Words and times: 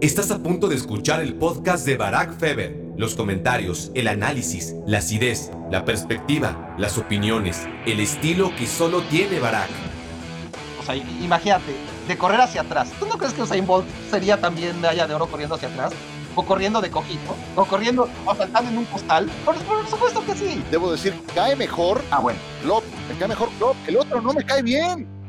Estás 0.00 0.30
a 0.30 0.38
punto 0.38 0.66
de 0.68 0.76
escuchar 0.76 1.20
el 1.20 1.34
podcast 1.34 1.84
de 1.84 1.98
Barack 1.98 2.38
Feber. 2.38 2.74
Los 2.96 3.14
comentarios, 3.14 3.90
el 3.94 4.08
análisis, 4.08 4.74
la 4.86 4.96
acidez, 4.96 5.50
la 5.70 5.84
perspectiva, 5.84 6.74
las 6.78 6.96
opiniones, 6.96 7.68
el 7.84 8.00
estilo 8.00 8.50
que 8.56 8.66
solo 8.66 9.02
tiene 9.02 9.38
Barack. 9.40 9.68
O 10.80 10.82
sea, 10.82 10.96
imagínate, 10.96 11.74
de 12.08 12.16
correr 12.16 12.40
hacia 12.40 12.62
atrás. 12.62 12.90
¿Tú 12.98 13.04
no 13.04 13.18
crees 13.18 13.34
que 13.34 13.42
Usain 13.42 13.66
Bolt 13.66 13.86
sería 14.10 14.40
también 14.40 14.80
medalla 14.80 15.06
de 15.06 15.12
oro 15.12 15.26
corriendo 15.26 15.56
hacia 15.56 15.68
atrás? 15.68 15.92
¿O 16.34 16.46
corriendo 16.46 16.80
de 16.80 16.90
cojito? 16.90 17.36
¿O 17.54 17.66
corriendo 17.66 18.08
o 18.24 18.34
saltando 18.34 18.70
en 18.70 18.78
un 18.78 18.86
postal? 18.86 19.28
Por, 19.44 19.54
por 19.64 19.86
supuesto 19.86 20.24
que 20.24 20.34
sí. 20.34 20.64
Debo 20.70 20.92
decir, 20.92 21.12
cae 21.34 21.54
mejor. 21.56 22.00
Ah, 22.10 22.20
bueno. 22.20 22.38
Klopp, 22.62 22.84
me 23.06 23.18
cae 23.18 23.28
mejor 23.28 23.50
Klopp. 23.58 23.76
El 23.86 23.98
otro 23.98 24.22
no 24.22 24.32
me 24.32 24.46
cae 24.46 24.62
bien. 24.62 25.19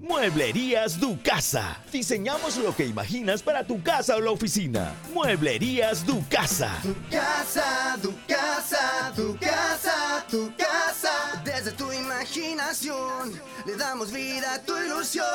Mueblerías 0.00 0.98
Du 0.98 1.20
Casa. 1.22 1.76
Diseñamos 1.92 2.56
lo 2.56 2.74
que 2.74 2.86
imaginas 2.86 3.42
para 3.42 3.66
tu 3.66 3.82
casa 3.82 4.16
o 4.16 4.20
la 4.20 4.30
oficina. 4.30 4.94
Mueblerías 5.12 6.06
Du 6.06 6.24
Casa. 6.30 6.72
Tu 6.82 6.94
casa, 7.10 7.98
tu 8.00 8.14
casa, 8.26 9.12
tu 9.14 9.36
casa, 9.38 10.24
tu 10.30 10.50
casa. 10.56 11.42
Desde 11.44 11.72
tu 11.72 11.92
imaginación 11.92 13.38
le 13.66 13.76
damos 13.76 14.10
vida 14.10 14.54
a 14.54 14.62
tu 14.62 14.74
ilusión. 14.78 15.26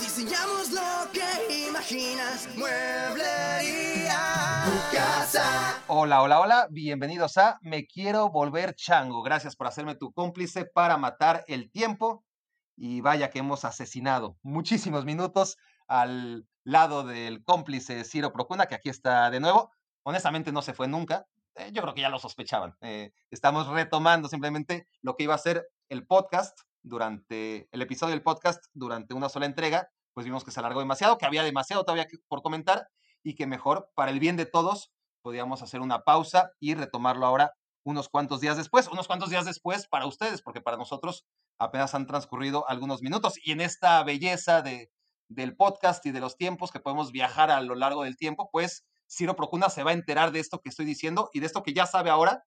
Diseñamos 0.00 0.72
lo 0.72 1.08
que 1.12 1.68
imaginas. 1.68 2.48
Mueblería 2.56 4.18
Tu 4.64 4.96
casa. 4.96 5.80
Hola, 5.86 6.22
hola, 6.22 6.40
hola. 6.40 6.66
Bienvenidos 6.70 7.38
a 7.38 7.60
Me 7.62 7.86
Quiero 7.86 8.30
Volver 8.30 8.74
Chango. 8.74 9.22
Gracias 9.22 9.54
por 9.54 9.68
hacerme 9.68 9.94
tu 9.94 10.12
cómplice 10.12 10.64
para 10.64 10.96
matar 10.96 11.44
el 11.46 11.70
tiempo 11.70 12.25
y 12.76 13.00
vaya 13.00 13.30
que 13.30 13.38
hemos 13.38 13.64
asesinado 13.64 14.36
muchísimos 14.42 15.04
minutos 15.04 15.56
al 15.88 16.46
lado 16.64 17.04
del 17.04 17.42
cómplice 17.42 18.04
Ciro 18.04 18.32
Procuna, 18.32 18.66
que 18.66 18.74
aquí 18.74 18.88
está 18.88 19.30
de 19.30 19.40
nuevo. 19.40 19.70
Honestamente 20.02 20.52
no 20.52 20.62
se 20.62 20.74
fue 20.74 20.88
nunca. 20.88 21.26
Eh, 21.54 21.70
yo 21.72 21.82
creo 21.82 21.94
que 21.94 22.02
ya 22.02 22.10
lo 22.10 22.18
sospechaban. 22.18 22.76
Eh, 22.80 23.12
estamos 23.30 23.66
retomando 23.68 24.28
simplemente 24.28 24.86
lo 25.00 25.16
que 25.16 25.24
iba 25.24 25.34
a 25.34 25.38
ser 25.38 25.68
el 25.88 26.06
podcast 26.06 26.58
durante 26.82 27.68
el 27.72 27.82
episodio 27.82 28.12
del 28.12 28.22
podcast 28.22 28.64
durante 28.74 29.14
una 29.14 29.28
sola 29.28 29.46
entrega. 29.46 29.88
Pues 30.12 30.26
vimos 30.26 30.44
que 30.44 30.50
se 30.50 30.60
alargó 30.60 30.80
demasiado, 30.80 31.18
que 31.18 31.26
había 31.26 31.42
demasiado 31.42 31.84
todavía 31.84 32.06
por 32.28 32.42
comentar 32.42 32.88
y 33.22 33.34
que 33.34 33.46
mejor, 33.46 33.90
para 33.94 34.10
el 34.10 34.20
bien 34.20 34.36
de 34.36 34.46
todos, 34.46 34.92
podíamos 35.22 35.62
hacer 35.62 35.80
una 35.80 36.02
pausa 36.02 36.52
y 36.60 36.74
retomarlo 36.74 37.26
ahora 37.26 37.52
unos 37.84 38.08
cuantos 38.08 38.40
días 38.40 38.56
después, 38.56 38.88
unos 38.88 39.06
cuantos 39.06 39.30
días 39.30 39.44
después 39.44 39.86
para 39.88 40.06
ustedes, 40.06 40.42
porque 40.42 40.60
para 40.60 40.76
nosotros 40.76 41.24
apenas 41.58 41.94
han 41.94 42.06
transcurrido 42.06 42.68
algunos 42.68 43.02
minutos. 43.02 43.34
Y 43.42 43.52
en 43.52 43.60
esta 43.60 44.02
belleza 44.02 44.62
de, 44.62 44.90
del 45.28 45.56
podcast 45.56 46.04
y 46.06 46.10
de 46.10 46.20
los 46.20 46.36
tiempos 46.36 46.70
que 46.70 46.80
podemos 46.80 47.12
viajar 47.12 47.50
a 47.50 47.60
lo 47.60 47.74
largo 47.74 48.04
del 48.04 48.16
tiempo, 48.16 48.48
pues 48.52 48.84
Ciro 49.08 49.36
Procuna 49.36 49.70
se 49.70 49.82
va 49.82 49.90
a 49.90 49.94
enterar 49.94 50.32
de 50.32 50.40
esto 50.40 50.60
que 50.60 50.68
estoy 50.68 50.84
diciendo 50.84 51.30
y 51.32 51.40
de 51.40 51.46
esto 51.46 51.62
que 51.62 51.72
ya 51.72 51.86
sabe 51.86 52.10
ahora, 52.10 52.44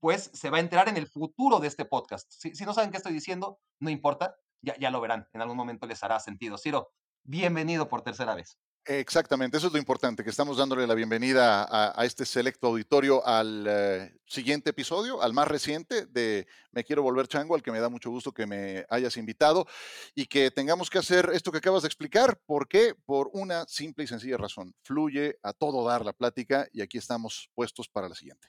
pues 0.00 0.30
se 0.34 0.50
va 0.50 0.58
a 0.58 0.60
enterar 0.60 0.88
en 0.88 0.96
el 0.96 1.08
futuro 1.08 1.60
de 1.60 1.68
este 1.68 1.84
podcast. 1.84 2.30
Si, 2.30 2.54
si 2.54 2.64
no 2.64 2.74
saben 2.74 2.90
qué 2.90 2.96
estoy 2.96 3.12
diciendo, 3.12 3.60
no 3.78 3.90
importa, 3.90 4.34
ya, 4.60 4.76
ya 4.78 4.90
lo 4.90 5.00
verán, 5.00 5.28
en 5.32 5.42
algún 5.42 5.56
momento 5.56 5.86
les 5.86 6.02
hará 6.02 6.20
sentido. 6.20 6.58
Ciro, 6.58 6.90
bienvenido 7.24 7.88
por 7.88 8.02
tercera 8.02 8.34
vez. 8.34 8.58
Exactamente, 8.84 9.58
eso 9.58 9.68
es 9.68 9.72
lo 9.72 9.78
importante, 9.78 10.24
que 10.24 10.30
estamos 10.30 10.56
dándole 10.56 10.88
la 10.88 10.94
bienvenida 10.94 11.68
a, 11.70 12.04
este 12.04 12.26
selecto 12.26 12.66
auditorio 12.66 13.24
al 13.24 13.64
eh, 13.68 14.18
siguiente 14.26 14.70
episodio, 14.70 15.22
al 15.22 15.32
más 15.32 15.46
reciente 15.46 16.06
de 16.06 16.48
Me 16.72 16.82
Quiero 16.82 17.04
Volver 17.04 17.28
Chango, 17.28 17.54
al 17.54 17.62
que 17.62 17.70
me 17.70 17.78
da 17.78 17.88
mucho 17.88 18.10
gusto 18.10 18.32
que 18.32 18.44
me 18.44 18.84
hayas 18.90 19.16
invitado 19.16 19.68
y 20.16 20.26
que 20.26 20.50
tengamos 20.50 20.90
que 20.90 20.98
hacer 20.98 21.30
esto 21.32 21.52
que 21.52 21.58
acabas 21.58 21.82
de 21.82 21.88
explicar. 21.88 22.40
¿Por 22.44 22.66
qué? 22.66 22.96
Por 23.06 23.30
una 23.34 23.66
simple 23.66 24.02
y 24.02 24.08
sencilla 24.08 24.36
razón. 24.36 24.74
Fluye 24.82 25.38
a 25.44 25.52
todo 25.52 25.86
dar 25.86 26.04
la 26.04 26.12
plática 26.12 26.66
y 26.72 26.82
aquí 26.82 26.98
estamos 26.98 27.50
puestos 27.54 27.88
para 27.88 28.08
la 28.08 28.16
siguiente. 28.16 28.48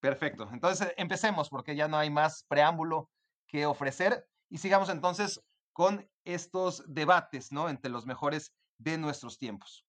Perfecto, 0.00 0.50
entonces 0.52 0.92
empecemos 0.96 1.48
porque 1.48 1.76
ya 1.76 1.86
no 1.86 1.96
hay 1.96 2.10
más 2.10 2.44
preámbulo 2.48 3.08
que 3.46 3.66
ofrecer 3.66 4.26
y 4.50 4.58
sigamos 4.58 4.88
entonces 4.88 5.40
con 5.72 6.10
estos 6.24 6.82
debates, 6.88 7.52
¿no? 7.52 7.68
Entre 7.68 7.90
los 7.90 8.04
mejores 8.04 8.52
de 8.84 8.98
nuestros 8.98 9.38
tiempos. 9.38 9.84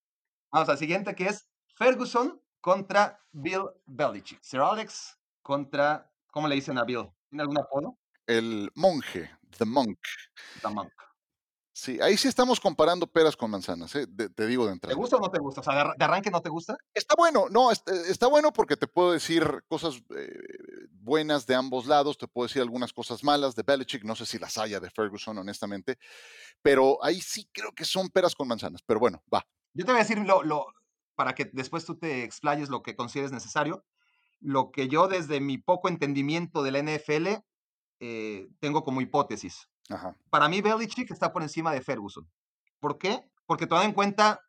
Vamos 0.51 0.69
al 0.69 0.77
siguiente 0.77 1.13
que 1.13 1.25
es 1.25 1.49
Ferguson 1.75 2.41
contra 2.61 3.21
Bill 3.31 3.65
Belichick. 3.85 4.41
Sir 4.41 4.61
Alex 4.61 5.19
contra, 5.41 6.09
¿cómo 6.31 6.47
le 6.47 6.55
dicen 6.55 6.77
a 6.77 6.85
Bill? 6.85 7.09
¿Tiene 7.29 7.43
algún 7.43 7.59
apodo? 7.59 7.97
El 8.25 8.71
monje, 8.73 9.29
The 9.57 9.65
Monk. 9.65 9.99
The 10.61 10.69
Monk. 10.69 10.93
Sí, 11.77 11.99
ahí 12.01 12.15
sí 12.15 12.29
estamos 12.29 12.61
comparando 12.61 13.05
peras 13.05 13.35
con 13.35 13.51
manzanas, 13.51 13.93
¿eh? 13.95 14.07
te 14.07 14.47
digo 14.47 14.65
de 14.65 14.71
entrada. 14.71 14.95
¿Te 14.95 14.97
gusta 14.97 15.17
o 15.17 15.19
no 15.19 15.29
te 15.29 15.39
gusta? 15.39 15.59
O 15.59 15.63
sea, 15.65 15.93
de, 15.97 16.05
arranque 16.05 16.31
no 16.31 16.41
te 16.41 16.47
gusta. 16.47 16.77
Está 16.93 17.15
bueno, 17.17 17.47
no, 17.49 17.69
está, 17.69 18.27
bueno 18.27 18.53
porque 18.53 18.77
te 18.77 18.87
puedo 18.87 19.11
decir 19.11 19.61
cosas 19.67 20.01
eh, 20.15 20.29
buenas 20.91 21.45
de 21.47 21.55
ambos 21.55 21.85
lados, 21.85 22.17
te 22.17 22.29
puedo 22.29 22.47
decir 22.47 22.61
algunas 22.61 22.93
cosas 22.93 23.25
malas 23.25 23.55
de 23.55 23.63
Belichick, 23.63 24.05
no 24.05 24.15
sé 24.15 24.25
si 24.25 24.39
las 24.39 24.57
haya 24.57 24.79
de 24.79 24.89
Ferguson, 24.89 25.37
honestamente, 25.37 25.99
pero 26.61 26.97
ahí 27.03 27.19
sí 27.19 27.49
creo 27.51 27.73
que 27.73 27.83
son 27.83 28.07
peras 28.07 28.35
con 28.35 28.47
manzanas, 28.47 28.81
pero 28.81 29.01
bueno, 29.01 29.21
va. 29.31 29.45
Yo 29.73 29.83
te 29.83 29.91
voy 29.91 29.99
a 29.99 30.03
decir 30.05 30.19
lo, 30.19 30.43
lo 30.43 30.67
para 31.13 31.35
que 31.35 31.49
después 31.51 31.83
tú 31.83 31.97
te 31.97 32.23
explayes 32.23 32.69
lo 32.69 32.83
que 32.83 32.95
consideres 32.95 33.33
necesario, 33.33 33.83
lo 34.39 34.71
que 34.71 34.87
yo 34.87 35.09
desde 35.09 35.41
mi 35.41 35.57
poco 35.57 35.89
entendimiento 35.89 36.63
de 36.63 36.71
la 36.71 36.79
NFL 36.79 37.43
eh, 38.05 38.47
tengo 38.59 38.83
como 38.83 39.01
hipótesis. 39.01 39.67
Para 40.29 40.47
mí, 40.47 40.61
Belichick 40.61 41.11
está 41.11 41.31
por 41.31 41.41
encima 41.41 41.73
de 41.73 41.81
Ferguson. 41.81 42.29
¿Por 42.79 42.97
qué? 42.97 43.23
Porque 43.45 43.67
tomando 43.67 43.87
en 43.89 43.93
cuenta 43.93 44.41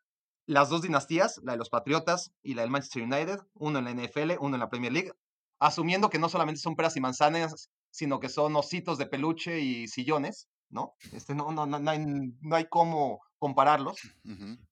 las 0.46 0.68
dos 0.68 0.82
dinastías, 0.82 1.40
la 1.42 1.52
de 1.52 1.58
los 1.58 1.70
Patriotas 1.70 2.32
y 2.42 2.54
la 2.54 2.62
del 2.62 2.70
Manchester 2.70 3.02
United, 3.02 3.40
uno 3.54 3.78
en 3.78 3.84
la 3.84 3.90
NFL, 3.92 4.32
uno 4.40 4.56
en 4.56 4.60
la 4.60 4.68
Premier 4.68 4.92
League, 4.92 5.12
asumiendo 5.58 6.10
que 6.10 6.18
no 6.18 6.28
solamente 6.28 6.60
son 6.60 6.76
peras 6.76 6.96
y 6.96 7.00
manzanas, 7.00 7.70
sino 7.90 8.20
que 8.20 8.28
son 8.28 8.54
ositos 8.56 8.98
de 8.98 9.06
peluche 9.06 9.60
y 9.60 9.88
sillones, 9.88 10.48
¿no? 10.68 10.94
Este, 11.12 11.34
no, 11.34 11.50
no, 11.52 11.66
no, 11.66 11.90
hay, 11.90 11.98
no 12.40 12.56
hay 12.56 12.66
cómo 12.68 13.20
compararlos, 13.38 13.98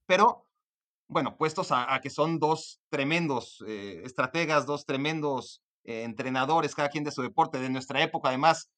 pero 0.06 0.46
bueno, 1.08 1.36
puestos 1.36 1.68
a, 1.70 2.00
que 2.02 2.10
son 2.10 2.38
dos 2.38 2.80
tremendos 2.90 3.62
eh, 3.66 4.02
estrategas, 4.04 4.66
dos 4.66 4.86
tremendos 4.86 5.62
eh, 5.84 6.02
entrenadores, 6.02 6.74
cada 6.74 6.88
quien 6.88 7.04
de 7.04 7.12
su 7.12 7.22
deporte, 7.22 7.58
de 7.58 7.68
nuestra 7.68 8.02
época, 8.02 8.28
además, 8.28 8.70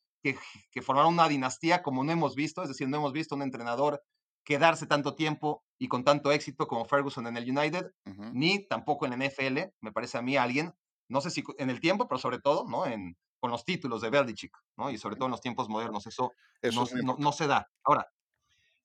que, 0.71 0.83
formaron 0.83 1.15
una 1.15 1.29
dinastía 1.29 1.83
como 1.83 2.05
no 2.05 2.13
hemos 2.13 2.35
visto, 2.35 2.63
es 2.63 2.69
decir, 2.69 2.89
no 2.89 2.97
hemos 2.97 3.13
visto 3.13 3.35
un 3.35 3.43
entrenador 3.43 4.03
quedarse 4.45 4.87
tanto 4.87 5.15
tiempo 5.15 5.65
y 5.79 5.89
con 5.89 6.05
tanto 6.05 6.31
éxito 6.31 6.67
como 6.67 6.85
Ferguson 6.85 7.27
en 7.27 7.37
el 7.37 7.51
United, 7.51 7.91
ni 8.33 8.67
tampoco 8.67 9.05
en 9.05 9.19
la 9.19 9.27
NFL, 9.27 9.59
me 9.81 9.93
parece 9.93 10.19
a 10.19 10.23
mí 10.23 10.37
alguien, 10.37 10.73
no 11.09 11.21
sé 11.21 11.31
si 11.31 11.43
en 11.59 11.71
el 11.71 11.81
tiempo, 11.81 12.07
pero 12.09 12.19
sobre 12.19 12.39
todo, 12.39 12.65
¿no? 12.69 12.87
En, 12.87 13.17
con 13.39 13.51
los 13.51 13.65
títulos 13.65 14.01
de 14.01 14.11
Belichick, 14.11 14.57
¿no? 14.77 14.91
Y 14.91 14.99
sobre 14.99 15.17
todo 15.17 15.27
en 15.27 15.33
los 15.33 15.41
tiempos 15.41 15.69
modernos, 15.69 16.07
eso, 16.07 16.33
no, 16.63 17.17
no, 17.19 17.33
se 17.33 17.47
da. 17.47 17.69
Ahora, 17.85 18.07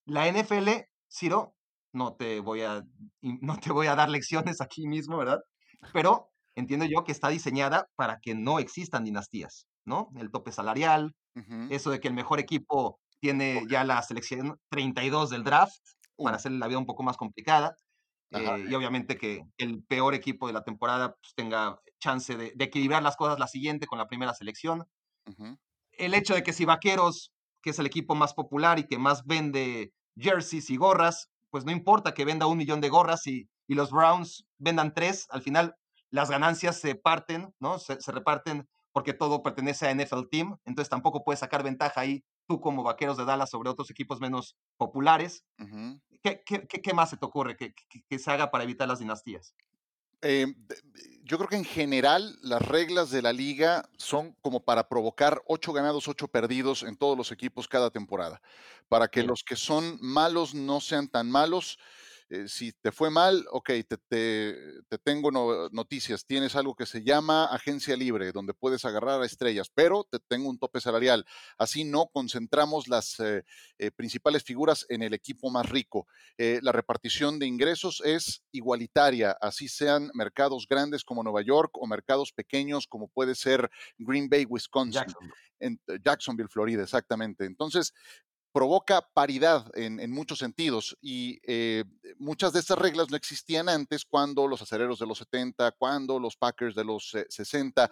la 0.05 0.27
NFL, 0.31 0.69
Ciro, 1.09 1.55
no 1.93 2.15
te 2.15 2.39
voy 2.39 2.61
a, 2.61 2.83
no 3.21 3.57
te 3.59 3.71
voy 3.71 3.87
a 3.87 3.95
dar 3.95 4.09
lecciones 4.09 4.61
aquí 4.61 4.87
mismo, 4.87 5.17
¿verdad? 5.17 5.41
Pero 5.93 6.31
entiendo 6.55 6.85
yo 6.85 7.03
que 7.03 7.11
está 7.11 7.29
diseñada 7.29 7.89
para 7.95 8.19
que 8.19 8.35
no 8.35 8.59
existan 8.59 9.03
dinastías, 9.03 9.67
¿no? 9.85 10.09
El 10.15 10.31
tope 10.31 10.51
salarial, 10.51 11.13
eso 11.69 11.91
de 11.91 11.99
que 11.99 12.07
el 12.07 12.13
mejor 12.13 12.39
equipo 12.39 12.99
tiene 13.19 13.65
ya 13.69 13.83
la 13.83 14.01
selección 14.01 14.59
32 14.69 15.29
del 15.29 15.43
draft 15.43 15.79
para 16.17 16.35
hacer 16.35 16.51
la 16.51 16.67
vida 16.67 16.79
un 16.79 16.85
poco 16.85 17.03
más 17.03 17.17
complicada. 17.17 17.75
Eh, 18.31 18.65
y 18.69 18.73
obviamente 18.73 19.17
que 19.17 19.41
el 19.57 19.83
peor 19.83 20.13
equipo 20.13 20.47
de 20.47 20.53
la 20.53 20.63
temporada 20.63 21.15
pues, 21.21 21.33
tenga 21.35 21.79
chance 21.99 22.35
de, 22.37 22.53
equilibrar 22.59 23.03
las 23.03 23.17
cosas 23.17 23.39
la 23.39 23.47
siguiente 23.47 23.87
con 23.87 23.97
la 23.97 24.07
primera 24.07 24.33
selección. 24.33 24.85
El 25.91 26.13
hecho 26.13 26.33
de 26.33 26.43
que 26.43 26.53
si 26.53 26.65
Vaqueros, 26.65 27.31
que 27.61 27.71
es 27.71 27.79
el 27.79 27.85
equipo 27.85 28.15
más 28.15 28.33
popular 28.33 28.79
y 28.79 28.87
que 28.87 28.97
más 28.97 29.25
vende 29.25 29.93
jerseys 30.17 30.69
y 30.69 30.77
gorras, 30.77 31.29
pues 31.49 31.65
no 31.65 31.71
importa 31.71 32.13
que 32.13 32.25
venda 32.25 32.47
un 32.47 32.57
millón 32.57 32.81
de 32.81 32.89
gorras 32.89 33.27
y, 33.27 33.49
y 33.67 33.75
los 33.75 33.91
Browns 33.91 34.45
vendan 34.57 34.93
tres, 34.93 35.27
al 35.29 35.41
final 35.41 35.75
las 36.09 36.29
ganancias 36.29 36.79
se 36.79 36.95
parten, 36.95 37.53
¿no? 37.59 37.79
Se, 37.79 37.99
se 37.99 38.11
reparten 38.11 38.67
porque 38.91 39.13
todo 39.13 39.43
pertenece 39.43 39.87
a 39.87 39.93
NFL 39.93 40.27
Team, 40.29 40.57
entonces 40.65 40.89
tampoco 40.89 41.23
puedes 41.23 41.39
sacar 41.39 41.63
ventaja 41.63 42.01
ahí 42.01 42.23
tú 42.47 42.59
como 42.59 42.83
vaqueros 42.83 43.17
de 43.17 43.25
Dallas 43.25 43.49
sobre 43.49 43.69
otros 43.69 43.89
equipos 43.89 44.19
menos 44.19 44.57
populares. 44.77 45.45
¿Qué, 46.21 46.41
qué, 46.45 46.67
qué, 46.67 46.93
más 46.93 47.09
se 47.09 47.17
te 47.17 47.25
ocurre 47.25 47.55
que, 47.55 47.73
que, 48.07 48.19
se 48.19 48.31
haga 48.31 48.51
para 48.51 48.63
evitar 48.63 48.87
las 48.87 48.99
dinastías? 48.99 49.55
Eh, 50.21 50.47
yo 51.23 51.37
creo 51.37 51.49
que 51.49 51.55
en 51.55 51.65
general 51.65 52.37
las 52.43 52.61
reglas 52.61 53.09
de 53.09 53.23
la 53.23 53.33
liga 53.33 53.89
son 53.97 54.35
como 54.41 54.63
para 54.63 54.87
provocar 54.87 55.41
ocho 55.47 55.73
ganados, 55.73 56.07
ocho 56.07 56.27
perdidos 56.27 56.83
en 56.83 56.95
todos 56.95 57.17
los 57.17 57.31
equipos 57.31 57.67
cada 57.67 57.89
temporada, 57.89 58.41
para 58.87 59.07
que 59.07 59.23
los 59.23 59.43
que 59.43 59.55
son 59.55 59.97
malos 59.99 60.53
no 60.53 60.79
sean 60.79 61.07
tan 61.07 61.31
malos 61.31 61.79
eh, 62.33 62.47
si 62.47 62.71
te 62.71 62.93
fue 62.93 63.09
mal, 63.09 63.45
ok, 63.51 63.71
te, 63.85 63.97
te, 64.07 64.97
tengo 65.03 65.31
noticias, 65.73 66.25
tienes 66.25 66.55
algo 66.55 66.75
que 66.75 66.85
se 66.85 67.03
llama 67.03 67.43
agencia 67.47 67.97
libre, 67.97 68.31
donde 68.31 68.53
puedes 68.53 68.85
agarrar 68.85 69.21
a 69.21 69.25
estrellas, 69.25 69.69
pero 69.73 70.07
te 70.09 70.17
tengo 70.19 70.49
un 70.49 70.57
tope 70.57 70.79
salarial. 70.79 71.25
Así 71.57 71.83
no 71.83 72.07
concentramos 72.07 72.87
las 72.87 73.19
eh, 73.19 73.43
eh, 73.79 73.91
principales 73.91 74.45
figuras 74.45 74.85
en 74.87 75.01
el 75.01 75.13
equipo 75.13 75.51
más 75.51 75.69
rico. 75.69 76.07
la 76.37 76.71
repartición 76.71 77.37
de 77.37 77.47
ingresos 77.47 78.01
es 78.05 78.43
igualitaria, 78.53 79.35
así 79.41 79.67
sean 79.67 80.09
mercados 80.13 80.67
grandes 80.69 81.03
como 81.03 81.23
Nueva 81.23 81.41
York 81.41 81.71
o 81.73 81.85
mercados 81.85 82.31
pequeños 82.31 82.87
como 82.87 83.09
puede 83.09 83.35
ser 83.35 83.69
Green 83.97 84.29
Bay, 84.29 84.45
Wisconsin. 84.45 85.03
En 85.59 85.79
Jacksonville, 86.03 86.49
Florida, 86.49 86.81
exactamente. 86.81 87.45
Entonces, 87.45 87.93
provoca 88.51 89.01
paridad 89.13 89.65
en, 89.75 90.11
muchos 90.11 90.39
sentidos 90.39 90.97
y 91.01 91.39
eh, 91.43 91.85
muchas 92.17 92.53
de 92.53 92.59
estas 92.59 92.77
reglas 92.77 93.09
no 93.09 93.17
existían 93.17 93.69
antes 93.69 94.05
cuando 94.05 94.47
los 94.47 94.61
acereros 94.61 94.99
de 94.99 95.07
los 95.07 95.19
70, 95.19 95.71
cuando 95.73 96.19
los 96.19 96.35
Packers 96.35 96.75
de 96.75 96.83
los 96.83 97.15
60. 97.29 97.89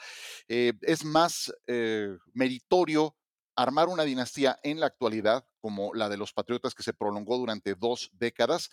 Eh, 0.48 0.74
es 0.82 1.06
más 1.06 1.54
eh, 1.68 2.18
meritorio 2.34 3.16
armar 3.56 3.88
una 3.90 4.04
dinastía 4.04 4.60
en 4.64 4.80
la 4.80 4.88
actualidad 4.88 5.46
como 5.62 5.94
la 5.94 6.10
de 6.10 6.18
los 6.18 6.34
Patriotas 6.34 6.74
que 6.74 6.84
se 6.84 6.94
prolongó 6.94 7.38
durante 7.38 7.76
dos 7.76 8.10
décadas. 8.14 8.70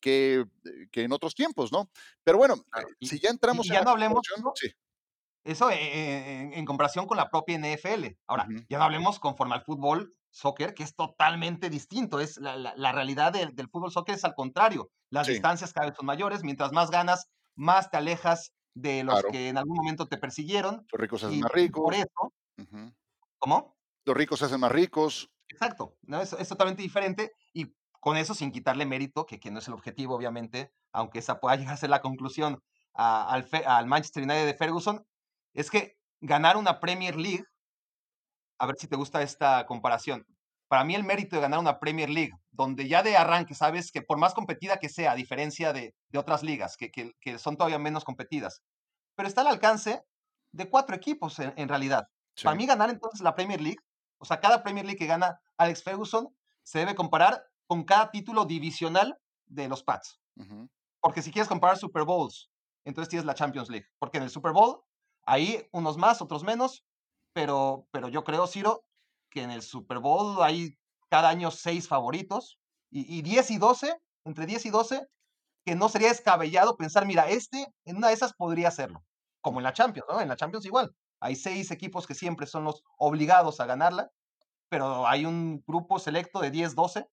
Que, 0.00 0.44
en 0.92 1.12
otros 1.12 1.34
tiempos, 1.34 1.72
¿no? 1.72 1.88
Pero 2.22 2.36
bueno, 2.36 2.56
si 3.00 3.18
ya 3.18 3.30
entramos 3.30 3.66
ya 3.66 3.80
no 3.80 3.92
hablemos, 3.92 4.20
sí. 4.54 4.70
Eso 5.44 5.70
en, 5.70 6.64
comparación 6.66 7.06
con 7.06 7.16
la 7.16 7.30
propia 7.30 7.58
NFL. 7.58 8.08
Ahora, 8.26 8.46
ya 8.68 8.76
no 8.76 8.84
hablemos 8.84 9.18
conforme 9.18 9.54
al 9.54 9.64
fútbol, 9.64 10.14
soccer, 10.34 10.74
que 10.74 10.82
es 10.82 10.94
totalmente 10.94 11.70
distinto. 11.70 12.20
Es 12.20 12.38
la, 12.38 12.92
realidad 12.92 13.32
del, 13.32 13.68
fútbol 13.70 13.92
soccer 13.92 14.16
es 14.16 14.24
al 14.24 14.34
contrario. 14.34 14.90
Las 15.10 15.28
distancias 15.28 15.72
cada 15.72 15.86
vez 15.86 15.96
son 15.96 16.06
mayores. 16.06 16.42
Mientras 16.42 16.72
más 16.72 16.90
ganas, 16.90 17.30
más 17.54 17.90
te 17.90 17.96
alejas 17.96 18.52
de 18.74 19.04
los 19.04 19.22
que 19.30 19.48
en 19.48 19.56
algún 19.56 19.76
momento 19.76 20.06
te 20.06 20.18
persiguieron. 20.18 20.86
Los 20.92 21.00
ricos 21.00 21.20
se 21.20 21.26
hacen 21.26 21.40
más 21.40 21.52
ricos. 21.52 21.82
Por 21.82 21.94
eso. 21.94 22.92
¿Cómo? 23.38 23.76
Los 24.04 24.16
ricos 24.16 24.40
se 24.40 24.46
hacen 24.46 24.60
más 24.60 24.72
ricos. 24.72 25.30
Exacto. 25.48 25.96
¿no? 26.02 26.20
Es, 26.20 26.48
totalmente 26.48 26.82
diferente. 26.82 27.32
Y 27.52 27.72
con 28.00 28.16
eso, 28.16 28.34
sin 28.34 28.50
quitarle 28.50 28.86
mérito, 28.86 29.26
que, 29.26 29.38
que, 29.38 29.52
no 29.52 29.60
es 29.60 29.68
el 29.68 29.74
objetivo, 29.74 30.16
obviamente, 30.16 30.72
aunque 30.92 31.20
esa 31.20 31.38
pueda 31.38 31.56
llegar 31.56 31.74
a 31.74 31.78
ser 31.78 31.90
la 31.90 32.02
conclusión 32.02 32.60
al, 32.92 33.48
al 33.66 33.86
Manchester 33.86 34.24
United 34.24 34.46
de 34.46 34.54
Ferguson, 34.54 35.06
es 35.52 35.70
que 35.70 35.96
ganar 36.20 36.56
una 36.56 36.80
Premier 36.80 37.16
League 37.16 37.44
a 38.58 38.66
ver 38.66 38.76
si 38.78 38.86
te 38.86 38.96
gusta 38.96 39.22
esta 39.22 39.66
comparación. 39.66 40.26
Para 40.68 40.84
mí 40.84 40.94
el 40.94 41.04
mérito 41.04 41.36
de 41.36 41.42
ganar 41.42 41.60
una 41.60 41.78
Premier 41.78 42.08
League, 42.08 42.32
donde 42.50 42.88
ya 42.88 43.02
de 43.02 43.16
arranque 43.16 43.54
sabes 43.54 43.92
que 43.92 44.02
por 44.02 44.18
más 44.18 44.34
competida 44.34 44.78
que 44.78 44.88
sea, 44.88 45.12
a 45.12 45.16
diferencia 45.16 45.72
de, 45.72 45.94
otras 46.16 46.42
ligas, 46.42 46.76
que, 46.76 47.38
son 47.38 47.56
todavía 47.56 47.78
menos 47.78 48.04
competidas, 48.04 48.62
pero 49.14 49.28
está 49.28 49.42
al 49.42 49.48
alcance 49.48 50.02
de 50.52 50.70
cuatro 50.70 50.96
equipos 50.96 51.38
en, 51.38 51.68
realidad. 51.68 52.08
Para 52.42 52.56
mí 52.56 52.66
ganar 52.66 52.90
entonces 52.90 53.20
la 53.20 53.34
Premier 53.34 53.60
League, 53.60 53.78
o 54.18 54.24
sea, 54.24 54.40
cada 54.40 54.62
Premier 54.62 54.84
League 54.86 54.98
que 54.98 55.06
gana 55.06 55.38
Alex 55.58 55.82
Ferguson 55.82 56.28
se 56.62 56.78
debe 56.78 56.94
comparar 56.94 57.44
con 57.66 57.84
cada 57.84 58.10
título 58.10 58.44
divisional 58.44 59.18
de 59.46 59.68
los 59.68 59.82
Pats. 59.82 60.20
Porque 61.00 61.22
si 61.22 61.30
quieres 61.30 61.48
comparar 61.48 61.76
Super 61.76 62.04
Bowls, 62.04 62.50
entonces 62.84 63.10
tienes 63.10 63.26
la 63.26 63.34
Champions 63.34 63.68
League. 63.68 63.86
Porque 63.98 64.18
en 64.18 64.24
el 64.24 64.30
Super 64.30 64.52
Bowl, 64.52 64.80
ahí 65.26 65.68
unos 65.72 65.96
más, 65.96 66.22
otros 66.22 66.42
menos, 66.44 66.84
pero, 67.34 67.86
pero 67.90 68.08
yo 68.08 68.24
creo, 68.24 68.46
Ciro, 68.46 68.84
que 69.30 69.42
en 69.42 69.50
el 69.50 69.60
Super 69.60 69.98
Bowl 69.98 70.42
hay 70.42 70.78
cada 71.10 71.28
año 71.28 71.50
seis 71.50 71.86
favoritos 71.86 72.58
y, 72.90 73.18
y 73.18 73.22
10 73.22 73.50
y 73.50 73.58
12, 73.58 73.96
entre 74.24 74.46
10 74.46 74.66
y 74.66 74.70
12, 74.70 75.06
que 75.64 75.74
no 75.74 75.88
sería 75.88 76.08
descabellado 76.08 76.76
pensar, 76.76 77.06
mira, 77.06 77.28
este 77.28 77.66
en 77.84 77.96
una 77.96 78.08
de 78.08 78.14
esas 78.14 78.34
podría 78.34 78.68
hacerlo, 78.68 79.02
como 79.42 79.60
en 79.60 79.64
la 79.64 79.72
Champions, 79.72 80.06
¿no? 80.08 80.20
En 80.20 80.28
la 80.28 80.36
Champions 80.36 80.64
igual. 80.64 80.94
Hay 81.20 81.36
seis 81.36 81.70
equipos 81.70 82.06
que 82.06 82.14
siempre 82.14 82.46
son 82.46 82.64
los 82.64 82.82
obligados 82.98 83.60
a 83.60 83.66
ganarla, 83.66 84.10
pero 84.68 85.06
hay 85.06 85.24
un 85.24 85.62
grupo 85.66 85.98
selecto 85.98 86.40
de 86.40 86.50
10, 86.50 86.74
12 86.74 87.06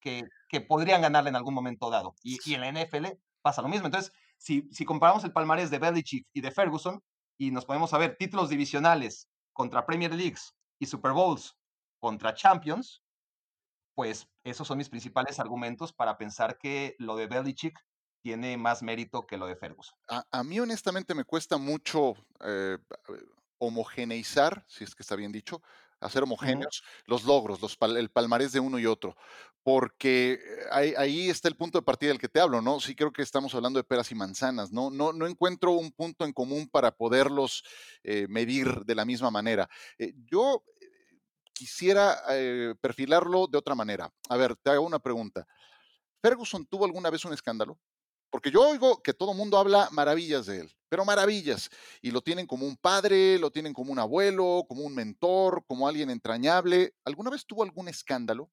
que, 0.00 0.24
que 0.48 0.60
podrían 0.60 1.02
ganarla 1.02 1.30
en 1.30 1.36
algún 1.36 1.54
momento 1.54 1.90
dado. 1.90 2.14
Y, 2.22 2.38
y, 2.44 2.54
en 2.54 2.60
la 2.62 2.68
NFL 2.72 3.06
pasa 3.42 3.62
lo 3.62 3.68
mismo. 3.68 3.86
Entonces, 3.86 4.12
si, 4.38 4.68
si 4.72 4.84
comparamos 4.84 5.24
el 5.24 5.32
palmarés 5.32 5.70
de 5.70 5.78
Belichick 5.78 6.26
y 6.32 6.40
de 6.40 6.50
Ferguson 6.50 7.00
y 7.38 7.50
nos 7.50 7.64
podemos 7.64 7.92
a 7.92 7.98
ver 7.98 8.16
títulos 8.16 8.48
divisionales, 8.48 9.28
contra 9.52 9.86
Premier 9.86 10.14
Leagues 10.14 10.54
y 10.78 10.86
Super 10.86 11.12
Bowls 11.12 11.56
contra 11.98 12.34
Champions, 12.34 13.02
pues 13.94 14.28
esos 14.44 14.66
son 14.66 14.78
mis 14.78 14.88
principales 14.88 15.38
argumentos 15.38 15.92
para 15.92 16.16
pensar 16.16 16.58
que 16.58 16.96
lo 16.98 17.16
de 17.16 17.26
Belichick 17.26 17.78
tiene 18.22 18.56
más 18.56 18.82
mérito 18.82 19.26
que 19.26 19.36
lo 19.36 19.46
de 19.46 19.56
Ferguson. 19.56 19.96
A, 20.08 20.44
mí 20.44 20.60
honestamente 20.60 21.14
me 21.14 21.24
cuesta 21.24 21.58
mucho 21.58 22.14
eh, 22.40 22.78
homogeneizar, 23.58 24.64
si 24.68 24.84
es 24.84 24.94
que 24.94 25.02
está 25.02 25.16
bien 25.16 25.32
dicho, 25.32 25.62
hacer 26.02 26.22
homogéneos 26.22 26.82
los 27.06 27.24
logros, 27.24 27.60
los, 27.60 27.76
el 27.96 28.10
palmarés 28.10 28.52
de 28.52 28.60
uno 28.60 28.78
y 28.78 28.86
otro, 28.86 29.16
porque 29.62 30.40
eh, 30.80 30.94
ahí, 30.96 31.30
está 31.30 31.48
el 31.48 31.56
punto 31.56 31.78
de 31.78 31.82
partida 31.82 32.10
del 32.10 32.18
que 32.18 32.28
te 32.28 32.40
hablo, 32.40 32.60
¿no? 32.60 32.80
Sí 32.80 32.94
creo 32.94 33.12
que 33.12 33.22
estamos 33.22 33.54
hablando 33.54 33.78
de 33.78 33.84
peras 33.84 34.10
y 34.10 34.14
manzanas, 34.14 34.72
¿no? 34.72 34.90
No, 34.90 35.12
no 35.12 35.26
encuentro 35.26 35.72
un 35.72 35.92
punto 35.92 36.24
en 36.24 36.32
común 36.32 36.68
para 36.68 36.90
poderlos 36.90 37.64
eh, 38.02 38.26
medir 38.28 38.84
de 38.84 38.94
la 38.94 39.04
misma 39.04 39.30
manera. 39.30 39.68
Eh, 39.98 40.12
yo 40.30 40.64
quisiera 41.52 42.18
perfilarlo 42.80 43.46
de 43.46 43.58
otra 43.58 43.76
manera. 43.76 44.12
A 44.28 44.36
ver, 44.36 44.56
te 44.56 44.70
hago 44.70 44.84
una 44.84 44.98
pregunta. 44.98 45.46
¿Ferguson 46.20 46.66
tuvo 46.66 46.86
alguna 46.86 47.08
vez 47.08 47.24
un 47.24 47.32
escándalo? 47.32 47.78
Porque 48.32 48.50
yo 48.50 48.66
oigo 48.66 49.02
que 49.02 49.12
todo 49.12 49.32
el 49.32 49.36
mundo 49.36 49.58
habla 49.58 49.90
maravillas 49.92 50.46
de 50.46 50.60
él, 50.60 50.72
pero 50.88 51.04
maravillas. 51.04 51.68
Y 52.00 52.12
lo 52.12 52.22
tienen 52.22 52.46
como 52.46 52.66
un 52.66 52.78
padre, 52.78 53.38
lo 53.38 53.50
tienen 53.50 53.74
como 53.74 53.92
un 53.92 53.98
abuelo, 53.98 54.64
como 54.66 54.84
un 54.84 54.94
mentor, 54.94 55.62
como 55.66 55.86
alguien 55.86 56.08
entrañable. 56.08 56.94
¿Alguna 57.04 57.28
vez 57.28 57.44
tuvo 57.44 57.62
algún 57.62 57.88
escándalo? 57.88 58.50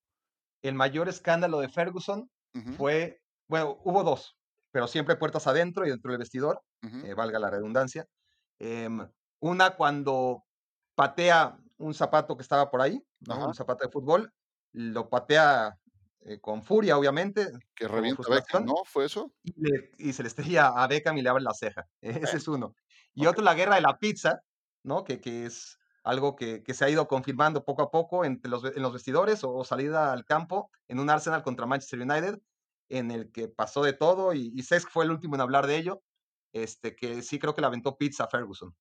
El 0.61 0.75
mayor 0.75 1.07
escándalo 1.07 1.61
de 1.61 1.69
Ferguson 1.69 2.29
fue, 2.75 3.21
bueno, 3.47 3.79
hubo 3.85 4.03
dos, 4.03 4.35
pero 4.71 4.85
siempre 4.85 5.15
puertas 5.15 5.47
adentro 5.47 5.85
y 5.87 5.89
dentro 5.91 6.11
del 6.11 6.19
vestidor, 6.19 6.61
eh, 6.81 7.13
valga 7.13 7.39
la 7.39 7.49
redundancia. 7.49 8.05
Em, 8.59 9.09
una 9.39 9.77
cuando 9.77 10.43
patea 10.93 11.57
un 11.77 11.93
zapato 11.93 12.35
que 12.35 12.43
estaba 12.43 12.69
por 12.69 12.81
ahí, 12.81 13.01
un 13.29 13.53
zapato 13.53 13.85
de 13.85 13.91
fútbol, 13.93 14.33
lo 14.73 15.09
patea 15.09 15.79
eh, 16.21 16.39
con 16.39 16.63
furia, 16.63 16.97
obviamente. 16.97 17.47
Que 17.75 17.87
revienta 17.87 18.29
Beckham, 18.29 18.65
¿no? 18.65 18.83
¿Fue 18.85 19.05
eso? 19.05 19.31
Y, 19.97 20.13
se 20.13 20.23
le 20.23 20.27
estrella 20.27 20.67
a 20.67 20.87
Beckham 20.87 21.17
y 21.17 21.21
le 21.21 21.29
abre 21.29 21.43
la 21.43 21.53
ceja. 21.53 21.87
Ese 22.01 22.37
es 22.37 22.47
uno. 22.47 22.75
Y 23.13 23.25
otro, 23.25 23.43
la 23.43 23.53
guerra 23.53 23.75
de 23.75 23.81
la 23.81 23.97
pizza, 23.97 24.41
¿no? 24.83 25.03
Que, 25.03 25.21
que 25.21 25.45
es 25.45 25.79
algo 26.03 26.35
que, 26.35 26.63
que, 26.63 26.73
se 26.73 26.85
ha 26.85 26.89
ido 26.89 27.07
confirmando 27.07 27.63
poco 27.63 27.81
a 27.83 27.91
poco 27.91 28.25
entre 28.25 28.49
los, 28.49 28.63
en 28.63 28.81
los 28.81 28.93
vestidores 28.93 29.43
o, 29.43 29.63
salida 29.63 30.11
al 30.11 30.25
campo 30.25 30.71
en 30.87 30.99
un 30.99 31.09
Arsenal 31.09 31.43
contra 31.43 31.65
Manchester 31.65 32.01
United, 32.01 32.39
en 32.89 33.11
el 33.11 33.31
que 33.31 33.47
pasó 33.47 33.83
de 33.83 33.93
todo 33.93 34.33
y, 34.33 34.51
y 34.55 34.63
Cesc 34.63 34.89
fue 34.89 35.05
el 35.05 35.11
último 35.11 35.35
en 35.35 35.41
hablar 35.41 35.67
de 35.67 35.77
ello, 35.77 36.01
este, 36.53 36.95
que 36.95 37.21
sí 37.21 37.37
creo 37.39 37.53
que 37.53 37.61
le 37.61 37.67
aventó 37.67 37.97
pizza 37.97 38.23
a 38.23 38.27
Ferguson. 38.27 38.75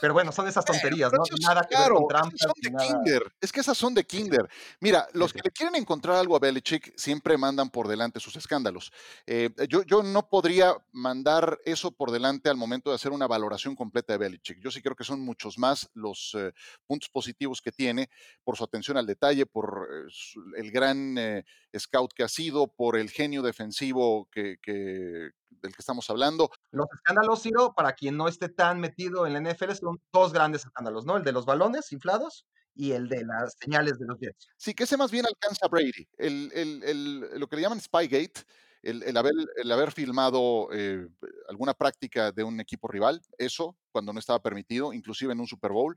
Pero 0.00 0.14
bueno, 0.14 0.32
son 0.32 0.48
esas 0.48 0.64
tonterías, 0.64 1.12
¿no? 1.12 1.22
Nada 1.42 1.66
que 1.68 1.76
ver 1.76 1.90
con 1.90 2.08
trampas. 2.08 2.40
Son 2.40 2.52
de 2.60 2.70
Kinder. 2.70 3.32
Es 3.40 3.52
que 3.52 3.60
esas 3.60 3.76
son 3.76 3.94
de 3.94 4.04
Kinder. 4.04 4.48
Mira, 4.80 5.08
los 5.12 5.32
que 5.32 5.40
le 5.42 5.50
quieren 5.50 5.74
encontrar 5.74 6.16
algo 6.16 6.36
a 6.36 6.38
Belichick 6.38 6.92
siempre 6.96 7.36
mandan 7.36 7.70
por 7.70 7.88
delante 7.88 8.20
sus 8.20 8.36
escándalos. 8.36 8.92
Eh, 9.26 9.50
yo, 9.68 9.82
yo 9.82 10.02
no 10.02 10.28
podría 10.28 10.76
mandar 10.92 11.58
eso 11.64 11.90
por 11.90 12.10
delante 12.10 12.48
al 12.48 12.56
momento 12.56 12.90
de 12.90 12.96
hacer 12.96 13.12
una 13.12 13.26
valoración 13.26 13.74
completa 13.74 14.12
de 14.12 14.18
Belichick. 14.18 14.60
Yo 14.60 14.70
sí 14.70 14.82
creo 14.82 14.96
que 14.96 15.04
son 15.04 15.20
muchos 15.20 15.58
más 15.58 15.88
los 15.94 16.34
eh, 16.34 16.52
puntos 16.86 17.08
positivos 17.08 17.60
que 17.60 17.72
tiene 17.72 18.10
por 18.42 18.56
su 18.56 18.64
atención 18.64 18.96
al 18.96 19.06
detalle, 19.06 19.46
por 19.46 19.88
eh, 19.90 20.12
el 20.56 20.70
gran 20.70 21.44
scout 21.76 22.12
que 22.12 22.22
ha 22.22 22.28
sido, 22.28 22.68
por 22.68 22.96
el 22.96 23.10
genio 23.10 23.42
defensivo 23.42 24.28
que, 24.30 24.58
que, 24.62 25.30
del 25.60 25.72
que 25.72 25.80
estamos 25.80 26.08
hablando. 26.10 26.50
Los 26.70 26.86
escándalos, 26.94 27.42
Ciro, 27.42 27.74
para 27.74 27.92
quien 27.92 28.16
no 28.16 28.28
esté 28.28 28.48
tan 28.48 28.80
metido 28.80 29.26
en 29.26 29.32
la 29.32 29.40
NFL, 29.40 29.72
son 29.72 30.00
dos 30.12 30.32
grandes 30.32 30.64
escándalos, 30.64 31.04
¿no? 31.04 31.16
El 31.16 31.24
de 31.24 31.32
los 31.32 31.46
balones 31.46 31.92
inflados 31.92 32.46
y 32.74 32.92
el 32.92 33.08
de 33.08 33.24
las 33.24 33.56
señales 33.60 33.98
de 33.98 34.06
los 34.06 34.18
Jets. 34.18 34.48
Sí, 34.56 34.74
que 34.74 34.84
ese 34.84 34.96
más 34.96 35.10
bien 35.10 35.26
alcanza 35.26 35.66
a 35.66 35.68
Brady. 35.68 36.08
El, 36.18 36.50
el, 36.54 36.82
el, 36.82 37.20
lo 37.38 37.46
que 37.46 37.56
le 37.56 37.62
llaman 37.62 37.80
Spygate, 37.80 38.44
el, 38.82 39.16
haber, 39.16 39.32
el 39.56 39.72
haber 39.72 39.92
filmado 39.92 40.68
eh, 40.72 41.06
alguna 41.48 41.74
práctica 41.74 42.32
de 42.32 42.44
un 42.44 42.60
equipo 42.60 42.88
rival, 42.88 43.22
eso 43.38 43.76
cuando 43.90 44.12
no 44.12 44.18
estaba 44.18 44.42
permitido, 44.42 44.92
inclusive 44.92 45.32
en 45.32 45.40
un 45.40 45.46
Super 45.46 45.72
Bowl. 45.72 45.96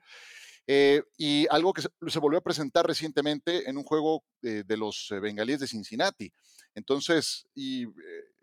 Eh, 0.70 1.02
y 1.18 1.48
algo 1.50 1.72
que 1.72 1.82
se, 1.82 2.20
volvió 2.20 2.40
a 2.40 2.44
presentar 2.44 2.86
recientemente 2.86 3.70
en 3.70 3.78
un 3.78 3.84
juego 3.84 4.26
de 4.42 4.78
los 4.78 5.10
eh, 5.12 5.20
bengalíes 5.20 5.62
de 5.62 5.68
Cincinnati. 5.68 6.32
Entonces, 6.76 7.48
y, 7.56 7.86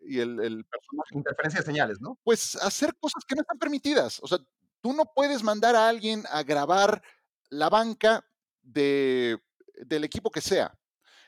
y 0.07 0.21
el, 0.21 0.41
el, 0.41 0.65
personaje... 0.65 1.17
Interferencia 1.17 1.61
de 1.61 1.67
señales, 1.67 2.01
¿no? 2.01 2.19
Pues 2.23 2.57
hacer 2.57 2.95
cosas 3.01 3.25
que 3.27 3.35
no 3.35 3.43
están 3.43 3.59
permitidas. 3.59 4.21
O 4.23 4.27
sea, 4.27 4.39
tú 4.81 4.93
no 4.93 5.05
puedes 5.15 5.43
mandar 5.43 5.77
a 5.77 5.89
alguien 5.89 6.25
a 6.31 6.43
grabar 6.43 7.03
la 7.51 7.69
banca 7.69 8.25
de, 8.63 9.39
del 9.87 10.05
equipo 10.05 10.31
que 10.31 10.41
sea. 10.41 10.77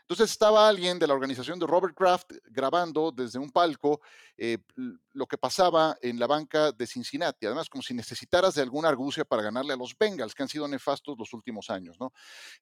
Entonces 0.08 0.30
estaba 0.30 0.68
alguien 0.68 1.00
de 1.00 1.06
la 1.08 1.14
organización 1.14 1.58
de 1.58 1.66
Robert 1.66 1.96
Kraft 1.96 2.30
grabando 2.44 3.10
desde 3.10 3.40
un 3.40 3.50
palco 3.50 4.00
eh, 4.36 4.58
lo 5.12 5.26
que 5.26 5.36
pasaba 5.36 5.96
en 6.00 6.20
la 6.20 6.28
banca 6.28 6.70
de 6.70 6.86
Cincinnati, 6.86 7.44
además 7.44 7.68
como 7.68 7.82
si 7.82 7.92
necesitaras 7.92 8.54
de 8.54 8.62
alguna 8.62 8.88
argucia 8.88 9.24
para 9.24 9.42
ganarle 9.42 9.72
a 9.72 9.76
los 9.76 9.98
Bengals, 9.98 10.32
que 10.32 10.44
han 10.44 10.48
sido 10.48 10.68
nefastos 10.68 11.18
los 11.18 11.32
últimos 11.32 11.70
años, 11.70 11.96
¿no? 11.98 12.12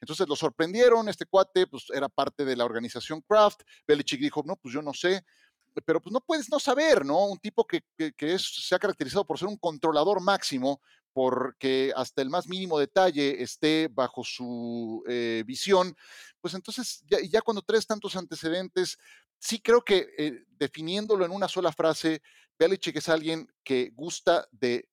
Entonces 0.00 0.26
lo 0.26 0.36
sorprendieron, 0.36 1.06
este 1.10 1.26
cuate 1.26 1.66
pues 1.66 1.84
era 1.92 2.08
parte 2.08 2.46
de 2.46 2.56
la 2.56 2.64
organización 2.64 3.20
Kraft, 3.20 3.60
Belichick 3.86 4.20
dijo, 4.20 4.42
no, 4.46 4.56
pues 4.56 4.72
yo 4.72 4.80
no 4.80 4.94
sé, 4.94 5.22
pero 5.82 6.00
pues 6.00 6.12
no 6.12 6.20
puedes 6.20 6.50
no 6.50 6.58
saber, 6.58 7.04
¿no? 7.04 7.26
Un 7.26 7.38
tipo 7.38 7.66
que, 7.66 7.82
es, 7.98 8.42
se 8.42 8.74
ha 8.74 8.78
caracterizado 8.78 9.24
por 9.26 9.38
ser 9.38 9.48
un 9.48 9.56
controlador 9.56 10.20
máximo, 10.20 10.80
porque 11.12 11.92
hasta 11.94 12.22
el 12.22 12.30
más 12.30 12.48
mínimo 12.48 12.78
detalle 12.78 13.42
esté 13.42 13.88
bajo 13.90 14.24
su 14.24 15.04
eh, 15.08 15.44
visión, 15.46 15.96
pues 16.40 16.54
entonces 16.54 17.02
ya, 17.06 17.18
ya, 17.20 17.40
cuando 17.40 17.62
traes 17.62 17.86
tantos 17.86 18.16
antecedentes, 18.16 18.98
sí 19.38 19.60
creo 19.60 19.82
que 19.82 20.08
eh, 20.18 20.44
definiéndolo 20.58 21.24
en 21.24 21.30
una 21.30 21.48
sola 21.48 21.72
frase, 21.72 22.20
Belichick 22.58 22.96
es 22.96 23.08
alguien 23.08 23.48
que 23.62 23.90
gusta 23.94 24.46
de 24.50 24.88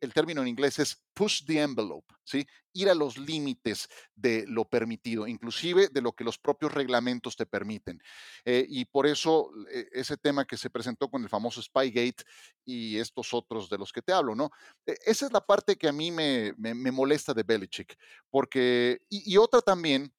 el 0.00 0.12
término 0.12 0.42
en 0.42 0.48
inglés 0.48 0.78
es 0.78 1.04
push 1.14 1.44
the 1.44 1.60
envelope, 1.60 2.14
¿sí? 2.24 2.46
Ir 2.72 2.88
a 2.88 2.94
los 2.94 3.18
límites 3.18 3.88
de 4.14 4.44
lo 4.46 4.68
permitido, 4.68 5.26
inclusive 5.26 5.88
de 5.88 6.00
lo 6.00 6.12
que 6.12 6.24
los 6.24 6.38
propios 6.38 6.72
reglamentos 6.72 7.36
te 7.36 7.46
permiten. 7.46 8.00
Eh, 8.44 8.66
y 8.68 8.84
por 8.84 9.06
eso 9.06 9.50
eh, 9.70 9.88
ese 9.92 10.16
tema 10.16 10.44
que 10.44 10.56
se 10.56 10.70
presentó 10.70 11.08
con 11.08 11.22
el 11.22 11.28
famoso 11.28 11.62
Spygate 11.62 12.24
y 12.64 12.98
estos 12.98 13.34
otros 13.34 13.68
de 13.68 13.78
los 13.78 13.92
que 13.92 14.02
te 14.02 14.12
hablo, 14.12 14.34
¿no? 14.34 14.50
E, 14.86 14.96
esa 15.06 15.26
es 15.26 15.32
la 15.32 15.44
parte 15.44 15.76
que 15.76 15.88
a 15.88 15.92
mí 15.92 16.10
me, 16.10 16.54
molesta 16.92 17.34
de 17.34 17.42
Belichick, 17.42 17.96
porque, 18.30 19.00
y, 19.08 19.36
otra 19.36 19.60
también, 19.60 20.12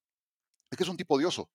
es 0.70 0.76
que 0.76 0.84
es 0.84 0.88
un 0.88 0.96
tipo 0.96 1.14
odioso. 1.14 1.50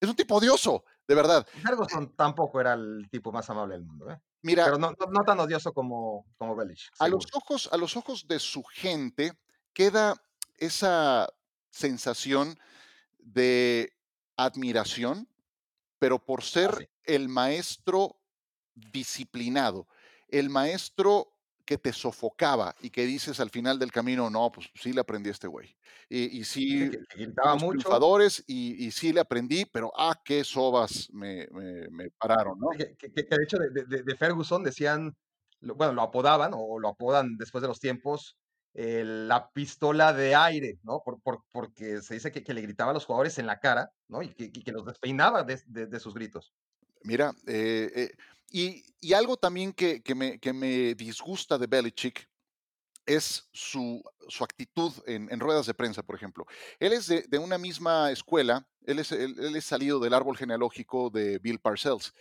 Es 0.00 0.08
un 0.08 0.16
tipo 0.16 0.34
odioso, 0.34 0.84
de 1.08 1.14
verdad. 1.14 1.46
Ferguson 1.62 2.14
tampoco 2.14 2.60
era 2.60 2.74
el 2.74 3.08
tipo 3.10 3.32
más 3.32 3.48
amable 3.48 3.74
del 3.74 3.84
mundo, 3.84 4.10
¿eh? 4.10 4.20
Pero 4.46 4.78
no, 4.78 4.94
tan 5.24 5.40
odioso 5.40 5.72
como, 5.72 6.26
como 6.36 6.54
Belich. 6.54 6.90
A 6.98 7.08
los, 7.08 7.26
ojos, 7.32 7.68
a 7.72 7.76
los 7.76 7.96
ojos 7.96 8.26
de 8.28 8.38
su 8.38 8.62
gente 8.62 9.32
queda 9.72 10.14
esa 10.56 11.28
sensación 11.70 12.58
de 13.18 13.92
admiración, 14.36 15.28
pero 15.98 16.24
por 16.24 16.40
ah, 16.40 16.44
ser 16.44 16.90
el 17.04 17.28
maestro 17.28 18.16
disciplinado, 18.74 19.88
el 20.28 20.50
maestro 20.50 21.35
que 21.66 21.76
te 21.76 21.92
sofocaba 21.92 22.74
y 22.80 22.90
que 22.90 23.04
dices 23.04 23.40
al 23.40 23.50
final 23.50 23.78
del 23.78 23.90
camino, 23.90 24.30
no, 24.30 24.50
pues 24.52 24.70
sí 24.74 24.92
le 24.92 25.00
aprendí 25.00 25.28
a 25.28 25.32
este 25.32 25.48
güey. 25.48 25.76
Y, 26.08 26.38
y 26.38 26.44
sí, 26.44 26.88
que, 26.90 27.00
y, 28.46 28.90
sí 28.92 29.12
le 29.12 29.20
aprendí, 29.20 29.64
pero 29.66 29.92
ah, 29.96 30.18
qué 30.24 30.44
sobas 30.44 31.08
me, 31.12 31.48
me, 31.50 32.10
pararon, 32.18 32.58
¿no? 32.58 32.68
Que, 32.70 32.96
de 33.08 33.42
hecho 33.42 33.58
de, 33.58 34.02
de, 34.02 34.16
Ferguson 34.16 34.62
decían, 34.62 35.16
bueno, 35.60 35.92
lo 35.92 36.02
apodaban 36.02 36.52
o 36.54 36.78
lo 36.78 36.88
apodan 36.88 37.36
después 37.36 37.62
de 37.62 37.68
los 37.68 37.80
tiempos, 37.80 38.36
la 38.72 39.50
pistola 39.52 40.12
de 40.12 40.36
aire, 40.36 40.78
¿no? 40.84 41.02
Por, 41.04 41.20
por, 41.20 41.42
porque 41.50 42.00
se 42.00 42.14
dice 42.14 42.30
que, 42.30 42.54
le 42.54 42.62
gritaba 42.62 42.92
a 42.92 42.94
los 42.94 43.04
jugadores 43.04 43.38
en 43.38 43.46
la 43.46 43.58
cara, 43.58 43.90
¿no? 44.08 44.22
Y 44.22 44.32
que, 44.34 44.52
que 44.52 44.72
los 44.72 44.86
despeinaba 44.86 45.42
de, 45.42 46.00
sus 46.00 46.14
gritos. 46.14 46.54
Mira, 47.02 47.32
eh, 47.46 47.90
eh 47.94 48.10
y, 48.48 49.12
algo 49.12 49.36
también 49.36 49.72
que, 49.72 50.02
me, 50.14 50.94
disgusta 50.94 51.58
de 51.58 51.66
Belichick 51.66 52.28
es 53.04 53.48
su, 53.52 54.02
actitud 54.40 54.92
en, 55.06 55.40
ruedas 55.40 55.66
de 55.66 55.74
prensa, 55.74 56.02
por 56.02 56.16
ejemplo. 56.16 56.46
Él 56.78 56.92
es 56.92 57.06
de, 57.06 57.38
una 57.38 57.58
misma 57.58 58.10
escuela, 58.10 58.66
él 58.84 58.98
es, 58.98 59.64
salido 59.64 59.98
del 60.00 60.14
árbol 60.14 60.36
genealógico 60.36 61.10
de 61.10 61.38
Bill 61.38 61.60
Parcells. 61.60 62.12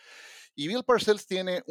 Y 0.55 0.67
Bill 0.67 0.83
Parcells 0.83 1.25
tiene, 1.27 1.63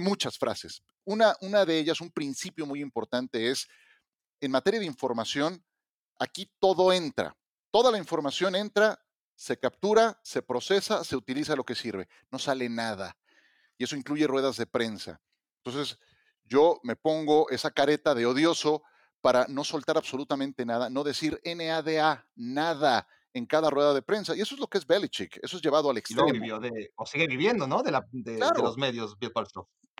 muchas 0.00 0.38
frases. 0.38 0.82
Una 1.04 1.64
de 1.64 1.78
ellas, 1.78 2.00
un 2.00 2.10
principio 2.10 2.66
muy 2.66 2.80
importante 2.80 3.50
es, 3.50 3.66
en 4.40 4.50
materia 4.50 4.80
de 4.80 4.86
información, 4.86 5.64
aquí 6.18 6.50
todo 6.58 6.92
entra. 6.92 7.36
Toda 7.70 7.90
la 7.90 7.98
información 7.98 8.54
entra, 8.54 9.00
se 9.34 9.58
captura, 9.58 10.20
se 10.22 10.42
procesa, 10.42 11.04
se 11.04 11.16
utiliza 11.16 11.56
lo 11.56 11.64
que 11.64 11.74
sirve. 11.74 12.08
No 12.30 12.38
sale 12.38 12.68
nada 12.68 13.16
y 13.82 13.84
eso 13.84 13.96
incluye 13.96 14.28
ruedas 14.28 14.56
de 14.56 14.66
prensa. 14.66 15.20
Entonces, 15.64 15.98
yo 16.44 16.78
me 16.84 16.94
pongo 16.94 17.50
esa 17.50 17.72
careta 17.72 18.14
de 18.14 18.26
odioso 18.26 18.84
para 19.20 19.44
no 19.48 19.64
soltar 19.64 19.96
absolutamente 19.96 20.64
nada, 20.64 20.88
no 20.88 21.02
decir 21.02 21.40
NADA, 21.44 22.28
nada 22.36 23.08
en 23.32 23.44
cada 23.44 23.70
rueda 23.70 23.92
de 23.92 24.02
prensa. 24.02 24.36
Y 24.36 24.40
eso 24.40 24.54
es 24.54 24.60
lo 24.60 24.68
que 24.68 24.78
es 24.78 24.86
Belichick, 24.86 25.40
eso 25.42 25.56
es 25.56 25.62
llevado 25.64 25.90
al 25.90 25.98
extremo. 25.98 26.28
o 26.94 27.06
sigue 27.06 27.26
viviendo, 27.26 27.66
¿no? 27.66 27.82
De, 27.82 27.90
los 27.90 28.76
medios, 28.76 29.18
Bill 29.18 29.32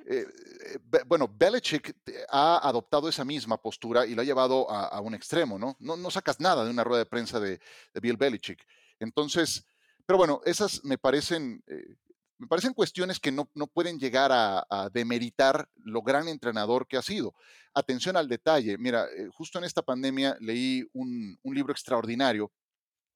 eh, 0.06 0.26
eh, 0.26 0.98
bueno, 1.04 1.28
Belichick 1.28 1.96
ha 2.28 2.58
adoptado 2.68 3.08
esa 3.08 3.24
misma 3.24 3.60
postura 3.60 4.06
y 4.06 4.14
lo 4.14 4.22
ha 4.22 4.24
llevado 4.24 4.70
a, 4.70 5.00
un 5.00 5.14
extremo, 5.14 5.58
¿no? 5.58 5.76
¿no? 5.80 6.08
sacas 6.12 6.38
nada 6.38 6.64
de 6.64 6.70
una 6.70 6.84
rueda 6.84 7.00
de 7.00 7.06
prensa 7.06 7.40
de, 7.40 7.60
Bill 8.00 8.16
Belichick. 8.16 8.64
Entonces, 9.00 9.66
pero 10.06 10.18
bueno, 10.18 10.40
esas 10.44 10.84
me 10.84 10.98
parecen 10.98 11.64
eh, 11.66 11.96
me 12.42 12.48
parecen 12.48 12.74
cuestiones 12.74 13.20
que 13.20 13.30
no, 13.30 13.46
pueden 13.72 14.00
llegar 14.00 14.32
a, 14.32 14.90
demeritar 14.92 15.68
lo 15.76 16.02
gran 16.02 16.26
entrenador 16.26 16.88
que 16.88 16.96
ha 16.96 17.02
sido. 17.02 17.36
Atención 17.72 18.16
al 18.16 18.26
detalle. 18.26 18.76
Mira, 18.78 19.06
eh, 19.16 19.28
justo 19.32 19.60
en 19.60 19.64
esta 19.64 19.82
pandemia 19.82 20.36
leí 20.40 20.84
un, 20.92 21.38
libro 21.44 21.72
extraordinario 21.72 22.50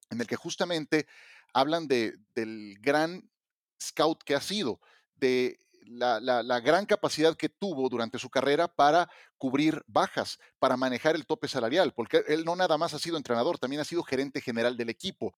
en 0.09 0.21
el 0.21 0.27
que 0.27 0.37
justamente 0.37 1.07
hablan 1.53 1.89
de, 1.89 2.15
del 2.35 2.77
gran 2.79 3.29
scout 3.83 4.23
que 4.23 4.33
ha 4.33 4.39
sido, 4.39 4.79
de 5.15 5.59
la, 5.89 6.19
la, 6.19 6.59
gran 6.59 6.85
capacidad 6.85 7.35
que 7.35 7.49
tuvo 7.49 7.89
durante 7.89 8.19
su 8.19 8.29
carrera 8.29 8.67
para 8.67 9.09
cubrir 9.37 9.83
bajas, 9.87 10.39
para 10.59 10.77
manejar 10.77 11.15
el 11.15 11.25
tope 11.25 11.47
salarial, 11.47 11.93
porque 11.93 12.23
él 12.27 12.45
no 12.45 12.55
nada 12.55 12.77
más 12.77 12.93
ha 12.93 12.99
sido 12.99 13.17
entrenador, 13.17 13.57
también 13.57 13.81
ha 13.81 13.85
sido 13.85 14.03
gerente 14.03 14.41
general 14.41 14.77
del 14.77 14.89
equipo. 14.89 15.35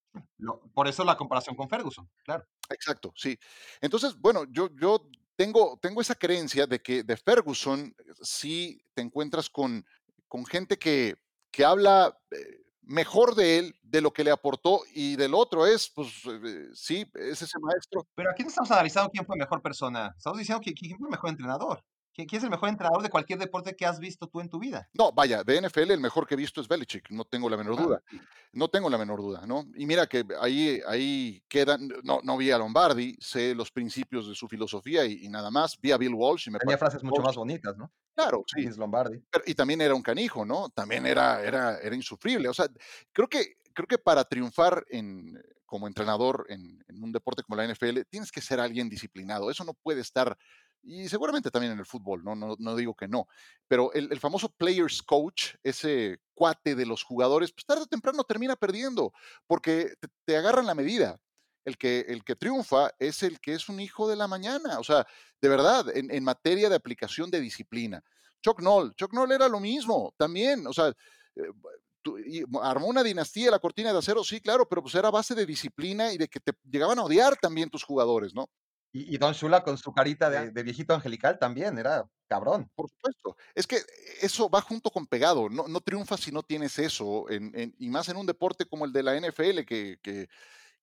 por 0.73 0.87
eso 0.87 1.03
la 1.03 1.17
comparación 1.17 1.55
con 1.55 1.69
Ferguson, 1.69 2.09
claro. 2.23 2.45
Exacto, 2.69 3.13
sí. 3.15 3.37
Entonces, 3.81 4.17
bueno, 4.17 4.45
yo, 4.49 4.69
yo 4.75 5.07
tengo, 5.35 5.79
tengo 5.81 6.01
esa 6.01 6.15
creencia 6.15 6.67
de 6.67 6.81
que 6.81 7.03
de 7.03 7.17
Ferguson 7.17 7.95
sí 8.21 8.81
te 8.93 9.01
encuentras 9.01 9.49
con, 9.49 9.85
con 10.27 10.45
gente 10.45 10.77
que, 10.77 11.15
que 11.51 11.65
habla 11.65 12.17
eh, 12.31 12.61
mejor 12.89 13.35
de 13.35 13.59
él, 13.59 13.75
de 13.83 14.01
lo 14.01 14.11
que 14.11 14.23
le 14.23 14.31
aportó, 14.31 14.81
y 14.93 15.15
del 15.15 15.35
otro 15.35 15.65
es, 15.65 15.91
pues, 15.93 16.09
eh, 16.25 16.69
sí, 16.73 17.05
es 17.13 17.41
ese 17.41 17.59
maestro. 17.59 18.07
Pero 18.15 18.31
aquí 18.31 18.41
no 18.41 18.49
estamos 18.49 18.71
analizando 18.71 19.11
quién 19.11 19.25
fue 19.25 19.37
mejor 19.37 19.61
persona, 19.61 20.13
estamos 20.17 20.39
diciendo 20.39 20.61
quién 20.63 20.97
fue 20.97 21.09
mejor 21.09 21.29
entrenador. 21.29 21.83
¿Quién 22.27 22.27
es 22.31 22.43
el 22.43 22.49
mejor 22.49 22.67
entrenador 22.67 23.01
de 23.01 23.09
cualquier 23.09 23.39
deporte 23.39 23.75
que 23.75 23.85
has 23.85 23.99
visto 23.99 24.27
tú 24.27 24.41
en 24.41 24.49
tu 24.49 24.59
vida? 24.59 24.89
No, 24.93 25.11
vaya, 25.13 25.43
de 25.43 25.61
NFL 25.61 25.91
el 25.91 26.01
mejor 26.01 26.27
que 26.27 26.33
he 26.33 26.37
visto 26.37 26.59
es 26.59 26.67
Belichick, 26.67 27.09
no 27.11 27.23
tengo 27.23 27.49
la 27.49 27.55
menor 27.55 27.75
ah, 27.79 27.83
duda. 27.83 28.01
No 28.51 28.67
tengo 28.67 28.89
la 28.89 28.97
menor 28.97 29.21
duda, 29.21 29.45
¿no? 29.45 29.65
Y 29.75 29.85
mira 29.85 30.07
que 30.07 30.25
ahí, 30.41 30.81
ahí 30.87 31.41
quedan, 31.47 31.87
no, 32.03 32.19
no 32.23 32.35
vi 32.35 32.51
a 32.51 32.57
Lombardi, 32.57 33.15
sé 33.21 33.55
los 33.55 33.71
principios 33.71 34.27
de 34.27 34.35
su 34.35 34.47
filosofía 34.49 35.05
y, 35.05 35.29
nada 35.29 35.49
más. 35.49 35.79
Vi 35.79 35.91
a 35.91 35.97
Bill 35.97 36.13
Walsh 36.13 36.47
y 36.47 36.51
me 36.51 36.59
Tenía 36.59 36.77
frases 36.77 37.03
mucho 37.03 37.21
más 37.21 37.35
bonitas, 37.35 37.77
¿no? 37.77 37.89
Claro, 38.21 38.43
sí. 38.47 38.67
Lombardi. 38.77 39.21
y 39.45 39.53
también 39.53 39.81
era 39.81 39.95
un 39.95 40.01
canijo, 40.01 40.45
¿no? 40.45 40.69
También 40.69 41.05
era, 41.05 41.41
era, 41.43 41.77
era 41.79 41.95
insufrible. 41.95 42.49
O 42.49 42.53
sea, 42.53 42.67
creo 43.11 43.27
que, 43.27 43.57
creo 43.73 43.87
que 43.87 43.97
para 43.97 44.23
triunfar 44.23 44.85
en, 44.89 45.41
como 45.65 45.87
entrenador 45.87 46.45
en, 46.49 46.83
en 46.87 47.03
un 47.03 47.11
deporte 47.11 47.43
como 47.43 47.55
la 47.55 47.67
NFL, 47.71 48.01
tienes 48.09 48.31
que 48.31 48.41
ser 48.41 48.59
alguien 48.59 48.89
disciplinado. 48.89 49.49
Eso 49.49 49.63
no 49.63 49.73
puede 49.73 50.01
estar 50.01 50.37
y 50.83 51.09
seguramente 51.09 51.51
también 51.51 51.73
en 51.73 51.79
el 51.79 51.85
fútbol, 51.85 52.23
no, 52.23 52.35
no, 52.35 52.55
no 52.57 52.75
digo 52.75 52.95
que 52.95 53.07
no, 53.07 53.27
pero 53.67 53.91
el, 53.93 54.19
famoso 54.19 54.49
players 54.49 55.01
coach, 55.01 55.55
ese 55.63 56.19
cuate 56.33 56.75
de 56.75 56.85
los 56.85 57.03
jugadores, 57.03 57.51
pues 57.51 57.65
tarde 57.65 57.83
o 57.83 57.87
temprano 57.87 58.23
termina 58.23 58.55
perdiendo, 58.55 59.13
porque 59.45 59.93
te, 60.25 60.37
agarran 60.37 60.65
la 60.65 60.75
medida. 60.75 61.19
El 61.69 61.77
que, 61.77 62.01
el 62.01 62.23
que 62.23 62.35
triunfa 62.35 62.91
es 62.99 63.23
el 63.23 63.39
que 63.39 63.53
es 63.53 63.69
un 63.69 63.79
hijo 63.79 64.09
de 64.09 64.15
la 64.15 64.27
mañana, 64.27 64.79
o 64.79 64.83
sea, 64.83 65.05
de 65.39 65.49
verdad, 65.49 65.85
en, 65.93 66.23
materia 66.23 66.67
de 66.67 66.75
aplicación 66.75 67.29
de 67.29 67.39
disciplina. 67.39 68.03
Chuck 68.41 68.61
Noll, 68.61 68.93
Chuck 68.95 69.13
Noll 69.13 69.31
era 69.31 69.47
lo 69.47 69.59
mismo, 69.59 70.13
también, 70.17 70.65
o 70.65 70.73
sea, 70.73 70.91
eh, 71.35 72.43
armó 72.61 72.87
una 72.87 73.03
dinastía, 73.03 73.51
la 73.51 73.59
cortina 73.59 73.93
de 73.93 73.99
acero, 73.99 74.23
sí, 74.23 74.41
claro, 74.41 74.67
pero 74.67 74.81
pues 74.81 74.95
era 74.95 75.11
base 75.11 75.35
de 75.35 75.45
disciplina 75.45 76.11
y 76.11 76.17
de 76.17 76.27
que 76.27 76.39
te 76.39 76.53
llegaban 76.69 76.99
a 76.99 77.03
odiar 77.03 77.37
también 77.37 77.69
tus 77.69 77.83
jugadores, 77.83 78.33
¿no? 78.33 78.49
Y, 78.91 79.17
Don 79.19 79.33
Shula 79.33 79.63
con 79.63 79.77
su 79.77 79.93
carita 79.93 80.31
de, 80.31 80.63
viejito 80.63 80.95
angelical 80.95 81.37
también, 81.37 81.77
era 81.77 82.09
cabrón. 82.27 82.71
Por 82.73 82.89
supuesto. 82.89 83.35
Es 83.53 83.67
que 83.67 83.77
eso 84.19 84.49
va 84.49 84.61
junto 84.61 84.89
con 84.89 85.05
pegado. 85.05 85.47
No, 85.47 85.67
no 85.67 85.79
triunfas 85.79 86.21
si 86.21 86.31
no 86.31 86.41
tienes 86.41 86.79
eso. 86.79 87.27
y 87.29 87.89
más 87.89 88.09
en 88.09 88.17
un 88.17 88.25
deporte 88.25 88.65
como 88.65 88.85
el 88.85 88.91
de 88.91 89.03
la 89.03 89.15
NFL, 89.15 89.59
que, 89.65 89.99
que, 90.01 90.27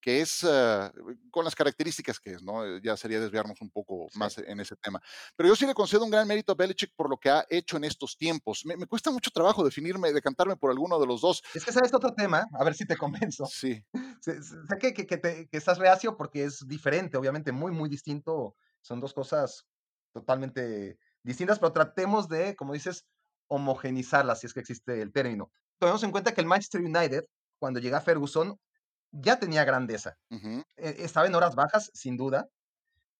es 0.07 0.45
ah, 0.45 0.93
con 1.31 1.45
las 1.45 1.55
características 1.55 2.21
que 2.21 2.35
es, 2.35 2.43
¿no? 2.43 2.79
Ya 2.79 2.97
sería 2.97 3.21
desviarnos 3.21 3.61
un 3.61 3.71
poco 3.71 4.07
más 4.15 4.39
en 4.39 4.61
ese 4.61 4.77
tema. 4.77 5.01
Pero 5.37 5.49
yo 5.49 5.57
sí 5.57 5.67
le 5.67 5.75
concedo 5.75 6.05
un 6.05 6.11
gran 6.11 6.27
mérito 6.29 6.53
a 6.53 6.55
Belichick 6.55 6.93
por 6.95 7.11
lo 7.11 7.17
que 7.17 7.31
ha 7.31 7.45
hecho 7.49 7.77
en 7.77 7.85
estos 7.85 8.17
tiempos. 8.17 8.65
Me, 8.65 8.87
cuesta 8.87 9.11
mucho 9.11 9.31
trabajo 9.31 9.65
definirme, 9.65 10.13
decantarme 10.13 10.57
por 10.57 10.71
alguno 10.71 10.99
de 11.01 11.07
los 11.07 11.21
dos. 11.21 11.43
Es 11.55 11.65
que 11.65 11.73
sabes 11.73 11.93
otro 11.93 12.15
tema, 12.15 12.47
a 12.53 12.65
ver 12.65 12.75
si 12.75 12.87
te 12.87 12.97
convenzo. 12.97 13.47
Sí. 13.47 13.85
sé, 14.21 14.39
que, 14.81 14.95
que, 14.95 15.07
que, 15.07 15.49
estás 15.51 15.79
reacio 15.79 16.17
porque 16.17 16.45
es 16.45 16.67
diferente, 16.67 17.17
obviamente, 17.17 17.53
muy, 17.53 17.73
muy 17.73 17.89
distinto. 17.89 18.57
Son 18.81 19.01
dos 19.01 19.13
cosas 19.13 19.67
totalmente 20.13 20.99
distintas, 21.23 21.59
pero 21.59 21.73
tratemos 21.73 22.29
de, 22.29 22.55
como 22.55 22.73
dices, 22.73 23.07
homogenizarlas, 23.49 24.41
si 24.41 24.47
es 24.47 24.55
que 24.55 24.61
existe 24.61 25.01
el 25.01 25.13
término. 25.13 25.51
Tomemos 25.79 26.03
en 26.05 26.11
cuenta 26.11 26.33
que 26.33 26.41
el 26.41 26.47
Manchester 26.47 26.81
United, 26.81 27.25
cuando 27.59 27.81
llega 27.81 28.01
Ferguson, 28.01 28.59
ya 29.21 29.39
tenía 29.39 29.65
grandeza. 29.65 30.17
E, 30.31 30.65
estaba 30.77 31.27
en 31.27 31.35
horas 31.35 31.55
bajas, 31.55 31.91
sin 31.95 32.17
duda, 32.17 32.49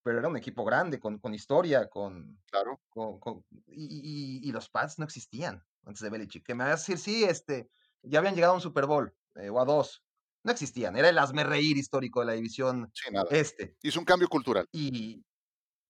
pero 0.03 0.19
era 0.19 0.29
un 0.29 0.37
equipo 0.37 0.65
grande, 0.65 1.01
con, 1.01 1.19
con 1.19 1.35
historia, 1.35 1.89
con... 1.89 2.39
Claro. 2.51 2.81
Con, 2.89 3.45
y, 3.67 4.41
y, 4.49 4.53
los 4.53 4.69
Pats 4.69 4.99
no 4.99 5.05
existían 5.05 5.65
antes 5.85 6.01
de 6.01 6.11
Belichick. 6.11 6.45
Que 6.45 6.55
me 6.55 6.65
va 6.65 6.71
a 6.71 6.77
decir, 6.77 6.99
sí, 6.99 7.25
este, 7.25 7.69
ya 8.03 8.21
habían 8.21 8.35
llegado 8.35 8.53
a 8.53 8.57
un 8.57 8.63
Super 8.63 8.87
Bowl 8.87 9.13
eh, 9.35 9.51
o 9.51 9.61
a 9.61 9.65
dos. 9.65 10.05
No 10.45 10.53
existían. 10.53 10.97
Era 10.97 11.09
el 11.09 11.19
asme 11.19 11.43
reír 11.43 11.77
histórico 11.77 12.21
de 12.21 12.27
la 12.27 12.33
división 12.35 12.93
este. 13.31 13.77
Hizo 13.83 13.99
un 13.99 14.05
cambio 14.05 14.29
cultural. 14.29 14.69
Y, 14.71 15.25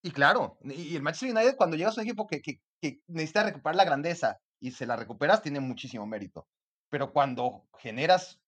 y 0.01 0.11
claro, 0.11 0.57
y 0.63 0.95
el 0.95 1.03
Manchester 1.03 1.35
United, 1.35 1.55
cuando 1.55 1.77
llegas 1.77 1.95
a 1.95 2.01
un 2.01 2.07
equipo 2.07 2.25
que, 2.25 2.41
que, 2.41 2.59
que 2.81 3.01
necesita 3.05 3.43
recuperar 3.43 3.75
la 3.75 3.85
grandeza 3.85 4.39
y 4.59 4.71
se 4.71 4.87
la 4.87 4.95
recuperas, 4.95 5.43
tiene 5.43 5.59
muchísimo 5.59 6.07
mérito. 6.07 6.47
Pero 6.89 7.13
cuando 7.13 7.67
generas, 7.77 8.39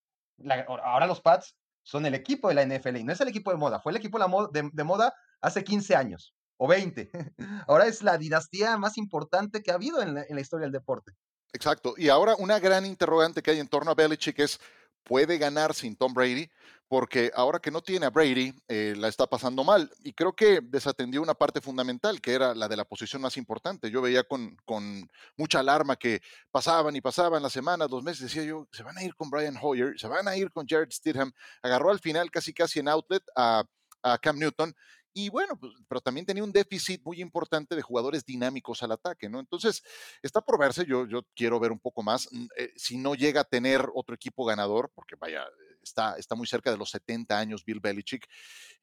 ahora 0.83 1.07
los 1.07 1.21
Pats 1.21 1.55
son 1.83 2.05
el 2.05 2.13
equipo 2.13 2.49
de 2.49 2.55
la 2.55 2.65
NFL 2.65 2.97
y 2.97 3.03
no 3.03 3.13
es 3.13 3.21
el 3.21 3.27
equipo 3.27 3.51
de 3.51 3.57
moda, 3.57 3.79
fue 3.79 3.91
el 3.91 3.97
equipo 3.97 4.19
de, 4.51 4.83
moda 4.83 5.13
hace 5.41 5.63
15 5.63 5.95
años 5.95 6.35
o 6.57 6.67
20. 6.67 7.09
Ahora 7.67 7.85
es 7.87 8.03
la 8.03 8.17
dinastía 8.17 8.77
más 8.77 8.97
importante 8.97 9.63
que 9.63 9.71
ha 9.71 9.75
habido 9.75 10.01
en 10.01 10.13
la, 10.13 10.23
en 10.23 10.35
la 10.35 10.41
historia 10.41 10.65
del 10.65 10.73
deporte. 10.73 11.13
Exacto. 11.53 11.95
Y 11.97 12.09
ahora 12.09 12.35
una 12.37 12.59
gran 12.59 12.85
interrogante 12.85 13.41
que 13.41 13.51
hay 13.51 13.59
en 13.59 13.67
torno 13.67 13.91
a 13.91 13.95
Belichick 13.95 14.37
es, 14.39 14.59
¿puede 15.03 15.37
ganar 15.37 15.73
sin 15.73 15.95
Tom 15.95 16.13
Brady? 16.13 16.49
porque 16.89 17.31
ahora 17.35 17.59
que 17.59 17.69
no 17.69 17.81
tiene 17.81 18.07
a 18.07 18.09
Brady, 18.09 18.51
eh, 18.67 18.95
la 18.97 19.07
está 19.09 19.27
pasando 19.27 19.63
mal. 19.63 19.91
Y 20.03 20.11
creo 20.11 20.33
que 20.33 20.59
desatendió 20.59 21.21
una 21.21 21.35
parte 21.35 21.61
fundamental, 21.61 22.19
que 22.19 22.33
era 22.33 22.55
la 22.55 22.67
de 22.67 22.75
la 22.75 22.83
posición 22.83 23.21
más 23.21 23.37
importante. 23.37 23.91
Yo 23.91 24.01
veía 24.01 24.23
con, 24.23 24.57
con 24.65 25.07
mucha 25.37 25.59
alarma 25.59 25.95
que 25.95 26.19
pasaban 26.49 26.95
y 26.95 27.01
pasaban 27.01 27.43
las 27.43 27.53
semanas, 27.53 27.91
los 27.91 28.03
meses, 28.03 28.23
decía 28.23 28.43
yo, 28.43 28.67
se 28.71 28.81
van 28.81 28.97
a 28.97 29.03
ir 29.03 29.13
con 29.13 29.29
Brian 29.29 29.55
Hoyer, 29.61 29.99
se 29.99 30.07
van 30.07 30.27
a 30.27 30.35
ir 30.35 30.51
con 30.51 30.65
Jared 30.67 30.89
Stidham. 30.89 31.31
Agarró 31.61 31.91
al 31.91 31.99
final 31.99 32.31
casi 32.31 32.53
casi 32.53 32.79
en 32.79 32.87
outlet 32.87 33.23
a, 33.35 33.63
a 34.01 34.17
Cam 34.17 34.39
Newton 34.39 34.73
y 35.13 35.29
bueno, 35.29 35.57
pues, 35.59 35.73
pero 35.87 36.01
también 36.01 36.25
tenía 36.25 36.43
un 36.43 36.51
déficit 36.51 37.01
muy 37.03 37.21
importante 37.21 37.75
de 37.75 37.81
jugadores 37.81 38.25
dinámicos 38.25 38.83
al 38.83 38.91
ataque, 38.91 39.29
¿no? 39.29 39.39
Entonces, 39.39 39.83
está 40.21 40.41
por 40.41 40.59
verse, 40.59 40.85
yo, 40.85 41.07
yo 41.07 41.23
quiero 41.35 41.59
ver 41.59 41.71
un 41.71 41.79
poco 41.79 42.03
más. 42.03 42.29
Eh, 42.57 42.71
si 42.75 42.97
no 42.97 43.15
llega 43.15 43.41
a 43.41 43.45
tener 43.45 43.87
otro 43.93 44.15
equipo 44.15 44.45
ganador, 44.45 44.91
porque 44.93 45.15
vaya, 45.15 45.45
está, 45.81 46.15
está 46.17 46.35
muy 46.35 46.47
cerca 46.47 46.71
de 46.71 46.77
los 46.77 46.91
70 46.91 47.37
años 47.37 47.65
Bill 47.65 47.79
Belichick 47.79 48.27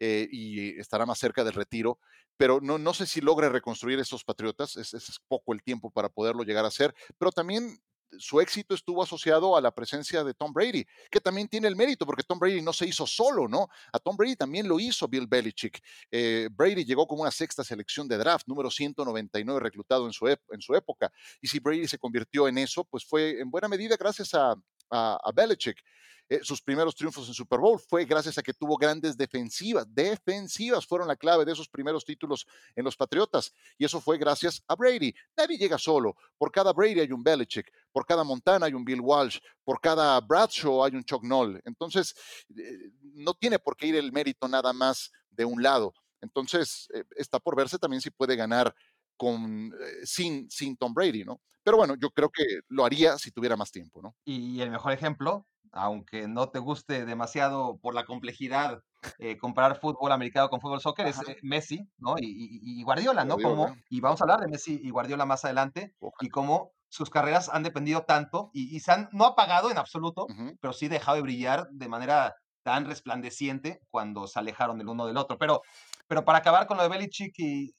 eh, 0.01 0.29
y 0.31 0.79
estará 0.79 1.07
más 1.07 1.19
cerca 1.19 1.45
del 1.45 1.55
retiro, 1.55 1.99
pero 2.37 2.61
no, 2.61 2.79
no 2.79 2.93
sé 2.93 3.07
si 3.07 3.21
logre 3.21 3.49
reconstruir 3.49 3.99
esos 3.99 4.25
Patriotas, 4.25 4.77
es, 4.77 4.95
es 4.95 5.21
poco 5.29 5.53
el 5.53 5.63
tiempo 5.63 5.91
para 5.91 6.09
poderlo 6.09 6.43
llegar 6.43 6.65
a 6.65 6.69
hacer, 6.69 6.95
pero 7.19 7.33
también 7.33 7.79
su 8.19 8.41
éxito 8.41 8.75
estuvo 8.75 9.03
asociado 9.03 9.57
a 9.57 9.61
la 9.61 9.71
presencia 9.71 10.25
de 10.25 10.35
Tom 10.35 10.53
Brady, 10.53 10.85
que 11.11 11.21
también 11.21 11.49
tiene 11.49 11.69
el 11.69 11.77
mérito, 11.77 12.07
porque 12.07 12.23
Tom 12.23 12.39
Brady 12.39 12.63
no 12.63 12.73
se 12.73 12.87
hizo 12.87 13.07
solo, 13.07 13.49
¿no? 13.49 13.69
A 13.93 13.99
Tom 13.99 14.17
Brady 14.17 14.37
también 14.37 14.69
lo 14.69 14.79
hizo 14.81 15.09
Bill 15.09 15.27
Belichick. 15.27 15.81
Eh, 16.11 16.49
Brady 16.51 16.85
llegó 16.85 17.07
como 17.07 17.23
una 17.23 17.31
sexta 17.31 17.65
selección 17.65 18.09
de 18.09 18.19
draft, 18.19 18.47
número 18.47 18.71
199 18.71 19.61
reclutado 19.61 20.07
en 20.07 20.13
su, 20.13 20.27
en 20.29 20.61
su 20.61 20.75
época. 20.75 21.13
Y 21.41 21.49
si 21.49 21.59
Brady 21.59 21.89
se 21.89 21.99
convirtió 21.99 22.49
en 22.49 22.59
eso, 22.59 22.85
pues 22.85 23.05
fue 23.05 23.41
en 23.41 23.51
buena 23.51 23.69
medida 23.69 23.97
gracias 23.97 24.35
a, 24.35 24.55
a 24.91 25.33
Belichick. 25.35 25.83
Eh, 26.29 26.41
sus 26.43 26.61
primeros 26.61 26.95
triunfos 26.97 27.29
en 27.29 27.35
Super 27.35 27.61
Bowl 27.61 27.79
fue 27.79 28.05
gracias 28.05 28.37
a 28.37 28.43
que 28.43 28.53
tuvo 28.53 28.77
grandes 28.77 29.17
defensivas. 29.17 29.87
Defensivas 29.89 30.85
fueron 30.85 31.07
la 31.07 31.15
clave 31.15 31.45
de 31.45 31.53
esos 31.53 31.69
primeros 31.69 32.05
títulos 32.05 32.47
en 32.75 32.85
los 32.85 32.97
Patriotas. 32.97 33.53
Y 33.79 33.85
eso 33.85 34.01
fue 34.01 34.19
gracias 34.19 34.63
a 34.67 34.75
Brady. 34.75 35.15
Nadie 35.37 35.57
llega 35.57 35.79
solo. 35.79 36.17
Por 36.37 36.51
cada 36.51 36.73
Brady 36.73 37.01
hay 37.01 37.13
un 37.13 37.23
Belichick. 37.23 37.73
Por 37.93 38.05
cada 38.05 38.25
Montana 38.25 38.67
hay 38.67 38.75
un 38.75 38.85
Bill 38.85 39.01
Walsh. 39.01 39.39
Por 39.65 39.81
cada 39.81 40.21
Bradshaw 40.21 40.85
hay 40.85 40.97
un 40.97 41.05
Chuck 41.05 41.23
Noll. 41.23 41.61
Entonces, 41.65 42.15
eh, 42.57 42.91
no 43.15 43.35
tiene 43.35 43.59
por 43.61 43.77
qué 43.77 43.87
ir 43.87 43.97
el 43.97 44.11
mérito 44.11 44.49
nada 44.49 44.73
más 44.73 45.13
de 45.31 45.45
un 45.45 45.63
lado. 45.63 45.95
Entonces, 46.21 46.89
eh, 46.93 47.05
está 47.17 47.39
por 47.39 47.55
verse 47.55 47.79
también 47.79 48.01
si 48.01 48.11
puede 48.11 48.35
ganar 48.35 48.75
con, 49.17 49.73
sin, 50.05 50.51
sin 50.51 50.77
Tom 50.77 50.95
Brady, 50.95 51.25
¿no? 51.25 51.41
Pero 51.63 51.77
bueno, 51.79 51.95
yo 51.99 52.11
creo 52.11 52.31
que 52.31 52.45
lo 52.69 52.85
haría 52.85 53.19
si 53.19 53.33
tuviera 53.33 53.57
más 53.57 53.73
tiempo, 53.73 54.01
¿no? 54.01 54.15
Y 54.25 54.61
el 54.61 54.71
mejor 54.71 54.93
ejemplo, 54.93 55.47
aunque 55.73 56.29
no 56.29 56.49
te 56.51 56.59
guste 56.59 57.05
demasiado 57.05 57.79
por 57.79 57.95
la 57.95 58.05
complejidad 58.05 58.83
eh, 59.19 59.37
comparar 59.37 59.81
fútbol 59.81 60.13
americano 60.13 60.49
con 60.49 60.61
fútbol 60.61 60.81
soccer, 60.81 61.07
es 61.07 61.19
eh, 61.29 61.39
Messi, 61.43 61.89
¿no? 61.99 62.15
Y, 62.19 62.83
Guardiola, 62.83 63.25
¿no? 63.25 63.37
Como, 63.37 63.75
y 63.91 64.01
vamos 64.01 64.21
a 64.21 64.25
hablar 64.25 64.41
de 64.41 64.49
Messi 64.49 64.81
y 64.83 64.91
Guardiola 64.91 65.27
más 65.27 65.45
adelante, 65.45 65.95
y 66.21 66.29
cómo 66.29 66.73
sus 66.89 67.11
carreras 67.11 67.49
han 67.49 67.63
dependido 67.63 68.03
tanto 68.03 68.51
y, 68.53 68.81
se 68.81 68.93
han 68.93 69.09
no 69.13 69.25
apagado 69.25 69.71
en 69.71 69.79
absoluto, 69.79 70.27
pero 70.61 70.73
sí 70.73 70.89
dejado 70.89 71.17
de 71.17 71.23
brillar 71.23 71.69
de 71.71 71.89
manera 71.89 72.35
tan 72.63 72.85
resplandeciente 72.85 73.81
cuando 73.91 74.27
se 74.27 74.39
alejaron 74.39 74.81
el 74.81 74.89
uno 74.89 75.07
del 75.07 75.17
otro. 75.17 75.39
Pero, 75.39 75.63
pero 76.09 76.25
para 76.25 76.39
acabar 76.39 76.67
con 76.67 76.77
lo 76.77 76.83
de 76.83 76.89
Belichick 76.89 77.33
y, 77.39 77.75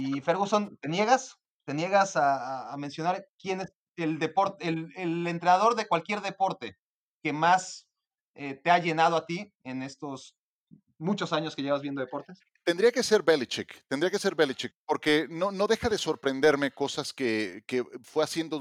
y 0.00 0.20
Ferguson, 0.20 0.76
¿te 0.78 0.88
niegas? 0.88 1.38
¿Te 1.64 1.74
niegas 1.74 2.16
a, 2.16 2.74
mencionar 2.78 3.26
quién 3.38 3.60
es 3.60 3.72
el, 3.96 4.18
deporte, 4.18 4.68
el, 4.68 4.92
el 4.96 5.26
entrenador 5.26 5.74
de 5.74 5.86
cualquier 5.86 6.20
deporte 6.20 6.78
que 7.22 7.32
más 7.32 7.88
eh, 8.34 8.54
te 8.54 8.70
ha 8.70 8.78
llenado 8.78 9.16
a 9.16 9.26
ti 9.26 9.52
en 9.64 9.82
estos 9.82 10.36
muchos 10.98 11.32
años 11.32 11.54
que 11.56 11.62
llevas 11.62 11.82
viendo 11.82 12.00
deportes? 12.00 12.40
Tendría 12.64 12.92
que 12.92 13.02
ser 13.02 13.22
Belichick, 13.22 13.82
tendría 13.88 14.10
que 14.10 14.18
ser 14.18 14.34
Belichick, 14.34 14.74
porque 14.84 15.26
no, 15.30 15.50
no 15.50 15.66
deja 15.66 15.88
de 15.88 15.96
sorprenderme 15.96 16.70
cosas 16.70 17.14
que, 17.14 17.64
que 17.66 17.82
fue 18.02 18.22
haciendo 18.22 18.60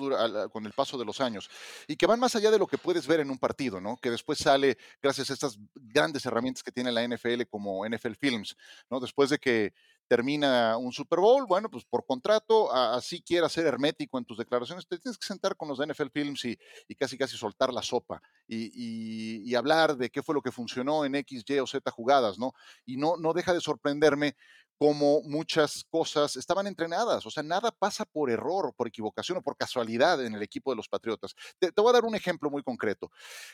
con 0.50 0.66
el 0.66 0.72
paso 0.72 0.98
de 0.98 1.04
los 1.04 1.20
años 1.20 1.50
y 1.88 1.98
que 1.98 2.06
van 2.06 2.20
más 2.20 2.36
allá 2.36 2.50
de 2.50 2.58
lo 2.58 2.68
que 2.68 2.78
puedes 2.78 3.06
ver 3.06 3.20
en 3.20 3.30
un 3.30 3.38
partido, 3.38 3.82
¿no? 3.82 3.98
Que 3.98 4.10
después 4.10 4.40
sale 4.40 4.78
gracias 5.02 5.30
a 5.30 5.34
estas 5.34 5.60
grandes 5.76 6.26
herramientas 6.26 6.64
que 6.64 6.72
tiene 6.72 6.92
la 6.92 7.06
NFL 7.06 7.44
como 7.50 7.86
NFL 7.86 8.14
Films, 8.14 8.56
¿no? 8.90 9.02
Después 9.02 9.30
de 9.30 9.40
que 9.40 9.74
termina 10.08 10.78
un 10.78 10.92
Super 10.92 11.20
Bowl, 11.20 11.46
bueno, 11.48 11.70
pues 11.70 11.86
por 11.86 12.06
contrato, 12.06 12.74
así 12.74 13.22
quieras 13.22 13.52
ser 13.52 13.66
hermético 13.66 14.18
en 14.18 14.26
tus 14.26 14.38
declaraciones, 14.38 14.88
te 14.88 14.98
tienes 14.98 15.18
que 15.18 15.28
sentar 15.28 15.56
con 15.56 15.68
los 15.68 15.78
de 15.78 15.88
NFL 15.88 16.10
Films 16.14 16.46
y, 16.46 16.58
y 16.88 16.96
casi 16.96 17.18
casi 17.18 17.38
soltar 17.38 17.74
la 17.74 17.82
sopa 17.82 18.22
y, 18.48 18.72
y, 19.50 19.56
hablar 19.56 19.98
de 19.98 20.10
qué 20.10 20.22
fue 20.22 20.36
lo 20.36 20.42
que 20.42 20.52
funcionó 20.52 21.04
en 21.04 21.16
X, 21.16 21.44
Y 21.48 21.60
o 21.60 21.68
Z 21.68 21.90
jugadas, 21.92 22.38
¿no? 22.38 22.54
Y 22.86 22.98
no, 22.98 23.18
no 23.18 23.34
deja 23.34 23.54
de 23.54 23.60
sorprenderme 23.60 24.36
como 24.78 25.22
muchas 25.24 25.84
cosas 25.90 26.36
estaban 26.36 26.68
entrenadas. 26.68 27.26
O 27.26 27.32
sea, 27.32 27.44
nada 27.44 27.72
pasa 27.72 28.06
por 28.06 28.30
error, 28.30 28.74
por 28.76 28.88
equivocación 28.88 29.40
o 29.40 29.42
por 29.42 29.58
casualidad 29.58 30.24
en 30.24 30.36
el 30.36 30.44
equipo 30.44 30.72
de 30.72 30.76
los 30.76 30.88
Patriotas. 30.88 31.34
Te, 31.60 31.72
voy 31.76 31.90
a 31.90 31.94
dar 31.94 32.06
un 32.06 32.16
ejemplo 32.16 32.50
muy 32.50 32.62
concreto, 32.62 33.12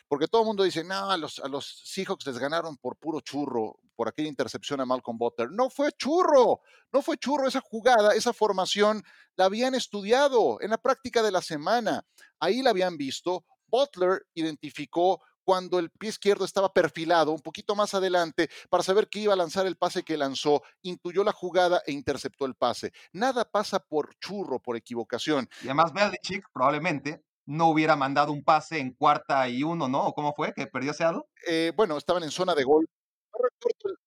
porque 0.07 0.27
todo 0.27 0.41
el 0.41 0.47
mundo 0.47 0.63
dice, 0.63 0.83
no, 0.83 1.09
a 1.09 1.17
los, 1.17 1.39
a 1.39 1.47
los 1.47 1.81
Seahawks 1.85 2.27
les 2.27 2.37
ganaron 2.37 2.77
por 2.77 2.97
puro 2.97 3.21
churro, 3.21 3.79
por 3.95 4.09
aquella 4.09 4.27
intercepción 4.27 4.81
a 4.81 4.85
Malcolm 4.85 5.17
Butler. 5.17 5.49
No 5.51 5.69
fue 5.69 5.91
churro, 5.93 6.61
no 6.91 7.01
fue 7.01 7.17
churro 7.17 7.47
esa 7.47 7.61
jugada, 7.61 8.13
esa 8.13 8.33
formación, 8.33 9.03
la 9.35 9.45
habían 9.45 9.75
estudiado 9.75 10.59
en 10.61 10.71
la 10.71 10.77
práctica 10.77 11.23
de 11.23 11.31
la 11.31 11.41
semana. 11.41 12.05
Ahí 12.39 12.61
la 12.61 12.71
habían 12.71 12.97
visto. 12.97 13.45
Butler 13.67 14.25
identificó 14.35 15.21
cuando 15.43 15.79
el 15.79 15.89
pie 15.89 16.09
izquierdo 16.09 16.45
estaba 16.45 16.73
perfilado 16.73 17.31
un 17.31 17.39
poquito 17.39 17.75
más 17.75 17.93
adelante 17.93 18.49
para 18.69 18.83
saber 18.83 19.07
que 19.07 19.19
iba 19.19 19.33
a 19.33 19.37
lanzar 19.37 19.67
el 19.67 19.75
pase 19.75 20.03
que 20.03 20.17
lanzó, 20.17 20.63
intuyó 20.81 21.23
la 21.23 21.31
jugada 21.31 21.81
e 21.85 21.91
interceptó 21.91 22.45
el 22.45 22.55
pase. 22.55 22.91
Nada 23.11 23.45
pasa 23.45 23.79
por 23.79 24.15
churro, 24.19 24.59
por 24.59 24.75
equivocación. 24.75 25.49
Y 25.61 25.65
además 25.65 25.93
Belichick 25.93 26.45
probablemente 26.53 27.23
no 27.45 27.69
hubiera 27.69 27.95
mandado 27.95 28.31
un 28.31 28.43
pase 28.43 28.79
en 28.79 28.93
cuarta 28.93 29.47
y 29.49 29.63
uno, 29.63 29.87
¿no? 29.87 30.07
¿O 30.07 30.13
cómo 30.13 30.33
fue? 30.33 30.53
¿Que 30.53 30.67
perdió 30.67 30.93
Seattle? 30.93 31.23
Eh, 31.47 31.73
bueno, 31.75 31.97
estaban 31.97 32.23
en 32.23 32.31
zona 32.31 32.55
de 32.55 32.63
gol. 32.63 32.87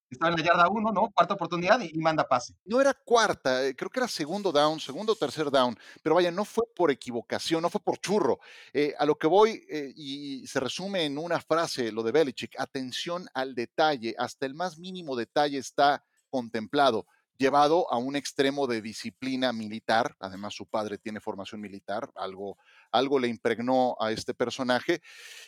Estaba 0.09 0.31
en 0.31 0.39
la 0.39 0.45
yarda 0.45 0.69
uno, 0.69 0.93
¿no? 0.93 1.11
Cuarta 1.11 1.35
oportunidad 1.35 1.81
y, 1.81 1.99
manda 1.99 2.27
pase. 2.27 2.55
No 2.65 2.81
era 2.81 2.95
cuarta, 2.95 3.67
eh, 3.67 3.75
creo 3.75 3.91
que 3.91 4.01
era 4.01 4.09
segundo 4.09 4.53
down, 4.53 4.79
segundo 4.79 5.13
o 5.13 5.17
tercer 5.17 5.51
down, 5.51 5.77
pero 6.03 6.15
vaya, 6.15 6.31
no 6.31 6.45
fue 6.45 6.65
por 6.75 6.91
equivocación, 6.91 7.61
no 7.61 7.71
fue 7.71 7.81
por 7.81 7.99
churro. 7.99 8.39
Eh, 8.73 8.95
a 8.99 9.05
lo 9.05 9.17
que 9.17 9.27
voy, 9.27 9.65
eh, 9.69 9.93
y 9.97 10.47
se 10.47 10.61
resume 10.61 11.05
en 11.05 11.19
una 11.19 11.41
frase, 11.41 11.91
lo 11.91 12.03
de 12.03 12.13
Belichick, 12.13 12.55
atención 12.59 13.27
al 13.35 13.55
detalle, 13.55 14.15
hasta 14.19 14.47
el 14.47 14.55
más 14.55 14.79
mínimo 14.79 15.17
detalle 15.17 15.59
está 15.59 16.05
contemplado 16.31 17.07
llevado 17.39 17.91
a 17.93 17.99
un 17.99 18.17
extremo 18.17 18.67
de 18.67 18.81
disciplina 18.81 19.53
militar. 19.53 20.17
Además, 20.21 20.55
su 20.55 20.67
padre 20.67 20.99
tiene 20.99 21.21
formación 21.21 21.61
militar, 21.61 22.11
algo, 22.15 22.59
algo 22.91 23.19
le 23.19 23.29
impregnó 23.29 23.97
a 24.01 24.13
este 24.13 24.35
personaje, 24.35 25.03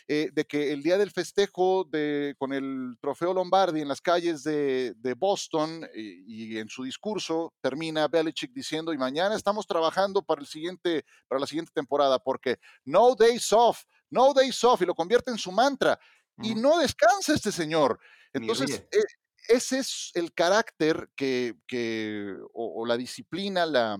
eh, 0.07 0.29
de 0.33 0.45
que 0.45 0.71
el 0.71 0.83
día 0.83 0.97
del 0.97 1.11
festejo 1.11 1.85
de, 1.85 2.35
con 2.37 2.53
el 2.53 2.97
trofeo 3.01 3.33
Lombardi 3.33 3.81
en 3.81 3.87
las 3.87 4.01
calles 4.01 4.43
de, 4.43 4.95
Boston 5.17 5.87
y, 5.93 6.57
en 6.57 6.69
su 6.69 6.83
discurso 6.83 7.53
termina 7.61 8.07
Belichick 8.07 8.53
diciendo, 8.53 8.93
y 8.93 8.97
mañana 8.97 9.35
estamos 9.35 9.65
trabajando 9.65 10.21
para, 10.21 10.41
el 10.41 10.47
siguiente, 10.47 11.03
para 11.27 11.41
la 11.41 11.47
siguiente 11.47 11.71
temporada, 11.73 12.19
porque 12.19 12.57
no 12.85 13.15
days 13.15 13.51
off, 13.51 13.83
no 14.09 14.33
days 14.33 14.63
off, 14.63 14.81
y 14.81 14.85
lo 14.85 14.95
convierte 14.95 15.31
en 15.31 15.37
su 15.37 15.51
mantra. 15.51 15.99
y 16.41 16.55
no 16.55 16.77
descansa 16.77 17.33
este 17.33 17.51
señor. 17.51 17.99
Entonces, 18.31 18.83
eh, 18.91 19.03
ese 19.49 19.79
es 19.79 20.11
el 20.13 20.33
carácter 20.33 21.09
que, 21.15 21.55
o, 22.53 22.85
la 22.85 22.95
disciplina, 22.95 23.65
la, 23.65 23.97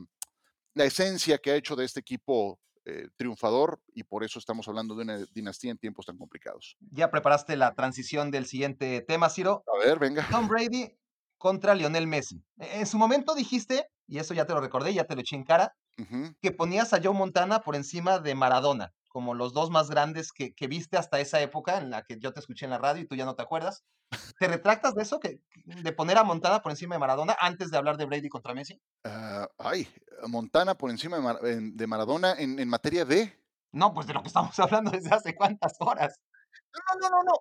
la, 0.76 0.86
esencia 0.86 1.40
que 1.40 1.52
ha 1.52 1.56
hecho 1.56 1.76
de 1.76 1.86
este 1.86 2.00
equipo 2.00 2.60
eh, 2.86 3.08
triunfador 3.18 3.82
y 3.94 4.04
por 4.04 4.24
eso 4.24 4.40
estamos 4.40 4.68
hablando 4.68 4.96
de 4.96 5.02
una 5.02 5.18
dinastía 5.34 5.72
en 5.72 5.80
tiempos 5.80 6.06
tan 6.06 6.18
complicados. 6.18 6.78
Ya 6.92 7.10
preparaste 7.10 7.58
la 7.58 7.74
transición 7.74 8.30
del 8.32 8.46
siguiente 8.46 9.02
tema, 9.02 9.30
Ciro. 9.30 9.64
A 9.76 9.86
ver, 9.86 9.98
venga. 9.98 10.28
Tom 10.30 10.48
Brady 10.48 10.96
contra 11.38 11.74
Lionel 11.74 12.06
Messi. 12.06 12.44
En 12.58 12.86
su 12.86 12.98
momento 12.98 13.34
dijiste, 13.34 13.90
y 14.08 14.20
eso 14.20 14.34
ya 14.36 14.46
te 14.46 14.54
lo 14.54 14.62
recordé, 14.62 14.94
ya 14.94 15.06
te 15.06 15.16
lo 15.16 15.22
eché 15.22 15.36
en 15.36 15.46
cara, 15.46 15.76
que 16.42 16.52
ponías 16.52 16.94
a 16.94 17.02
Joe 17.04 17.14
Montana 17.14 17.60
por 17.60 17.76
encima 17.76 18.20
de 18.20 18.34
Maradona 18.34 18.94
como 19.20 19.34
los 19.34 19.52
dos 19.52 19.70
más 19.70 19.90
grandes 19.90 20.32
que, 20.32 20.54
viste 20.70 20.96
hasta 20.96 21.20
esa 21.20 21.42
época 21.42 21.78
en 21.78 21.90
la 21.90 22.04
que 22.04 22.18
yo 22.20 22.32
te 22.32 22.40
escuché 22.40 22.64
en 22.64 22.72
la 22.72 22.78
radio 22.78 23.02
y 23.02 23.06
tú 23.06 23.18
ya 23.18 23.26
no 23.26 23.36
te 23.36 23.42
acuerdas. 23.42 23.84
¿Te 24.40 24.48
retractas 24.48 24.96
de 24.96 25.02
eso, 25.02 25.20
que, 25.20 25.42
de 25.66 25.92
poner 25.92 26.18
a 26.18 26.24
Montana 26.24 26.62
por 26.62 26.72
encima 26.72 26.96
de 26.96 27.00
Maradona 27.00 27.36
antes 27.38 27.70
de 27.70 27.76
hablar 27.76 27.98
de 27.98 28.06
Brady 28.06 28.30
contra 28.30 28.54
Messi? 28.54 28.82
Ah, 29.04 29.46
ay, 29.58 29.90
Montana 30.30 30.74
por 30.76 30.90
encima 30.90 31.18
de, 31.42 31.88
Maradona 31.88 32.32
en, 32.40 32.66
materia 32.70 33.04
de... 33.04 33.38
No, 33.74 33.94
pues 33.94 34.08
de 34.08 34.14
lo 34.14 34.22
que 34.22 34.30
estamos 34.30 34.58
hablando 34.60 34.90
desde 34.90 35.14
hace 35.14 35.36
cuántas 35.36 35.74
horas. 35.82 36.18
No, 36.74 37.10
no, 37.10 37.10
no, 37.10 37.24
no. 37.24 37.34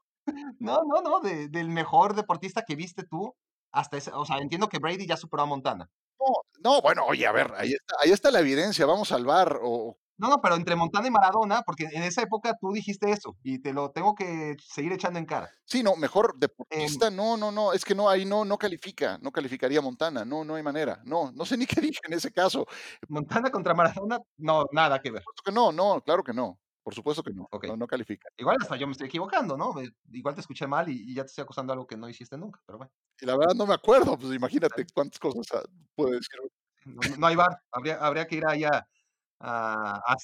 No, 0.58 0.82
no, 0.84 1.00
no, 1.00 1.20
del 1.20 1.68
mejor 1.68 2.16
deportista 2.16 2.64
que 2.66 2.74
viste 2.74 3.04
tú 3.04 3.36
hasta 3.70 3.98
ese, 3.98 4.10
o 4.12 4.24
sea, 4.24 4.38
entiendo 4.38 4.68
que 4.68 4.80
Brady 4.80 5.06
ya 5.06 5.16
superó 5.16 5.44
a 5.44 5.46
Montana. 5.46 5.88
No, 6.18 6.42
no, 6.58 6.82
bueno, 6.82 7.04
oye, 7.06 7.24
a 7.24 7.30
ver, 7.30 7.54
ahí 7.56 7.70
está, 7.72 7.94
ahí 8.02 8.10
está 8.10 8.32
la 8.32 8.40
evidencia, 8.40 8.84
vamos 8.84 9.12
al 9.12 9.24
bar 9.24 9.60
o 9.62 9.96
no, 10.18 10.28
no, 10.28 10.40
pero 10.42 10.56
entre 10.56 10.74
Montana 10.74 11.06
y 11.06 11.10
Maradona, 11.12 11.62
porque 11.62 11.84
en 11.84 12.02
esa 12.02 12.22
época 12.22 12.56
tú 12.60 12.72
dijiste 12.72 13.10
eso 13.10 13.36
y 13.44 13.60
te 13.60 13.72
lo 13.72 13.92
tengo 13.92 14.16
que 14.16 14.56
seguir 14.60 14.92
echando 14.92 15.18
en 15.18 15.26
cara. 15.26 15.48
Sí, 15.64 15.82
no, 15.82 15.94
mejor 15.94 16.32
em 16.34 16.40
deportista, 16.40 17.10
no, 17.10 17.36
no, 17.36 17.52
no, 17.52 17.72
es 17.72 17.84
que 17.84 17.94
no, 17.94 18.08
ahí 18.08 18.24
no, 18.24 18.44
no 18.44 18.58
califica, 18.58 19.18
no 19.22 19.30
calificaría 19.30 19.80
Montana, 19.80 20.24
no, 20.24 20.44
no 20.44 20.56
hay 20.56 20.62
manera, 20.62 21.00
no, 21.04 21.30
no 21.30 21.44
sé 21.44 21.56
ni 21.56 21.66
qué 21.80 21.80
dije 21.80 22.00
en 22.04 22.14
ese 22.14 22.32
caso. 22.32 22.66
Montana 23.08 23.50
contra 23.50 23.74
Maradona, 23.74 24.18
no, 24.38 24.64
nada 24.72 25.00
que 25.00 25.12
ver. 25.12 25.22
Por 25.22 25.34
supuesto 25.34 25.42
que 25.44 25.52
no, 25.52 25.72
no, 25.72 26.00
claro 26.02 26.24
que 26.24 26.32
no, 26.32 26.58
por 26.82 26.94
supuesto 26.94 27.22
que 27.22 27.32
no, 27.32 27.76
no, 27.76 27.86
califica. 27.86 28.28
Igual 28.36 28.56
hasta 28.60 28.74
yo 28.74 28.88
me 28.88 28.92
estoy 28.92 29.06
equivocando, 29.06 29.56
¿no? 29.56 29.74
Igual 30.10 30.34
te 30.34 30.40
escuché 30.40 30.66
mal 30.66 30.88
y, 30.88 31.14
ya 31.14 31.22
te 31.22 31.28
estoy 31.28 31.42
acusando 31.42 31.72
algo 31.72 31.86
que 31.86 31.96
no 31.96 32.08
hiciste 32.08 32.36
nunca, 32.36 32.60
pero 32.66 32.78
bueno. 32.78 32.92
Y 33.20 33.26
la 33.26 33.36
verdad 33.36 33.54
no 33.54 33.66
me 33.66 33.74
acuerdo, 33.74 34.18
pues 34.18 34.34
imagínate 34.34 34.84
cuántas 34.92 35.20
cosas 35.20 35.46
ah, 35.54 35.62
puede 35.94 36.16
decir. 36.16 36.40
No, 37.18 37.26
hay 37.26 37.36
bar, 37.36 37.60
habría, 37.70 37.96
habría 37.96 38.26
que 38.26 38.36
ir 38.36 38.46
allá 38.46 38.88
a, 39.40 40.02
a 40.04 40.16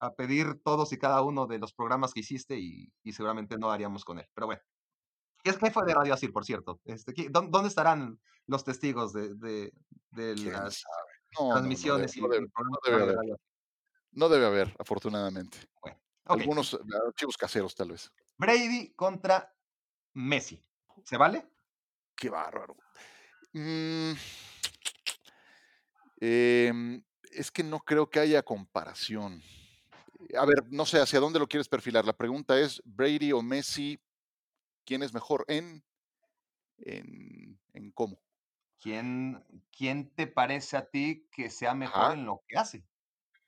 a 0.00 0.14
pedir 0.14 0.60
todos 0.62 0.92
y 0.92 0.98
cada 0.98 1.22
uno 1.22 1.46
de 1.46 1.58
los 1.58 1.72
programas 1.72 2.12
que 2.12 2.20
hiciste 2.20 2.58
y, 2.58 2.90
seguramente 3.12 3.58
no 3.58 3.70
haríamos 3.70 4.04
con 4.04 4.18
él. 4.18 4.26
Pero 4.34 4.46
bueno. 4.46 4.62
¿Qué, 5.42 5.52
qué 5.52 5.70
fue 5.70 5.84
de 5.84 5.94
Radio 5.94 6.14
Asir, 6.14 6.32
por 6.32 6.44
cierto? 6.44 6.80
Este, 6.84 7.12
¿Dónde 7.28 7.68
estarán 7.68 8.20
los 8.46 8.64
testigos 8.64 9.12
de, 9.12 9.34
de, 10.10 10.36
las 10.36 10.84
transmisiones 11.36 12.16
no, 12.16 12.28
debe, 12.28 13.02
haber. 13.02 13.40
No 14.12 14.28
debe 14.28 14.46
haber, 14.46 14.76
afortunadamente. 14.78 15.58
Algunos 16.24 16.78
archivos 17.06 17.36
caseros, 17.36 17.74
tal 17.74 17.90
vez. 17.90 18.10
Brady 18.38 18.92
contra 18.94 19.52
Messi. 20.14 20.62
¿Se 21.04 21.16
vale? 21.16 21.48
Qué 22.14 22.30
bárbaro. 22.30 22.76
Mm, 23.52 24.12
eh, 26.20 27.02
es 27.32 27.50
que 27.50 27.62
no 27.62 27.80
creo 27.80 28.08
que 28.10 28.20
haya 28.20 28.42
comparación. 28.42 29.42
A 30.38 30.44
ver, 30.46 30.64
no 30.70 30.86
sé 30.86 31.00
hacia 31.00 31.20
dónde 31.20 31.38
lo 31.38 31.48
quieres 31.48 31.68
perfilar. 31.68 32.04
La 32.04 32.16
pregunta 32.16 32.58
es, 32.58 32.80
Brady 32.84 33.32
o 33.32 33.42
Messi, 33.42 34.00
¿quién 34.84 35.02
es 35.02 35.12
mejor 35.12 35.44
en, 35.48 35.84
en, 36.78 37.92
cómo? 37.94 38.20
¿Quién, 38.78 39.44
¿Quién 39.76 40.12
te 40.14 40.26
parece 40.26 40.76
a 40.76 40.88
ti 40.88 41.28
que 41.30 41.50
sea 41.50 41.74
mejor 41.74 42.14
en 42.14 42.26
lo 42.26 42.42
que 42.48 42.56
hace? 42.56 42.84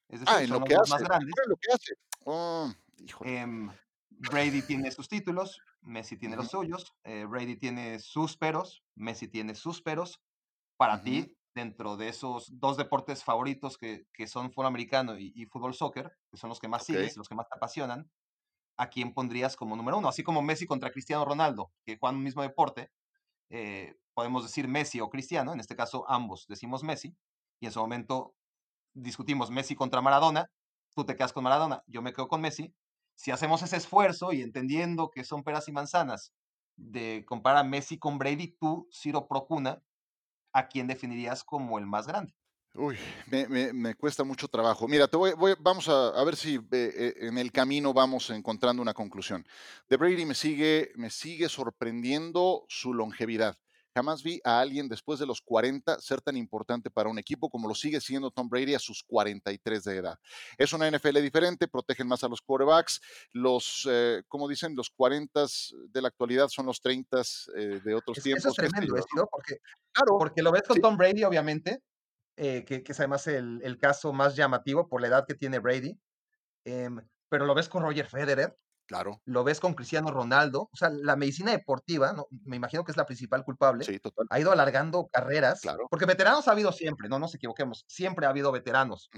Es 0.09 0.21
ah, 0.27 0.37
decir, 0.37 0.37
ah, 0.37 0.43
en 0.43 0.51
lo 0.51 0.65
que 0.65 0.75
hace. 0.75 0.91
Más 0.91 1.03
grandes. 1.03 1.35
En 1.45 1.51
lo 1.51 1.57
que 1.57 1.73
hace. 1.73 1.95
Oh, 2.25 2.73
em, 3.21 3.71
Brady 4.11 4.63
tiene 4.63 4.91
sus 4.91 5.09
títulos, 5.09 5.61
Messi 5.83 6.17
tiene 6.17 6.37
los 6.37 6.49
suyos, 6.49 6.95
eh, 7.05 7.25
Brady 7.25 7.57
tiene 7.57 7.99
sus 7.99 8.37
peros, 8.37 8.83
Messi 8.95 9.29
tiene 9.29 9.55
sus 9.55 9.83
peros. 9.83 10.21
Para 10.77 11.03
ti, 11.03 11.37
dentro 11.55 11.97
de 11.97 12.09
esos 12.09 12.49
dos 12.59 12.77
deportes 12.77 13.23
favoritos 13.23 13.79
que, 13.79 14.07
son 14.27 14.51
fútbol 14.51 14.67
americano 14.67 15.17
y, 15.19 15.47
fútbol 15.47 15.75
soccer, 15.75 16.13
que 16.31 16.37
son 16.37 16.49
los 16.49 16.59
que 16.59 16.69
más 16.69 16.85
sigues 16.85 17.15
y 17.15 17.19
los 17.19 17.29
que 17.29 17.35
más 17.35 17.49
te 17.49 17.55
apasionan, 17.57 18.11
¿a 18.77 18.89
quién 18.89 19.15
pondrías 19.15 19.57
como 19.57 19.77
número 19.77 19.99
uno? 19.99 20.09
Así 20.09 20.23
como 20.23 20.43
Messi 20.43 20.67
contra 20.67 20.91
Cristiano 20.91 21.25
Ronaldo, 21.25 21.73
que 21.85 21.97
juegan 21.97 22.17
un 22.17 22.25
mismo 22.25 22.43
deporte, 22.43 22.91
eh, 23.51 23.95
podemos 24.15 24.43
decir 24.43 24.67
Messi 24.67 25.01
o 25.01 25.11
Cristiano, 25.11 25.53
en 25.53 25.61
este 25.61 25.77
caso 25.77 26.05
ambos 26.09 26.47
decimos 26.49 26.83
Messi, 26.83 27.17
y 27.61 27.67
en 27.67 27.73
su 27.73 27.81
momento 27.81 28.35
discutimos 28.93 29.51
Messi 29.51 29.77
contra 29.77 30.03
Maradona, 30.03 30.51
tú 30.95 31.05
te 31.05 31.17
quedas 31.17 31.33
con 31.33 31.45
Maradona, 31.45 31.83
yo 31.87 32.03
me 32.03 32.13
quedo 32.13 32.29
con 32.29 32.41
Messi. 32.41 32.75
Si 33.17 33.31
hacemos 33.31 33.63
ese 33.63 33.77
esfuerzo 33.77 34.33
y 34.33 34.43
entendiendo 34.43 35.11
que 35.11 35.23
son 35.23 35.45
peras 35.45 35.69
y 35.69 35.73
manzanas 35.73 36.33
de 36.77 37.25
comparar 37.27 37.65
a 37.65 37.69
Messi 37.69 37.99
con 37.99 38.19
Brady, 38.19 38.57
tú, 38.59 38.89
Ciro 38.93 39.29
Procuna, 39.29 39.83
¿a 40.55 40.69
quién 40.69 40.87
definirías 40.87 41.45
como 41.45 41.79
el 41.79 41.85
más 41.85 42.07
grande? 42.07 42.33
Uy, 42.77 42.97
me, 43.29 43.95
cuesta 43.95 44.25
mucho 44.25 44.49
trabajo. 44.49 44.89
Mira, 44.89 45.07
te 45.07 45.17
voy, 45.17 45.33
vamos 45.61 45.89
a, 45.89 46.25
ver 46.25 46.35
si 46.35 46.59
eh, 46.73 47.15
en 47.21 47.39
el 47.39 47.53
camino 47.53 47.93
vamos 47.93 48.31
encontrando 48.31 48.83
una 48.83 48.95
conclusión. 48.95 49.47
De 49.89 49.97
Brady 49.97 50.25
me 50.25 50.35
sigue, 50.35 50.91
me 50.97 51.11
sigue 51.11 51.49
sorprendiendo 51.49 52.65
su 52.69 52.93
longevidad. 52.93 53.57
Jamás 53.95 54.23
vi 54.23 54.41
a 54.45 54.61
alguien 54.61 54.89
después 54.89 55.21
de 55.21 55.27
los 55.27 55.41
40 55.41 56.01
ser 56.01 56.21
tan 56.21 56.37
importante 56.37 56.91
para 56.91 57.09
un 57.09 57.19
equipo 57.19 57.49
como 57.49 57.69
lo 57.69 57.75
sigue 57.75 58.01
siendo 58.01 58.31
Tom 58.31 58.49
Brady 58.49 58.75
a 58.75 58.81
sus 58.81 59.05
43 59.05 59.85
de 59.85 59.97
edad. 59.97 60.19
Es 60.59 60.73
una 60.73 60.91
NFL 60.91 61.21
diferente, 61.21 61.69
protegen 61.69 62.09
más 62.09 62.25
a 62.25 62.29
los 62.29 62.43
quarterbacks. 62.43 63.01
Los, 63.33 63.89
eh, 63.89 64.23
como 64.27 64.49
dicen, 64.49 64.75
los 64.75 64.91
40 64.91 65.47
de 65.91 66.03
la 66.03 66.09
actualidad 66.09 66.49
son 66.49 66.67
los 66.67 66.81
30 66.81 67.23
eh, 67.57 67.81
de 67.85 67.95
otros 67.95 68.21
tiempos. 68.23 68.45
Eso 68.45 68.49
es 68.51 68.57
tremendo, 68.57 68.97
porque, 69.31 69.59
claro, 69.93 70.19
porque 70.19 70.43
lo 70.43 70.51
ves 70.51 70.63
con 70.67 70.81
Tom 70.81 70.97
Brady, 70.97 71.23
obviamente, 71.23 71.83
eh, 72.37 72.65
que, 72.65 72.83
es 72.85 72.99
además 72.99 73.27
el, 73.29 73.79
caso 73.79 74.13
más 74.13 74.35
llamativo 74.35 74.89
por 74.89 75.01
la 75.01 75.07
edad 75.07 75.25
que 75.27 75.35
tiene 75.35 75.61
Brady. 75.61 75.97
Em, 76.65 77.01
pero 77.29 77.47
lo 77.47 77.55
ves 77.55 77.69
con 77.69 77.83
Roger 77.83 78.07
Federer, 78.07 78.57
Claro. 78.87 79.21
Lo 79.25 79.45
ves 79.45 79.61
con 79.61 79.75
Cristiano 79.75 80.11
Ronaldo. 80.11 80.69
O 80.73 80.77
sea, 80.77 80.91
la 80.91 81.17
medicina 81.17 81.53
deportiva, 81.53 82.13
¿no? 82.13 82.27
me 82.45 82.57
imagino 82.57 82.85
que 82.85 82.93
es 82.93 82.97
la 82.97 83.07
principal 83.07 83.45
culpable. 83.45 83.85
Sí, 83.85 83.99
total. 83.99 84.27
Ha 84.31 84.41
ido 84.41 84.53
alargando 84.53 85.09
carreras. 85.13 85.61
Claro. 85.61 85.87
Porque 85.91 86.07
veteranos 86.07 86.49
ha 86.49 86.53
habido 86.53 86.73
siempre, 86.73 87.09
no 87.09 87.19
nos 87.19 87.35
equivoquemos. 87.35 87.85
Siempre 87.89 88.27
ha 88.27 88.31
habido 88.31 88.53
veteranos. 88.53 89.09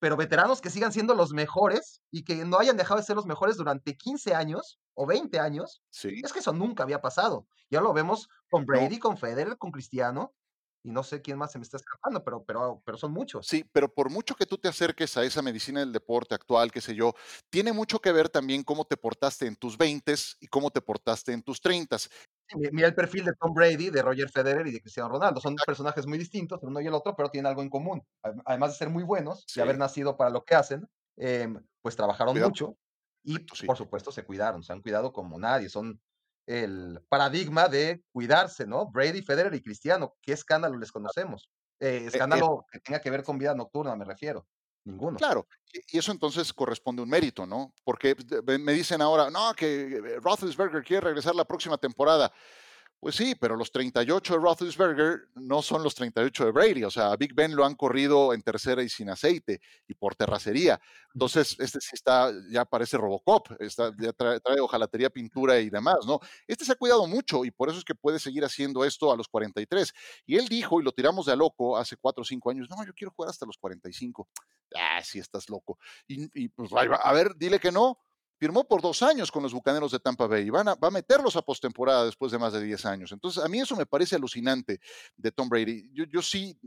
Pero 0.00 0.16
veteranos 0.16 0.60
que 0.60 0.70
sigan 0.70 0.92
siendo 0.92 1.14
los 1.14 1.32
mejores 1.32 2.02
y 2.10 2.24
que 2.24 2.44
no 2.44 2.58
hayan 2.58 2.76
dejado 2.76 3.00
de 3.00 3.06
ser 3.06 3.16
los 3.16 3.26
mejores 3.26 3.56
durante 3.56 3.96
15 3.96 4.34
años 4.34 4.78
o 4.94 5.06
20 5.06 5.40
años. 5.40 5.82
Sí. 5.90 6.20
Es 6.22 6.32
que 6.32 6.38
eso 6.38 6.52
nunca 6.52 6.84
había 6.84 7.00
pasado. 7.00 7.46
Ya 7.70 7.80
lo 7.80 7.92
vemos 7.92 8.28
con 8.50 8.64
Brady, 8.64 8.98
con 8.98 9.16
Federer, 9.16 9.58
con 9.58 9.72
Cristiano 9.72 10.32
y 10.88 10.90
no 10.90 11.02
sé 11.02 11.20
quién 11.20 11.36
más 11.36 11.52
se 11.52 11.58
me 11.58 11.64
está 11.64 11.76
escapando, 11.76 12.24
pero, 12.24 12.42
pero, 12.44 12.82
pero 12.82 12.96
son 12.96 13.12
muchos. 13.12 13.46
Sí, 13.46 13.62
pero 13.72 13.92
por 13.92 14.10
mucho 14.10 14.34
que 14.34 14.46
tú 14.46 14.56
te 14.56 14.68
acerques 14.68 15.18
a 15.18 15.22
esa 15.22 15.42
medicina 15.42 15.80
del 15.80 15.92
deporte 15.92 16.34
actual, 16.34 16.72
qué 16.72 16.80
sé 16.80 16.94
yo, 16.94 17.12
tiene 17.50 17.72
mucho 17.72 17.98
que 17.98 18.10
ver 18.10 18.30
también 18.30 18.62
cómo 18.62 18.86
te 18.86 18.96
portaste 18.96 19.46
en 19.46 19.56
tus 19.56 19.76
20 19.76 20.14
y 20.40 20.46
cómo 20.46 20.70
te 20.70 20.80
portaste 20.80 21.34
en 21.34 21.42
tus 21.42 21.60
30. 21.60 21.98
mira 22.72 22.88
el 22.88 22.94
perfil 22.94 23.26
de 23.26 23.34
Tom 23.38 23.52
Brady, 23.52 23.90
de 23.90 24.00
Roger 24.00 24.30
Federer 24.30 24.66
y 24.66 24.72
de 24.72 24.80
Cristiano 24.80 25.10
Ronaldo. 25.10 25.42
Son 25.42 25.54
personajes 25.56 26.06
muy 26.06 26.16
distintos, 26.16 26.62
el 26.62 26.70
uno 26.70 26.80
y 26.80 26.86
el 26.86 26.94
otro, 26.94 27.14
pero 27.14 27.28
tienen 27.28 27.48
algo 27.48 27.60
en 27.60 27.68
común. 27.68 28.02
Además 28.46 28.70
de 28.72 28.78
ser 28.78 28.88
muy 28.88 29.02
buenos 29.02 29.44
y 29.54 29.60
haber 29.60 29.76
nacido 29.76 30.16
para 30.16 30.30
lo 30.30 30.42
que 30.42 30.54
hacen, 30.54 30.88
em, 31.18 31.62
pues 31.82 31.96
trabajaron 31.96 32.38
mucho 32.38 32.78
y, 33.22 33.38
por 33.66 33.76
supuesto, 33.76 34.10
se 34.10 34.24
cuidaron. 34.24 34.62
Se 34.62 34.72
han 34.72 34.80
cuidado 34.80 35.12
como 35.12 35.38
nadie. 35.38 35.68
Son 35.68 36.00
el 36.48 37.00
paradigma 37.10 37.68
de 37.68 38.02
cuidarse, 38.10 38.66
¿no? 38.66 38.90
Brady, 38.90 39.20
Federer 39.20 39.54
y 39.54 39.62
Cristiano, 39.62 40.16
¿qué 40.22 40.32
escándalo 40.32 40.78
les 40.78 40.90
conocemos? 40.90 41.50
Eh, 41.78 41.88
eh, 41.88 42.06
escándalo 42.06 42.64
que 42.72 42.80
tenga 42.80 43.00
que 43.00 43.10
ver 43.10 43.22
con 43.22 43.38
vida 43.38 43.54
nocturna, 43.54 43.94
me 43.94 44.06
refiero. 44.06 44.46
Ninguno. 44.84 45.18
Claro, 45.18 45.46
y 45.70 45.98
eso 45.98 46.10
entonces 46.10 46.50
corresponde 46.54 47.00
a 47.00 47.04
un 47.04 47.10
mérito, 47.10 47.44
¿no? 47.44 47.74
Porque 47.84 48.16
me 48.58 48.72
dicen 48.72 49.02
ahora, 49.02 49.28
no, 49.28 49.52
que 49.54 49.96
eh, 49.96 50.20
Roethlisberger 50.22 50.82
quiere 50.82 51.02
regresar 51.08 51.34
la 51.34 51.44
próxima 51.44 51.76
temporada. 51.76 52.32
Pues 53.00 53.14
sí, 53.14 53.36
pero 53.36 53.54
los 53.54 53.70
38 53.70 54.34
de 54.34 54.40
Roethlisberger 54.40 55.28
no 55.36 55.62
son 55.62 55.84
los 55.84 55.94
38 55.94 56.46
de 56.46 56.50
Brady. 56.50 56.82
O 56.82 56.90
sea, 56.90 57.12
a 57.12 57.16
Big 57.16 57.32
Ben 57.32 57.54
lo 57.54 57.64
han 57.64 57.76
corrido 57.76 58.34
en 58.34 58.42
tercera 58.42 58.82
y 58.82 58.88
sin 58.88 59.08
aceite 59.08 59.60
y 59.86 59.94
por 59.94 60.16
terracería. 60.16 60.80
Entonces, 61.14 61.54
este 61.60 61.80
sí 61.80 61.90
está, 61.92 62.32
ya 62.50 62.64
parece 62.64 62.96
Robocop, 62.96 63.52
está, 63.60 63.92
ya 64.00 64.12
trae, 64.12 64.40
trae, 64.40 64.58
ojalatería, 64.58 65.10
pintura 65.10 65.60
y 65.60 65.70
demás, 65.70 65.98
¿no? 66.06 66.18
Este 66.48 66.64
se 66.64 66.72
ha 66.72 66.74
cuidado 66.74 67.06
mucho 67.06 67.44
y 67.44 67.52
por 67.52 67.68
eso 67.68 67.78
es 67.78 67.84
que 67.84 67.94
puede 67.94 68.18
seguir 68.18 68.44
haciendo 68.44 68.84
esto 68.84 69.12
a 69.12 69.16
los 69.16 69.28
43. 69.28 69.92
Y 70.26 70.36
él 70.36 70.48
dijo, 70.48 70.80
y 70.80 70.82
lo 70.84 70.90
tiramos 70.90 71.26
de 71.26 71.32
a 71.32 71.36
loco 71.36 71.76
hace 71.76 71.96
4 71.96 72.22
o 72.22 72.24
5 72.24 72.50
años, 72.50 72.68
no, 72.68 72.84
yo 72.84 72.92
quiero 72.94 73.12
jugar 73.14 73.30
hasta 73.30 73.46
los 73.46 73.58
45. 73.58 74.28
Ah, 74.76 75.02
sí, 75.04 75.20
estás 75.20 75.48
loco. 75.48 75.78
Y, 76.08 76.28
y 76.34 76.48
pues, 76.48 76.70
a 76.72 77.12
ver, 77.12 77.36
dile 77.36 77.60
que 77.60 77.70
no 77.70 77.96
firmó 78.38 78.66
por 78.66 78.80
dos 78.80 79.02
años 79.02 79.30
con 79.30 79.42
los 79.42 79.52
Bucaneros 79.52 79.92
de 79.92 79.98
Tampa 79.98 80.26
Bay 80.26 80.46
y 80.46 80.50
va 80.50 80.76
a 80.80 80.90
meterlos 80.90 81.36
a 81.36 81.42
postemporada 81.42 82.04
después 82.04 82.32
de 82.32 82.38
más 82.38 82.52
de 82.52 82.62
10 82.62 82.86
años. 82.86 83.12
Entonces, 83.12 83.42
a 83.42 83.48
mí 83.48 83.60
eso 83.60 83.76
me 83.76 83.86
parece 83.86 84.16
alucinante 84.16 84.80
de 85.16 85.32
Tom 85.32 85.48
Brady. 85.48 85.90
Yo, 85.92 86.04
yo 86.04 86.22
sí, 86.22 86.58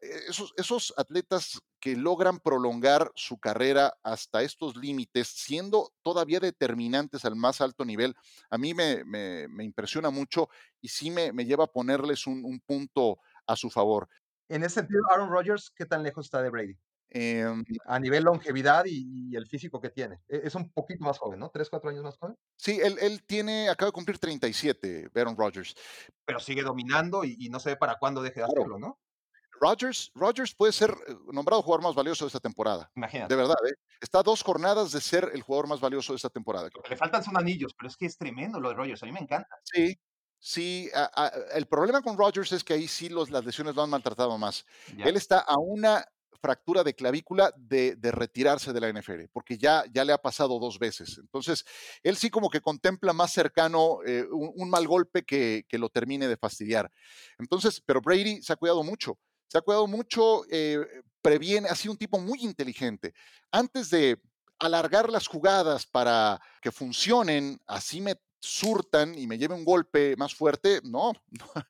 eh, 0.00 0.20
esos, 0.28 0.52
esos 0.56 0.92
atletas 0.96 1.60
que 1.80 1.96
logran 1.96 2.40
prolongar 2.40 3.10
su 3.14 3.38
carrera 3.38 3.94
hasta 4.02 4.42
estos 4.42 4.76
límites, 4.76 5.28
siendo 5.28 5.92
todavía 6.02 6.40
determinantes 6.40 7.24
al 7.24 7.36
más 7.36 7.60
alto 7.60 7.84
nivel, 7.84 8.14
a 8.50 8.58
mí 8.58 8.74
me, 8.74 9.04
me, 9.04 9.48
me 9.48 9.64
impresiona 9.64 10.10
mucho 10.10 10.48
y 10.80 10.88
sí 10.88 11.10
me, 11.10 11.32
me 11.32 11.44
lleva 11.44 11.64
a 11.64 11.72
ponerles 11.72 12.26
un, 12.26 12.44
un, 12.44 12.60
punto 12.60 13.18
a 13.46 13.56
su 13.56 13.70
favor. 13.70 14.08
En 14.48 14.62
ese 14.62 14.76
sentido, 14.76 15.02
Aaron 15.10 15.30
Rodgers, 15.30 15.70
¿qué 15.74 15.86
tan 15.86 16.02
lejos 16.02 16.26
está 16.26 16.42
de 16.42 16.50
Brady? 16.50 16.78
Eh, 17.16 17.46
a 17.86 18.00
nivel 18.00 18.24
longevidad 18.24 18.86
y, 18.86 19.30
y, 19.30 19.36
el 19.36 19.46
físico 19.46 19.80
que 19.80 19.90
tiene. 19.90 20.20
E, 20.28 20.40
es 20.42 20.54
un 20.56 20.72
poquito 20.72 21.04
más 21.04 21.16
joven, 21.16 21.38
¿no? 21.38 21.48
¿Tres, 21.48 21.70
cuatro 21.70 21.88
años 21.88 22.02
más 22.02 22.18
joven? 22.18 22.36
Sí, 22.56 22.80
él, 22.82 22.98
él 23.00 23.22
tiene, 23.24 23.68
acaba 23.68 23.90
de 23.90 23.92
cumplir 23.92 24.18
37, 24.18 25.10
Aaron 25.14 25.36
Rodgers. 25.36 25.76
Pero 26.24 26.40
sigue 26.40 26.62
dominando 26.62 27.22
y, 27.22 27.36
y 27.38 27.50
no 27.50 27.60
sé 27.60 27.76
para 27.76 28.00
cuándo 28.00 28.20
deje 28.20 28.40
de 28.40 28.46
claro. 28.46 28.62
hacerlo, 28.62 28.78
¿no? 28.80 28.98
Rodgers, 29.60 30.10
Rodgers 30.14 30.54
puede 30.54 30.72
ser 30.72 30.90
eh, 30.90 31.14
nombrado 31.32 31.62
jugador 31.62 31.84
más 31.84 31.94
valioso 31.94 32.24
de 32.24 32.28
esta 32.28 32.40
temporada. 32.40 32.90
Imagínate. 32.96 33.32
De 33.32 33.40
verdad, 33.40 33.56
¿eh? 33.68 33.74
está 34.00 34.18
a 34.18 34.22
dos 34.22 34.42
jornadas 34.42 34.92
de 34.92 35.00
ser 35.00 35.30
el 35.32 35.42
jugador 35.42 35.68
más 35.68 35.80
valioso 35.80 36.12
de 36.12 36.16
esta 36.16 36.30
temporada. 36.30 36.68
Lo 36.74 36.82
que 36.82 36.90
le 36.90 36.96
faltan 36.96 37.22
son 37.22 37.36
anillos, 37.36 37.72
pero 37.78 37.88
es 37.88 37.96
que 37.96 38.06
es 38.06 38.18
tremendo 38.18 38.60
lo 38.60 38.70
de 38.70 38.74
Rodgers, 38.74 39.02
a 39.02 39.06
mí 39.06 39.12
me 39.12 39.20
encanta. 39.20 39.56
Sí, 39.62 39.96
sí. 40.38 40.90
A, 40.94 41.10
a, 41.14 41.28
el 41.56 41.66
problema 41.66 42.02
con 42.02 42.18
Rodgers 42.18 42.52
es 42.52 42.64
que 42.64 42.74
ahí 42.74 42.88
sí 42.88 43.08
los, 43.08 43.30
las 43.30 43.44
lesiones 43.44 43.74
lo 43.74 43.82
han 43.82 43.90
maltratado 43.90 44.36
más. 44.36 44.66
Ya. 44.96 45.04
Él 45.04 45.16
está 45.16 45.38
a 45.38 45.56
una 45.58 46.04
fractura 46.40 46.84
de 46.84 46.94
clavícula 46.94 47.52
de, 47.56 47.96
retirarse 48.02 48.72
de 48.72 48.80
la 48.80 48.92
NFL, 48.92 49.24
porque 49.32 49.58
ya, 49.58 49.84
ya 49.92 50.04
le 50.04 50.12
ha 50.12 50.18
pasado 50.18 50.58
dos 50.58 50.78
veces. 50.78 51.18
Entonces, 51.18 51.64
él 52.02 52.16
sí 52.16 52.30
como 52.30 52.50
que 52.50 52.60
contempla 52.60 53.12
más 53.12 53.32
cercano 53.32 53.98
eh, 54.06 54.26
un, 54.30 54.52
un, 54.54 54.70
mal 54.70 54.86
golpe 54.86 55.24
que, 55.24 55.64
que, 55.68 55.78
lo 55.78 55.88
termine 55.88 56.28
de 56.28 56.36
fastidiar. 56.36 56.90
Entonces, 57.38 57.80
pero 57.84 58.00
Brady 58.00 58.42
se 58.42 58.52
ha 58.52 58.56
cuidado 58.56 58.82
mucho 58.82 59.18
se 59.54 59.58
ha 59.58 59.62
cuidado 59.62 59.86
mucho, 59.86 60.42
eh, 60.50 60.84
previene, 61.22 61.68
ha 61.68 61.76
sido 61.76 61.92
un 61.92 61.98
tipo 61.98 62.18
muy 62.18 62.40
inteligente. 62.42 63.14
Antes 63.52 63.88
de 63.88 64.18
alargar 64.58 65.10
las 65.10 65.28
jugadas 65.28 65.86
para 65.86 66.40
que 66.60 66.72
funcionen, 66.72 67.60
así 67.66 68.00
me 68.00 68.16
surtan 68.44 69.18
y 69.18 69.26
me 69.26 69.38
lleve 69.38 69.54
un 69.54 69.64
golpe 69.64 70.14
más 70.16 70.34
fuerte, 70.34 70.80
no, 70.84 71.12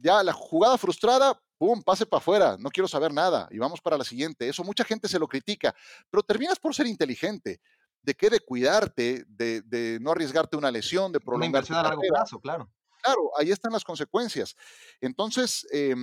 ya 0.00 0.22
la 0.22 0.32
jugada 0.32 0.76
frustrada, 0.78 1.40
pum, 1.58 1.82
pase 1.82 2.06
para 2.06 2.18
afuera, 2.18 2.56
no 2.58 2.70
quiero 2.70 2.88
saber 2.88 3.12
nada 3.12 3.48
y 3.50 3.58
vamos 3.58 3.80
para 3.80 3.98
la 3.98 4.04
siguiente. 4.04 4.48
Eso 4.48 4.62
mucha 4.62 4.84
gente 4.84 5.08
se 5.08 5.18
lo 5.18 5.26
critica, 5.26 5.74
pero 6.10 6.22
terminas 6.22 6.58
por 6.58 6.74
ser 6.74 6.86
inteligente. 6.86 7.60
¿De 8.02 8.14
qué? 8.14 8.30
De 8.30 8.40
cuidarte, 8.40 9.24
de, 9.28 9.60
de 9.62 9.98
no 10.00 10.12
arriesgarte 10.12 10.56
una 10.56 10.70
lesión, 10.70 11.12
de 11.12 11.20
prolongar. 11.20 11.38
Una 11.38 11.46
inversión 11.46 11.78
a 11.78 11.82
largo 11.82 12.02
plazo, 12.08 12.40
claro 12.40 12.70
claro, 13.00 13.30
ahí 13.38 13.50
están 13.50 13.72
las 13.72 13.84
consecuencias. 13.84 14.56
Entonces, 15.00 15.66
eh, 15.72 15.94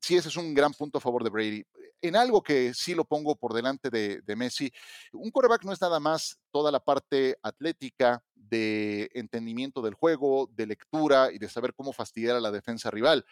sí, 0.00 0.16
ese 0.16 0.28
es 0.28 0.36
un 0.36 0.54
gran 0.54 0.72
punto 0.72 0.98
a 0.98 1.00
favor 1.00 1.24
de 1.24 1.30
Brady. 1.30 1.64
En 2.00 2.14
algo 2.14 2.42
que 2.42 2.74
sí 2.74 2.94
lo 2.94 3.04
pongo 3.04 3.34
por 3.36 3.54
delante 3.54 3.90
de, 3.90 4.36
Messi, 4.36 4.72
un 5.12 5.30
quarterback 5.30 5.64
no 5.64 5.72
es 5.72 5.80
nada 5.80 5.98
más 5.98 6.38
toda 6.52 6.70
la 6.70 6.78
parte 6.78 7.36
atlética 7.42 8.22
de 8.34 9.10
entendimiento 9.14 9.82
del 9.82 9.94
juego, 9.94 10.48
de 10.52 10.66
lectura 10.66 11.32
y 11.32 11.38
de 11.38 11.48
saber 11.48 11.74
cómo 11.74 11.92
fastidiar 11.92 12.36
a 12.36 12.40
la 12.40 12.52
defensa 12.52 12.90
rival. 12.90 13.24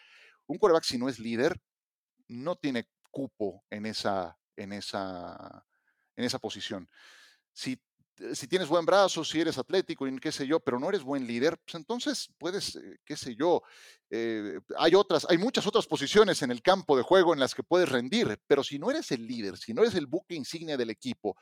Un 0.47 0.57
quarterback, 0.57 0.83
si 0.83 0.97
no 0.97 1.07
es 1.07 1.17
líder, 1.17 1.61
no 2.27 2.55
tiene 2.57 2.89
cupo 3.09 3.63
en 3.69 3.85
esa, 3.85 4.37
en 4.57 4.73
esa, 4.73 5.65
en 6.15 6.25
esa 6.25 6.39
posición. 6.39 6.89
Si 7.53 7.79
si 8.33 8.47
tienes 8.47 8.67
buen 8.67 8.85
brazo, 8.85 9.23
si 9.23 9.39
eres 9.39 9.57
atlético 9.57 10.07
y 10.07 10.17
qué 10.17 10.31
sé 10.31 10.47
yo, 10.47 10.59
pero 10.59 10.79
no 10.79 10.89
eres 10.89 11.03
buen 11.03 11.27
líder, 11.27 11.57
pues 11.57 11.75
entonces 11.75 12.29
puedes, 12.37 12.75
eh, 12.75 12.99
qué 13.05 13.15
sé 13.15 13.35
yo, 13.35 13.61
eh, 14.09 14.59
hay 14.77 14.95
otras, 14.95 15.25
hay 15.29 15.37
muchas 15.37 15.67
otras 15.67 15.85
posiciones 15.85 16.41
en 16.41 16.51
el 16.51 16.61
campo 16.61 16.97
de 16.97 17.03
juego 17.03 17.33
en 17.33 17.39
las 17.39 17.53
que 17.53 17.63
puedes 17.63 17.89
rendir, 17.89 18.39
pero 18.47 18.63
si 18.63 18.79
no 18.79 18.89
eres 18.89 19.11
el 19.11 19.27
líder, 19.27 19.57
si 19.57 19.73
no 19.73 19.81
eres 19.83 19.95
el 19.95 20.07
buque 20.07 20.35
insignia 20.35 20.77
del 20.77 20.89
equipo, 20.89 21.35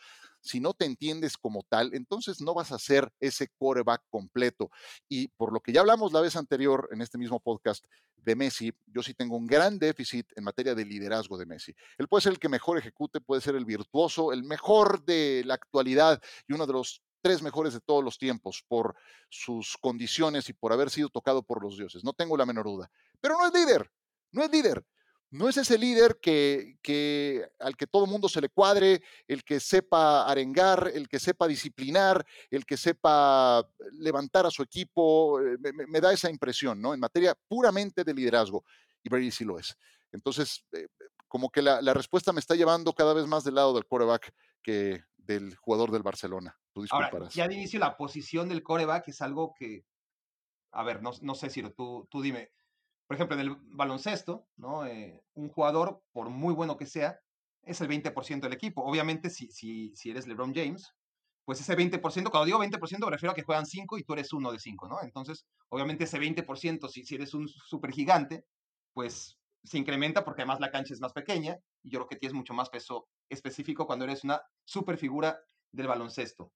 si 0.45 0.59
no 0.59 0.73
te 0.73 0.85
entiendes 0.85 1.37
como 1.37 1.63
tal, 1.63 1.93
entonces 1.93 2.39
no 2.39 2.53
vas 2.53 2.71
a 2.71 2.77
ser 2.77 3.11
ese 3.19 3.49
quarterback 3.57 4.03
completo. 4.09 4.69
Y 5.09 5.27
por 5.29 5.51
lo 5.51 5.59
que 5.59 5.73
ya 5.73 5.81
hablamos 5.81 6.13
la 6.13 6.21
vez 6.21 6.35
anterior 6.35 6.87
en 6.91 7.01
este 7.01 7.17
mismo 7.17 7.39
podcast 7.39 7.83
de 8.15 8.35
Messi, 8.35 8.71
yo 8.85 9.01
sí 9.01 9.13
tengo 9.15 9.35
un 9.35 9.47
gran 9.47 9.79
déficit 9.79 10.27
en 10.35 10.43
materia 10.43 10.75
de 10.75 10.85
liderazgo 10.85 11.37
de 11.37 11.47
Messi. 11.47 11.75
Él 11.97 12.07
puede 12.07 12.21
ser 12.21 12.33
el 12.33 12.39
que 12.39 12.47
mejor 12.47 12.77
ejecute, 12.77 13.21
puede 13.21 13.41
ser 13.41 13.55
el 13.55 13.65
virtuoso, 13.65 14.31
el 14.31 14.43
mejor 14.43 15.03
de 15.03 15.41
la 15.45 15.55
actualidad 15.55 16.21
y 16.47 16.53
uno 16.53 16.67
de 16.67 16.73
los 16.73 17.01
tres 17.21 17.41
mejores 17.41 17.73
de 17.73 17.81
todos 17.81 18.03
los 18.03 18.19
tiempos 18.19 18.63
por 18.67 18.95
sus 19.29 19.77
condiciones 19.77 20.47
y 20.49 20.53
por 20.53 20.71
haber 20.71 20.91
sido 20.91 21.09
tocado 21.09 21.41
por 21.41 21.63
los 21.63 21.75
dioses. 21.75 22.03
No 22.03 22.13
tengo 22.13 22.37
la 22.37 22.45
menor 22.45 22.65
duda. 22.65 22.91
Pero 23.19 23.35
no 23.35 23.47
es 23.47 23.53
líder, 23.53 23.91
no 24.31 24.43
es 24.43 24.51
líder 24.51 24.85
no 25.35 25.49
es 25.49 25.57
ese 25.57 25.77
líder 25.77 26.17
que, 26.21 26.77
que, 26.81 27.45
al 27.59 27.75
que 27.75 27.87
todo 27.87 28.05
el 28.05 28.11
mundo 28.11 28.29
se 28.29 28.39
le 28.39 28.49
cuadre, 28.49 29.01
el 29.27 29.43
que 29.43 29.59
sepa 29.59 30.25
arengar, 30.25 30.91
el 30.93 31.09
que 31.09 31.19
sepa 31.19 31.47
disciplinar, 31.47 32.25
el 32.49 32.65
que 32.65 32.77
sepa 32.77 33.67
levantar 33.91 34.45
a 34.45 34.51
su 34.51 34.63
equipo. 34.63 35.41
Eh, 35.41 35.57
me, 35.59 35.87
me 35.87 36.01
da 36.01 36.13
esa 36.13 36.29
impresión, 36.29 36.81
¿no? 36.81 36.93
En 36.93 37.01
materia 37.01 37.35
puramente 37.47 38.03
de 38.03 38.13
liderazgo. 38.13 38.63
Y 39.03 39.09
Brady 39.09 39.29
sí 39.29 39.43
lo 39.43 39.59
es. 39.59 39.77
Entonces, 40.13 40.63
eh, 40.71 40.87
como 41.27 41.49
que 41.49 41.61
la, 41.61 41.81
la, 41.81 41.93
respuesta 41.93 42.31
me 42.31 42.39
está 42.39 42.55
llevando 42.55 42.93
cada 42.93 43.13
vez 43.13 43.27
más 43.27 43.43
del 43.43 43.55
lado 43.55 43.73
del 43.73 43.85
quarterback 43.85 44.33
que 44.63 45.03
del 45.17 45.55
jugador 45.57 45.91
del 45.91 46.03
Barcelona. 46.03 46.57
Tú 46.71 46.85
Ahora, 46.91 47.29
ya 47.29 47.47
de 47.47 47.55
inicio 47.55 47.79
la 47.79 47.97
posición 47.97 48.47
del 48.47 48.63
quarterback 48.63 49.09
es 49.09 49.21
algo 49.21 49.53
que, 49.53 49.85
a 50.71 50.83
ver, 50.83 51.01
no, 51.01 51.11
no 51.21 51.35
sé, 51.35 51.49
Ciro, 51.49 51.73
tú, 51.73 52.07
tú 52.09 52.21
dime 52.21 52.51
por 53.07 53.15
ejemplo, 53.15 53.35
en 53.35 53.41
el 53.47 53.55
baloncesto, 53.67 54.47
¿no? 54.57 54.85
Eh, 54.85 55.23
un 55.33 55.49
jugador, 55.49 56.03
por 56.11 56.29
muy 56.29 56.53
bueno 56.53 56.77
que 56.77 56.85
sea, 56.85 57.19
es 57.63 57.81
el 57.81 57.87
20% 57.87 58.41
del 58.41 58.53
equipo. 58.53 58.83
Obviamente, 58.83 59.29
si, 59.29 59.51
si, 59.51 59.95
si 59.95 60.11
eres 60.11 60.27
LeBron 60.27 60.53
James, 60.53 60.93
pues 61.45 61.61
ese 61.61 61.77
20%, 61.77 62.01
cuando 62.01 62.45
digo 62.45 62.59
20%, 62.59 63.05
me 63.05 63.11
refiero 63.11 63.31
a 63.31 63.35
que 63.35 63.43
juegan 63.43 63.65
5 63.65 63.97
y 63.97 64.03
tú 64.03 64.13
eres 64.13 64.33
uno 64.33 64.51
de 64.51 64.59
5, 64.59 64.87
¿no? 64.87 65.01
Entonces, 65.03 65.45
obviamente 65.69 66.05
ese 66.05 66.19
20%, 66.19 66.89
si, 66.89 67.03
si 67.03 67.15
eres 67.15 67.33
un 67.35 67.47
super 67.47 67.91
gigante, 67.91 68.45
pues 68.93 69.37
se 69.63 69.77
incrementa 69.77 70.23
porque 70.23 70.41
además 70.41 70.59
la 70.59 70.71
cancha 70.71 70.93
es 70.93 71.01
más 71.01 71.13
pequeña 71.13 71.59
y 71.83 71.91
yo 71.91 71.99
creo 71.99 72.07
que 72.07 72.15
tienes 72.15 72.35
mucho 72.35 72.53
más 72.53 72.69
peso 72.69 73.07
específico 73.29 73.85
cuando 73.85 74.05
eres 74.05 74.23
una 74.23 74.41
super 74.63 74.97
figura 74.97 75.39
del 75.71 75.87
baloncesto. 75.87 76.51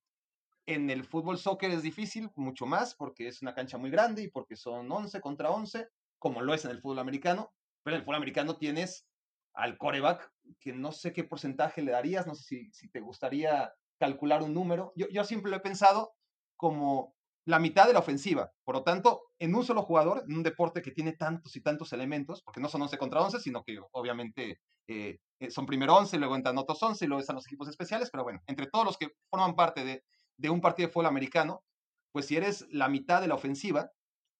En 0.66 0.90
el 0.90 1.04
fútbol 1.04 1.38
soccer 1.38 1.70
es 1.70 1.82
difícil, 1.82 2.30
mucho 2.36 2.66
más, 2.66 2.94
porque 2.94 3.28
es 3.28 3.42
una 3.42 3.54
cancha 3.54 3.78
muy 3.78 3.90
grande 3.90 4.22
y 4.22 4.28
porque 4.28 4.56
son 4.56 4.90
11 4.90 5.20
contra 5.20 5.50
11 5.50 5.88
como 6.20 6.42
lo 6.42 6.54
es 6.54 6.64
en 6.64 6.70
el 6.70 6.80
fútbol 6.80 7.00
americano, 7.00 7.52
pero 7.82 7.96
en 7.96 8.00
el 8.00 8.04
fútbol 8.04 8.16
americano 8.16 8.56
tienes 8.56 9.08
al 9.54 9.76
coreback, 9.78 10.30
que 10.60 10.72
no 10.72 10.92
sé 10.92 11.12
qué 11.12 11.24
porcentaje 11.24 11.82
le 11.82 11.90
darías, 11.90 12.26
no 12.26 12.36
sé 12.36 12.70
si, 12.70 12.88
te 12.90 13.00
gustaría 13.00 13.72
calcular 13.98 14.42
un 14.42 14.54
número. 14.54 14.92
Yo, 14.94 15.08
yo 15.08 15.24
siempre 15.24 15.50
lo 15.50 15.56
he 15.56 15.60
pensado 15.60 16.12
como 16.56 17.14
la 17.46 17.58
mitad 17.58 17.86
de 17.86 17.94
la 17.94 17.98
ofensiva. 17.98 18.52
Por 18.64 18.76
lo 18.76 18.84
tanto, 18.84 19.22
en 19.38 19.54
un 19.54 19.64
solo 19.64 19.82
jugador, 19.82 20.24
en 20.28 20.36
un 20.36 20.42
deporte 20.42 20.82
que 20.82 20.92
tiene 20.92 21.14
tantos 21.14 21.56
y 21.56 21.62
tantos 21.62 21.92
elementos, 21.92 22.42
porque 22.42 22.60
no 22.60 22.68
son 22.68 22.82
11 22.82 22.98
contra 22.98 23.22
11, 23.22 23.40
sino 23.40 23.64
que 23.64 23.80
obviamente 23.92 24.60
eh, 24.86 25.18
eh, 25.40 25.50
son 25.50 25.66
primero 25.66 25.96
11, 25.96 26.18
luego 26.18 26.36
entran 26.36 26.58
otros 26.58 26.82
11 26.82 27.04
y 27.04 27.08
luego 27.08 27.20
están 27.20 27.36
los 27.36 27.46
equipos 27.46 27.68
especiales, 27.68 28.10
pero 28.10 28.24
bueno, 28.24 28.40
entre 28.46 28.66
todos 28.66 28.84
los 28.84 28.98
que 28.98 29.08
forman 29.30 29.56
parte 29.56 29.84
de, 29.84 30.04
de 30.36 30.50
un 30.50 30.60
partido 30.60 30.88
de 30.88 30.92
fútbol 30.92 31.06
americano, 31.06 31.64
pues 32.12 32.26
si 32.26 32.36
eres 32.36 32.66
la 32.70 32.88
mitad 32.88 33.20
de 33.20 33.28
la 33.28 33.34
ofensiva, 33.34 33.90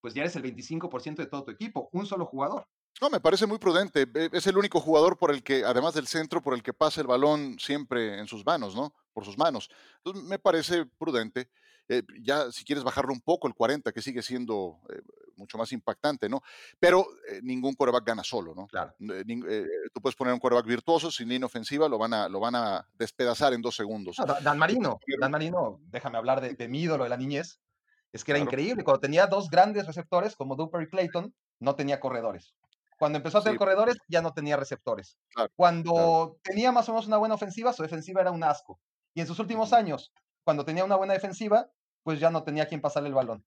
pues 0.01 0.15
ya 0.15 0.23
eres 0.23 0.37
el 0.37 0.43
25% 0.43 1.17
de 1.17 1.27
todo 1.27 1.45
tu 1.45 1.51
equipo, 1.51 1.89
un 1.93 2.07
solo 2.07 2.27
jugador. 2.27 2.67
No, 3.01 3.09
me 3.09 3.21
parece 3.21 3.47
muy 3.47 3.59
prudente. 3.59 4.07
Es 4.33 4.47
el 4.47 4.59
único 4.59 4.81
jugador 4.81 5.17
por 5.17 5.31
el 5.31 5.43
que, 5.43 5.65
además 5.65 5.95
del 5.95 6.07
centro, 6.07 6.43
por 6.43 6.55
el 6.55 6.63
que 6.63 6.75
pasa 6.75 7.01
el 7.01 7.07
balón 7.07 7.59
siempre 7.59 8.19
en 8.19 8.27
sus 8.27 8.45
manos, 8.45 8.75
¿no? 8.75 8.93
Por 9.13 9.25
sus 9.25 9.39
manos. 9.39 9.71
Entonces, 9.99 10.25
me 10.25 10.39
parece 10.39 10.85
prudente. 10.99 11.51
Eh, 11.89 12.03
ya, 12.23 12.53
si 12.53 12.65
quieres 12.65 12.85
bajarlo 12.85 13.13
un 13.13 13.21
poco, 13.21 13.49
el 13.49 13.55
40, 13.55 13.91
que 13.91 14.01
sigue 14.01 14.23
siendo 14.23 14.79
eh, 14.91 15.01
mucho 15.37 15.59
más 15.59 15.73
impactante, 15.73 16.29
¿no? 16.29 16.41
Pero 16.79 17.05
eh, 17.29 17.41
ningún 17.43 17.75
coreback 17.75 18.07
gana 18.07 18.23
solo, 18.23 18.55
¿no? 18.55 18.69
Claro. 18.69 18.95
tú 18.99 20.01
puedes 20.01 20.15
poner 20.15 20.33
un 20.33 20.39
coreback 20.39 20.67
virtuoso, 20.67 21.11
sin 21.11 21.29
línea 21.29 21.47
ofensiva, 21.47 21.89
lo 21.89 21.99
van 21.99 22.15
a, 22.15 22.29
lo 22.29 22.39
van 22.39 22.55
a 22.55 22.87
despedazar 22.95 23.55
en 23.55 23.63
dos 23.63 23.75
segundos. 23.75 24.19
No, 24.21 24.27
Dan 24.27 24.59
Marino, 24.59 25.01
Dan 25.19 25.33
Marino, 25.33 25.81
déjame 25.87 26.19
hablar 26.19 26.41
de, 26.41 26.55
de 26.55 26.69
mi 26.69 26.83
ídolo 26.83 27.05
de 27.05 27.11
la 27.11 27.17
niñez. 27.17 27.61
Es 28.12 28.25
que 28.25 28.33
era 28.33 28.38
claro. 28.38 28.51
increíble. 28.51 28.85
Cuando 28.85 29.01
tenía 29.01 29.27
dos 29.27 29.51
grandes 29.51 29.87
receptores 29.87 30.37
como 30.37 30.57
Duper 30.57 30.83
y 30.83 30.88
Clayton, 30.88 31.35
no 31.61 31.75
tenía 31.77 32.01
corredores. 32.01 32.55
Cuando 32.99 33.18
empezó 33.18 33.38
a 33.38 33.42
tener 33.42 33.55
sí. 33.55 33.59
corredores, 33.59 33.96
ya 34.09 34.20
no 34.20 34.33
tenía 34.33 34.57
receptores. 34.57 35.16
Claro, 35.35 35.51
cuando 35.57 35.92
claro. 35.92 36.40
tenía 36.42 36.73
más 36.73 36.88
o 36.88 36.92
menos 36.92 37.07
una 37.07 37.16
buena 37.16 37.35
ofensiva, 37.35 37.73
su 37.73 37.83
defensiva 37.83 38.20
era 38.20 38.31
un 38.31 38.44
asco. 38.44 38.81
Y 39.14 39.20
en 39.20 39.27
sus 39.27 39.38
últimos 39.38 39.73
años, 39.73 40.12
cuando 40.44 40.64
tenía 40.64 40.85
una 40.85 40.96
buena 40.96 41.14
defensiva, 41.14 41.70
pues 42.03 42.20
ya 42.20 42.31
no 42.31 42.42
tenía 42.42 42.66
quien 42.66 42.81
pasarle 42.81 43.09
el 43.09 43.14
balón. 43.14 43.44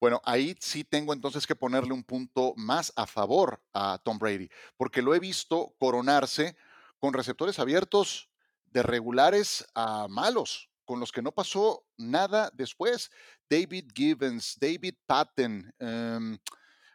Bueno, 0.00 0.22
ahí 0.24 0.56
sí 0.60 0.82
tengo 0.82 1.12
entonces 1.12 1.46
que 1.46 1.54
ponerle 1.54 1.92
un 1.92 2.04
punto 2.04 2.54
más 2.56 2.92
a 2.96 3.06
favor 3.06 3.62
a 3.74 4.00
Tom 4.02 4.18
Brady, 4.18 4.48
porque 4.76 5.02
lo 5.02 5.14
he 5.14 5.20
visto 5.20 5.74
coronarse 5.78 6.56
con 6.98 7.12
receptores 7.12 7.58
abiertos 7.58 8.30
de 8.66 8.82
regulares 8.82 9.66
a 9.74 10.08
malos 10.08 10.70
con 10.86 11.00
los 11.00 11.12
que 11.12 11.22
no 11.22 11.32
pasó 11.32 11.84
nada 11.98 12.50
después. 12.54 13.10
David 13.50 13.90
Gibbons, 13.92 14.56
David 14.60 14.94
Patton, 15.06 15.74
em, 15.80 16.38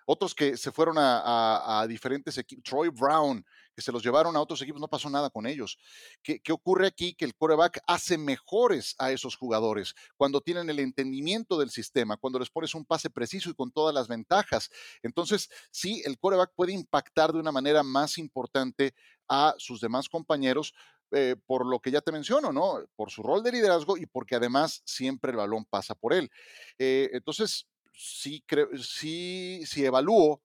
otros 0.06 0.34
que 0.34 0.56
se 0.56 0.72
fueron 0.72 0.96
a, 1.00 1.86
diferentes 1.90 2.38
equipos, 2.38 2.64
Troy 2.64 2.90
Brown, 2.90 3.44
que 3.76 3.82
se 3.82 3.92
los 3.92 4.04
llevaron 4.04 4.36
a 4.36 4.42
otros 4.42 4.62
equipos, 4.62 4.80
no 4.80 4.88
pasó 4.88 5.10
nada 5.10 5.30
con 5.30 5.48
ellos. 5.48 5.78
¿Qué, 6.22 6.40
ocurre 6.52 6.88
aquí? 6.88 7.14
Que 7.16 7.26
el 7.26 7.36
coreback 7.36 7.80
hace 7.88 8.18
mejores 8.18 8.96
a 9.00 9.12
esos 9.12 9.36
jugadores 9.36 9.96
cuando 10.16 10.42
tienen 10.42 10.70
el 10.70 10.80
entendimiento 10.80 11.58
del 11.58 11.72
sistema, 11.72 12.18
cuando 12.18 12.40
les 12.40 12.50
pones 12.50 12.74
un 12.76 12.86
pase 12.86 13.10
preciso 13.10 13.50
y 13.50 13.56
con 13.56 13.72
todas 13.72 13.94
las 13.94 14.08
ventajas. 14.08 14.70
Entonces, 15.02 15.50
sí, 15.72 16.02
el 16.06 16.18
coreback 16.20 16.54
puede 16.56 16.72
impactar 16.72 17.34
de 17.34 17.40
una 17.40 17.52
manera 17.52 17.84
más 17.84 18.18
importante 18.18 18.94
a 19.28 19.56
sus 19.58 19.82
demás 19.82 20.08
compañeros, 20.08 20.74
eh, 21.18 21.38
por 21.46 21.66
lo 21.66 21.80
que 21.80 21.92
ya 21.92 22.02
te 22.02 22.12
menciono, 22.12 22.52
¿no? 22.52 22.84
Por 22.98 23.10
su 23.10 23.24
rol 23.24 23.42
de 23.42 23.54
liderazgo 23.54 23.96
y 23.96 24.06
porque 24.06 24.36
además 24.36 24.82
siempre 24.84 25.32
el 25.32 25.38
balón 25.38 25.64
pasa 25.64 25.96
por 25.96 26.12
él. 26.12 26.30
Eh, 26.78 27.10
entonces, 27.14 27.68
sí, 27.94 28.44
creo, 28.46 28.68
sí, 28.78 29.62
sí 29.66 29.86
evalúo 29.86 30.42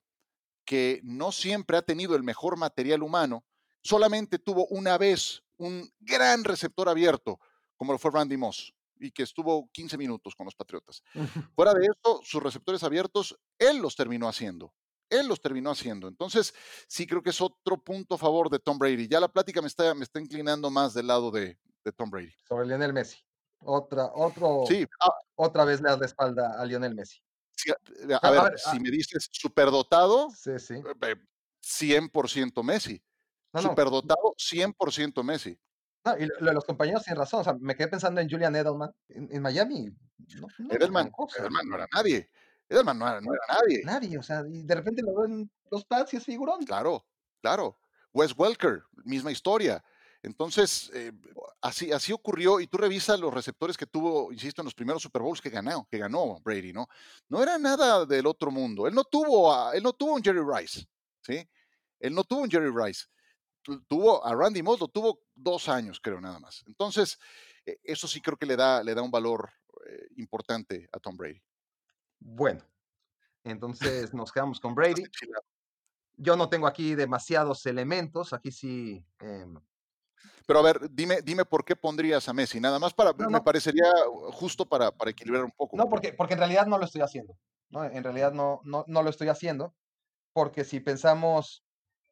que 0.64 1.00
no 1.02 1.33
siempre 1.33 1.76
ha 1.76 1.83
tenido 1.83 2.14
el 2.14 2.22
mejor 2.22 2.56
material 2.56 3.02
humano, 3.02 3.44
solamente 3.83 4.38
tuvo 4.38 4.66
una 4.66 4.96
vez 4.96 5.42
un 5.56 5.92
gran 5.98 6.44
receptor 6.44 6.88
abierto, 6.88 7.40
como 7.76 7.92
lo 7.92 7.98
fue 7.98 8.12
Randy 8.12 8.37
Moss, 8.37 8.72
y 9.00 9.11
que 9.11 9.24
estuvo 9.24 9.68
15 9.72 9.98
minutos 9.98 10.37
con 10.37 10.44
los 10.44 10.54
Patriotas. 10.54 11.02
Fuera 11.56 11.74
de 11.74 11.85
eso, 11.87 12.20
sus 12.22 12.40
receptores 12.40 12.85
abiertos, 12.85 13.37
él 13.59 13.78
los 13.78 13.96
terminó 13.96 14.28
haciendo. 14.28 14.72
Él 15.10 15.26
los 15.26 15.40
terminó 15.40 15.70
haciendo. 15.70 16.08
Entonces, 16.08 16.54
sí 16.88 17.06
creo 17.06 17.22
que 17.22 17.30
es 17.30 17.40
otro 17.40 17.76
punto 17.76 18.14
a 18.14 18.18
favor 18.18 18.48
de 18.48 18.58
Tom 18.58 18.78
Brady. 18.78 19.08
Ya 19.08 19.20
la 19.20 19.28
plática 19.28 19.60
me 19.60 19.68
está, 19.68 19.94
me 19.94 20.04
está 20.04 20.20
inclinando 20.20 20.70
más 20.70 20.94
del 20.94 21.08
lado 21.08 21.30
de, 21.30 21.58
Tom 21.96 22.10
Brady. 22.10 22.32
Sobre 22.48 22.66
Lionel 22.66 22.92
Messi. 22.92 23.18
Otra, 23.62 24.10
otro, 24.14 24.64
sí. 24.66 24.86
Ah 25.00 25.12
otra 25.40 25.64
vez 25.64 25.80
le 25.80 25.88
das 25.88 25.98
la 25.98 26.06
espalda 26.06 26.60
a 26.60 26.64
Lionel 26.64 26.94
Messi. 26.94 27.18
Eh, 27.66 28.18
a, 28.20 28.30
ver, 28.30 28.58
si 28.58 28.76
ah 28.76 28.80
me 28.80 28.90
dices 28.90 29.28
superdotado, 29.32 30.30
sí, 30.30 30.58
sí. 30.58 30.74
100% 30.74 32.62
Messi. 32.62 33.02
superdotado, 33.54 34.34
100% 34.36 35.22
Messi. 35.22 35.58
No, 36.04 36.16
y 36.16 36.26
los 36.40 36.64
compañeros 36.64 37.04
tienen 37.04 37.20
razón. 37.20 37.40
O 37.40 37.44
sea, 37.44 37.54
me 37.60 37.74
quedé 37.74 37.88
pensando 37.88 38.20
en 38.20 38.30
Julian 38.30 38.56
Edelman. 38.56 38.90
En, 39.08 39.42
Miami. 39.42 39.90
No, 40.40 40.48
Edelman, 40.70 41.10
Edelman, 41.38 41.68
no 41.68 41.74
era 41.76 41.86
nadie. 41.92 42.30
Edelman 42.70 42.98
no 42.98 43.09
era, 43.09 43.20
no 43.20 43.35
era 43.35 43.42
nadie. 43.48 43.83
Nadie, 43.85 44.16
o 44.16 44.22
sea, 44.22 44.44
y 44.48 44.62
de 44.62 44.74
repente 44.76 45.02
lo 45.02 45.14
ven 45.16 45.50
los 45.70 45.85
Pats 45.85 46.14
y 46.14 46.18
es 46.18 46.24
figurón. 46.24 46.64
Claro, 46.64 47.04
claro. 47.42 47.76
Wes 48.12 48.33
Welker, 48.37 48.85
misma 49.04 49.33
historia. 49.33 49.83
Entonces, 50.22 50.90
eh, 50.94 51.12
así, 51.61 51.90
así 51.90 52.12
ocurrió, 52.12 52.61
y 52.61 52.66
tú 52.66 52.76
revisas 52.76 53.18
los 53.18 53.33
receptores 53.35 53.76
que 53.76 53.87
tuvo, 53.87 54.33
insisto, 54.33 54.62
en 54.62 54.66
los 54.66 54.74
primeros 54.74 55.02
Super 55.02 55.22
Bowls 55.22 55.40
que 55.40 55.50
ganó, 55.50 55.87
que 55.90 55.98
ganó 55.98 56.38
Brady, 56.40 56.72
¿no? 56.72 56.87
No 57.28 57.42
era 57.42 57.59
nada 57.59 58.06
del 58.06 58.26
otro 58.26 58.50
mundo. 58.50 58.87
Él 58.87 58.94
no 58.94 59.02
tuvo, 59.04 59.52
a, 59.52 59.74
él 59.74 59.83
no 59.83 59.92
tuvo 59.92 60.14
un 60.14 60.22
Jerry 60.22 60.42
Rice, 60.42 60.87
¿sí? 61.22 61.48
Él 61.98 62.14
no 62.14 62.22
tuvo 62.22 62.42
un 62.42 62.50
Jerry 62.50 62.70
Rice. 62.70 63.06
Tuvo 63.88 64.24
a 64.24 64.35
Randy 64.35 64.62
Moss, 64.62 64.80
lo 64.80 64.88
tuvo 64.88 65.20
dos 65.35 65.68
años, 65.68 65.98
creo, 66.00 66.20
nada 66.20 66.38
más. 66.38 66.62
Entonces, 66.66 67.18
e, 67.66 67.78
eso 67.83 68.06
sí 68.06 68.20
creo 68.20 68.37
que 68.37 68.46
le 68.46 68.56
da, 68.56 68.83
le 68.83 68.94
da 68.94 69.02
un 69.02 69.11
valor 69.11 69.50
eh, 69.87 70.09
importante 70.16 70.88
a 70.92 70.98
Tom 70.98 71.16
Brady. 71.16 71.42
Bueno, 72.20 72.62
entonces 73.44 74.14
nos 74.14 74.30
quedamos 74.30 74.61
con 74.61 74.74
Brady. 74.74 75.02
Yo 76.16 76.37
no 76.37 76.48
tengo 76.48 76.66
aquí 76.66 76.94
demasiados 76.94 77.64
elementos, 77.66 78.33
aquí 78.33 78.52
sí 78.52 79.04
em, 79.20 79.59
pero 80.50 80.59
a 80.59 80.62
ver, 80.62 80.90
dime, 80.90 81.22
dime 81.22 81.44
por 81.44 81.64
qué 81.64 81.76
pondrías 81.76 82.28
a 82.28 82.33
Messi, 82.33 82.59
nada 82.59 82.80
más 82.80 82.92
para, 82.92 83.12
me 83.12 83.40
parecería 83.40 83.88
justo 84.33 84.66
para, 84.66 84.90
para, 84.90 85.12
equilibrar 85.12 85.44
un 85.44 85.52
poco. 85.52 85.76
No, 85.76 85.88
porque, 85.88 86.12
porque 86.12 86.35
en 86.35 86.40
realidad 86.40 86.66
no 86.66 86.76
lo 86.76 86.87
estoy 86.87 87.02
haciendo, 87.02 87.38
¿no? 87.68 87.85
En 87.85 88.02
realidad 88.02 88.33
no, 88.33 88.61
no, 88.64 88.85
no 88.88 89.02
lo 89.04 89.11
estoy 89.11 89.28
haciendo, 89.28 89.74
porque 90.33 90.64
si 90.64 90.80
pensamos 90.80 91.64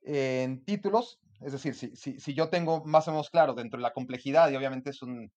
en 0.02 0.64
títulos, 0.64 1.18
es 1.40 1.50
decir, 1.50 1.74
si, 1.74 1.96
si, 1.96 2.20
si, 2.20 2.32
yo 2.32 2.48
tengo 2.48 2.84
más 2.84 3.08
o 3.08 3.10
menos 3.10 3.28
claro 3.28 3.54
dentro 3.54 3.78
de 3.78 3.82
la 3.82 3.92
complejidad, 3.92 4.48
y 4.50 4.56
obviamente 4.56 4.90
es 4.90 5.02
un, 5.02 5.32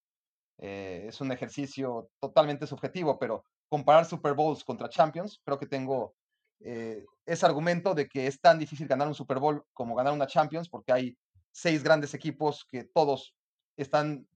eh, 0.59 1.05
es 1.07 1.19
un 1.21 1.31
ejercicio 1.31 2.11
totalmente 2.19 2.67
subjetivo, 2.67 3.17
pero 3.17 3.45
comparar 3.71 4.03
Super 4.03 4.33
Bowls 4.33 4.65
contra 4.65 4.89
Champions, 4.89 5.39
creo 5.45 5.57
que 5.57 5.65
tengo 5.65 6.13
eh, 6.59 7.05
ese 7.25 7.45
argumento 7.45 7.95
de 7.95 8.09
que 8.09 8.27
es 8.27 8.41
tan 8.41 8.59
difícil 8.59 8.85
ganar 8.85 9.07
un 9.07 9.15
Super 9.15 9.39
Bowl 9.39 9.65
como 9.71 9.95
ganar 9.95 10.11
una 10.11 10.27
Champions, 10.27 10.67
porque 10.67 10.91
hay 10.91 11.17
seis 11.53 11.81
grandes 11.81 12.13
equipos 12.13 12.65
que 12.69 12.83
todos 12.83 13.33
están 13.77 14.27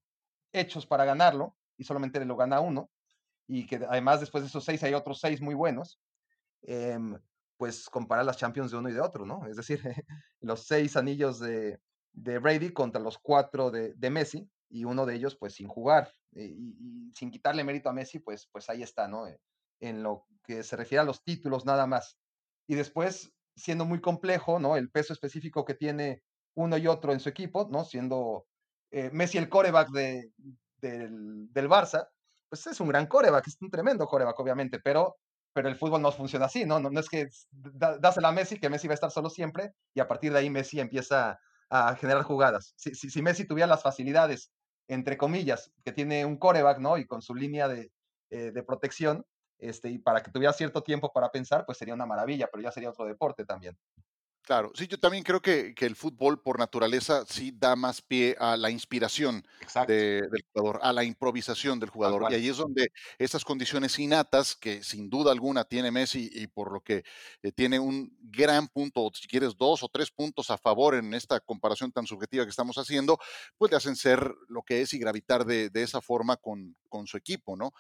hechos 0.54 0.86
para 0.88 1.04
ganarlo 1.04 1.54
y 1.78 1.84
solamente 1.84 2.24
lo 2.24 2.38
gana 2.38 2.62
uno, 2.62 2.90
y 3.46 3.68
que 3.68 3.76
además 3.76 4.22
después 4.22 4.42
de 4.42 4.48
esos 4.48 4.64
seis 4.64 4.82
hay 4.84 4.94
otros 4.94 5.20
seis 5.20 5.42
muy 5.42 5.54
buenos, 5.54 6.00
em, 6.62 7.20
pues 7.58 7.90
comparar 7.90 8.24
las 8.24 8.38
Champions 8.38 8.72
de 8.72 8.78
uno 8.78 8.88
y 8.88 8.94
de 8.94 9.02
otro, 9.02 9.26
¿no? 9.26 9.46
Es 9.48 9.58
decir, 9.58 9.82
los 10.40 10.66
seis 10.66 10.96
anillos 10.96 11.42
de, 11.42 11.78
Brady 12.14 12.72
contra 12.72 13.02
los 13.02 13.18
cuatro 13.18 13.70
de, 13.70 14.10
Messi, 14.10 14.50
y 14.76 14.84
uno 14.84 15.06
de 15.06 15.16
ellos 15.16 15.38
pues 15.38 15.54
sin 15.54 15.70
jugar, 15.70 16.12
eh, 16.36 16.54
y, 16.54 17.10
sin 17.14 17.32
quitarle 17.32 17.64
mérito 17.64 17.88
a 17.88 17.94
Messi, 17.94 18.20
pues, 18.20 18.50
pues 18.52 18.70
ahí 18.70 18.84
está, 18.84 19.08
¿no? 19.08 19.26
Eh, 19.26 19.40
en 19.80 20.04
lo 20.04 20.26
que 20.44 20.64
se 20.64 20.76
refiere 20.76 21.02
a 21.02 21.06
los 21.06 21.24
títulos 21.24 21.66
nada 21.66 21.88
más. 21.88 22.18
Y 22.68 22.76
después, 22.76 23.32
siendo 23.56 23.86
muy 23.86 24.02
complejo, 24.02 24.60
¿no? 24.60 24.76
El 24.76 24.92
peso 24.92 25.14
específico 25.14 25.64
que 25.64 25.76
tiene 25.76 26.24
uno 26.56 26.78
y 26.78 26.88
otro 26.88 27.14
en 27.14 27.22
su 27.22 27.30
equipo, 27.30 27.70
¿no? 27.72 27.86
Siendo 27.86 28.48
eh, 28.92 29.10
Messi 29.14 29.38
el 29.38 29.48
coreback 29.48 29.92
de, 29.92 30.32
del, 30.82 31.48
del, 31.54 31.70
Barça, 31.70 32.10
pues 32.50 32.68
es 32.68 32.80
un 32.82 32.90
gran 32.90 33.08
coreback, 33.08 33.48
es 33.48 33.58
un 33.62 33.72
tremendo 33.72 34.06
coreback, 34.08 34.38
obviamente, 34.38 34.80
pero, 34.80 35.16
pero 35.54 35.70
el 35.70 35.78
fútbol 35.78 36.02
no 36.02 36.12
funciona 36.12 36.48
así, 36.48 36.66
¿no? 36.66 36.82
No, 36.82 37.00
es 37.00 37.08
que 37.08 37.30
dásela 37.52 38.28
a 38.28 38.34
Messi, 38.34 38.60
que 38.60 38.70
Messi 38.70 38.88
va 38.88 38.94
a 38.94 38.96
estar 38.96 39.12
solo 39.12 39.30
siempre, 39.30 39.72
y 39.94 40.02
a 40.02 40.08
partir 40.08 40.34
de 40.34 40.40
ahí 40.40 40.50
Messi 40.50 40.82
empieza 40.82 41.40
a 41.70 41.96
generar 41.96 42.24
jugadas. 42.24 42.74
Si, 42.76 42.94
si, 42.94 43.22
Messi 43.22 43.46
tuviera 43.46 43.68
las 43.68 43.82
facilidades, 43.82 44.52
entre 44.88 45.18
comillas, 45.18 45.72
que 45.84 45.92
tiene 45.92 46.26
un 46.26 46.38
coreback, 46.38 46.80
¿no? 46.80 46.98
Y 46.98 47.06
con 47.06 47.22
su 47.22 47.36
línea 47.36 47.68
de, 47.68 47.92
eh, 48.30 48.52
de 48.52 48.64
protección, 48.64 49.26
este, 49.58 49.90
y 49.90 50.00
para 50.00 50.22
que 50.22 50.32
tuviera 50.32 50.54
cierto 50.54 50.84
tiempo 50.84 51.12
para 51.14 51.32
pensar, 51.32 51.66
pues 51.66 51.78
sería 51.78 51.94
una 51.94 52.06
maravilla, 52.06 52.50
pero 52.52 52.64
ya 52.64 52.72
sería 52.72 52.90
otro 52.90 53.06
deporte 53.06 53.46
también. 53.46 53.78
Claro, 54.46 54.72
sí, 54.76 54.88
yo 54.88 55.00
también 55.00 55.24
creo 55.24 55.42
que, 55.42 55.74
el 55.76 55.96
fútbol 55.96 56.40
por 56.40 56.60
naturaleza 56.60 57.26
sí 57.28 57.52
da 57.52 57.76
más 57.76 58.02
pie 58.02 58.36
a 58.40 58.56
la 58.56 58.70
inspiración 58.70 59.44
del 59.88 60.30
jugador, 60.54 60.80
a 60.84 60.94
la 60.94 61.04
improvisación 61.04 61.80
del 61.80 61.90
jugador. 61.90 62.32
Y 62.32 62.36
ahí 62.36 62.50
es 62.50 62.58
donde 62.58 62.92
esas 63.18 63.44
condiciones 63.44 63.98
innatas, 63.98 64.56
que 64.56 64.84
sin 64.84 65.10
duda 65.10 65.32
alguna 65.32 65.64
tiene 65.64 65.90
Messi 65.90 66.30
y 66.32 66.46
por 66.46 66.72
lo 66.72 66.82
que 66.82 67.04
eh, 67.42 67.52
tiene 67.54 67.80
un 67.80 68.16
gran 68.22 68.68
punto, 68.68 69.10
si 69.16 69.28
quieres 69.28 69.58
dos 69.58 69.82
o 69.82 69.90
tres 69.90 70.12
puntos 70.12 70.52
a 70.52 70.60
favor 70.60 70.94
en 70.94 71.16
esta 71.16 71.40
comparación 71.40 71.92
tan 71.92 72.06
subjetiva 72.06 72.44
que 72.44 72.52
estamos 72.52 72.78
haciendo, 72.78 73.18
pues 73.58 73.72
le 73.72 73.78
hacen 73.78 73.96
ser 73.96 74.32
lo 74.48 74.62
que 74.62 74.82
es 74.82 74.94
y 74.94 75.00
gravitar 75.00 75.46
de, 75.46 75.72
de 75.72 75.82
esa 75.82 76.02
forma 76.02 76.38
con, 76.38 76.76
con 76.88 77.08
su 77.08 77.18
equipo, 77.18 77.56
¿no? 77.58 77.74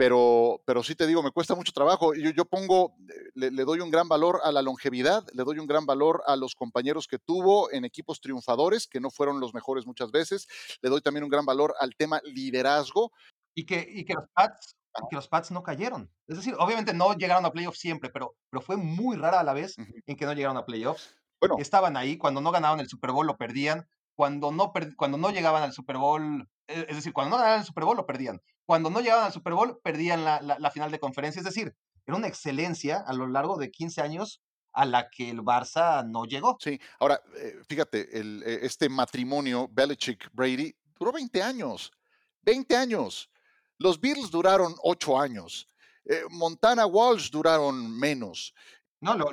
Pero, 0.00 0.62
pero 0.64 0.82
sí 0.82 0.94
te 0.94 1.06
digo, 1.06 1.22
me 1.22 1.30
cuesta 1.30 1.54
mucho 1.54 1.72
trabajo. 1.72 2.14
Yo, 2.14 2.30
yo 2.30 2.46
pongo, 2.46 2.94
le, 3.34 3.50
doy 3.50 3.80
un 3.80 3.90
gran 3.90 4.08
valor 4.08 4.40
a 4.42 4.50
la 4.50 4.62
longevidad, 4.62 5.26
le 5.34 5.44
doy 5.44 5.58
un 5.58 5.66
gran 5.66 5.84
valor 5.84 6.22
a 6.26 6.36
los 6.36 6.54
compañeros 6.54 7.06
que 7.06 7.18
tuvo 7.18 7.70
en 7.70 7.84
equipos 7.84 8.22
triunfadores, 8.22 8.86
que 8.86 8.98
no 8.98 9.10
fueron 9.10 9.40
los 9.40 9.52
mejores 9.52 9.86
muchas 9.86 10.10
veces. 10.10 10.48
Le 10.80 10.88
doy 10.88 11.02
también 11.02 11.24
un 11.24 11.28
gran 11.28 11.44
valor 11.44 11.74
al 11.78 11.94
tema 11.96 12.18
liderazgo. 12.24 13.12
Y 13.54 13.66
que, 13.66 13.86
y 13.86 14.06
que 14.06 14.14
los 14.14 14.24
Pats 14.32 14.74
que 15.10 15.16
los 15.16 15.28
Pats 15.28 15.50
no 15.50 15.62
cayeron. 15.62 16.10
Es 16.26 16.38
decir, 16.38 16.54
obviamente 16.58 16.94
no 16.94 17.12
llegaron 17.12 17.44
a 17.44 17.52
playoffs 17.52 17.78
siempre, 17.78 18.08
pero, 18.08 18.34
pero 18.48 18.62
fue 18.62 18.78
muy 18.78 19.18
rara 19.18 19.40
a 19.40 19.44
la 19.44 19.52
vez 19.52 19.76
en 20.06 20.16
que 20.16 20.24
no 20.24 20.32
llegaron 20.32 20.56
a 20.56 20.64
playoffs. 20.64 21.14
Bueno. 21.42 21.56
Estaban 21.58 21.98
ahí, 21.98 22.16
cuando 22.16 22.40
no 22.40 22.52
ganaban 22.52 22.80
el 22.80 22.88
Super 22.88 23.12
Bowl 23.12 23.26
lo 23.26 23.36
perdían, 23.36 23.86
cuando 24.20 24.52
no, 24.52 24.70
cuando 24.98 25.16
no 25.16 25.30
llegaban 25.30 25.62
al 25.62 25.72
Super 25.72 25.96
Bowl, 25.96 26.46
e, 26.66 26.84
es 26.90 26.96
decir, 26.96 27.14
cuando 27.14 27.30
no 27.30 27.36
ganaban 27.38 27.60
el 27.60 27.66
Super 27.66 27.84
Bowl 27.84 27.96
lo 27.96 28.04
perdían. 28.04 28.42
Cuando 28.66 28.90
no 28.90 29.00
llegaban 29.00 29.24
al 29.24 29.32
Super 29.32 29.54
Bowl, 29.54 29.80
perdían 29.82 30.22
la, 30.26 30.70
final 30.70 30.90
de 30.90 31.00
conferencia. 31.00 31.40
Es 31.40 31.46
decir, 31.46 31.74
era 32.04 32.18
una 32.18 32.26
excelencia 32.26 32.98
a 32.98 33.14
lo 33.14 33.26
largo 33.26 33.56
de 33.56 33.70
15 33.70 34.02
años 34.02 34.42
a 34.74 34.84
la 34.84 35.08
que 35.08 35.30
el 35.30 35.40
Barça 35.40 36.06
no 36.06 36.26
llegó. 36.26 36.58
Sí, 36.60 36.78
ahora, 36.98 37.18
eh, 37.38 37.62
fíjate, 37.66 38.20
el, 38.20 38.42
eh, 38.44 38.58
este 38.60 38.90
matrimonio 38.90 39.66
Belichick-Brady 39.70 40.76
duró 40.98 41.12
20 41.12 41.42
años. 41.42 41.90
20 42.42 42.76
años. 42.76 43.30
Los 43.78 43.98
Beatles 43.98 44.30
duraron 44.30 44.74
8 44.82 45.18
años. 45.18 45.66
Eh, 46.04 46.24
Montana 46.28 46.84
Walsh 46.84 47.30
duraron 47.30 47.98
menos. 47.98 48.52
No, 49.00 49.14
los 49.14 49.32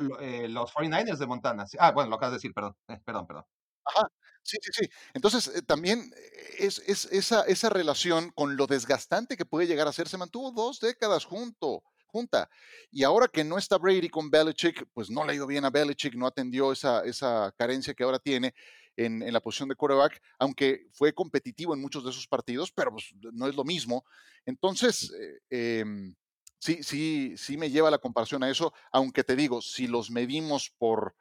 49ers 0.73 1.17
de 1.17 1.27
Montana. 1.27 1.65
Ah, 1.77 1.91
bueno, 1.91 2.09
lo 2.09 2.15
acabas 2.15 2.31
de 2.31 2.37
decir, 2.37 2.53
perdón. 2.53 2.77
perdón, 3.03 3.27
perdón. 3.27 3.45
Ajá. 3.83 4.09
Sí, 4.47 4.57
sí, 4.61 4.71
sí. 4.73 4.89
Entonces, 5.13 5.49
eh, 5.57 5.61
también 5.61 6.09
es, 6.57 6.79
esa, 7.11 7.69
relación 7.69 8.31
con 8.31 8.55
lo 8.55 8.65
desgastante 8.65 9.35
que 9.35 9.43
puede 9.43 9.67
llegar 9.67 9.89
a 9.89 9.91
ser, 9.91 10.07
se 10.07 10.17
mantuvo 10.17 10.51
dos 10.51 10.79
décadas 10.79 11.25
junto, 11.25 11.83
junta. 12.05 12.49
Y 12.89 13.03
ahora 13.03 13.27
que 13.27 13.43
no 13.43 13.57
está 13.57 13.77
Brady 13.77 14.07
con 14.07 14.31
Belichick, 14.31 14.87
pues 14.93 15.09
no 15.09 15.25
le 15.25 15.33
ha 15.33 15.35
ido 15.35 15.47
bien 15.47 15.65
a 15.65 15.69
Belichick, 15.69 16.15
no 16.15 16.25
atendió 16.25 16.71
esa, 16.71 17.03
esa 17.03 17.53
carencia 17.57 17.93
que 17.93 18.03
ahora 18.05 18.19
tiene. 18.19 18.53
en, 18.95 19.19
la 19.31 19.41
posición 19.41 19.69
de 19.69 19.75
quarterback, 19.75 20.21
aunque 20.39 20.87
fue 20.93 21.13
competitivo 21.13 21.73
en 21.73 21.81
muchos 21.81 22.03
de 22.05 22.11
esos 22.11 22.25
partidos, 22.27 22.71
pero 22.71 22.91
pues, 22.91 23.13
no 23.33 23.47
es 23.47 23.55
lo 23.55 23.63
mismo. 23.65 24.05
Entonces, 24.45 25.13
eh, 25.51 25.79
em, 25.81 26.15
sí, 26.57 26.81
sí, 26.83 27.35
sí 27.37 27.57
me 27.57 27.69
lleva 27.69 27.91
la 27.91 27.99
comparación 27.99 28.43
a 28.43 28.49
eso, 28.49 28.73
aunque 28.91 29.23
te 29.23 29.35
digo, 29.35 29.61
si 29.61 29.87
los 29.87 30.09
medimos 30.09 30.71
por 30.79 31.15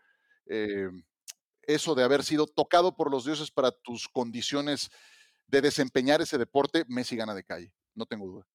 eh, 0.47 0.89
eso 1.67 1.95
de 1.95 2.05
haber 2.05 2.23
sido 2.25 2.47
tocado 2.47 2.97
por 2.97 3.11
los 3.11 3.25
dioses 3.25 3.51
para 3.51 3.71
tus 3.71 4.09
condiciones 4.09 4.91
de 5.47 5.61
desempeñar 5.61 6.21
ese 6.21 6.39
deporte, 6.39 6.85
Messi 6.89 7.17
gana 7.17 7.35
de 7.35 7.45
calle, 7.45 7.73
no 7.95 8.07
tengo 8.07 8.27
duda. 8.27 8.47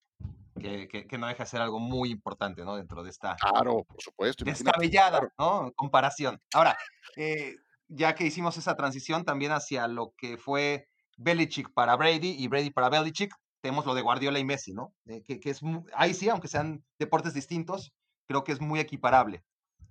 Que, 0.60 1.06
no 1.18 1.26
deja 1.26 1.42
de 1.42 1.50
ser 1.50 1.60
algo 1.60 1.80
muy 1.80 2.10
importante, 2.10 2.64
¿no? 2.64 2.76
Dentro 2.76 3.02
de 3.02 3.10
esta... 3.10 3.34
Claro, 3.36 3.84
por 3.84 4.00
supuesto. 4.00 4.44
Descabellada, 4.44 5.32
¿no? 5.38 5.72
Comparación. 5.74 6.40
Ahora, 6.54 6.76
eh, 7.16 7.56
ya 7.88 8.14
que 8.14 8.26
hicimos 8.26 8.56
esa 8.56 8.76
transición 8.76 9.24
también 9.24 9.52
hacia 9.52 9.88
lo 9.88 10.14
que 10.16 10.36
fue 10.36 10.88
Belichick 11.16 11.72
para 11.72 11.96
Brady 11.96 12.36
y 12.38 12.48
Brady 12.48 12.70
para 12.70 12.90
Belichick, 12.90 13.34
tenemos 13.60 13.86
lo 13.86 13.94
de 13.94 14.02
Guardiola 14.02 14.38
y 14.38 14.44
Messi, 14.44 14.72
¿no? 14.72 14.92
Eh, 15.06 15.22
que, 15.22 15.40
es, 15.50 15.60
ahí 15.94 16.14
sí, 16.14 16.28
aunque 16.28 16.48
sean 16.48 16.84
deportes 16.98 17.34
distintos, 17.34 17.92
creo 18.26 18.44
que 18.44 18.52
es 18.52 18.60
muy 18.60 18.78
equiparable. 18.78 19.42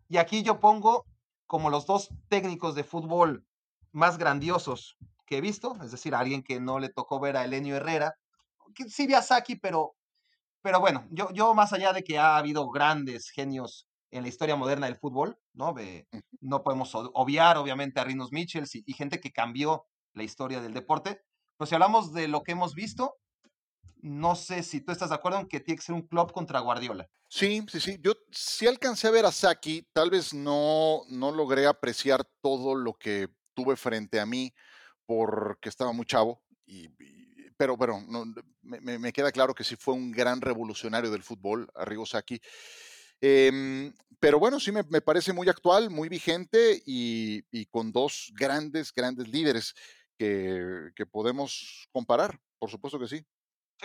Y 0.07 0.17
aquí 0.17 0.43
yo 0.43 0.59
pongo 0.59 1.05
como 1.51 1.69
los 1.69 1.85
dos 1.85 2.07
técnicos 2.29 2.75
de 2.75 2.85
fútbol 2.85 3.45
más 3.91 4.17
grandiosos 4.17 4.95
que 5.25 5.35
he 5.35 5.41
visto, 5.41 5.75
es 5.83 5.91
decir, 5.91 6.15
alguien 6.15 6.43
que 6.43 6.61
no 6.61 6.79
le 6.79 6.87
tocó 6.87 7.19
ver 7.19 7.35
a 7.35 7.43
Elenio 7.43 7.75
Herrera, 7.75 8.15
que 8.73 8.85
sí 8.87 9.05
vi 9.05 9.15
a 9.15 9.21
Saki, 9.21 9.57
pero, 9.57 9.97
pero 10.61 10.79
bueno, 10.79 11.05
yo, 11.11 11.29
yo 11.33 11.53
más 11.53 11.73
allá 11.73 11.91
de 11.91 12.05
que 12.05 12.17
ha 12.17 12.37
habido 12.37 12.69
grandes 12.69 13.31
genios 13.31 13.85
en 14.11 14.21
la 14.21 14.29
historia 14.29 14.55
moderna 14.55 14.85
del 14.85 14.95
fútbol, 14.95 15.37
¿no? 15.51 15.75
no 16.39 16.63
podemos 16.63 16.95
obviar, 16.95 17.57
obviamente, 17.57 17.99
a 17.99 18.05
Rinos 18.05 18.31
Michels 18.31 18.73
y, 18.75 18.83
y, 18.85 18.93
gente 18.93 19.19
que 19.19 19.33
cambió 19.33 19.83
la 20.13 20.23
historia 20.23 20.61
del 20.61 20.73
deporte. 20.73 21.21
Pero 21.57 21.67
si 21.67 21.75
hablamos 21.75 22.13
de 22.13 22.29
lo 22.29 22.43
que 22.43 22.53
hemos 22.53 22.75
visto, 22.75 23.17
no 24.01 24.35
sé 24.35 24.63
si 24.63 24.81
tú 24.81 24.91
estás 24.91 25.09
de 25.09 25.15
acuerdo 25.15 25.39
en 25.39 25.47
que 25.47 25.59
tiene 25.59 25.77
que 25.77 25.85
ser 25.85 25.95
un 25.95 26.01
club 26.01 26.31
contra 26.31 26.59
Guardiola. 26.59 27.09
Sí, 27.27 27.63
sí, 27.71 27.79
sí. 27.79 27.97
Yo 28.01 28.13
sí 28.31 28.67
alcancé 28.67 29.07
a 29.07 29.11
ver 29.11 29.25
a 29.25 29.31
Saki, 29.31 29.87
tal 29.93 30.09
vez 30.09 30.33
no, 30.33 31.03
no 31.09 31.31
logré 31.31 31.65
apreciar 31.65 32.27
todo 32.41 32.75
lo 32.75 32.93
que 32.93 33.29
tuve 33.53 33.75
frente 33.75 34.19
a 34.19 34.25
mí 34.25 34.53
porque 35.05 35.69
estaba 35.69 35.91
muy 35.91 36.05
chavo, 36.05 36.41
y, 36.65 36.89
pero, 37.57 37.77
pero 37.77 37.99
me, 38.61 39.13
queda 39.13 39.31
claro 39.31 39.53
que 39.53 39.63
sí 39.63 39.75
fue 39.75 39.93
un 39.93 40.11
gran 40.11 40.41
revolucionario 40.41 41.11
del 41.11 41.23
fútbol, 41.23 41.69
Arrigo 41.75 42.05
Saki. 42.05 42.41
Em, 43.19 43.93
pero 44.19 44.39
bueno, 44.39 44.59
sí 44.59 44.71
me, 44.71 44.83
parece 44.83 45.33
muy 45.33 45.47
actual, 45.49 45.89
muy 45.89 46.09
vigente 46.09 46.81
y, 46.85 47.65
con 47.67 47.91
dos 47.91 48.31
grandes, 48.35 48.93
grandes 48.93 49.27
líderes 49.27 49.73
que, 50.17 50.91
que 50.95 51.05
podemos 51.05 51.87
comparar, 51.91 52.39
por 52.57 52.69
supuesto 52.69 52.99
que 52.99 53.07
sí 53.07 53.25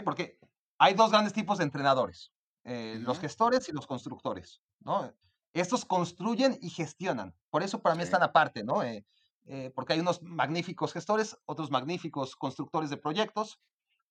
porque 0.05 0.38
hay 0.78 0.94
dos 0.94 1.11
grandes 1.11 1.32
tipos 1.32 1.59
de 1.59 1.64
entrenadores, 1.64 2.32
eh, 2.64 2.99
los 3.01 3.18
gestores 3.18 3.68
y 3.68 3.72
los 3.72 3.86
constructores, 3.86 4.61
¿no? 4.80 5.12
Estos 5.53 5.84
construyen 5.84 6.59
y 6.61 6.70
gestionan, 6.70 7.34
por 7.51 7.62
eso 7.62 7.80
para 7.80 7.94
mí 7.94 8.03
están 8.03 8.22
aparte, 8.22 8.62
¿no? 8.62 8.82
Eh, 8.82 9.07
eh, 9.47 9.72
porque 9.74 9.94
hay 9.94 10.01
unos 10.01 10.22
magníficos 10.22 10.92
gestores, 10.92 11.38
otros 11.47 11.70
magníficos 11.70 12.36
constructores 12.36 12.90
de 12.90 12.97
proyectos, 12.99 13.61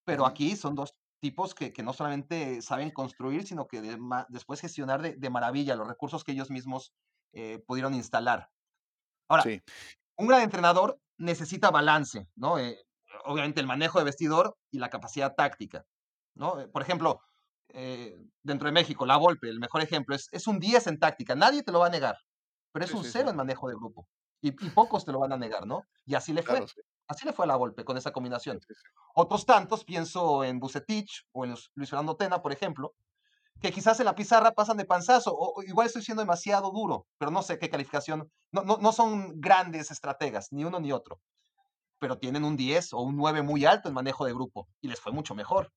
pero 0.06 0.26
aquí 0.26 0.56
son 0.56 0.76
dos 0.76 0.94
tipos 1.20 1.54
que, 1.54 1.72
no 1.84 1.94
solamente 1.94 2.62
saben 2.62 2.92
construir, 2.92 3.46
sino 3.46 3.68
que 3.68 3.82
después 4.30 4.62
gestionar 4.62 5.02
de, 5.02 5.30
maravilla 5.30 5.76
los 5.76 5.88
recursos 5.88 6.24
que 6.24 6.32
ellos 6.32 6.50
mismos 6.50 6.94
pudieron 7.68 7.94
instalar. 7.96 8.50
Ahora, 9.28 9.44
un 10.18 10.28
gran 10.28 10.42
entrenador 10.42 11.00
necesita 11.18 11.72
balance, 11.72 12.28
¿no? 12.36 12.58
Obviamente 13.26 13.60
el 13.60 13.68
manejo 13.68 14.00
de 14.00 14.06
vestidor 14.06 14.56
y 14.72 14.80
la 14.80 14.90
capacidad 14.90 15.36
táctica. 15.36 15.86
¿no? 16.36 16.60
Eh, 16.60 16.68
por 16.68 16.82
ejemplo, 16.82 17.22
eh, 17.70 18.18
dentro 18.44 18.68
de 18.68 18.72
México, 18.72 19.06
la 19.06 19.18
Volpe, 19.18 19.50
el 19.50 19.60
mejor 19.60 19.82
ejemplo, 19.82 20.16
es, 20.16 20.28
es 20.32 20.48
un 20.48 20.60
10 20.60 20.88
en 20.88 21.00
táctica, 21.00 21.36
nadie 21.36 21.64
te 21.64 21.72
lo 21.72 21.80
va 21.80 21.88
a 21.88 21.92
negar, 21.92 22.18
pero 22.72 22.86
es 22.86 22.94
un 22.94 23.04
0 23.04 23.30
en 23.30 23.36
manejo 23.36 23.68
de 23.68 23.76
grupo. 23.76 24.08
Y, 24.42 24.52
pocos 24.76 25.06
te 25.06 25.12
lo 25.12 25.20
van 25.20 25.34
a 25.34 25.38
negar, 25.38 25.66
¿no? 25.66 25.84
Y 26.06 26.16
así 26.16 26.34
le 26.34 26.44
fue. 26.44 26.66
Así 27.08 27.24
le 27.24 27.34
fue 27.34 27.46
a 27.46 27.48
la 27.48 27.56
Volpe 27.56 27.86
con 27.86 27.98
esa 27.98 28.12
combinación. 28.12 28.60
Otros 29.14 29.46
tantos, 29.46 29.86
pienso 29.86 30.44
en 30.44 30.60
Bucetich 30.60 31.28
o 31.34 31.46
en 31.46 31.56
Luis 31.76 31.90
Fernando 31.90 32.16
Tena, 32.16 32.42
por 32.42 32.52
ejemplo, 32.52 32.96
que 33.62 33.72
quizás 33.72 34.00
en 34.00 34.06
la 34.06 34.16
pizarra 34.16 34.54
pasan 34.54 34.78
de 34.78 34.86
panzazo, 34.86 35.32
o, 35.38 35.62
igual 35.62 35.86
estoy 35.86 36.02
siendo 36.02 36.24
demasiado 36.24 36.72
duro, 36.72 37.06
pero 37.20 37.30
no 37.30 37.44
sé 37.44 37.60
qué 37.60 37.70
calificación, 37.70 38.32
no, 38.52 38.64
no, 38.64 38.78
no 38.78 38.92
son 38.92 39.40
grandes 39.40 39.92
estrategas, 39.92 40.48
ni 40.52 40.66
uno 40.66 40.80
ni 40.80 40.92
otro 40.92 41.22
pero 42.06 42.20
tienen 42.20 42.44
un 42.44 42.56
10 42.56 42.94
o 42.94 43.02
un 43.02 43.16
9 43.16 43.42
muy 43.42 43.66
alto 43.66 43.90
en 43.90 43.96
manejo 43.96 44.26
de 44.26 44.34
grupo 44.34 44.68
y 44.80 44.90
les 44.90 45.00
fue 45.00 45.12
mucho 45.12 45.34
mejor. 45.34 45.74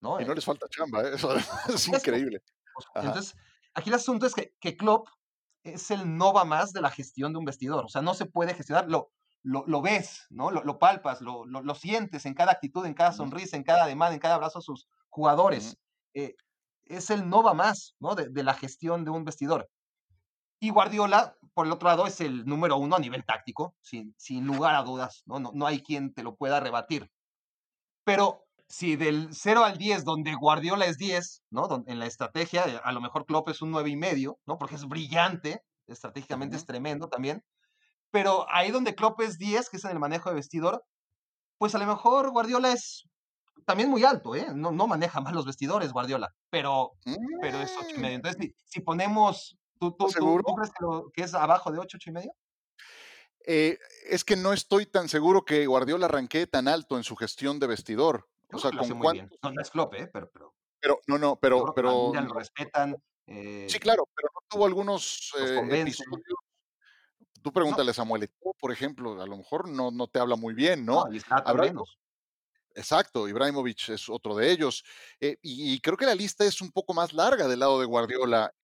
¿no? 0.00 0.20
Y 0.20 0.24
no 0.24 0.32
les 0.32 0.44
falta 0.44 0.68
chamba, 0.68 1.02
¿eh? 1.02 1.10
eso 1.14 1.34
es 1.74 1.88
increíble. 1.88 2.40
Entonces, 2.94 3.34
aquí 3.74 3.88
el 3.88 3.96
asunto 3.96 4.24
es 4.24 4.32
que, 4.32 4.54
que 4.60 4.76
Klopp 4.76 5.08
es 5.64 5.90
el 5.90 6.16
no 6.16 6.32
va 6.32 6.44
más 6.44 6.72
de 6.72 6.80
la 6.80 6.88
gestión 6.88 7.32
de 7.32 7.40
un 7.40 7.44
vestidor, 7.44 7.84
o 7.84 7.88
sea, 7.88 8.00
no 8.00 8.14
se 8.14 8.26
puede 8.26 8.54
gestionar, 8.54 8.88
lo, 8.88 9.10
lo, 9.42 9.82
ves, 9.82 10.24
¿no? 10.30 10.52
Lo, 10.52 10.78
palpas, 10.78 11.20
lo, 11.20 11.46
lo, 11.46 11.74
sientes 11.74 12.26
en 12.26 12.34
cada 12.34 12.52
actitud, 12.52 12.86
en 12.86 12.94
cada 12.94 13.10
sonrisa, 13.10 13.56
en 13.56 13.64
cada 13.64 13.84
demanda, 13.86 14.14
en 14.14 14.20
cada 14.20 14.36
abrazo 14.36 14.60
a 14.60 14.62
sus 14.62 14.86
jugadores. 15.08 15.78
Eh, 16.14 16.36
es 16.84 17.10
el 17.10 17.28
no 17.28 17.42
va 17.42 17.54
más, 17.54 17.96
¿no? 17.98 18.14
De, 18.14 18.28
de, 18.28 18.44
la 18.44 18.54
gestión 18.54 19.04
de 19.04 19.10
un 19.10 19.24
vestidor. 19.24 19.68
Y 20.62 20.70
Guardiola, 20.70 21.36
por 21.54 21.66
el 21.66 21.72
otro 21.72 21.88
lado, 21.88 22.06
es 22.06 22.20
el 22.20 22.44
número 22.46 22.76
uno 22.76 22.94
a 22.94 23.00
nivel 23.00 23.24
táctico, 23.24 23.74
sin, 23.80 24.14
sin 24.16 24.46
lugar 24.46 24.76
a 24.76 24.84
dudas, 24.84 25.24
¿no? 25.26 25.40
¿no? 25.40 25.66
hay 25.66 25.82
quien 25.82 26.14
te 26.14 26.22
lo 26.22 26.36
pueda 26.36 26.60
rebatir. 26.60 27.10
Pero 28.04 28.44
si 28.68 28.94
del 28.94 29.30
0 29.32 29.64
al 29.64 29.76
10, 29.76 30.04
donde 30.04 30.32
Guardiola 30.36 30.86
es 30.86 30.98
10, 30.98 31.42
¿no? 31.50 31.82
En 31.88 31.98
la 31.98 32.06
estrategia, 32.06 32.64
eh, 32.68 32.80
a 32.84 32.92
lo 32.92 33.00
mejor 33.00 33.26
Klopp 33.26 33.48
es 33.48 33.60
un 33.60 33.72
9 33.72 33.90
y 33.90 33.96
medio, 33.96 34.38
¿no? 34.46 34.56
Porque 34.56 34.76
es 34.76 34.86
brillante, 34.86 35.64
estratégicamente 35.88 36.54
es 36.54 36.64
tremendo 36.64 37.08
también. 37.08 37.42
Pero 38.12 38.46
ahí 38.48 38.70
donde 38.70 38.94
Klopp 38.94 39.20
es 39.22 39.38
10, 39.38 39.68
que 39.68 39.78
es 39.78 39.84
en 39.84 39.90
el 39.90 39.98
manejo 39.98 40.28
de 40.28 40.36
vestidor, 40.36 40.84
pues 41.58 41.74
a 41.74 41.78
lo 41.78 41.86
mejor 41.88 42.30
Guardiola 42.30 42.70
es 42.70 43.02
también 43.66 43.90
muy 43.90 44.04
alto, 44.04 44.36
¿eh? 44.36 44.46
No, 44.54 44.70
no 44.70 44.86
maneja 44.86 45.20
mal 45.20 45.34
los 45.34 45.44
vestidores 45.44 45.92
Guardiola, 45.92 46.28
pero, 46.50 46.92
pero 47.40 47.58
es 47.58 47.76
8 47.76 47.96
y 47.96 47.98
medio. 47.98 48.12
Mm. 48.12 48.26
Entonces, 48.26 48.54
si 48.64 48.80
ponemos 48.80 49.58
¿Tú, 49.90 49.96
crees 49.96 50.70
que, 51.12 51.22
es 51.22 51.34
abajo 51.34 51.72
de 51.72 51.78
8, 51.78 51.96
8 51.96 52.10
y 52.10 52.12
medio? 52.12 52.34
Eh, 53.44 53.78
es 54.08 54.22
que 54.24 54.36
no 54.36 54.52
estoy 54.52 54.86
tan 54.86 55.08
seguro 55.08 55.44
que 55.44 55.66
Guardiola 55.66 56.06
arranque 56.06 56.46
tan 56.46 56.68
alto 56.68 56.96
en 56.96 57.02
su 57.02 57.16
gestión 57.16 57.58
de 57.58 57.66
vestidor. 57.66 58.28
o 58.52 58.58
sea, 58.58 58.70
con 58.70 59.00
cuánto... 59.00 59.36
No, 59.42 59.60
es 59.60 59.70
Klopp, 59.70 59.94
¿eh? 59.94 60.08
Pero, 60.12 60.30
pero, 60.80 61.00
no, 61.08 61.18
no, 61.18 61.36
pero, 61.36 61.72
pero 61.74 62.12
lo 62.14 62.34
respetan. 62.34 62.96
Eh, 63.26 63.66
sí, 63.68 63.80
claro, 63.80 64.08
pero 64.14 64.28
no 64.32 64.40
tuvo 64.48 64.66
algunos 64.66 65.32
eh, 65.40 65.80
episodios. 65.80 66.22
Tú 67.42 67.52
pregúntale 67.52 67.90
a 67.90 67.94
Samuel 67.94 68.22
Eto'o, 68.22 68.54
por 68.54 68.70
ejemplo, 68.70 69.20
a 69.20 69.26
lo 69.26 69.36
mejor 69.36 69.68
no, 69.68 69.90
no 69.90 70.06
te 70.06 70.20
habla 70.20 70.36
muy 70.36 70.54
bien, 70.54 70.86
¿no? 70.86 71.06
no. 71.06 71.84
Exacto, 72.74 73.28
Ibrahimovic 73.28 73.88
es 73.88 74.08
otro 74.08 74.36
de 74.36 74.50
ellos. 74.50 74.84
y, 75.20 75.36
y, 75.42 75.80
creo 75.80 75.96
que 75.96 76.06
la 76.06 76.14
lista 76.14 76.44
es 76.44 76.62
un 76.62 76.70
poco 76.70 76.94
más 76.94 77.12
larga 77.12 77.48
del 77.48 77.58
lado 77.58 77.80
de 77.80 77.86
Guardiola 77.86 78.54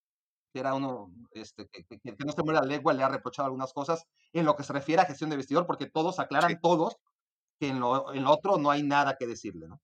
que 0.53 0.61
era 0.61 0.75
uno 0.75 1.11
este, 1.33 1.69
que, 1.69 1.85
no 2.25 2.33
se 2.33 2.43
muere 2.43 2.61
la 2.61 2.67
lengua, 2.67 2.93
le 2.93 3.03
ha 3.03 3.09
reprochado 3.09 3.47
algunas 3.47 3.73
cosas 3.73 4.07
en 4.33 4.45
lo 4.45 4.57
que 4.57 4.63
se 4.63 4.73
refiere 4.73 5.03
a 5.03 5.07
gestión 5.07 5.31
de 5.31 5.37
vestidor, 5.37 5.67
porque 5.67 5.87
todos 5.87 6.19
aclaran, 6.19 6.61
todos, 6.61 6.97
que 7.59 7.69
en 7.69 7.81
lo, 7.81 8.13
en 8.15 8.25
lo 8.25 8.31
otro 8.31 8.59
no 8.59 8.71
hay 8.71 8.83
nada 8.83 9.17
que 9.17 9.27
decirle, 9.27 9.69
¿no? 9.69 9.81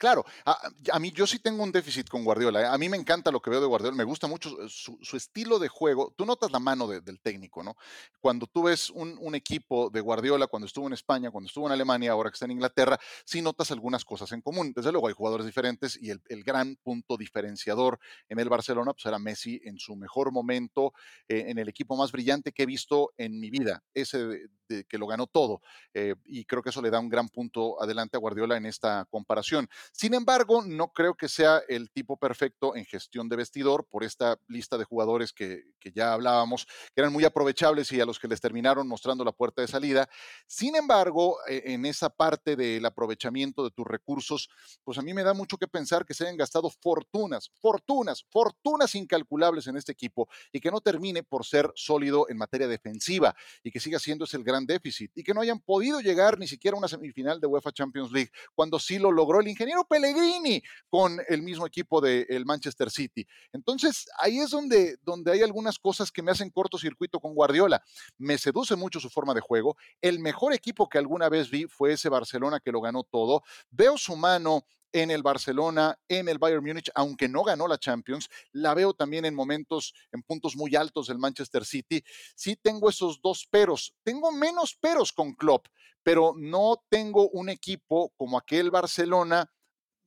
Claro, 0.00 0.24
a, 0.46 0.98
mí 0.98 1.12
yo 1.12 1.26
sí 1.26 1.40
tengo 1.40 1.62
un 1.62 1.70
déficit 1.70 2.08
con 2.08 2.24
Guardiola. 2.24 2.62
¿eh? 2.62 2.64
A 2.64 2.78
mí 2.78 2.88
me 2.88 2.96
encanta 2.96 3.30
lo 3.30 3.42
que 3.42 3.50
veo 3.50 3.60
de 3.60 3.66
Guardiola, 3.66 3.94
me 3.94 4.04
gusta 4.04 4.26
mucho 4.26 4.48
su, 4.66 4.96
estilo 5.14 5.58
de 5.58 5.68
juego. 5.68 6.14
Tú 6.16 6.24
notas 6.24 6.50
la 6.50 6.58
mano 6.58 6.88
del 6.88 7.20
técnico, 7.20 7.62
¿no? 7.62 7.76
Cuando 8.18 8.46
tú 8.46 8.62
ves 8.62 8.88
un, 8.88 9.34
equipo 9.34 9.90
de 9.90 10.00
Guardiola, 10.00 10.46
cuando 10.46 10.64
estuvo 10.64 10.86
en 10.86 10.94
España, 10.94 11.30
cuando 11.30 11.48
estuvo 11.48 11.66
en 11.66 11.72
Alemania, 11.72 12.12
ahora 12.12 12.30
que 12.30 12.34
está 12.36 12.46
en 12.46 12.52
Inglaterra, 12.52 12.98
sí 13.26 13.42
notas 13.42 13.70
algunas 13.72 14.02
cosas 14.06 14.32
en 14.32 14.40
común. 14.40 14.72
Desde 14.74 14.90
luego 14.90 15.08
hay 15.08 15.12
jugadores 15.12 15.44
diferentes 15.44 15.98
y 16.00 16.08
el, 16.08 16.44
gran 16.44 16.76
punto 16.76 17.18
diferenciador 17.18 18.00
en 18.30 18.38
el 18.38 18.48
Barcelona 18.48 18.94
pues 18.94 19.04
era 19.04 19.18
Messi 19.18 19.60
en 19.64 19.78
su 19.78 19.96
mejor 19.96 20.32
momento, 20.32 20.94
eh, 21.28 21.44
en 21.48 21.58
el 21.58 21.68
equipo 21.68 21.94
más 21.94 22.10
brillante 22.10 22.52
que 22.52 22.62
he 22.62 22.66
visto 22.66 23.12
en 23.18 23.38
mi 23.38 23.50
vida, 23.50 23.82
ese 23.92 24.48
de, 24.70 24.84
que 24.84 24.98
lo 24.98 25.06
ganó 25.06 25.26
todo. 25.26 25.60
Eh, 25.92 26.14
y 26.24 26.44
creo 26.44 26.62
que 26.62 26.70
eso 26.70 26.80
le 26.80 26.90
da 26.90 27.00
un 27.00 27.08
gran 27.08 27.28
punto 27.28 27.82
adelante 27.82 28.16
a 28.16 28.20
Guardiola 28.20 28.56
en 28.56 28.66
esta 28.66 29.04
comparación. 29.10 29.68
Sin 29.92 30.14
embargo, 30.14 30.62
no 30.64 30.92
creo 30.92 31.14
que 31.14 31.28
sea 31.28 31.62
el 31.68 31.90
tipo 31.90 32.16
perfecto 32.16 32.74
en 32.74 32.84
gestión 32.84 33.28
de 33.28 33.36
vestidor 33.36 33.86
por 33.86 34.02
esta 34.02 34.38
lista 34.48 34.76
de 34.76 34.84
jugadores 34.84 35.32
que, 35.32 35.62
ya 35.94 36.12
hablábamos, 36.12 36.66
que 36.94 37.00
eran 37.00 37.12
muy 37.12 37.24
aprovechables 37.24 37.92
y 37.92 38.00
a 38.00 38.06
los 38.06 38.18
que 38.18 38.28
les 38.28 38.40
terminaron 38.40 38.88
mostrando 38.88 39.24
la 39.24 39.32
puerta 39.32 39.62
de 39.62 39.68
salida. 39.68 40.08
Sin 40.46 40.74
embargo, 40.76 41.36
e, 41.48 41.62
en 41.66 41.84
esa 41.86 42.08
parte 42.08 42.56
del 42.56 42.84
aprovechamiento 42.84 43.62
de 43.62 43.70
tus 43.70 43.86
recursos, 43.86 44.48
pues 44.84 44.98
a 44.98 45.02
mí 45.02 45.14
me 45.14 45.22
da 45.22 45.34
mucho 45.34 45.56
que 45.56 45.68
pensar 45.68 46.04
que 46.04 46.14
se 46.14 46.24
hayan 46.24 46.36
gastado 46.36 46.70
fortunas, 46.70 47.50
fortunas, 47.60 48.24
fortunas 48.30 48.94
incalculables 48.94 49.66
en 49.66 49.76
este 49.76 49.92
equipo 49.92 50.28
y 50.52 50.60
que 50.60 50.70
no 50.70 50.80
termine 50.80 51.22
por 51.22 51.44
ser 51.44 51.70
sólido 51.74 52.26
en 52.28 52.38
materia 52.38 52.68
defensiva 52.68 53.34
y 53.62 53.70
que 53.70 53.80
siga 53.80 53.98
siendo 53.98 54.24
ese 54.24 54.40
el 54.40 54.44
gran 54.44 54.66
déficit 54.66 55.12
y 55.14 55.22
que 55.22 55.34
no 55.34 55.40
hayan 55.40 55.60
podido 55.60 56.00
llegar 56.00 56.38
ni 56.38 56.48
siquiera 56.48 56.74
a 56.74 56.78
una 56.78 56.88
semifinal 56.88 57.40
de 57.40 57.46
UEFA 57.46 57.72
Champions 57.72 58.10
League 58.10 58.30
cuando 58.54 58.78
sí 58.78 58.98
lo 58.98 59.12
logró 59.12 59.40
el 59.40 59.48
ingeniero 59.48 59.79
Pellegrini 59.84 60.62
con 60.88 61.20
el 61.28 61.42
mismo 61.42 61.66
equipo 61.66 62.00
del 62.00 62.44
Manchester 62.44 62.90
City. 62.90 63.26
Entonces, 63.52 64.06
ahí 64.18 64.38
es 64.38 64.50
donde, 64.50 64.96
donde 65.02 65.32
hay 65.32 65.42
algunas 65.42 65.78
cosas 65.78 66.10
que 66.10 66.22
me 66.22 66.30
hacen 66.30 66.50
cortocircuito 66.50 67.20
con 67.20 67.34
Guardiola. 67.34 67.82
Me 68.18 68.38
seduce 68.38 68.76
mucho 68.76 69.00
su 69.00 69.10
forma 69.10 69.34
de 69.34 69.40
juego. 69.40 69.76
El 70.00 70.18
mejor 70.18 70.52
equipo 70.52 70.88
que 70.88 70.98
alguna 70.98 71.28
vez 71.28 71.50
vi 71.50 71.66
fue 71.66 71.92
ese 71.92 72.08
Barcelona 72.08 72.60
que 72.60 72.72
lo 72.72 72.80
ganó 72.80 73.04
todo. 73.04 73.42
Veo 73.70 73.96
su 73.96 74.16
mano 74.16 74.64
en 74.92 75.10
el 75.10 75.22
Barcelona, 75.22 75.98
en 76.08 76.28
el 76.28 76.38
Bayern 76.38 76.64
Múnich, 76.64 76.90
aunque 76.94 77.28
no 77.28 77.42
ganó 77.42 77.68
la 77.68 77.78
Champions, 77.78 78.28
la 78.52 78.74
veo 78.74 78.94
también 78.94 79.24
en 79.24 79.34
momentos, 79.34 79.94
en 80.12 80.22
puntos 80.22 80.56
muy 80.56 80.74
altos 80.74 81.06
del 81.06 81.18
Manchester 81.18 81.64
City. 81.64 82.02
Sí 82.34 82.56
tengo 82.56 82.88
esos 82.88 83.20
dos 83.22 83.46
peros. 83.48 83.94
Tengo 84.02 84.32
menos 84.32 84.74
peros 84.74 85.12
con 85.12 85.34
Klopp, 85.34 85.66
pero 86.02 86.34
no 86.36 86.82
tengo 86.88 87.28
un 87.30 87.48
equipo 87.48 88.12
como 88.16 88.38
aquel 88.38 88.70
Barcelona 88.70 89.50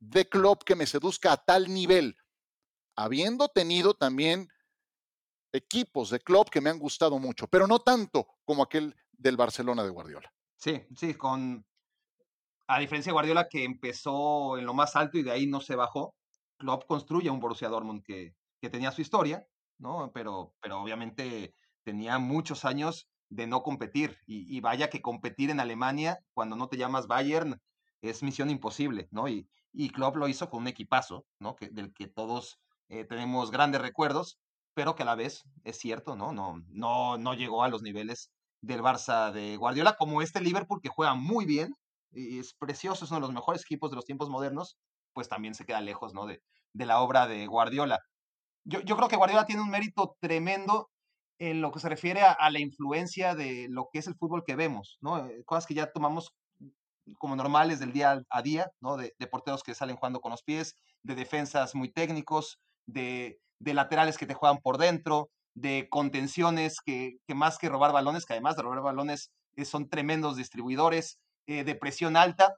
de 0.10 0.28
Klopp 0.28 0.64
que 0.64 0.76
me 0.76 0.86
seduzca 0.86 1.32
a 1.32 1.38
tal 1.38 1.74
nivel, 1.74 2.16
habiendo 2.96 3.48
tenido 3.50 3.94
también 3.94 4.48
equipos 5.52 6.10
de 6.10 6.20
Klopp 6.20 6.50
que 6.50 6.62
me 6.62 6.70
han 6.70 6.80
gustado 6.80 7.20
mucho, 7.20 7.48
pero 7.48 7.68
no 7.68 7.80
tanto 7.80 8.28
como 8.44 8.64
aquel 8.64 8.96
del 9.12 9.38
Barcelona 9.38 9.84
de 9.84 9.90
Guardiola. 9.90 10.34
Sí, 10.58 10.82
sí, 10.96 11.14
con 11.14 11.66
a 12.68 12.80
diferencia 12.80 13.12
de 13.12 13.14
Guardiola 13.14 13.48
que 13.50 13.64
empezó 13.64 14.58
en 14.58 14.66
lo 14.66 14.74
más 14.74 14.96
alto 14.96 15.18
y 15.18 15.24
de 15.24 15.32
ahí 15.32 15.48
no 15.48 15.60
se 15.60 15.76
bajó, 15.76 16.16
Klopp 16.58 16.86
construye 16.86 17.30
un 17.30 17.40
Borussia 17.40 17.70
Dortmund 17.70 18.04
que, 18.04 18.36
que 18.62 18.70
tenía 18.70 18.92
su 18.92 19.02
historia, 19.02 19.46
¿no? 19.78 20.12
Pero, 20.14 20.54
pero 20.62 20.82
obviamente 20.82 21.54
tenía 21.84 22.20
muchos 22.20 22.66
años 22.66 23.08
de 23.30 23.48
no 23.48 23.64
competir 23.64 24.18
y, 24.26 24.60
vaya 24.62 24.90
que 24.90 25.02
competir 25.02 25.50
en 25.50 25.60
Alemania 25.60 26.20
cuando 26.34 26.56
no 26.56 26.68
te 26.68 26.78
llamas 26.78 27.08
Bayern 27.08 27.60
es 28.02 28.22
misión 28.22 28.50
imposible, 28.50 29.08
¿no? 29.12 29.28
Y, 29.28 29.48
y 29.74 29.90
Klopp 29.90 30.16
lo 30.16 30.28
hizo 30.28 30.50
con 30.50 30.62
un 30.62 30.68
equipazo, 30.68 31.26
¿no? 31.40 31.56
Que, 31.56 31.70
del 31.70 31.94
que 31.94 32.08
todos 32.08 32.60
eh, 32.90 33.06
tenemos 33.06 33.52
grandes 33.52 33.82
recuerdos, 33.82 34.40
pero 34.74 34.96
que 34.96 35.04
a 35.04 35.06
la 35.06 35.16
vez 35.16 35.44
es 35.64 35.78
cierto, 35.78 36.16
¿no? 36.16 36.32
No, 36.32 36.62
no, 36.70 37.18
no 37.18 37.34
llegó 37.34 37.64
a 37.64 37.70
los 37.70 37.82
niveles 37.82 38.32
del 38.62 38.82
Barça 38.82 39.32
de 39.32 39.58
Guardiola, 39.58 39.96
como 39.98 40.22
este 40.22 40.42
Liverpool 40.42 40.82
que 40.82 40.90
juega 40.90 41.16
muy 41.16 41.46
bien, 41.46 41.76
y 42.12 42.40
es 42.40 42.54
precioso, 42.54 43.06
es 43.06 43.12
uno 43.12 43.20
de 43.20 43.28
los 43.28 43.34
mejores 43.34 43.64
equipos 43.64 43.90
de 43.90 43.96
los 43.96 44.06
tiempos 44.06 44.30
modernos, 44.30 44.78
pues 45.14 45.28
también 45.28 45.56
se 45.56 45.66
queda 45.66 45.82
lejos, 45.82 46.14
¿no? 46.14 46.26
De, 46.26 46.42
de 46.74 46.86
la 46.86 47.02
obra 47.02 47.28
de 47.28 47.48
Guardiola. 47.48 48.00
Yo, 48.66 48.80
yo, 48.82 48.96
creo 48.96 49.10
que 49.10 49.18
Guardiola 49.18 49.46
tiene 49.46 49.62
un 49.62 49.70
mérito 49.70 50.16
tremendo 50.22 50.90
en 51.40 51.62
lo 51.62 51.72
que 51.72 51.80
se 51.80 51.90
refiere 51.90 52.22
a, 52.22 52.50
la 52.50 52.60
influencia 52.60 53.36
de 53.36 53.68
lo 53.70 53.90
que 53.92 54.00
es 54.00 54.08
el 54.08 54.16
fútbol 54.16 54.44
que 54.46 54.56
vemos, 54.56 54.98
¿no? 55.02 55.26
Eh, 55.26 55.44
cosas 55.46 55.66
que 55.66 55.74
ya 55.74 55.92
tomamos 55.92 56.34
como 57.18 57.36
normales 57.36 57.80
del 57.80 57.94
día 57.94 58.22
a 58.30 58.42
día, 58.42 58.72
¿no? 58.82 58.98
De, 58.98 59.14
porteros 59.30 59.64
que 59.64 59.76
salen 59.76 59.96
jugando 59.96 60.22
con 60.22 60.32
los 60.32 60.44
pies, 60.44 60.76
de 61.04 61.16
defensas 61.16 61.76
muy 61.76 61.92
técnicos, 61.92 62.60
de, 62.86 63.40
de 63.60 63.74
laterales 63.74 64.18
que 64.18 64.26
te 64.26 64.34
juegan 64.34 64.60
por 64.60 64.78
dentro, 64.78 65.30
de 65.56 65.88
contenciones 65.90 66.78
que, 66.84 67.18
que, 67.28 67.36
más 67.36 67.58
que 67.58 67.70
robar 67.70 67.92
balones, 67.92 68.26
que 68.26 68.34
además 68.34 68.56
de 68.56 68.64
robar 68.64 68.82
balones 68.82 69.32
eh, 69.56 69.66
son 69.66 69.90
tremendos 69.90 70.36
distribuidores, 70.36 71.20
eh, 71.48 71.64
de 71.64 71.76
presión 71.76 72.16
alta. 72.16 72.56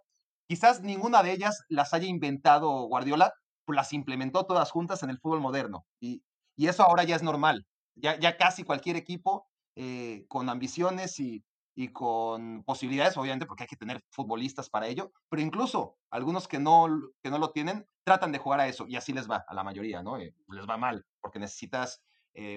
Quizás 0.48 0.82
ninguna 0.82 1.24
de 1.24 1.32
ellas 1.32 1.64
las 1.70 1.94
haya 1.94 2.08
inventado 2.08 2.70
Guardiola, 2.84 3.34
pues 3.66 3.76
las 3.76 3.94
implementó 3.94 4.46
todas 4.46 4.72
juntas 4.72 5.02
en 5.04 5.10
el 5.10 5.20
fútbol 5.20 5.42
moderno. 5.42 5.86
Y, 6.00 6.22
y 6.56 6.68
eso 6.68 6.84
ahora 6.84 7.04
ya 7.04 7.16
es 7.16 7.24
normal. 7.24 7.66
Ya, 7.96 8.20
ya 8.20 8.38
casi 8.38 8.64
cualquier 8.64 8.96
equipo 8.96 9.48
eh, 9.76 10.26
con 10.28 10.50
ambiciones 10.50 11.20
y, 11.20 11.44
y, 11.76 11.90
con 11.90 12.64
posibilidades, 12.64 13.18
obviamente, 13.18 13.46
porque 13.46 13.64
hay 13.64 13.68
que 13.68 13.76
tener 13.76 14.02
futbolistas 14.10 14.70
para 14.70 14.88
ello, 14.88 15.12
pero 15.30 15.42
incluso 15.42 15.98
algunos 16.10 16.48
que 16.48 16.60
no, 16.60 16.88
que 17.22 17.30
no 17.30 17.38
lo 17.38 17.52
tienen, 17.52 17.86
tratan 18.04 18.32
de 18.32 18.40
jugar 18.40 18.62
a 18.62 18.68
eso 18.68 18.86
y 18.88 18.96
así 18.96 19.14
les 19.14 19.30
va 19.30 19.44
a 19.48 19.54
la 19.54 19.64
mayoría, 19.64 20.02
¿no? 20.02 20.18
Eh, 20.18 20.34
les 20.48 20.68
va 20.68 20.78
mal, 20.78 21.06
porque 21.22 21.40
necesitas 21.40 22.02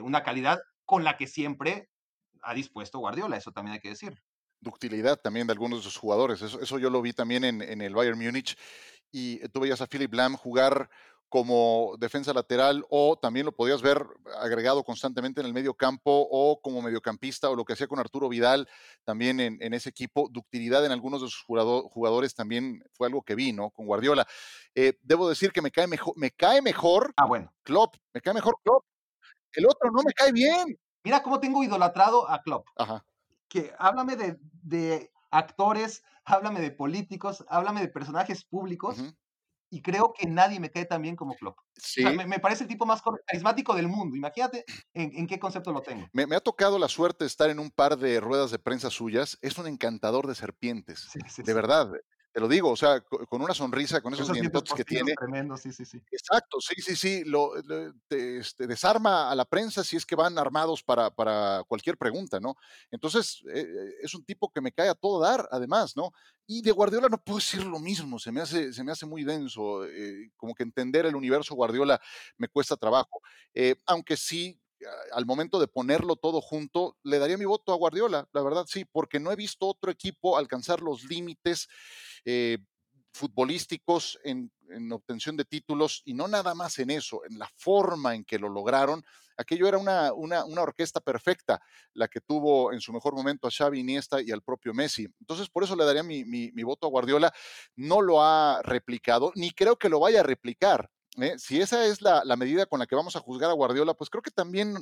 una 0.02 0.24
calidad 0.24 0.58
con 0.84 1.04
la 1.04 1.16
que 1.16 1.28
siempre 1.28 1.88
ha 2.42 2.52
dispuesto 2.52 2.98
Guardiola, 2.98 3.36
eso 3.36 3.52
también 3.52 3.74
hay 3.74 3.80
que 3.80 3.90
decir 3.90 4.20
ductilidad 4.60 5.18
también 5.20 5.46
de 5.46 5.52
algunos 5.52 5.80
de 5.80 5.84
sus 5.84 5.96
jugadores. 5.96 6.42
Eso, 6.42 6.60
eso 6.60 6.78
yo 6.78 6.90
lo 6.90 7.02
vi 7.02 7.12
también 7.12 7.44
en, 7.44 7.62
en, 7.62 7.80
el 7.80 7.94
Bayern 7.94 8.18
Múnich. 8.18 8.56
Y 9.10 9.46
tú 9.48 9.60
veías 9.60 9.80
a 9.80 9.86
Philip 9.86 10.12
Lam 10.12 10.36
jugar 10.36 10.90
como 11.28 11.94
defensa 11.98 12.32
lateral 12.32 12.84
o 12.90 13.18
también 13.18 13.46
lo 13.46 13.52
podías 13.52 13.82
ver 13.82 14.04
agregado 14.40 14.84
constantemente 14.84 15.40
en 15.40 15.46
el 15.46 15.52
medio 15.52 15.74
campo 15.74 16.26
o 16.30 16.60
como 16.60 16.82
mediocampista 16.82 17.50
o 17.50 17.56
lo 17.56 17.64
que 17.64 17.74
hacía 17.74 17.86
con 17.86 17.98
Arturo 17.98 18.28
Vidal 18.28 18.68
también 19.04 19.40
en, 19.40 19.58
en 19.60 19.74
ese 19.74 19.90
equipo. 19.90 20.28
Ductilidad 20.30 20.84
en 20.84 20.92
algunos 20.92 21.20
de 21.20 21.28
sus 21.28 21.42
jugadores 21.42 22.34
también 22.34 22.82
fue 22.92 23.06
algo 23.06 23.22
que 23.22 23.34
vi, 23.34 23.52
¿no? 23.52 23.70
Con 23.70 23.86
Guardiola. 23.86 24.26
Eh, 24.74 24.94
debo 25.02 25.28
decir 25.28 25.52
que 25.52 25.62
me 25.62 25.70
cae 25.70 25.86
mejor, 25.86 26.14
me 26.16 26.30
cae 26.30 26.62
mejor 26.62 27.12
ah, 27.16 27.26
bueno. 27.26 27.52
Klopp, 27.62 27.96
me 28.14 28.20
cae 28.20 28.34
mejor 28.34 28.56
Klopp. 28.62 28.84
El 29.52 29.66
otro 29.66 29.90
no 29.90 30.02
me 30.02 30.12
cae 30.12 30.32
bien. 30.32 30.78
Mira 31.04 31.22
cómo 31.22 31.40
tengo 31.40 31.62
idolatrado 31.62 32.28
a 32.28 32.42
Klopp. 32.42 32.66
Ajá 32.76 33.04
que 33.48 33.72
háblame 33.78 34.16
de, 34.16 35.10
actores, 35.30 36.02
háblame 36.24 36.60
de 36.60 36.70
políticos, 36.70 37.44
háblame 37.48 37.80
de 37.80 37.88
personajes 37.88 38.44
públicos. 38.44 38.96
Y 39.70 39.82
creo 39.82 40.12
que 40.12 40.26
nadie 40.26 40.60
me 40.60 40.70
cae 40.70 40.86
tan 40.86 41.02
bien 41.02 41.16
como 41.16 41.34
Klopp. 41.34 41.58
me, 42.26 42.38
parece 42.38 42.64
el 42.64 42.68
tipo 42.68 42.86
más 42.86 43.02
carismático 43.26 43.74
del 43.74 43.88
mundo. 43.88 44.16
Imagínate 44.16 44.64
en, 44.94 45.26
qué 45.26 45.38
concepto 45.38 45.72
lo 45.72 45.82
tengo. 45.82 46.06
Me, 46.12 46.34
ha 46.34 46.40
tocado 46.40 46.78
la 46.78 46.88
suerte 46.88 47.24
de 47.24 47.28
estar 47.28 47.50
en 47.50 47.58
un 47.58 47.70
par 47.70 47.98
de 47.98 48.20
ruedas 48.20 48.50
de 48.50 48.58
prensa 48.58 48.90
suyas. 48.90 49.38
Es 49.42 49.58
un 49.58 49.66
encantador 49.66 50.26
de 50.26 50.34
serpientes. 50.34 51.08
de 51.36 51.54
verdad. 51.54 51.90
Te 52.38 52.42
lo 52.42 52.46
digo, 52.46 52.70
o 52.70 52.76
sea, 52.76 53.00
con 53.00 53.42
una 53.42 53.52
sonrisa, 53.52 54.00
con 54.00 54.14
esos, 54.14 54.32
dientes 54.32 54.62
que 54.72 54.84
tiene. 54.84 55.12
Tremendo, 55.14 55.56
sí, 55.56 55.72
sí, 55.72 55.84
sí. 55.84 56.00
Exacto, 56.08 56.60
sí, 56.60 56.80
sí, 56.80 56.94
sí. 56.94 57.24
Lo, 57.24 57.50
este, 58.10 58.68
desarma 58.68 59.28
a 59.28 59.34
la 59.34 59.44
prensa 59.44 59.82
si 59.82 59.96
es 59.96 60.06
que 60.06 60.14
van 60.14 60.38
armados 60.38 60.84
para, 60.84 61.10
para 61.10 61.64
cualquier 61.66 61.98
pregunta, 61.98 62.38
¿no? 62.38 62.54
Entonces, 62.92 63.42
eh, 63.52 63.62
eh, 63.62 63.94
es 64.02 64.14
un 64.14 64.24
tipo 64.24 64.52
que 64.52 64.60
me 64.60 64.70
cae 64.70 64.88
a 64.88 64.94
todo 64.94 65.18
dar, 65.20 65.48
además, 65.50 65.96
¿no? 65.96 66.12
Y 66.46 66.62
de 66.62 66.70
Guardiola 66.70 67.08
no 67.08 67.18
puedo 67.20 67.38
decir 67.40 67.64
lo 67.64 67.80
mismo, 67.80 68.20
se 68.20 68.30
me 68.30 68.40
hace, 68.40 68.72
se 68.72 68.84
me 68.84 68.92
hace 68.92 69.04
muy 69.04 69.24
denso, 69.24 69.84
eh, 69.84 70.30
como 70.36 70.54
que 70.54 70.62
entender 70.62 71.06
el 71.06 71.16
universo 71.16 71.56
Guardiola 71.56 72.00
me 72.36 72.46
cuesta 72.46 72.76
trabajo. 72.76 73.20
aunque 73.86 74.16
sí, 74.16 74.60
al 75.12 75.26
momento 75.26 75.58
de 75.58 75.66
ponerlo 75.66 76.14
todo 76.14 76.40
junto, 76.40 76.96
le 77.02 77.18
daría 77.18 77.36
mi 77.36 77.46
voto 77.46 77.72
a 77.72 77.76
Guardiola, 77.76 78.28
la 78.32 78.42
verdad 78.42 78.64
sí, 78.68 78.84
porque 78.84 79.18
no 79.18 79.32
he 79.32 79.36
visto 79.36 79.66
otro 79.66 79.90
equipo 79.90 80.38
alcanzar 80.38 80.80
los 80.80 81.02
límites 81.02 81.68
eh, 82.24 82.58
futbolísticos 83.12 84.18
en, 84.22 84.50
obtención 84.92 85.36
de 85.36 85.46
títulos 85.46 86.02
y 86.04 86.12
no 86.12 86.28
nada 86.28 86.54
más 86.54 86.78
en 86.78 86.90
eso, 86.90 87.22
en 87.24 87.38
la 87.38 87.48
forma 87.56 88.14
en 88.14 88.24
que 88.24 88.38
lo 88.38 88.50
lograron. 88.50 89.02
Aquello 89.36 89.66
era 89.66 89.78
una, 89.78 90.12
una, 90.12 90.44
orquesta 90.60 91.00
perfecta, 91.00 91.60
la 91.94 92.06
que 92.06 92.20
tuvo 92.20 92.72
en 92.72 92.80
su 92.80 92.92
mejor 92.92 93.14
momento 93.14 93.48
a 93.48 93.50
Xavi 93.50 93.80
Iniesta 93.80 94.20
y 94.20 94.30
al 94.30 94.42
propio 94.42 94.74
Messi. 94.74 95.08
Entonces, 95.20 95.48
por 95.48 95.64
eso 95.64 95.74
le 95.74 95.86
daría 95.86 96.02
mi, 96.02 96.24
mi 96.24 96.62
voto 96.64 96.86
a 96.86 96.90
Guardiola. 96.90 97.32
No 97.76 98.02
lo 98.02 98.22
ha 98.22 98.60
replicado, 98.62 99.32
ni 99.36 99.52
creo 99.52 99.76
que 99.76 99.88
lo 99.88 100.00
vaya 100.00 100.20
a 100.20 100.24
replicar. 100.24 100.90
¿Eh? 101.22 101.38
Si 101.38 101.60
esa 101.60 101.84
es 101.86 102.02
la, 102.02 102.22
medida 102.36 102.66
con 102.66 102.78
la 102.78 102.86
que 102.86 102.94
vamos 102.94 103.16
a 103.16 103.20
juzgar 103.20 103.50
a 103.50 103.54
Guardiola, 103.54 103.94
pues 103.94 104.10
creo 104.10 104.22
que 104.22 104.30
también 104.30 104.74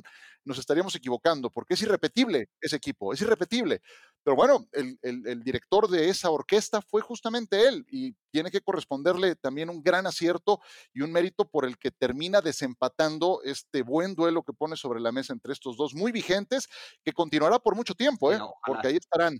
nos 0.43 0.57
estaríamos 0.57 0.95
equivocando, 0.95 1.49
porque 1.49 1.73
es 1.73 1.81
irrepetible 1.81 2.49
ese 2.61 2.75
equipo, 2.75 3.13
es 3.13 3.21
irrepetible. 3.21 3.81
Pero 4.23 4.35
bueno, 4.35 4.67
el, 4.71 5.43
director 5.43 5.87
de 5.89 6.09
esa 6.09 6.29
orquesta 6.29 6.81
fue 6.81 7.01
justamente 7.01 7.67
él 7.67 7.85
y 7.89 8.13
tiene 8.31 8.51
que 8.51 8.61
corresponderle 8.61 9.35
también 9.35 9.69
un 9.69 9.81
gran 9.81 10.05
acierto 10.07 10.59
y 10.93 11.01
un 11.01 11.11
mérito 11.11 11.49
por 11.49 11.65
el 11.65 11.77
que 11.77 11.91
termina 11.91 12.41
desempatando 12.41 13.41
este 13.43 13.81
buen 13.81 14.15
duelo 14.15 14.43
que 14.43 14.53
pone 14.53 14.75
sobre 14.75 14.99
la 14.99 15.11
mesa 15.11 15.33
entre 15.33 15.53
estos 15.53 15.77
dos, 15.77 15.93
muy 15.93 16.11
vigentes, 16.11 16.67
que 17.03 17.13
continuará 17.13 17.59
por 17.59 17.75
mucho 17.75 17.95
tiempo, 17.95 18.31
¿eh? 18.31 18.39
porque 18.65 18.87
ahí 18.87 18.97
estarán 18.97 19.39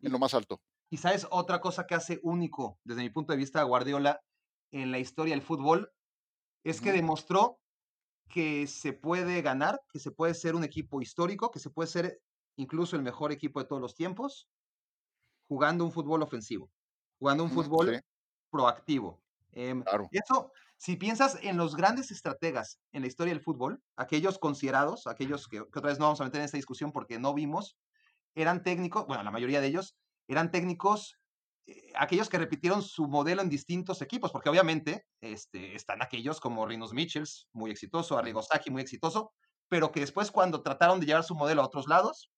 en 0.00 0.12
lo 0.12 0.18
más 0.18 0.34
alto. 0.34 0.60
Sabes, 0.96 1.26
otra 1.30 1.60
cosa 1.60 1.86
que 1.86 1.94
hace 1.94 2.20
único, 2.22 2.78
desde 2.84 3.02
mi 3.02 3.10
punto 3.10 3.32
de 3.32 3.38
vista, 3.38 3.60
a 3.60 3.64
Guardiola 3.64 4.22
en 4.70 4.90
la 4.90 4.98
historia 4.98 5.34
del 5.34 5.42
fútbol, 5.42 5.92
es 6.70 6.80
que 6.80 6.92
demostró 6.92 7.60
que 8.28 8.66
se 8.66 8.92
puede 8.92 9.40
ganar, 9.40 9.80
que 9.92 10.00
se 10.00 10.10
puede 10.10 10.34
ser 10.34 10.56
un 10.56 10.64
equipo 10.64 11.00
histórico, 11.00 11.52
que 11.52 11.60
se 11.60 11.70
puede 11.70 11.88
ser 11.88 12.20
incluso 12.56 12.96
el 12.96 13.02
mejor 13.02 13.30
equipo 13.30 13.60
de 13.60 13.66
todos 13.66 13.80
los 13.80 13.94
tiempos, 13.94 14.48
jugando 15.48 15.84
un 15.84 15.92
fútbol 15.92 16.22
ofensivo, 16.22 16.70
jugando 17.20 17.44
un 17.44 17.50
fútbol 17.50 18.00
proactivo. 18.50 19.22
Em, 19.52 19.84
eso, 20.10 20.50
si 20.76 20.96
piensas 20.96 21.38
en 21.42 21.56
los 21.56 21.76
grandes 21.76 22.10
estrategas 22.10 22.80
en 22.90 23.02
la 23.02 23.08
historia 23.08 23.32
del 23.32 23.42
fútbol, 23.42 23.80
aquellos 23.94 24.38
considerados, 24.38 25.06
aquellos 25.06 25.46
que, 25.46 25.60
otra 25.60 25.82
vez 25.82 26.00
no 26.00 26.06
vamos 26.06 26.20
a 26.20 26.24
meter 26.24 26.40
en 26.40 26.46
esta 26.46 26.58
discusión 26.58 26.90
porque 26.90 27.20
no 27.20 27.32
vimos, 27.32 27.78
eran 28.34 28.64
técnicos, 28.64 29.06
bueno, 29.06 29.22
la 29.22 29.30
mayoría 29.30 29.60
de 29.60 29.68
ellos 29.68 29.96
eran 30.26 30.50
técnicos, 30.50 31.16
eh, 31.66 31.92
aquellos 31.96 32.28
que 32.28 32.38
repitieron 32.38 32.82
su 32.82 33.08
modelo 33.08 33.42
en 33.42 33.48
distintos 33.48 34.00
equipos, 34.02 34.32
porque 34.32 34.48
obviamente 34.48 35.04
este, 35.20 35.74
están 35.74 36.02
aquellos 36.02 36.40
como 36.40 36.66
Rinos 36.66 36.92
Michels, 36.92 37.48
muy 37.52 37.70
exitoso, 37.70 38.16
Arrigo 38.16 38.42
Sacchi, 38.42 38.70
muy 38.70 38.82
exitoso, 38.82 39.32
pero 39.68 39.90
que 39.90 40.00
después 40.00 40.30
cuando 40.30 40.62
trataron 40.62 41.00
de 41.00 41.06
llevar 41.06 41.24
su 41.24 41.34
modelo 41.34 41.62
a 41.62 41.66
otros 41.66 41.88
lados, 41.88 42.30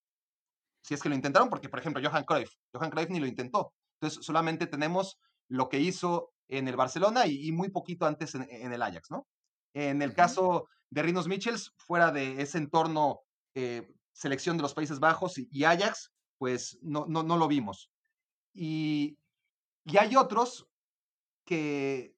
si 0.82 0.94
es 0.94 1.02
que 1.02 1.08
lo 1.08 1.14
intentaron, 1.14 1.50
porque 1.50 1.68
por 1.68 1.78
ejemplo 1.78 2.02
Johan 2.02 2.24
Cruyff, 2.24 2.50
Johan 2.72 2.90
Cruyff 2.90 3.10
ni 3.10 3.20
lo 3.20 3.26
intentó. 3.26 3.74
Entonces 4.00 4.24
solamente 4.24 4.66
tenemos 4.66 5.18
lo 5.48 5.68
que 5.68 5.80
hizo 5.80 6.32
en 6.48 6.68
el 6.68 6.76
Barcelona 6.76 7.26
y, 7.26 7.52
muy 7.52 7.68
poquito 7.68 8.06
antes 8.06 8.34
en, 8.34 8.72
el 8.72 8.82
Ajax, 8.82 9.10
¿no? 9.10 9.26
En 9.74 10.00
el 10.00 10.14
caso 10.14 10.68
de 10.90 11.02
Rinos 11.02 11.28
Michels, 11.28 11.74
fuera 11.76 12.10
de 12.10 12.40
ese 12.40 12.58
entorno 12.58 13.20
eh, 13.54 13.86
selección 14.12 14.56
de 14.56 14.62
los 14.62 14.74
Países 14.74 14.98
Bajos 14.98 15.36
y, 15.36 15.64
Ajax, 15.64 16.12
pues 16.38 16.78
no, 16.82 17.04
no, 17.06 17.22
no, 17.22 17.36
lo 17.36 17.48
vimos. 17.48 17.90
Y, 18.60 19.16
y 19.84 19.98
hay 19.98 20.16
otros 20.16 20.66
que 21.44 22.16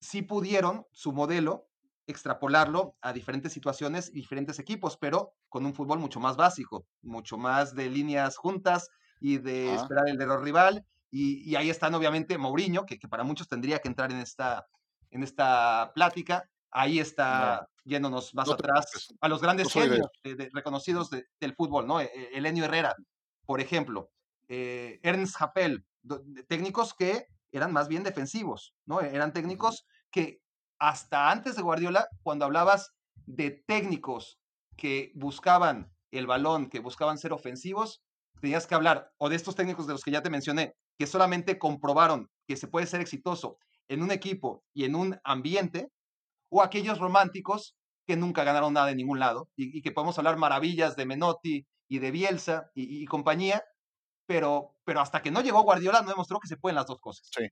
sí 0.00 0.22
pudieron 0.22 0.86
su 0.92 1.12
modelo 1.12 1.68
extrapolarlo 2.06 2.96
a 3.02 3.12
diferentes 3.12 3.52
situaciones 3.52 4.08
y 4.08 4.14
diferentes 4.14 4.58
equipos, 4.58 4.96
pero 4.96 5.34
con 5.50 5.66
un 5.66 5.74
fútbol 5.74 5.98
mucho 5.98 6.20
más 6.20 6.36
básico, 6.36 6.86
mucho 7.02 7.36
más 7.36 7.74
de 7.74 7.90
líneas 7.90 8.38
juntas 8.38 8.88
y 9.20 9.38
de 9.38 9.74
esperar 9.74 10.08
el 10.08 10.20
error 10.20 10.42
rival. 10.42 10.86
Y, 11.10 11.54
ahí 11.54 11.68
están 11.68 11.94
obviamente 11.94 12.38
Mourinho, 12.38 12.86
que, 12.86 12.98
para 13.08 13.22
muchos 13.22 13.46
tendría 13.46 13.78
que 13.78 13.88
entrar 13.88 14.10
en 14.10 14.18
esta, 14.18 14.66
en 15.10 15.22
esta 15.22 15.92
plática. 15.94 16.48
Ahí 16.70 16.98
está 16.98 17.68
yéndonos 17.84 18.34
más 18.34 18.50
atrás 18.50 19.14
a 19.20 19.28
los 19.28 19.42
grandes 19.42 19.70
genios 19.70 20.08
reconocidos 20.52 21.10
del 21.10 21.54
fútbol, 21.54 21.86
¿no? 21.86 22.00
E, 22.00 22.10
Elenio 22.32 22.64
Herrera, 22.64 22.96
por 23.46 23.60
ejemplo, 23.60 24.10
eh, 24.48 25.00
Ernst 25.02 25.36
Happel, 25.40 25.84
técnicos 26.48 26.94
que 26.94 27.26
eran 27.52 27.72
más 27.72 27.88
bien 27.88 28.02
defensivos, 28.02 28.74
¿no? 28.86 29.00
Eran 29.00 29.32
técnicos 29.32 29.86
que 30.10 30.40
hasta 30.78 31.30
antes 31.30 31.56
de 31.56 31.62
Guardiola, 31.62 32.08
cuando 32.22 32.44
hablabas 32.44 32.92
de 33.26 33.62
técnicos 33.66 34.38
que 34.76 35.12
buscaban 35.14 35.92
el 36.10 36.26
balón, 36.26 36.68
que 36.68 36.80
buscaban 36.80 37.18
ser 37.18 37.32
ofensivos, 37.32 38.02
tenías 38.40 38.66
que 38.66 38.74
hablar 38.74 39.10
o 39.18 39.28
de 39.28 39.36
estos 39.36 39.54
técnicos 39.54 39.86
de 39.86 39.92
los 39.94 40.02
que 40.02 40.10
ya 40.10 40.22
te 40.22 40.30
mencioné, 40.30 40.74
que 40.98 41.06
solamente 41.06 41.58
comprobaron 41.58 42.28
que 42.46 42.56
se 42.56 42.68
puede 42.68 42.86
ser 42.86 43.00
exitoso 43.00 43.58
en 43.88 44.02
un 44.02 44.10
equipo 44.10 44.64
y 44.74 44.84
en 44.84 44.94
un 44.94 45.18
ambiente, 45.24 45.90
o 46.50 46.62
aquellos 46.62 46.98
románticos 46.98 47.76
que 48.06 48.16
nunca 48.16 48.44
ganaron 48.44 48.74
nada 48.74 48.90
en 48.90 48.98
ningún 48.98 49.18
lado 49.18 49.48
y, 49.56 49.82
que 49.82 49.92
podemos 49.92 50.18
hablar 50.18 50.36
maravillas 50.36 50.94
de 50.96 51.06
Menotti 51.06 51.66
y 51.88 51.98
de 51.98 52.10
Bielsa 52.10 52.70
y, 52.74 53.04
compañía, 53.06 53.64
pero, 54.26 54.76
pero 54.84 55.00
hasta 55.00 55.22
que 55.22 55.30
no 55.30 55.40
llegó 55.40 55.62
Guardiola 55.62 56.02
no 56.02 56.08
demostró 56.08 56.38
que 56.40 56.48
se 56.48 56.56
pueden 56.56 56.76
las 56.76 56.86
dos 56.86 57.00
cosas. 57.00 57.28
Sí, 57.30 57.48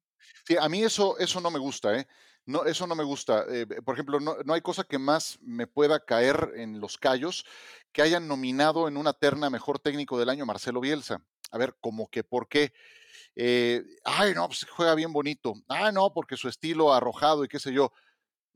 sí 0.46 0.56
a 0.60 0.68
mí 0.68 0.82
eso, 0.82 1.18
eso 1.18 1.40
no 1.40 1.50
me 1.50 1.58
gusta, 1.58 1.98
¿eh? 1.98 2.06
No, 2.44 2.64
eso 2.64 2.86
no 2.86 2.94
me 2.94 3.04
gusta. 3.04 3.44
Eh, 3.48 3.66
por 3.84 3.94
ejemplo, 3.94 4.18
no, 4.18 4.36
hay 4.52 4.60
cosa 4.60 4.84
que 4.84 4.98
más 4.98 5.38
me 5.42 5.66
pueda 5.68 6.04
caer 6.04 6.52
en 6.56 6.80
los 6.80 6.98
callos 6.98 7.44
que 7.92 8.02
hayan 8.02 8.26
nominado 8.26 8.88
en 8.88 8.96
una 8.96 9.12
terna 9.12 9.48
mejor 9.48 9.78
técnico 9.78 10.18
del 10.18 10.28
año 10.28 10.44
Marcelo 10.44 10.80
Bielsa. 10.80 11.24
A 11.52 11.58
ver, 11.58 11.76
como 11.80 12.08
que 12.08 12.24
por 12.24 12.48
qué. 12.48 12.72
Eh, 13.36 13.82
ay, 14.04 14.34
no, 14.34 14.48
pues 14.48 14.66
juega 14.68 14.94
bien 14.94 15.12
bonito. 15.12 15.54
Ah, 15.68 15.92
no, 15.92 16.12
porque 16.12 16.36
su 16.36 16.48
estilo 16.48 16.92
arrojado 16.92 17.44
y 17.44 17.48
qué 17.48 17.60
sé 17.60 17.72
yo. 17.72 17.92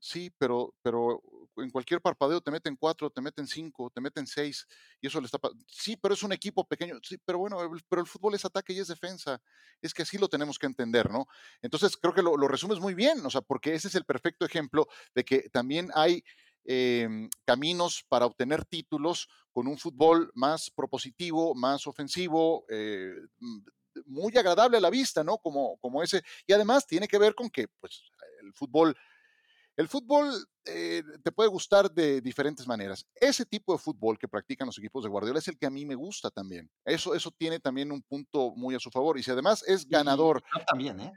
Sí, 0.01 0.31
pero, 0.37 0.75
pero 0.83 1.23
en 1.59 1.71
cualquier 1.71 2.01
parpadeo 2.01 2.41
te 2.41 2.51
meten 2.51 2.77
cuatro, 2.77 3.11
te 3.11 3.21
meten 3.21 3.47
cinco, 3.47 3.91
te 3.91 4.01
meten 4.01 4.27
seis, 4.27 4.67
y 5.01 5.07
eso 5.07 5.21
le 5.21 5.27
está 5.27 5.39
Sí, 5.67 5.97
pero 5.97 6.15
es 6.15 6.23
un 6.23 6.33
equipo 6.33 6.67
pequeño. 6.67 6.99
Sí, 7.03 7.19
pero 7.25 7.39
bueno, 7.39 7.59
pero 7.89 8.03
el 8.03 8.09
fútbol 8.09 8.35
es 8.35 8.45
ataque 8.45 8.73
y 8.73 8.79
es 8.79 8.89
defensa. 8.89 9.41
Es 9.81 9.95
que 9.95 10.03
así 10.03 10.19
lo 10.19 10.29
tenemos 10.29 10.59
que 10.59 10.67
entender, 10.67 11.11
¿no? 11.11 11.27
Entonces, 11.63 11.97
creo 11.97 12.15
que 12.15 12.23
lo, 12.23 12.37
resumes 12.49 12.81
muy 12.81 12.95
bien, 12.95 13.25
o 13.25 13.31
sea, 13.31 13.41
porque 13.41 13.75
ese 13.75 13.89
es 13.89 13.95
el 13.95 14.05
perfecto 14.05 14.45
ejemplo 14.45 14.87
de 15.15 15.25
que 15.25 15.49
también 15.51 15.91
hay 15.95 16.25
em, 16.65 17.29
caminos 17.45 18.05
para 18.09 18.27
obtener 18.27 18.65
títulos 18.65 19.29
con 19.53 19.67
un 19.67 19.79
fútbol 19.79 20.31
más 20.35 20.71
propositivo, 20.71 21.55
más 21.55 21.87
ofensivo, 21.87 22.65
eh, 22.69 23.15
muy 24.05 24.37
agradable 24.37 24.77
a 24.77 24.81
la 24.81 24.91
vista, 24.91 25.25
¿no? 25.25 25.39
Como, 25.39 25.79
como 25.79 26.03
ese. 26.03 26.23
Y 26.47 26.53
además 26.53 26.87
tiene 26.87 27.09
que 27.09 27.19
ver 27.19 27.35
con 27.35 27.49
que, 27.49 27.69
pues, 27.69 28.03
el 28.43 28.53
fútbol 28.53 28.97
el 29.77 29.89
fútbol 29.89 30.33
eh, 30.65 31.03
te 31.23 31.33
puede 31.33 31.49
gustar 31.49 31.91
de 31.91 32.21
diferentes 32.21 32.67
maneras. 32.67 33.07
Ese 33.15 33.45
tipo 33.45 33.73
de 33.73 33.79
fútbol 33.79 34.19
que 34.19 34.27
practican 34.27 34.67
los 34.67 34.79
equipos 34.79 35.05
de 35.05 35.11
Guardiola 35.11 35.39
es 35.39 35.49
el 35.49 35.59
que 35.59 35.67
a 35.67 35.71
mí 35.71 35.85
me 35.85 35.95
gusta 35.95 36.31
también. 36.31 36.71
Eso, 36.85 37.15
eso 37.15 37.31
tiene 37.31 37.61
también 37.61 37.93
un 37.93 38.03
punto 38.03 38.53
muy 38.57 38.75
a 38.75 38.81
su 38.81 38.91
favor. 38.91 39.19
Y 39.19 39.23
si 39.23 39.31
además 39.31 39.63
es 39.67 39.87
ganador. 39.87 40.43
también, 40.67 41.01
¿eh? 41.01 41.13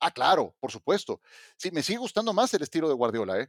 Ah, 0.00 0.10
claro, 0.10 0.56
por 0.58 0.72
supuesto. 0.72 1.20
Sí, 1.56 1.70
me 1.70 1.82
sigue 1.82 1.98
gustando 1.98 2.32
más 2.32 2.52
el 2.54 2.62
estilo 2.62 2.88
de 2.88 2.94
Guardiola, 2.94 3.40
¿eh? 3.40 3.48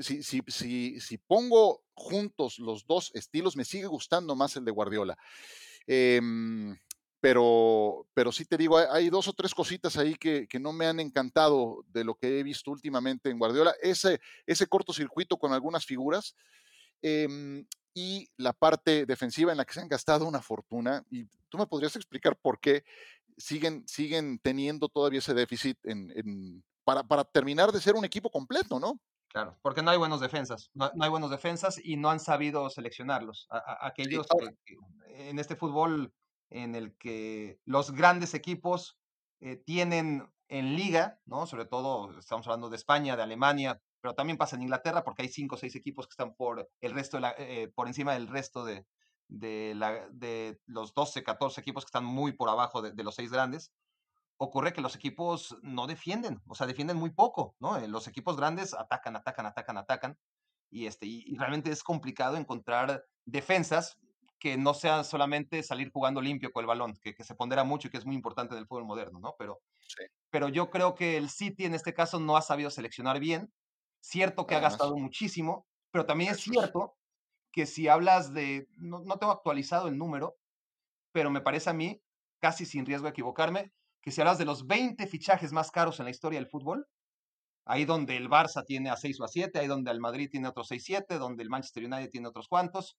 si, 0.00 0.22
si, 0.22 0.42
si, 0.48 1.00
si, 1.00 1.18
pongo 1.18 1.84
juntos 1.94 2.58
los 2.58 2.86
dos 2.86 3.12
estilos, 3.14 3.54
me 3.56 3.64
sigue 3.64 3.86
gustando 3.86 4.34
más 4.34 4.56
el 4.56 4.64
de 4.64 4.72
Guardiola. 4.72 5.16
Eh, 5.86 6.20
pero, 7.24 8.06
pero 8.12 8.30
sí 8.32 8.44
te 8.44 8.58
digo, 8.58 8.76
hay, 8.76 9.08
dos 9.08 9.28
o 9.28 9.32
tres 9.32 9.54
cositas 9.54 9.96
ahí 9.96 10.14
que, 10.14 10.46
no 10.60 10.74
me 10.74 10.84
han 10.84 11.00
encantado 11.00 11.82
de 11.88 12.04
lo 12.04 12.16
que 12.16 12.38
he 12.38 12.42
visto 12.42 12.70
últimamente 12.70 13.30
en 13.30 13.38
Guardiola. 13.38 13.74
Ese, 13.80 14.20
ese 14.44 14.66
cortocircuito 14.66 15.38
con 15.38 15.54
algunas 15.54 15.86
figuras 15.86 16.36
em, 17.00 17.64
y 17.94 18.28
la 18.36 18.52
parte 18.52 19.06
defensiva 19.06 19.52
en 19.52 19.56
la 19.56 19.64
que 19.64 19.72
se 19.72 19.80
han 19.80 19.88
gastado 19.88 20.26
una 20.26 20.42
fortuna. 20.42 21.02
Y 21.10 21.24
tú 21.48 21.56
me 21.56 21.66
podrías 21.66 21.96
explicar 21.96 22.36
por 22.36 22.60
qué 22.60 22.84
siguen, 23.38 23.88
siguen 23.88 24.38
teniendo 24.38 24.90
todavía 24.90 25.20
ese 25.20 25.32
déficit 25.32 25.78
en, 25.84 26.62
para, 26.84 27.04
para 27.04 27.24
terminar 27.24 27.72
de 27.72 27.80
ser 27.80 27.94
un 27.94 28.04
equipo 28.04 28.30
completo, 28.30 28.78
¿no? 28.78 29.00
Claro, 29.28 29.56
porque 29.62 29.80
no 29.80 29.90
hay 29.90 29.96
buenos 29.96 30.20
defensas, 30.20 30.70
no, 30.74 30.90
hay 31.00 31.08
buenos 31.08 31.30
defensas 31.30 31.80
y 31.82 31.96
no 31.96 32.10
han 32.10 32.20
sabido 32.20 32.68
seleccionarlos. 32.68 33.48
aquellos 33.80 34.26
que, 34.66 34.76
en 35.30 35.38
este 35.38 35.56
fútbol 35.56 36.12
en 36.50 36.74
el 36.74 36.96
que 36.96 37.58
los 37.64 37.92
grandes 37.92 38.34
equipos 38.34 38.98
eh, 39.40 39.56
tienen 39.56 40.28
en 40.48 40.76
liga, 40.76 41.18
¿no? 41.24 41.46
Sobre 41.46 41.64
todo 41.64 42.18
estamos 42.18 42.46
hablando 42.46 42.70
de 42.70 42.76
España, 42.76 43.16
de 43.16 43.22
Alemania, 43.22 43.80
pero 44.00 44.14
también 44.14 44.36
pasa 44.36 44.56
en 44.56 44.62
Inglaterra 44.62 45.02
porque 45.04 45.22
hay 45.22 45.28
cinco 45.28 45.54
o 45.54 45.58
seis 45.58 45.74
equipos 45.74 46.06
que 46.06 46.12
están 46.12 46.34
por 46.34 46.68
el 46.80 46.92
resto 46.92 47.18
eh, 47.38 47.72
por 47.74 47.88
encima 47.88 48.12
del 48.12 48.28
resto 48.28 48.64
de, 48.64 48.86
de, 49.28 49.74
la, 49.74 50.08
de, 50.10 50.60
los 50.66 50.94
12, 50.94 51.22
14 51.22 51.60
equipos 51.60 51.84
que 51.84 51.88
están 51.88 52.04
muy 52.04 52.32
por 52.32 52.48
abajo 52.48 52.82
de, 52.82 53.02
los 53.02 53.14
seis 53.14 53.30
grandes. 53.30 53.72
Ocurre 54.36 54.72
que 54.72 54.80
los 54.80 54.96
equipos 54.96 55.56
no 55.62 55.86
defienden, 55.86 56.42
o 56.46 56.54
sea, 56.54 56.66
defienden 56.66 56.96
muy 56.96 57.10
poco, 57.10 57.54
¿no? 57.60 57.76
Eh, 57.76 57.88
los 57.88 58.08
equipos 58.08 58.36
grandes 58.36 58.74
atacan, 58.74 59.16
atacan, 59.16 59.46
atacan, 59.46 59.78
atacan, 59.78 60.18
y, 60.70 60.86
este, 60.86 61.06
y 61.06 61.36
realmente 61.36 61.70
es 61.70 61.82
complicado 61.82 62.36
encontrar 62.36 63.04
defensas 63.24 63.96
que 64.44 64.58
no 64.58 64.74
sea 64.74 65.04
solamente 65.04 65.62
salir 65.62 65.90
jugando 65.90 66.20
limpio 66.20 66.52
con 66.52 66.60
el 66.60 66.66
balón, 66.66 66.98
que, 67.00 67.14
se 67.24 67.34
pondera 67.34 67.64
mucho 67.64 67.88
y 67.88 67.90
que 67.90 67.96
es 67.96 68.04
muy 68.04 68.14
importante 68.14 68.52
en 68.52 68.60
el 68.60 68.66
fútbol 68.66 68.84
moderno, 68.84 69.18
¿no? 69.18 69.34
Pero, 69.38 69.62
pero 70.28 70.50
yo 70.50 70.68
creo 70.68 70.94
que 70.94 71.16
el 71.16 71.30
City 71.30 71.64
en 71.64 71.72
este 71.72 71.94
caso 71.94 72.20
no 72.20 72.36
ha 72.36 72.42
sabido 72.42 72.68
seleccionar 72.68 73.20
bien. 73.20 73.50
Cierto 74.00 74.46
que 74.46 74.54
ha 74.54 74.60
gastado 74.60 74.98
muchísimo, 74.98 75.66
pero 75.90 76.04
también 76.04 76.32
es 76.32 76.40
cierto 76.42 76.94
que 77.52 77.64
si 77.64 77.88
hablas 77.88 78.34
de, 78.34 78.68
no, 78.76 78.98
no 78.98 79.18
tengo 79.18 79.32
actualizado 79.32 79.88
el 79.88 79.96
número, 79.96 80.36
pero 81.10 81.30
me 81.30 81.40
parece 81.40 81.70
a 81.70 81.72
mí, 81.72 82.02
casi 82.38 82.66
sin 82.66 82.84
riesgo 82.84 83.04
de 83.04 83.12
equivocarme, 83.12 83.72
que 84.02 84.10
si 84.10 84.20
hablas 84.20 84.36
de 84.36 84.44
los 84.44 84.66
20 84.66 85.06
fichajes 85.06 85.54
más 85.54 85.70
caros 85.70 86.00
en 86.00 86.04
la 86.04 86.10
historia 86.10 86.38
del 86.38 86.50
fútbol, 86.50 86.86
ahí 87.64 87.86
donde 87.86 88.18
el 88.18 88.28
Barça 88.28 88.62
tiene 88.66 88.90
a 88.90 88.96
6 88.96 89.20
o 89.20 89.24
a 89.24 89.28
7, 89.28 89.58
ahí 89.58 89.68
donde 89.68 89.90
el 89.90 90.00
Madrid 90.00 90.28
tiene 90.30 90.48
otros 90.48 90.68
6, 90.68 90.84
7, 90.84 91.18
donde 91.18 91.42
el 91.42 91.48
Manchester 91.48 91.86
United 91.86 92.10
tiene 92.10 92.28
otros 92.28 92.46
cuantos, 92.46 92.98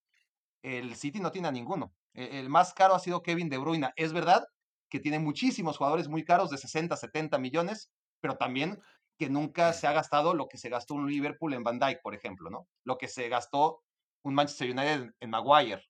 el 0.65 0.95
City 0.95 1.19
no 1.19 1.31
tiene 1.31 1.47
a 1.47 1.51
ninguno. 1.51 1.93
E, 2.13 2.39
el 2.39 2.49
más 2.49 2.73
caro 2.73 2.95
ha 2.95 2.99
sido 2.99 3.21
Kevin 3.21 3.49
De 3.49 3.57
Bruyne. 3.57 3.91
Es 3.95 4.13
verdad 4.13 4.47
que 4.89 4.99
tiene 4.99 5.19
muchísimos 5.19 5.77
jugadores 5.77 6.07
muy 6.07 6.23
caros 6.23 6.49
de 6.49 6.57
60, 6.57 6.95
70 6.95 7.37
millones, 7.37 7.91
pero 8.19 8.37
también 8.37 8.81
que 9.17 9.29
nunca 9.29 9.71
se 9.73 9.87
ha 9.87 9.93
gastado 9.93 10.33
lo 10.33 10.47
que 10.47 10.57
se 10.57 10.69
gastó 10.69 10.95
un 10.95 11.07
Liverpool 11.07 11.53
en 11.53 11.63
Van 11.63 11.79
Dijk, 11.79 12.01
por 12.01 12.15
ejemplo, 12.15 12.49
¿no? 12.49 12.67
Lo 12.83 12.97
que 12.97 13.07
se 13.07 13.29
gastó 13.29 13.83
un 14.23 14.33
Manchester 14.33 14.71
United 14.71 15.11
en 15.19 15.29
Maguire. 15.29 15.83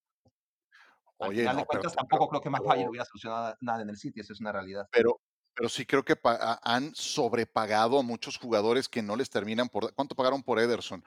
Al 1.19 1.29
Oye, 1.29 1.39
final 1.39 1.57
de 1.57 1.65
cuentas, 1.65 1.95
tampoco 1.95 2.27
creo 2.27 2.41
que 2.41 2.49
Maguire 2.49 2.89
hubiera 2.89 3.05
solucionado 3.05 3.55
nada 3.61 3.81
en 3.81 3.89
el 3.89 3.97
City, 3.97 4.19
eso 4.19 4.33
es 4.33 4.41
una 4.41 4.51
realidad. 4.51 4.87
Pero, 4.91 5.21
pero 5.55 5.69
sí 5.69 5.85
creo 5.85 6.03
que 6.03 6.15
han 6.23 6.93
sobrepagado 6.93 7.99
a 7.99 8.03
muchos 8.03 8.37
jugadores 8.37 8.89
que 8.89 9.01
no 9.01 9.15
les 9.15 9.29
terminan 9.29 9.69
por... 9.69 9.93
¿Cuánto 9.95 10.15
pagaron 10.15 10.43
por 10.43 10.59
Ederson? 10.59 11.03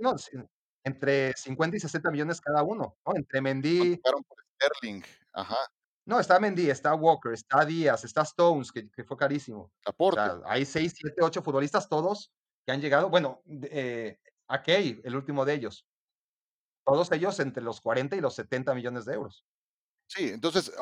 No, 0.00 0.16
entre 0.86 1.32
50 1.36 1.76
y 1.76 1.80
60 1.80 2.10
millones 2.12 2.40
cada 2.40 2.62
uno, 2.62 2.96
¿no? 3.04 3.16
Entre 3.16 3.40
Mendy. 3.40 3.96
por 3.96 4.22
Sterling, 4.54 5.02
ajá. 5.32 5.58
No, 6.06 6.20
está 6.20 6.38
Mendy, 6.38 6.70
está 6.70 6.94
Walker, 6.94 7.32
está 7.32 7.64
Díaz, 7.64 8.04
está 8.04 8.22
Stones, 8.22 8.70
que, 8.70 8.88
fue 9.04 9.16
carísimo. 9.16 9.72
Aporte. 9.84 10.20
hay 10.44 10.64
seis, 10.64 10.94
siete, 10.96 11.20
ocho 11.20 11.42
futbolistas 11.42 11.88
todos 11.88 12.32
que 12.64 12.70
han 12.70 12.80
llegado. 12.80 13.10
Bueno, 13.10 13.42
eh, 13.64 14.20
Key, 14.64 15.00
el 15.02 15.16
último 15.16 15.44
de 15.44 15.54
ellos. 15.54 15.84
Todos 16.84 17.10
ellos 17.10 17.40
entre 17.40 17.64
los 17.64 17.80
40 17.80 18.14
y 18.14 18.20
los 18.20 18.34
70 18.36 18.72
millones 18.76 19.04
de 19.06 19.14
euros. 19.14 19.44
Sí, 20.08 20.28
entonces, 20.28 20.72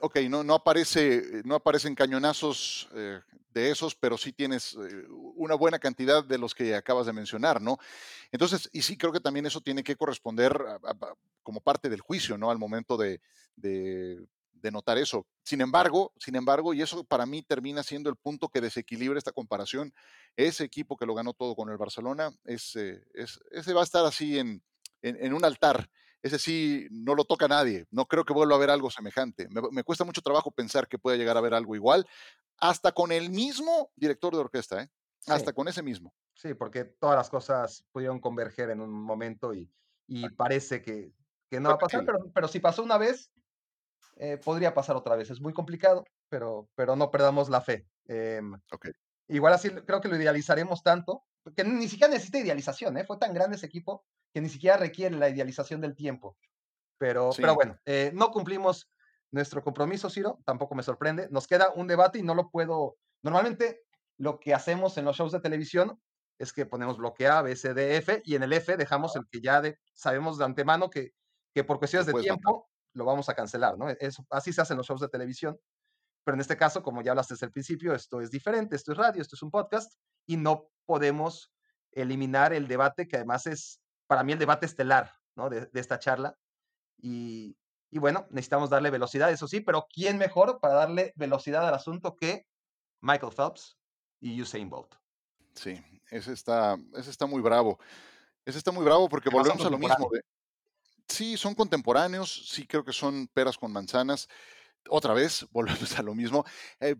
ok, 0.00 0.16
no, 0.28 0.42
no, 0.42 0.54
aparece, 0.54 1.42
no 1.44 1.54
aparecen 1.54 1.94
cañonazos 1.94 2.88
eh, 2.94 3.20
de 3.52 3.70
esos, 3.70 3.94
pero 3.94 4.18
sí 4.18 4.32
tienes 4.32 4.74
eh, 4.74 5.06
una 5.36 5.54
buena 5.54 5.78
cantidad 5.78 6.24
de 6.24 6.38
los 6.38 6.54
que 6.54 6.74
acabas 6.74 7.06
de 7.06 7.12
mencionar, 7.12 7.62
¿no? 7.62 7.78
Entonces, 8.32 8.68
y 8.72 8.82
sí 8.82 8.96
creo 8.96 9.12
que 9.12 9.20
también 9.20 9.46
eso 9.46 9.60
tiene 9.60 9.84
que 9.84 9.94
corresponder 9.94 10.60
como 11.44 11.60
parte 11.60 11.88
del 11.88 12.00
juicio, 12.00 12.36
¿no? 12.36 12.50
Al 12.50 12.58
momento 12.58 12.96
de, 12.96 13.20
de, 13.56 14.26
notar 14.72 14.96
eso. 14.96 15.26
Sin 15.44 15.60
embargo, 15.60 16.12
sin 16.18 16.34
embargo, 16.36 16.72
y 16.72 16.80
eso 16.80 17.04
para 17.04 17.26
mí 17.26 17.42
termina 17.42 17.82
siendo 17.82 18.08
el 18.08 18.16
punto 18.16 18.48
que 18.48 18.62
desequilibra 18.62 19.18
esta 19.18 19.30
comparación, 19.30 19.92
ese 20.36 20.64
equipo 20.64 20.96
que 20.96 21.04
lo 21.04 21.14
ganó 21.14 21.34
todo 21.34 21.54
con 21.54 21.68
el 21.68 21.76
Barcelona, 21.76 22.30
ese, 22.46 23.04
ese 23.12 23.74
va 23.74 23.82
a 23.82 23.84
estar 23.84 24.06
así 24.06 24.38
en, 24.38 24.62
en 25.02 25.34
un 25.34 25.44
altar 25.44 25.90
ese 26.24 26.38
sí 26.38 26.88
no 26.90 27.14
lo 27.14 27.26
toca 27.26 27.46
nadie. 27.48 27.84
No 27.90 28.06
creo 28.06 28.24
que 28.24 28.32
vuelva 28.32 28.54
a 28.54 28.56
haber 28.56 28.70
algo 28.70 28.90
semejante. 28.90 29.46
Me, 29.70 29.84
cuesta 29.84 30.04
mucho 30.04 30.22
trabajo 30.22 30.50
pensar 30.50 30.88
que 30.88 30.98
pueda 30.98 31.18
llegar 31.18 31.36
a 31.36 31.40
haber 31.40 31.52
algo 31.52 31.76
igual, 31.76 32.06
hasta 32.56 32.92
con 32.92 33.12
el 33.12 33.28
mismo 33.28 33.90
director 33.94 34.32
de 34.32 34.40
orquesta, 34.40 34.82
¿eh? 34.82 34.88
hasta 35.26 35.52
con 35.52 35.68
ese 35.68 35.82
mismo. 35.82 36.14
Sí, 36.32 36.54
porque 36.54 36.84
todas 36.84 37.16
las 37.16 37.28
cosas 37.28 37.84
pudieron 37.92 38.20
converger 38.20 38.70
en 38.70 38.80
un 38.80 38.90
momento 38.90 39.52
y, 39.52 39.70
parece 40.34 40.80
que, 40.80 41.12
no 41.50 41.68
va 41.68 41.74
a 41.74 41.78
pasar, 41.78 42.06
pero, 42.32 42.48
si 42.48 42.58
pasó 42.58 42.82
una 42.82 42.96
vez, 42.96 43.30
eh, 44.16 44.38
podría 44.42 44.72
pasar 44.72 44.96
otra 44.96 45.16
vez. 45.16 45.28
Es 45.28 45.42
muy 45.42 45.52
complicado, 45.52 46.04
pero, 46.30 46.70
pero 46.74 46.96
no 46.96 47.10
perdamos 47.10 47.50
la 47.50 47.60
fe. 47.60 47.86
Em, 48.06 48.58
igual 49.28 49.52
así 49.52 49.68
creo 49.68 50.00
que 50.00 50.08
lo 50.08 50.16
idealizaremos 50.16 50.82
tanto, 50.82 51.22
que 51.54 51.64
ni 51.64 51.86
siquiera 51.86 52.14
necesita 52.14 52.38
idealización, 52.38 52.96
¿eh? 52.96 53.04
fue 53.04 53.18
tan 53.18 53.34
grande 53.34 53.56
ese 53.56 53.66
equipo 53.66 54.06
que 54.34 54.40
ni 54.40 54.48
siquiera 54.48 54.76
requiere 54.76 55.16
la 55.16 55.28
idealización 55.28 55.80
del 55.80 55.94
tiempo. 55.94 56.36
Pero, 56.98 57.30
pero 57.36 57.54
bueno, 57.54 57.78
eh, 57.86 58.10
no 58.14 58.32
cumplimos 58.32 58.90
nuestro 59.30 59.62
compromiso, 59.62 60.10
Ciro, 60.10 60.40
tampoco 60.44 60.74
me 60.74 60.82
sorprende. 60.82 61.28
Nos 61.30 61.46
queda 61.46 61.72
un 61.74 61.86
debate 61.86 62.18
y 62.18 62.22
no 62.22 62.34
lo 62.34 62.50
puedo. 62.50 62.96
Normalmente 63.22 63.82
lo 64.18 64.40
que 64.40 64.52
hacemos 64.52 64.98
en 64.98 65.04
los 65.04 65.16
shows 65.16 65.30
de 65.30 65.40
televisión 65.40 66.00
es 66.38 66.52
que 66.52 66.66
ponemos 66.66 66.98
bloque 66.98 67.28
A, 67.28 67.42
B, 67.42 67.54
C, 67.54 67.74
D, 67.74 67.96
F 67.96 68.22
y 68.24 68.34
en 68.34 68.42
el 68.42 68.52
F 68.52 68.76
dejamos 68.76 69.14
el 69.14 69.26
que 69.30 69.40
ya 69.40 69.62
sabemos 69.92 70.36
de 70.36 70.44
antemano 70.44 70.90
que, 70.90 71.12
que 71.54 71.62
por 71.62 71.78
cuestiones 71.78 72.06
de 72.06 72.14
tiempo 72.14 72.68
lo 72.92 73.04
vamos 73.04 73.28
a 73.28 73.34
cancelar, 73.34 73.76
¿no? 73.78 73.86
así 74.30 74.52
se 74.52 74.60
hacen 74.60 74.76
los 74.76 74.86
shows 74.86 75.00
de 75.00 75.08
televisión. 75.08 75.58
Pero 76.24 76.34
en 76.34 76.40
este 76.40 76.56
caso, 76.56 76.82
como 76.82 77.02
ya 77.02 77.12
hablaste 77.12 77.34
desde 77.34 77.46
el 77.46 77.52
principio, 77.52 77.94
esto 77.94 78.20
es 78.20 78.30
diferente, 78.30 78.76
esto 78.76 78.92
es 78.92 78.98
radio, 78.98 79.20
esto 79.20 79.36
es 79.36 79.42
un 79.42 79.50
podcast 79.50 79.92
y 80.26 80.36
no 80.36 80.68
podemos 80.86 81.52
eliminar 81.92 82.52
el 82.52 82.66
debate 82.66 83.06
que 83.06 83.16
además 83.16 83.46
es 83.46 83.80
para 84.06 84.22
mí 84.22 84.32
el 84.32 84.38
debate 84.38 84.66
estelar 84.66 85.12
¿no? 85.36 85.48
de, 85.50 85.68
esta 85.74 85.98
charla. 85.98 86.38
Y, 87.00 87.56
bueno, 87.92 88.26
necesitamos 88.30 88.70
darle 88.70 88.90
velocidad, 88.90 89.30
eso 89.30 89.46
sí, 89.46 89.60
pero 89.60 89.86
¿quién 89.92 90.18
mejor 90.18 90.58
para 90.60 90.74
darle 90.74 91.12
velocidad 91.16 91.66
al 91.68 91.74
asunto 91.74 92.16
que 92.16 92.46
Michael 93.00 93.32
Phelps 93.32 93.78
y 94.20 94.40
Usain 94.40 94.68
Bolt? 94.68 94.94
Sí, 95.54 95.80
ese 96.10 96.32
está, 96.32 96.76
ese 96.94 97.10
está 97.10 97.26
muy 97.26 97.40
bravo. 97.40 97.78
Ese 98.44 98.58
está 98.58 98.72
muy 98.72 98.84
bravo 98.84 99.08
porque 99.08 99.30
volvemos 99.30 99.64
a 99.64 99.70
lo 99.70 99.78
mismo. 99.78 100.10
sí, 101.08 101.36
son 101.36 101.54
contemporáneos, 101.54 102.48
sí 102.48 102.66
creo 102.66 102.84
que 102.84 102.92
son 102.92 103.28
peras 103.28 103.56
con 103.56 103.72
manzanas. 103.72 104.28
Otra 104.88 105.14
vez, 105.14 105.46
volvemos 105.50 105.98
a 105.98 106.02
lo 106.02 106.14
mismo. 106.14 106.44
Eh, 106.80 106.96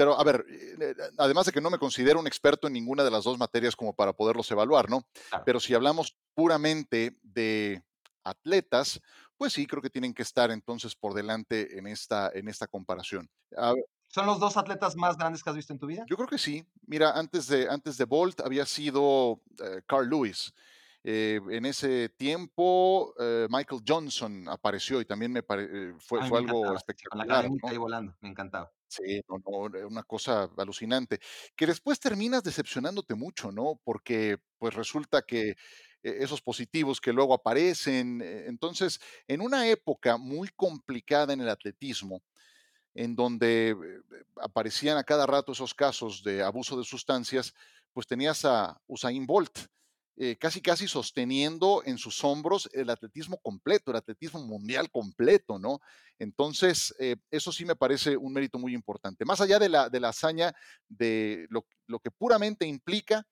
pero, 0.00 0.18
a 0.18 0.24
ver, 0.24 0.46
eh, 0.48 0.94
además 1.18 1.44
de 1.44 1.52
que 1.52 1.60
no 1.60 1.68
me 1.68 1.78
considero 1.78 2.18
un 2.18 2.26
experto 2.26 2.66
en 2.66 2.72
ninguna 2.72 3.04
de 3.04 3.10
las 3.10 3.24
dos 3.24 3.36
materias 3.36 3.76
como 3.76 3.94
para 3.94 4.14
poderlos 4.14 4.50
evaluar, 4.50 4.88
¿no? 4.88 5.06
Pero 5.44 5.60
si 5.60 5.74
hablamos 5.74 6.16
puramente 6.34 7.16
de 7.22 7.82
atletas, 8.24 9.00
pues 9.36 9.52
sí, 9.52 9.66
creo 9.66 9.82
que 9.82 9.90
tienen 9.90 10.12
que 10.12 10.22
estar 10.22 10.50
entonces 10.50 10.94
por 10.94 11.14
delante 11.14 11.78
en 11.78 11.86
esta, 11.86 12.30
en 12.34 12.48
esta 12.48 12.66
comparación. 12.66 13.28
¿Son 14.08 14.26
los 14.26 14.40
dos 14.40 14.56
atletas 14.56 14.96
más 14.96 15.16
grandes 15.16 15.42
que 15.42 15.50
has 15.50 15.56
visto 15.56 15.72
en 15.72 15.78
tu 15.78 15.86
vida? 15.86 16.04
Yo 16.08 16.16
creo 16.16 16.28
que 16.28 16.38
sí. 16.38 16.64
Mira, 16.86 17.12
antes 17.12 17.46
de, 17.46 17.68
antes 17.68 17.96
de 17.96 18.04
Bolt 18.04 18.40
había 18.40 18.66
sido 18.66 19.40
eh, 19.62 19.82
Carl 19.86 20.08
Lewis. 20.08 20.52
Eh, 21.02 21.40
en 21.50 21.64
ese 21.64 22.10
tiempo, 22.10 23.14
Michael 23.48 23.80
Johnson 23.86 24.46
apareció 24.48 25.00
y 25.00 25.06
también 25.06 25.32
me 25.32 25.42
fue, 25.42 25.96
fue 26.28 26.38
algo 26.38 26.74
espectacular. 26.76 27.46
Con 27.46 27.58
la 27.62 27.70
ahí 27.70 27.76
volando, 27.78 28.14
me 28.20 28.28
encantaba. 28.28 28.70
Sí, 28.86 29.22
no, 29.28 29.38
no, 29.38 29.86
una 29.86 30.02
cosa 30.02 30.50
alucinante. 30.58 31.20
Que 31.56 31.66
después 31.66 32.00
terminas 32.00 32.42
decepcionándote 32.42 33.14
mucho, 33.14 33.52
¿no? 33.52 33.80
Porque 33.84 34.38
pues 34.58 34.74
resulta 34.74 35.22
que 35.22 35.56
esos 36.02 36.40
positivos 36.40 37.00
que 37.00 37.12
luego 37.12 37.34
aparecen. 37.34 38.22
E, 38.22 38.46
entonces, 38.46 39.00
en 39.28 39.40
una 39.40 39.68
época 39.68 40.16
muy 40.16 40.48
complicada 40.48 41.32
en 41.32 41.40
el 41.40 41.48
atletismo, 41.48 42.22
en 42.94 43.14
donde 43.14 43.70
eh, 43.70 43.76
aparecían 44.36 44.98
a 44.98 45.04
cada 45.04 45.26
rato 45.26 45.52
esos 45.52 45.74
casos 45.74 46.22
de 46.22 46.42
abuso 46.42 46.76
de 46.76 46.84
sustancias, 46.84 47.54
pues 47.92 48.06
tenías 48.06 48.44
a 48.44 48.80
Usain 48.86 49.26
Bolt, 49.26 49.58
eh, 50.16 50.36
casi 50.36 50.60
casi 50.60 50.86
sosteniendo 50.86 51.82
en 51.86 51.96
sus 51.96 52.22
hombros 52.24 52.68
el 52.74 52.90
atletismo 52.90 53.38
completo, 53.38 53.90
el 53.90 53.96
atletismo 53.96 54.44
mundial 54.44 54.90
completo, 54.90 55.58
¿no? 55.58 55.80
Entonces, 56.18 56.94
eh, 56.98 57.16
eso 57.30 57.50
sí 57.52 57.64
me 57.64 57.74
parece 57.74 58.16
un 58.18 58.34
mérito 58.34 58.58
muy 58.58 58.74
importante. 58.74 59.24
Más 59.24 59.40
allá 59.40 59.58
de 59.58 59.70
la, 59.70 59.88
de 59.88 59.98
la 59.98 60.10
hazaña, 60.10 60.54
de 60.88 61.46
lo, 61.48 61.64
que 62.00 62.10
puramente 62.10 62.66
implica 62.66 63.26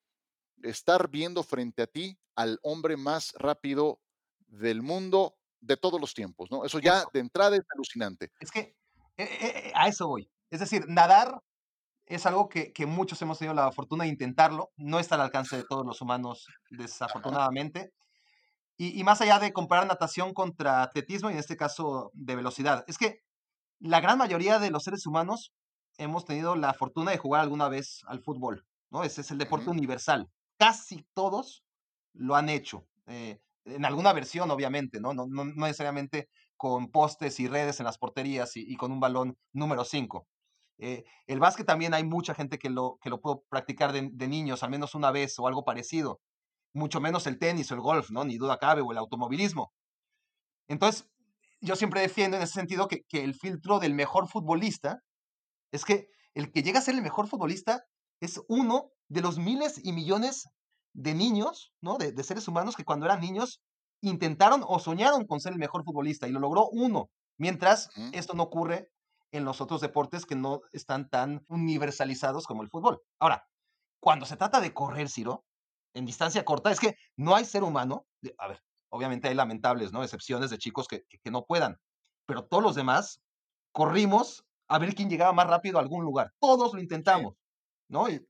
estar 0.63 1.09
viendo 1.09 1.43
frente 1.43 1.81
a 1.81 1.87
ti 1.87 2.17
al 2.35 2.59
hombre 2.63 2.97
más 2.97 3.33
rápido 3.37 3.99
del 4.47 4.81
mundo 4.81 5.35
de 5.61 5.77
todos 5.77 5.99
los 5.99 6.13
tiempos, 6.13 6.49
¿no? 6.51 6.65
Eso 6.65 6.79
ya 6.79 7.03
de 7.13 7.19
entrada 7.19 7.55
es 7.55 7.63
alucinante. 7.73 8.31
Es 8.39 8.51
que 8.51 8.75
eh, 9.17 9.71
a 9.75 9.87
eso 9.87 10.07
voy. 10.07 10.31
Es 10.49 10.61
decir, 10.61 10.85
nadar 10.87 11.41
es 12.05 12.25
algo 12.25 12.49
que, 12.49 12.73
muchos 12.87 13.21
hemos 13.21 13.37
tenido 13.37 13.53
la 13.53 13.71
fortuna 13.71 14.03
de 14.03 14.09
intentarlo. 14.09 14.71
No 14.77 14.99
está 14.99 15.15
al 15.15 15.21
alcance 15.21 15.57
de 15.57 15.63
todos 15.63 15.85
los 15.85 16.01
humanos, 16.01 16.47
desafortunadamente. 16.71 17.91
Y, 18.77 19.03
más 19.03 19.19
allá 19.19 19.39
de 19.39 19.51
comparar 19.51 19.85
natación 19.85 20.33
contra 20.33 20.81
atletismo, 20.81 21.29
y 21.29 21.33
en 21.33 21.39
este 21.39 21.57
caso 21.57 22.11
de 22.13 22.35
velocidad, 22.37 22.85
es 22.87 22.97
que 22.97 23.19
la 23.79 23.99
gran 23.99 24.17
mayoría 24.17 24.57
de 24.57 24.71
los 24.71 24.83
seres 24.83 25.05
humanos 25.05 25.53
hemos 25.97 26.23
tenido 26.23 26.55
la 26.55 26.73
fortuna 26.73 27.11
de 27.11 27.17
jugar 27.17 27.41
alguna 27.41 27.67
vez 27.67 28.01
al 28.07 28.21
fútbol, 28.21 28.65
¿no? 28.89 29.03
Ese 29.03 29.21
es 29.21 29.31
el 29.31 29.37
deporte 29.37 29.69
universal. 29.69 30.29
Casi 30.59 31.07
todos 31.15 31.63
lo 32.13 32.35
han 32.35 32.49
hecho, 32.49 32.85
eh, 33.07 33.39
en 33.65 33.85
alguna 33.85 34.13
versión, 34.13 34.51
obviamente, 34.51 34.99
¿no? 34.99 35.13
No, 35.13 35.25
no, 35.27 35.45
necesariamente 35.45 36.29
con 36.57 36.91
postes 36.91 37.39
y 37.39 37.47
redes 37.47 37.79
en 37.79 37.85
las 37.85 37.97
porterías 37.97 38.51
y, 38.55 38.75
con 38.75 38.91
un 38.91 38.99
balón 38.99 39.37
número 39.53 39.85
5. 39.85 40.27
Eh, 40.79 41.05
el 41.27 41.39
básquet 41.39 41.65
también 41.65 41.93
hay 41.93 42.03
mucha 42.03 42.33
gente 42.33 42.57
que 42.57 42.69
lo, 42.69 42.97
que 43.01 43.09
lo 43.09 43.21
pudo 43.21 43.43
practicar 43.49 43.93
de, 43.93 44.27
niños, 44.27 44.63
al 44.63 44.69
menos 44.69 44.95
una 44.95 45.11
vez 45.11 45.39
o 45.39 45.47
algo 45.47 45.63
parecido. 45.63 46.19
Mucho 46.73 46.99
menos 46.99 47.27
el 47.27 47.39
tenis 47.39 47.71
o 47.71 47.75
el 47.75 47.81
golf, 47.81 48.11
¿no? 48.11 48.25
Ni 48.25 48.37
duda 48.37 48.57
cabe, 48.57 48.81
o 48.81 48.91
el 48.91 48.97
automovilismo. 48.97 49.71
Entonces, 50.67 51.07
yo 51.61 51.75
siempre 51.75 52.01
defiendo 52.01 52.37
en 52.37 52.43
ese 52.43 52.53
sentido 52.53 52.87
que, 52.87 53.03
el 53.11 53.33
filtro 53.35 53.79
del 53.79 53.93
mejor 53.93 54.27
futbolista 54.27 54.99
es 55.71 55.85
que 55.85 56.07
el 56.33 56.51
que 56.51 56.63
llega 56.63 56.79
a 56.79 56.81
ser 56.81 56.95
el 56.95 57.01
mejor 57.01 57.27
futbolista 57.27 57.83
es 58.21 58.41
uno 58.47 58.91
de 59.07 59.21
los 59.21 59.37
miles 59.37 59.79
y 59.83 59.93
millones 59.93 60.49
de 60.93 61.13
niños, 61.13 61.73
¿no? 61.81 61.97
De, 61.97 62.23
seres 62.23 62.47
humanos 62.47 62.75
que 62.75 62.83
cuando 62.83 63.05
eran 63.05 63.21
niños 63.21 63.61
intentaron 64.01 64.63
o 64.67 64.79
soñaron 64.79 65.25
con 65.25 65.39
ser 65.39 65.53
el 65.53 65.59
mejor 65.59 65.83
futbolista 65.83 66.27
y 66.27 66.31
lo 66.31 66.39
logró 66.39 66.67
uno. 66.71 67.09
Mientras 67.37 67.89
esto 68.11 68.33
no 68.33 68.43
ocurre 68.43 68.89
en 69.31 69.45
los 69.45 69.61
otros 69.61 69.81
deportes 69.81 70.25
que 70.25 70.35
no 70.35 70.61
están 70.71 71.09
tan 71.09 71.45
universalizados 71.47 72.45
como 72.45 72.63
el 72.63 72.69
fútbol. 72.69 73.01
Ahora, 73.19 73.45
cuando 74.01 74.25
se 74.25 74.37
trata 74.37 74.59
de 74.59 74.73
correr, 74.73 75.09
Ciro, 75.09 75.45
en 75.93 76.05
distancia 76.05 76.43
corta, 76.45 76.71
es 76.71 76.79
que 76.79 76.95
no 77.17 77.35
hay 77.35 77.45
ser 77.45 77.63
humano, 77.63 78.05
a 78.37 78.47
ver, 78.47 78.61
obviamente 78.89 79.27
hay 79.27 79.35
lamentables, 79.35 79.91
¿no? 79.91 80.03
Excepciones 80.03 80.49
de 80.49 80.57
chicos 80.57 80.87
que, 80.87 81.03
no 81.31 81.45
puedan, 81.45 81.77
pero 82.25 82.45
todos 82.45 82.63
los 82.63 82.75
demás 82.75 83.21
corrimos 83.71 84.45
a 84.67 84.79
ver 84.79 84.95
quién 84.95 85.09
llegaba 85.09 85.33
más 85.33 85.47
rápido 85.47 85.77
a 85.77 85.81
algún 85.81 86.03
lugar. 86.03 86.31
Todos 86.39 86.73
lo 86.73 86.81
intentamos, 86.81 87.35
¿no? 87.89 88.07
Y, 88.09 88.25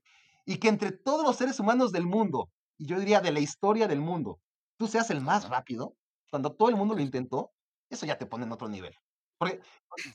que 0.58 0.68
entre 0.68 0.90
todos 0.90 1.24
los 1.24 1.36
seres 1.36 1.60
humanos 1.60 1.92
del 1.92 2.06
mundo, 2.06 2.50
y 2.76 2.86
yo 2.86 2.98
diría 2.98 3.20
de 3.20 3.30
la 3.30 3.38
historia 3.38 3.86
del 3.86 4.00
mundo, 4.00 4.40
tú 4.76 4.88
seas 4.88 5.10
el 5.10 5.20
más 5.20 5.48
rápido, 5.48 5.94
cuando 6.28 6.52
todo 6.56 6.68
el 6.70 6.76
mundo 6.76 6.94
lo 6.96 7.02
intentó, 7.02 7.52
eso 7.88 8.04
ya 8.04 8.18
te 8.18 8.26
pone 8.26 8.46
en 8.46 8.52
otro 8.52 8.68
nivel. 8.68 8.94
Porque, 9.38 9.60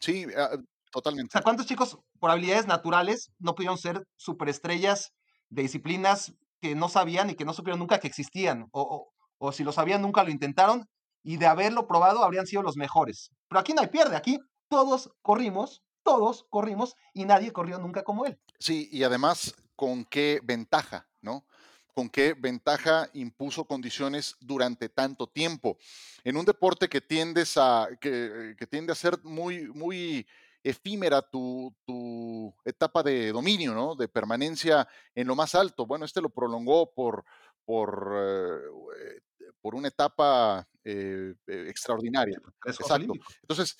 sí, 0.01 0.25
ah, 0.37 0.57
Totalmente. 0.95 1.37
O 1.37 1.41
¿cuántos 1.41 1.65
chicos 1.65 1.99
por 2.21 2.31
habilidades 2.31 2.67
naturales 2.67 3.29
no 3.37 3.53
pudieron 3.53 3.77
ser 3.77 4.01
superestrellas 4.15 5.11
de 5.49 5.63
disciplinas 5.63 6.33
que 6.61 6.73
no 6.73 6.87
sabían 6.87 7.29
y 7.29 7.35
que 7.35 7.43
no 7.43 7.53
supieron 7.53 7.79
nunca 7.79 7.99
que 7.99 8.07
existían? 8.07 8.67
O, 8.71 9.11
o, 9.37 9.51
si 9.51 9.65
lo 9.65 9.73
sabían, 9.73 10.01
nunca 10.01 10.23
lo 10.23 10.31
intentaron 10.31 10.85
y 11.21 11.35
de 11.35 11.47
haberlo 11.47 11.85
probado 11.85 12.23
habrían 12.23 12.45
sido 12.45 12.61
los 12.61 12.77
mejores. 12.77 13.29
Pero 13.49 13.59
aquí 13.59 13.73
no 13.73 13.81
hay 13.81 13.87
pierde, 13.87 14.15
aquí 14.15 14.39
todos 14.69 15.11
corrimos, 15.21 15.81
todos 16.05 16.45
corrimos 16.49 16.95
y 17.13 17.25
nadie 17.25 17.51
corrió 17.51 17.79
nunca 17.79 18.03
como 18.03 18.25
él. 18.25 18.39
Sí, 18.59 18.87
y 18.91 19.03
además, 19.03 19.55
¿con 19.75 20.05
qué 20.05 20.39
ventaja, 20.43 21.07
no? 21.21 21.45
¿Con 21.93 22.09
qué 22.09 22.33
ventaja 22.33 23.09
impuso 23.13 23.65
condiciones 23.65 24.35
durante 24.39 24.87
tanto 24.87 25.27
tiempo? 25.27 25.77
En 26.23 26.37
un 26.37 26.45
deporte 26.45 26.87
que 26.87 27.01
tiendes 27.01 27.57
a, 27.57 27.87
que, 27.99 28.55
que 28.57 28.67
tiende 28.67 28.91
a 28.91 28.95
ser 28.95 29.17
muy, 29.23 29.67
muy 29.69 30.27
efímera 30.63 31.21
tu, 31.21 31.73
tu, 31.85 32.53
etapa 32.65 33.01
de 33.01 33.31
dominio, 33.31 33.73
¿no? 33.73 33.95
De 33.95 34.07
permanencia 34.07 34.87
en 35.13 35.27
lo 35.27 35.35
más 35.35 35.55
alto. 35.55 35.85
Bueno, 35.85 36.05
este 36.05 36.21
lo 36.21 36.29
prolongó 36.29 36.91
por, 36.91 37.23
por, 37.63 38.13
eh, 38.17 39.21
por 39.61 39.75
una 39.75 39.87
etapa 39.87 40.67
eh, 40.83 41.33
eh, 41.47 41.65
extraordinaria. 41.67 42.39
Exacto. 42.65 43.13
Entonces, 43.41 43.77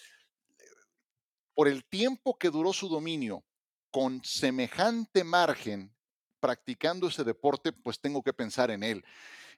por 1.56 1.68
el 1.68 1.86
tiempo 1.86 2.38
que 2.38 2.50
duró 2.50 2.74
su 2.74 2.88
dominio, 2.90 3.44
con 3.90 4.22
semejante 4.24 5.24
margen, 5.24 5.96
practicando 6.40 7.08
ese 7.08 7.24
deporte, 7.24 7.72
pues 7.72 8.00
tengo 8.00 8.22
que 8.22 8.34
pensar 8.34 8.70
en 8.70 8.84
él. 8.84 9.04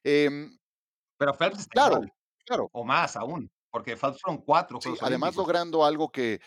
Em, 0.04 0.58
Pero 1.18 1.34
Phelps 1.34 1.68
claro, 1.68 2.02
claro. 2.46 2.70
O 2.72 2.86
más 2.86 3.16
aún, 3.16 3.52
porque 3.72 3.98
Phelps 3.98 4.22
fueron 4.22 4.42
cuatro. 4.44 4.80
Sí, 4.80 4.94
además 5.02 5.36
logrando 5.36 5.84
algo 5.84 6.12
que, 6.12 6.40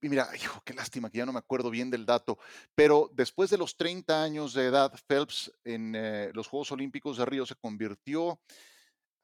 mira, 0.00 0.28
hijo, 0.34 0.62
qué 0.64 0.72
lástima 0.72 1.10
que 1.10 1.18
ya 1.18 1.26
no 1.26 1.32
me 1.34 1.38
acuerdo 1.38 1.70
bien 1.70 1.90
del 1.90 2.06
dato, 2.06 2.38
pero 2.74 3.10
después 3.12 3.50
de 3.50 3.58
los 3.58 3.76
30 3.76 4.22
años 4.22 4.54
de 4.54 4.66
edad, 4.66 4.92
Phelps 5.06 5.52
en 5.64 5.94
eh, 5.94 6.30
los 6.32 6.48
Juegos 6.48 6.72
Olímpicos 6.72 7.18
de 7.18 7.26
Río 7.26 7.44
se 7.44 7.56
convirtió 7.56 8.40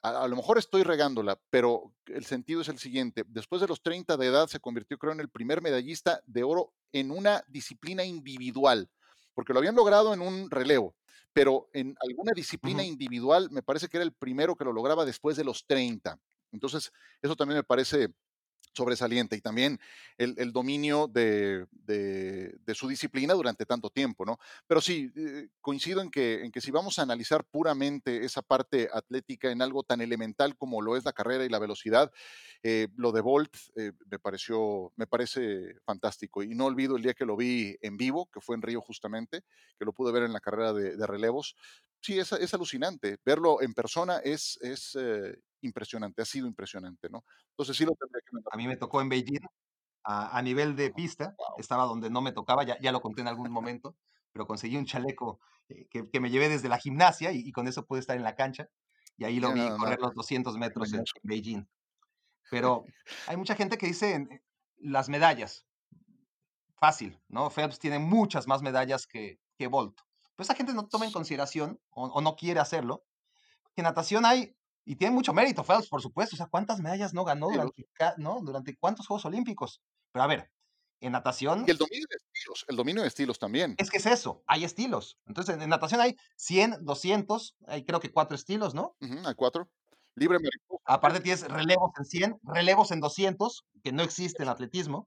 a, 0.03 0.27
lo 0.29 0.37
mejor 0.37 0.59
estoy 0.59 0.83
regándola, 0.83 1.39
pero 1.51 1.93
el 2.07 2.25
sentido 2.25 2.63
es 2.63 2.69
el 2.69 2.79
siguiente. 2.79 3.25
Después 3.27 3.61
de 3.61 3.69
los 3.69 3.83
30 3.83 4.17
de 4.17 4.27
edad 4.27 4.47
se 4.49 4.61
convirtió, 4.61 4.99
creo, 4.99 5.13
en 5.13 5.21
el 5.21 5.29
primer 5.29 5.61
medallista 5.61 6.21
de 6.27 6.43
oro 6.43 6.73
en 6.93 7.11
una 7.11 7.45
disciplina 7.49 8.05
individual, 8.05 8.89
porque 9.35 9.53
lo 9.53 9.59
habían 9.59 9.75
logrado 9.75 10.15
en 10.15 10.23
un 10.23 10.51
relevo, 10.51 10.95
pero 11.33 11.69
en 11.73 11.95
alguna 12.01 12.33
disciplina 12.35 12.83
individual 12.83 13.51
me 13.51 13.63
parece 13.63 13.89
que 13.89 13.99
era 13.99 14.05
el 14.05 14.13
primero 14.13 14.57
que 14.57 14.65
lo 14.65 14.73
lograba 14.73 15.05
después 15.05 15.37
de 15.37 15.45
los 15.45 15.67
30. 15.67 16.19
Entonces, 16.53 16.93
eso 17.23 17.37
también 17.37 17.59
me 17.59 17.65
parece 17.65 18.09
sobresaliente 18.73 19.37
y 19.37 19.41
también 19.41 19.79
el, 20.17 20.53
dominio 20.53 21.09
de, 21.09 21.67
su 22.75 22.89
disciplina 22.89 23.35
durante 23.35 23.67
tanto 23.67 23.91
tiempo, 23.91 24.25
¿no? 24.25 24.39
Pero 24.67 24.81
sí, 24.81 25.11
eh, 25.17 25.49
coincido 25.61 26.01
en 26.01 26.11
que, 26.11 26.45
en 26.45 26.53
que 26.53 26.61
si 26.61 26.71
vamos 26.71 26.99
a 26.99 27.03
analizar 27.03 27.45
puramente 27.45 28.25
esa 28.25 28.43
parte 28.43 28.89
atlética 28.93 29.51
en 29.51 29.63
algo 29.63 29.83
tan 29.83 30.01
elemental 30.01 30.57
como 30.57 30.83
lo 30.83 30.97
es 30.97 31.05
la 31.05 31.13
carrera 31.13 31.45
y 31.45 31.49
la 31.49 31.59
velocidad, 31.59 32.11
eh, 32.63 32.89
lo 32.97 33.11
de 33.13 33.23
Bolt 33.23 33.57
eh, 33.77 33.93
me 34.11 34.19
pareció, 34.19 34.93
me 34.97 35.07
parece 35.07 35.77
fantástico 35.85 36.43
y 36.43 36.55
no 36.55 36.67
olvido 36.67 36.97
el 36.97 37.03
día 37.03 37.15
que 37.15 37.25
lo 37.25 37.37
vi 37.37 37.77
en 37.81 37.97
vivo, 37.97 38.29
que 38.31 38.41
fue 38.41 38.55
en 38.55 38.63
Río 38.63 38.83
justamente, 38.83 39.45
que 39.79 39.85
lo 39.87 39.93
pude 39.93 40.13
ver 40.13 40.25
en 40.25 40.33
la 40.33 40.41
carrera 40.41 40.73
de, 40.73 41.07
relevos. 41.07 41.57
Sí, 42.01 42.19
es, 42.19 42.33
es, 42.33 42.55
alucinante. 42.55 43.19
Verlo 43.25 43.61
en 43.61 43.75
persona 43.75 44.19
es, 44.19 44.59
es 44.63 44.97
impresionante, 45.63 46.23
ha 46.23 46.25
sido 46.25 46.47
impresionante, 46.47 47.09
¿no? 47.11 47.25
Entonces 47.51 47.77
sí 47.77 47.85
lo 47.85 47.93
tendría 47.93 48.23
que 48.23 48.37
A 48.51 48.57
mí 48.57 48.67
me 48.67 48.77
tocó 48.77 49.01
en 49.01 49.09
Beijing, 49.09 49.41
a, 50.05 50.41
nivel 50.43 50.77
de 50.77 50.91
pista, 50.91 51.35
estaba 51.59 51.85
donde 51.85 52.11
no 52.11 52.21
me 52.21 52.33
tocaba, 52.33 52.65
ya, 52.65 52.79
ya 52.81 52.93
lo 52.93 53.01
conté 53.01 53.21
en 53.21 53.29
algún 53.29 53.51
momento, 53.51 53.97
pero 54.33 54.47
conseguí 54.47 54.77
un 54.77 54.87
chaleco 54.87 55.41
eh, 55.69 55.87
que, 55.89 56.21
me 56.21 56.31
llevé 56.31 56.49
desde 56.49 56.69
la 56.69 56.79
gimnasia 56.79 57.33
y, 57.33 57.53
con 57.53 57.69
eso 57.69 57.87
pude 57.87 58.01
estar 58.01 58.17
en 58.17 58.23
la 58.23 58.35
cancha, 58.35 58.69
y 59.17 59.25
ahí 59.25 59.41
lo 59.41 59.53
vi 59.53 59.69
correr 59.77 60.01
los 60.01 60.15
200 60.15 60.57
metros 60.57 60.93
en 60.93 61.05
Beijing. 61.23 61.69
Pero 62.51 62.85
hay 63.29 63.37
mucha 63.37 63.55
gente 63.55 63.79
que 63.79 63.87
dice 63.87 64.15
eh, 64.15 64.43
las 64.79 65.09
medallas, 65.09 65.67
fácil, 66.77 67.21
¿no? 67.29 67.51
Phelps 67.51 67.79
tiene 67.79 67.99
muchas 67.99 68.47
más 68.47 68.63
medallas 68.63 69.07
que, 69.07 69.39
que 69.57 69.67
Bolt. 69.67 70.01
Pero 70.41 70.45
esa 70.45 70.55
gente 70.55 70.73
no 70.73 70.89
toma 70.89 71.05
en 71.05 71.13
consideración 71.13 71.79
o, 71.91 72.07
o 72.07 72.23
no 72.23 72.35
quiere 72.35 72.61
hacerlo, 72.61 73.05
que 73.75 73.83
en 73.83 73.85
natación 73.85 74.25
hay 74.25 74.57
y 74.87 74.97
tiene 74.97 75.15
mucho 75.15 75.35
mérito 75.35 75.63
Phelps, 75.63 75.91
por 75.91 76.01
supuesto. 76.01 76.35
O 76.35 76.39
sea, 76.39 76.47
¿cuántas 76.47 76.81
medallas 76.81 77.13
no 77.13 77.25
ganó 77.25 77.51
durante, 77.51 77.87
¿no? 78.17 78.41
durante 78.41 78.75
cuántos 78.79 79.07
Juegos 79.07 79.27
Olímpicos? 79.27 79.83
Pero 80.11 80.23
a 80.23 80.27
ver, 80.27 80.51
en 81.01 81.13
natación... 81.13 81.65
Y 81.69 81.73
el 81.73 81.77
dominio 81.77 82.07
de 82.09 82.17
estilos, 82.17 82.65
el 82.69 82.77
dominio 82.77 83.03
de 83.03 83.09
estilos 83.09 83.39
también. 83.39 83.75
Es 83.77 83.91
que 83.91 83.99
es 83.99 84.07
eso, 84.07 84.43
hay 84.47 84.65
estilos. 84.65 85.19
Entonces, 85.27 85.61
en, 85.61 85.69
natación 85.69 86.01
hay 86.01 86.17
100, 86.37 86.87
200, 86.87 87.57
hay 87.67 87.85
creo 87.85 88.01
que 88.01 88.11
cuatro 88.11 88.35
estilos, 88.35 88.73
¿no? 88.73 88.97
hay 88.99 89.35
cuatro. 89.35 89.69
Libre 90.15 90.39
mariposa. 90.39 90.83
Aparte 90.87 91.21
tienes 91.21 91.47
relevos 91.47 91.91
en 91.99 92.05
100, 92.07 92.41
relevos 92.45 92.93
en 92.93 93.01
200, 93.01 93.67
que 93.85 93.93
no 93.93 94.03
existe 94.03 94.43
en 94.43 94.49
atletismo. 94.49 95.07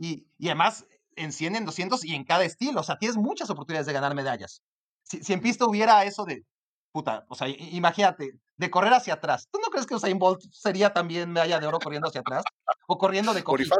y, 0.00 0.26
y, 0.38 0.48
además 0.48 0.84
en 1.18 1.32
100, 1.32 1.56
en 1.56 1.64
200 1.64 2.04
y 2.04 2.14
en 2.14 2.24
cada 2.24 2.44
estilo. 2.44 2.80
O 2.80 2.84
sea, 2.84 2.98
tienes 2.98 3.16
muchas 3.16 3.50
oportunidades 3.50 3.86
de 3.86 3.92
ganar 3.92 4.14
medallas. 4.14 4.62
Si, 5.02 5.22
si 5.22 5.32
en 5.32 5.40
pista 5.40 5.66
hubiera 5.66 6.04
eso 6.04 6.24
de 6.24 6.44
puta, 6.92 7.24
o 7.28 7.34
sea, 7.34 7.48
imagínate, 7.48 8.32
de 8.56 8.70
correr 8.70 8.92
hacia 8.92 9.14
atrás. 9.14 9.48
¿Tú 9.50 9.58
no 9.60 9.68
crees 9.68 9.86
que 9.86 9.94
Usain 9.94 10.18
Bolt 10.18 10.42
sería 10.52 10.92
también 10.92 11.30
medalla 11.30 11.60
de 11.60 11.66
oro 11.66 11.78
corriendo 11.78 12.08
hacia 12.08 12.20
atrás? 12.20 12.44
O 12.86 12.98
corriendo 12.98 13.32
de 13.34 13.44
cojito? 13.44 13.76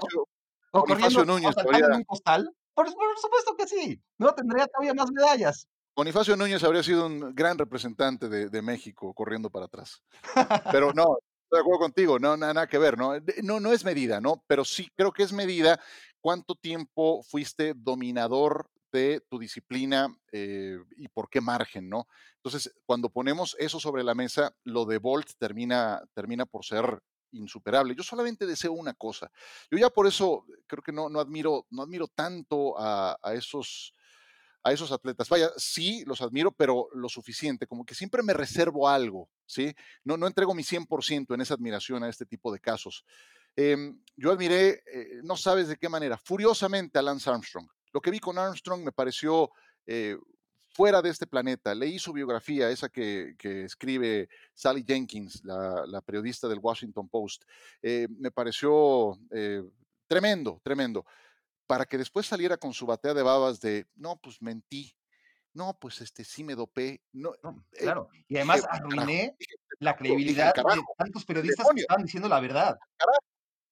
o 0.71 0.85
corriendo 0.85 1.25
Núñez, 1.25 1.55
en 1.57 1.93
un 1.95 2.05
costal. 2.05 2.51
Por, 2.75 2.89
supuesto 2.89 3.57
que 3.57 3.67
sí. 3.67 4.01
No 4.19 4.35
tendría 4.35 4.67
todavía 4.67 4.95
más 4.95 5.11
medallas. 5.11 5.67
Bonifacio 5.97 6.37
Núñez 6.37 6.63
habría 6.63 6.83
sido 6.83 7.07
un 7.07 7.35
gran 7.35 7.59
representante 7.59 8.29
de, 8.29 8.63
México 8.63 9.13
corriendo 9.15 9.51
para 9.51 9.67
atrás. 9.67 10.01
Pero 10.71 10.93
no, 10.95 11.19
estoy 11.43 11.57
de 11.57 11.61
acuerdo 11.61 11.81
contigo, 11.81 12.19
no, 12.21 12.37
nada, 12.37 12.55
nada, 12.55 12.67
que 12.69 12.79
ver, 12.79 12.97
¿no? 12.97 13.15
No, 13.43 13.59
no 13.59 13.73
es 13.73 13.85
medida, 13.85 14.21
¿no? 14.21 14.45
Pero 14.47 14.65
sí 14.65 14.89
creo 14.95 15.13
que 15.13 15.25
es 15.25 15.33
medida 15.33 15.81
cuánto 16.21 16.55
tiempo 16.55 17.23
fuiste 17.23 17.75
dominador 17.75 18.71
de 18.93 19.21
tu 19.29 19.39
disciplina 19.39 20.09
eh, 20.33 20.79
y 20.97 21.09
por 21.09 21.29
qué 21.29 21.41
margen, 21.41 21.89
¿no? 21.89 22.07
Entonces, 22.37 22.73
cuando 22.87 23.11
ponemos 23.11 23.57
eso 23.59 23.81
sobre 23.81 24.03
la 24.03 24.15
mesa, 24.15 24.55
lo 24.65 24.85
de 24.85 24.99
Bolt 24.99 25.31
termina, 25.39 26.03
termina 26.15 26.47
por 26.47 26.65
ser 26.65 27.03
insuperable. 27.33 27.95
Yo 27.95 28.03
solamente 28.03 28.47
deseo 28.47 28.73
una 28.73 28.95
cosa. 28.95 29.31
Yo 29.71 29.79
ya 29.79 29.91
por 29.91 30.07
eso 30.07 30.47
creo 30.67 30.83
que 30.83 30.93
no, 30.93 31.09
no 31.09 31.21
admiro, 31.21 31.67
no 31.71 31.83
admiro 31.83 32.09
tanto 32.09 32.75
a, 32.79 33.19
esos 33.35 33.95
a 34.65 34.73
esos 34.73 34.91
atletas. 34.93 35.29
Vaya, 35.29 35.51
sí, 35.57 36.05
los 36.05 36.21
admiro, 36.21 36.51
pero 36.51 36.89
lo 36.93 37.09
suficiente, 37.09 37.67
como 37.67 37.85
que 37.85 37.95
siempre 37.95 38.23
me 38.23 38.33
reservo 38.33 38.89
algo, 38.89 39.31
¿sí? 39.47 39.75
No, 40.05 40.17
no 40.17 40.27
entrego 40.27 40.53
mi 40.53 40.63
100% 40.63 41.35
en 41.35 41.41
esa 41.41 41.55
admiración 41.55 42.03
a 42.03 42.09
este 42.09 42.27
tipo 42.27 42.53
de 42.53 42.59
casos. 42.59 43.05
Em, 43.61 44.01
yo 44.17 44.31
admiré, 44.31 44.85
eh, 44.87 45.21
no 45.25 45.37
sabes 45.37 45.67
de 45.67 45.77
qué 45.77 45.89
manera, 45.89 46.17
furiosamente 46.17 46.97
a 46.97 47.03
Lance 47.03 47.29
Armstrong. 47.29 47.67
Lo 47.93 48.01
que 48.01 48.13
vi 48.13 48.21
con 48.21 48.39
Armstrong 48.39 48.85
me 48.85 48.93
pareció 48.93 49.51
eh, 49.85 50.17
fuera 50.69 51.03
de 51.03 51.11
este 51.11 51.27
planeta. 51.27 51.75
Leí 51.75 51.99
su 51.99 52.13
biografía, 52.13 52.71
esa 52.71 52.89
que, 52.89 53.35
escribe 53.65 54.29
Sally 54.55 54.85
Jenkins, 54.87 55.43
la, 55.43 56.01
periodista 56.07 56.47
del 56.47 56.61
Washington 56.63 57.09
Post. 57.09 57.43
Eh, 57.83 58.07
me 58.17 58.31
pareció 58.31 59.19
eh, 59.33 59.65
tremendo, 60.07 60.61
tremendo. 60.63 61.05
Para 61.67 61.85
que 61.85 61.99
después 61.99 62.27
saliera 62.27 62.59
con 62.59 62.73
su 62.73 62.87
batea 62.87 63.13
de 63.13 63.23
babas 63.25 63.61
de, 63.61 63.89
no, 63.97 64.21
pues 64.21 64.41
mentí, 64.41 64.95
no, 65.53 65.77
pues 65.81 66.01
este 66.01 66.23
sí 66.23 66.45
me 66.45 66.55
dopé. 66.55 67.03
No, 67.13 67.35
claro, 67.73 68.09
y 68.29 68.37
además 68.37 68.65
arruiné 68.71 69.37
la 69.81 69.97
credibilidad 69.97 70.55
de 70.55 70.63
tantos 70.97 71.25
periodistas 71.25 71.67
que 71.75 71.81
estaban 71.81 72.05
diciendo 72.05 72.29
la 72.29 72.39
verdad. 72.39 72.79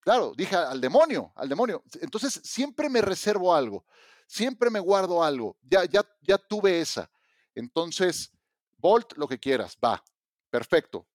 Claro, 0.06 0.34
dije 0.36 0.54
al 0.54 0.80
demonio, 0.80 1.32
al 1.34 1.48
demonio. 1.48 1.82
Entonces, 2.00 2.40
siempre 2.44 2.88
me 2.88 3.00
reservo 3.00 3.52
algo, 3.52 3.84
siempre 4.28 4.70
me 4.70 4.78
guardo 4.78 5.20
algo. 5.20 5.56
Ya, 5.62 5.84
ya, 5.84 6.06
ya 6.20 6.38
tuve 6.38 6.80
esa. 6.80 7.10
Entonces, 7.56 8.30
Bolt, 8.76 9.14
lo 9.16 9.26
que 9.26 9.40
quieras, 9.40 9.76
va. 9.84 10.00
Perfecto. 10.48 11.08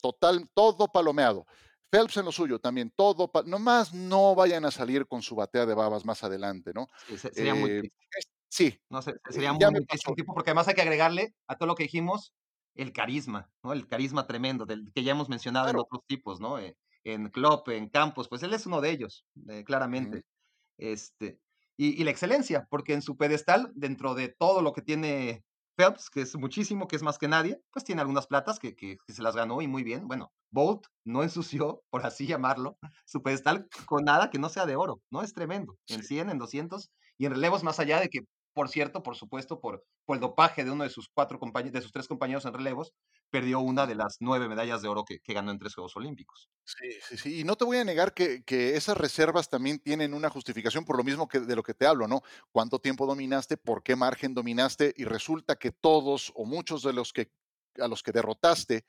Total, 0.00 0.48
todo 0.54 0.86
palomeado. 0.86 1.44
Phelps 1.90 2.18
en 2.18 2.26
lo 2.26 2.30
suyo 2.30 2.60
también, 2.60 2.92
todo, 2.94 3.28
nomás 3.46 3.92
no 3.92 4.36
vayan 4.36 4.64
a 4.64 4.70
salir 4.70 5.08
con 5.08 5.22
su 5.22 5.34
batea 5.34 5.66
de 5.66 5.74
babas 5.74 6.04
más 6.04 6.22
adelante, 6.22 6.70
¿no? 6.72 6.86
Sí, 7.08 7.18
sería 7.18 7.56
muy 7.56 7.68
eh, 7.68 7.90
Sí. 8.48 8.80
No 8.90 9.02
sé, 9.02 9.14
sería 9.28 9.52
muy 9.52 9.84
triste, 9.86 10.22
porque 10.24 10.50
además 10.50 10.68
hay 10.68 10.74
que 10.74 10.82
agregarle 10.82 11.34
a 11.48 11.56
todo 11.56 11.66
lo 11.66 11.74
que 11.74 11.82
dijimos 11.82 12.32
el 12.76 12.92
carisma, 12.92 13.50
¿no? 13.64 13.72
El 13.72 13.88
carisma 13.88 14.28
tremendo, 14.28 14.66
del 14.66 14.92
que 14.92 15.02
ya 15.02 15.10
hemos 15.10 15.28
mencionado 15.28 15.68
en 15.68 15.78
otros 15.78 16.02
tipos, 16.06 16.38
¿no? 16.38 16.60
Eh, 16.60 16.76
en 17.04 17.28
Klopp, 17.28 17.68
en 17.68 17.88
Campos, 17.88 18.28
pues 18.28 18.42
él 18.42 18.52
es 18.52 18.66
uno 18.66 18.80
de 18.80 18.90
ellos, 18.90 19.24
eh, 19.48 19.64
claramente. 19.64 20.24
Este, 20.78 21.38
y, 21.76 22.02
la 22.04 22.10
excelencia, 22.10 22.66
porque 22.70 22.92
en 22.92 23.02
su 23.02 23.16
pedestal, 23.16 23.72
dentro 23.74 24.14
de 24.14 24.28
todo 24.28 24.60
lo 24.60 24.72
que 24.72 24.82
tiene 24.82 25.44
Phelps, 25.76 26.10
que 26.10 26.22
es 26.22 26.36
muchísimo, 26.36 26.88
que 26.88 26.96
es 26.96 27.02
más 27.02 27.18
que 27.18 27.28
nadie, 27.28 27.60
pues 27.72 27.84
tiene 27.84 28.02
algunas 28.02 28.26
platas 28.26 28.58
que, 28.58 28.74
que, 28.74 28.98
se 29.08 29.22
las 29.22 29.34
ganó 29.34 29.62
y 29.62 29.68
muy 29.68 29.82
bien. 29.82 30.06
Bueno, 30.06 30.32
Bolt 30.50 30.86
no 31.04 31.22
ensució, 31.22 31.82
por 31.90 32.04
así 32.04 32.26
llamarlo, 32.26 32.78
su 33.06 33.22
pedestal 33.22 33.66
con 33.86 34.04
nada 34.04 34.30
que 34.30 34.38
no 34.38 34.48
sea 34.48 34.66
de 34.66 34.76
oro, 34.76 35.00
¿no? 35.10 35.22
Es 35.22 35.32
tremendo. 35.32 35.78
En 35.88 36.02
100, 36.02 36.30
en 36.30 36.38
200 36.38 36.90
y 37.18 37.26
en 37.26 37.32
relevos 37.32 37.62
más 37.62 37.80
allá 37.80 38.00
de 38.00 38.08
que 38.08 38.20
por 38.52 38.68
cierto, 38.68 39.02
por 39.02 39.16
supuesto, 39.16 39.60
por, 39.60 39.84
por 40.04 40.16
el 40.16 40.20
dopaje 40.20 40.64
de 40.64 40.70
uno 40.70 40.84
de 40.84 40.90
sus 40.90 41.08
cuatro 41.08 41.38
compañeros, 41.38 41.72
de 41.72 41.82
sus 41.82 41.92
tres 41.92 42.08
compañeros 42.08 42.44
en 42.44 42.54
relevos, 42.54 42.92
perdió 43.30 43.60
una 43.60 43.86
de 43.86 43.94
las 43.94 44.16
nueve 44.20 44.48
medallas 44.48 44.82
de 44.82 44.88
oro 44.88 45.04
que, 45.04 45.20
ganó 45.32 45.50
en 45.50 45.58
tres 45.58 45.74
Juegos 45.74 45.96
Olímpicos. 45.96 46.50
Sí, 46.64 46.92
sí, 47.08 47.16
sí. 47.16 47.40
Y 47.40 47.44
no 47.44 47.56
te 47.56 47.64
voy 47.64 47.78
a 47.78 47.84
negar 47.84 48.12
que, 48.12 48.42
esas 48.48 48.96
reservas 48.96 49.48
también 49.48 49.78
tienen 49.78 50.14
una 50.14 50.28
justificación 50.28 50.84
por 50.84 50.96
lo 50.96 51.04
mismo 51.04 51.28
que 51.28 51.40
de 51.40 51.56
lo 51.56 51.62
que 51.62 51.74
te 51.74 51.86
hablo, 51.86 52.08
¿no? 52.08 52.22
¿Cuánto 52.50 52.78
tiempo 52.78 53.06
dominaste? 53.06 53.56
¿Por 53.56 53.82
qué 53.82 53.96
margen 53.96 54.34
dominaste? 54.34 54.92
Y 54.96 55.04
resulta 55.04 55.56
que 55.56 55.70
todos 55.70 56.32
o 56.34 56.44
muchos 56.44 56.82
de 56.82 56.92
los 56.92 57.12
que 57.12 57.32
a 57.78 57.88
los 57.88 58.02
que 58.02 58.12
derrotaste, 58.12 58.84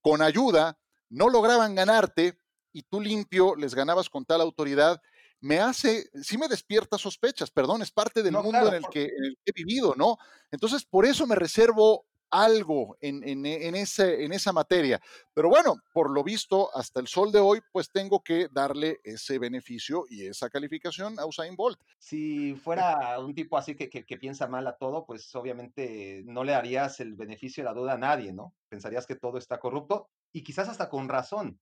con 0.00 0.22
ayuda, 0.22 0.78
no 1.10 1.28
lograban 1.28 1.74
ganarte 1.74 2.38
y 2.72 2.82
tú 2.82 3.00
limpio 3.00 3.56
les 3.56 3.74
ganabas 3.74 4.08
con 4.08 4.24
tal 4.24 4.40
autoridad 4.40 5.00
me 5.44 5.60
hace, 5.60 6.08
sí 6.22 6.38
me 6.38 6.48
despierta 6.48 6.96
sospechas, 6.96 7.50
perdón, 7.50 7.82
es 7.82 7.90
parte 7.90 8.22
del 8.22 8.32
mundo 8.32 8.66
en, 8.66 8.74
el 8.74 8.84
que, 8.90 9.10
he 9.44 9.52
vivido, 9.52 9.94
¿no? 9.94 10.16
Entonces, 10.50 10.86
por 10.86 11.04
eso 11.04 11.26
me 11.26 11.34
reservo 11.34 12.06
algo 12.34 12.96
en, 13.00 13.22
en, 13.26 13.74
ese, 13.74 14.24
en 14.24 14.32
esa 14.32 14.52
materia. 14.52 15.00
Pero 15.32 15.48
bueno, 15.48 15.76
por 15.92 16.10
lo 16.10 16.24
visto, 16.24 16.68
hasta 16.76 16.98
el 16.98 17.06
sol 17.06 17.30
de 17.30 17.38
hoy, 17.38 17.60
pues 17.72 17.90
tengo 17.90 18.22
que 18.22 18.48
darle 18.50 18.98
ese 19.04 19.38
beneficio 19.38 20.04
y 20.08 20.26
esa 20.26 20.50
calificación 20.50 21.18
a 21.20 21.26
Usain 21.26 21.54
Bolt. 21.54 21.78
Si 21.98 22.54
fuera 22.56 23.18
un 23.20 23.34
tipo 23.34 23.56
así 23.56 23.76
que, 23.76 23.88
que, 23.88 24.04
que 24.04 24.16
piensa 24.18 24.48
mal 24.48 24.66
a 24.66 24.76
todo, 24.76 25.06
pues 25.06 25.32
obviamente 25.36 26.22
no 26.26 26.42
le 26.42 26.52
darías 26.52 26.98
el 26.98 27.14
beneficio 27.14 27.62
de 27.62 27.70
la 27.70 27.74
duda 27.74 27.92
a 27.92 27.98
nadie, 27.98 28.32
¿no? 28.32 28.54
Pensarías 28.68 29.06
que 29.06 29.14
todo 29.14 29.38
está 29.38 29.60
corrupto 29.60 30.10
y 30.32 30.42
quizás 30.42 30.68
hasta 30.68 30.88
con 30.88 31.08
razón. 31.08 31.60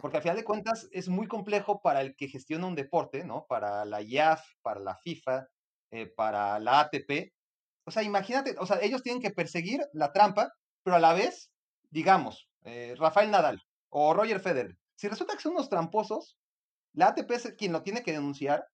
Porque 0.00 0.16
al 0.16 0.22
final 0.22 0.36
de 0.36 0.44
cuentas 0.44 0.88
es 0.92 1.08
muy 1.08 1.26
complejo 1.26 1.82
para 1.82 2.00
el 2.00 2.16
que 2.16 2.28
gestiona 2.28 2.66
un 2.66 2.74
deporte, 2.74 3.24
¿no? 3.24 3.46
Para 3.46 3.84
la 3.84 4.00
IAF, 4.00 4.42
para 4.62 4.80
la 4.80 4.96
FIFA, 4.96 5.48
eh, 5.90 6.06
para 6.06 6.58
la 6.58 6.80
ATP. 6.80 7.33
O 7.84 7.90
sea, 7.90 8.02
imagínate, 8.02 8.56
o 8.58 8.66
sea, 8.66 8.78
ellos 8.80 9.02
tienen 9.02 9.22
que 9.22 9.30
perseguir 9.30 9.80
la 9.92 10.12
trampa, 10.12 10.52
pero 10.82 10.96
a 10.96 11.00
la 11.00 11.12
vez, 11.12 11.50
digamos, 11.90 12.48
eh, 12.62 12.94
Rafael 12.98 13.30
Nadal 13.30 13.62
o 13.90 14.14
Roger 14.14 14.40
Federer. 14.40 14.76
Si 14.96 15.08
resulta 15.08 15.34
que 15.34 15.42
son 15.42 15.52
unos 15.52 15.68
tramposos, 15.68 16.38
la 16.92 17.08
ATP 17.08 17.30
es 17.32 17.54
quien 17.58 17.72
lo 17.72 17.82
tiene 17.82 18.02
que 18.02 18.12
denunciar. 18.12 18.66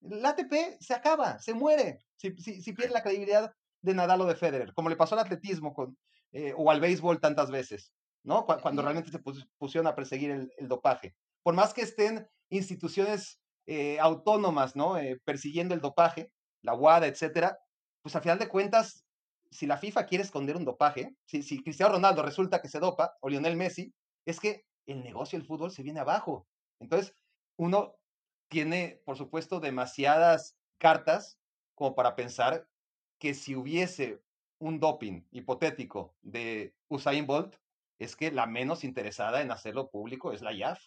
La 0.00 0.30
ATP 0.30 0.78
se 0.80 0.94
acaba, 0.94 1.38
se 1.38 1.54
muere, 1.54 2.00
si, 2.16 2.34
si, 2.36 2.72
pierde 2.72 2.94
la 2.94 3.02
credibilidad 3.02 3.52
de 3.82 3.94
Nadal 3.94 4.20
o 4.22 4.26
de 4.26 4.34
Federer, 4.34 4.72
como 4.74 4.88
le 4.88 4.96
pasó 4.96 5.14
al 5.14 5.20
atletismo 5.20 5.74
con, 5.74 5.96
eh, 6.32 6.52
o 6.56 6.70
al 6.70 6.80
béisbol 6.80 7.20
tantas 7.20 7.50
veces. 7.50 7.92
¿no? 8.24 8.44
Cuando 8.44 8.82
realmente 8.82 9.10
se 9.10 9.20
pusieron 9.58 9.86
a 9.86 9.94
perseguir 9.94 10.30
el, 10.30 10.68
dopaje. 10.68 11.14
Por 11.42 11.54
más 11.54 11.72
que 11.72 11.82
estén 11.82 12.28
instituciones 12.50 13.40
eh, 13.66 13.98
autónomas, 14.00 14.76
¿no? 14.76 14.96
Persiguiendo 15.24 15.74
el 15.74 15.80
dopaje, 15.80 16.30
la 16.62 16.74
WADA, 16.74 17.06
etcétera, 17.06 17.58
pues 18.02 18.16
a 18.16 18.20
final 18.20 18.38
de 18.38 18.48
cuentas, 18.48 19.04
si 19.50 19.66
la 19.66 19.78
FIFA 19.78 20.06
quiere 20.06 20.24
esconder 20.24 20.56
un 20.56 20.64
dopaje, 20.64 21.14
si, 21.24 21.42
si 21.42 21.62
Cristiano 21.62 21.94
Ronaldo 21.94 22.22
resulta 22.22 22.60
que 22.60 22.68
se 22.68 22.80
dopa, 22.80 23.16
o 23.20 23.28
Lionel 23.28 23.56
Messi, 23.56 23.92
es 24.26 24.40
que 24.40 24.64
el 24.86 25.02
negocio 25.02 25.38
del 25.38 25.46
fútbol 25.46 25.70
se 25.70 25.82
viene 25.82 26.00
abajo. 26.00 26.46
Entonces, 26.80 27.14
uno 27.56 27.96
tiene, 28.48 29.00
por 29.04 29.16
supuesto, 29.16 29.60
demasiadas 29.60 30.56
cartas 30.78 31.38
como 31.74 31.94
para 31.94 32.16
pensar 32.16 32.66
que 33.18 33.34
si 33.34 33.54
hubiese 33.54 34.22
un 34.60 34.80
doping 34.80 35.22
hipotético 35.30 36.16
de 36.22 36.74
Usain 36.88 37.26
Bolt, 37.26 37.56
es 37.98 38.16
que 38.16 38.30
la 38.30 38.46
menos 38.46 38.84
interesada 38.84 39.42
en 39.42 39.50
hacerlo 39.50 39.90
público 39.90 40.32
es 40.32 40.40
la 40.40 40.52
IAF. 40.52 40.80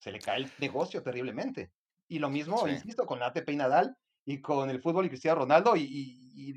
Se 0.00 0.10
le 0.10 0.20
cae 0.20 0.38
el 0.38 0.52
negocio 0.58 1.02
terriblemente. 1.02 1.72
Y 2.08 2.18
lo 2.18 2.30
mismo, 2.30 2.66
insisto, 2.68 3.06
con 3.06 3.18
la 3.18 3.26
ATP 3.26 3.50
y 3.50 3.56
Nadal 3.56 3.96
y 4.28 4.40
con 4.40 4.68
el 4.68 4.82
fútbol 4.82 5.06
y 5.06 5.08
Cristiano 5.08 5.40
Ronaldo 5.40 5.76
y, 5.76 5.84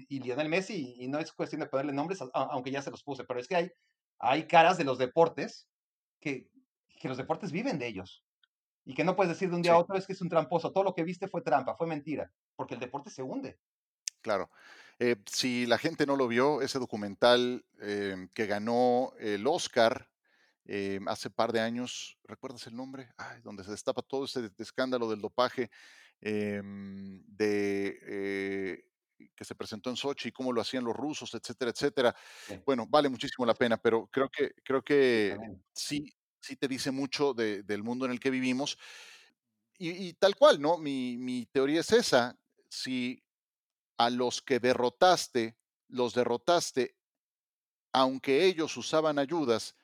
y, 0.10 0.20
Lionel 0.20 0.50
Messi. 0.50 0.96
Y 0.98 1.08
no 1.08 1.20
es 1.20 1.32
cuestión 1.32 1.62
de 1.62 1.68
ponerle 1.68 1.94
nombres, 1.94 2.20
aunque 2.34 2.72
ya 2.72 2.82
se 2.82 2.90
los 2.90 3.04
puse, 3.04 3.24
pero 3.24 3.40
es 3.40 3.48
que 3.48 3.56
hay, 3.56 3.72
hay 4.18 4.48
caras 4.48 4.78
de 4.80 4.84
los 4.84 4.98
deportes 4.98 5.70
que, 6.20 6.50
que 7.00 7.08
los 7.08 7.18
deportes 7.18 7.52
viven 7.52 7.78
de 7.78 7.88
ellos. 7.88 8.26
Y 8.86 8.96
que 8.96 9.04
no 9.04 9.16
puedes 9.16 9.30
decir 9.30 9.52
de 9.52 9.56
un 9.56 9.62
día 9.62 9.74
a 9.74 9.78
otro 9.78 9.96
es 9.96 10.08
que 10.08 10.14
es 10.14 10.22
un 10.22 10.30
tramposo. 10.30 10.72
Todo 10.72 10.84
lo 10.84 10.96
que 10.96 11.04
viste 11.04 11.28
fue 11.28 11.44
trampa, 11.44 11.76
fue 11.76 11.86
mentira, 11.86 12.32
porque 12.56 12.74
el 12.74 12.80
deporte 12.80 13.12
se 13.12 13.22
hunde. 13.22 13.60
Claro. 14.22 14.50
Eh, 14.98 15.18
si 15.32 15.68
la 15.68 15.78
gente 15.78 16.08
no 16.08 16.16
lo 16.16 16.28
vio, 16.28 16.64
ese 16.64 16.80
documental 16.80 17.64
em, 17.80 18.30
que 18.30 18.48
ganó 18.48 19.14
el 19.20 19.46
Oscar 19.46 20.10
em, 20.66 21.08
hace 21.08 21.30
par 21.30 21.52
de 21.52 21.62
años, 21.62 22.18
¿recuerdas 22.24 22.66
el 22.66 22.76
nombre? 22.76 23.10
donde 23.44 23.64
se 23.64 23.70
destapa 23.70 24.02
todo 24.02 24.26
ese 24.26 24.50
escándalo 24.58 25.08
del 25.08 25.22
dopaje 25.22 25.70
em, 26.22 27.24
de, 27.26 28.00
eh, 28.04 28.86
que 29.36 29.46
se 29.46 29.56
presentó 29.56 29.90
en 29.90 29.96
Sochi, 29.96 30.32
cómo 30.32 30.52
lo 30.52 30.62
hacían 30.62 30.84
los 30.84 30.96
rusos, 30.96 31.34
etcétera, 31.34 31.72
etcétera. 31.72 32.16
Bueno, 32.66 32.86
vale 32.88 33.10
muchísimo 33.10 33.46
la 33.46 33.54
pena, 33.54 33.78
pero 33.78 34.08
creo 34.08 34.30
que, 34.30 34.52
creo 34.64 34.84
que 34.84 35.38
sí, 35.74 36.14
sí 36.40 36.56
te 36.56 36.68
dice 36.68 36.92
mucho 36.92 37.34
del 37.34 37.84
mundo 37.84 38.06
en 38.06 38.12
el 38.12 38.20
que 38.20 38.30
vivimos. 38.30 38.78
Y, 39.78 40.12
tal 40.14 40.36
cual, 40.36 40.60
¿no? 40.60 40.78
Mi, 40.78 41.16
mi 41.18 41.46
teoría 41.46 41.80
es 41.80 41.94
esa. 41.94 42.38
Si 42.68 43.24
a 43.98 44.10
los 44.10 44.42
que 44.42 44.60
derrotaste, 44.60 45.58
los 45.88 46.14
derrotaste, 46.14 46.98
aunque 47.92 48.46
ellos 48.46 48.76
usaban 48.78 49.20
ayudas, 49.20 49.76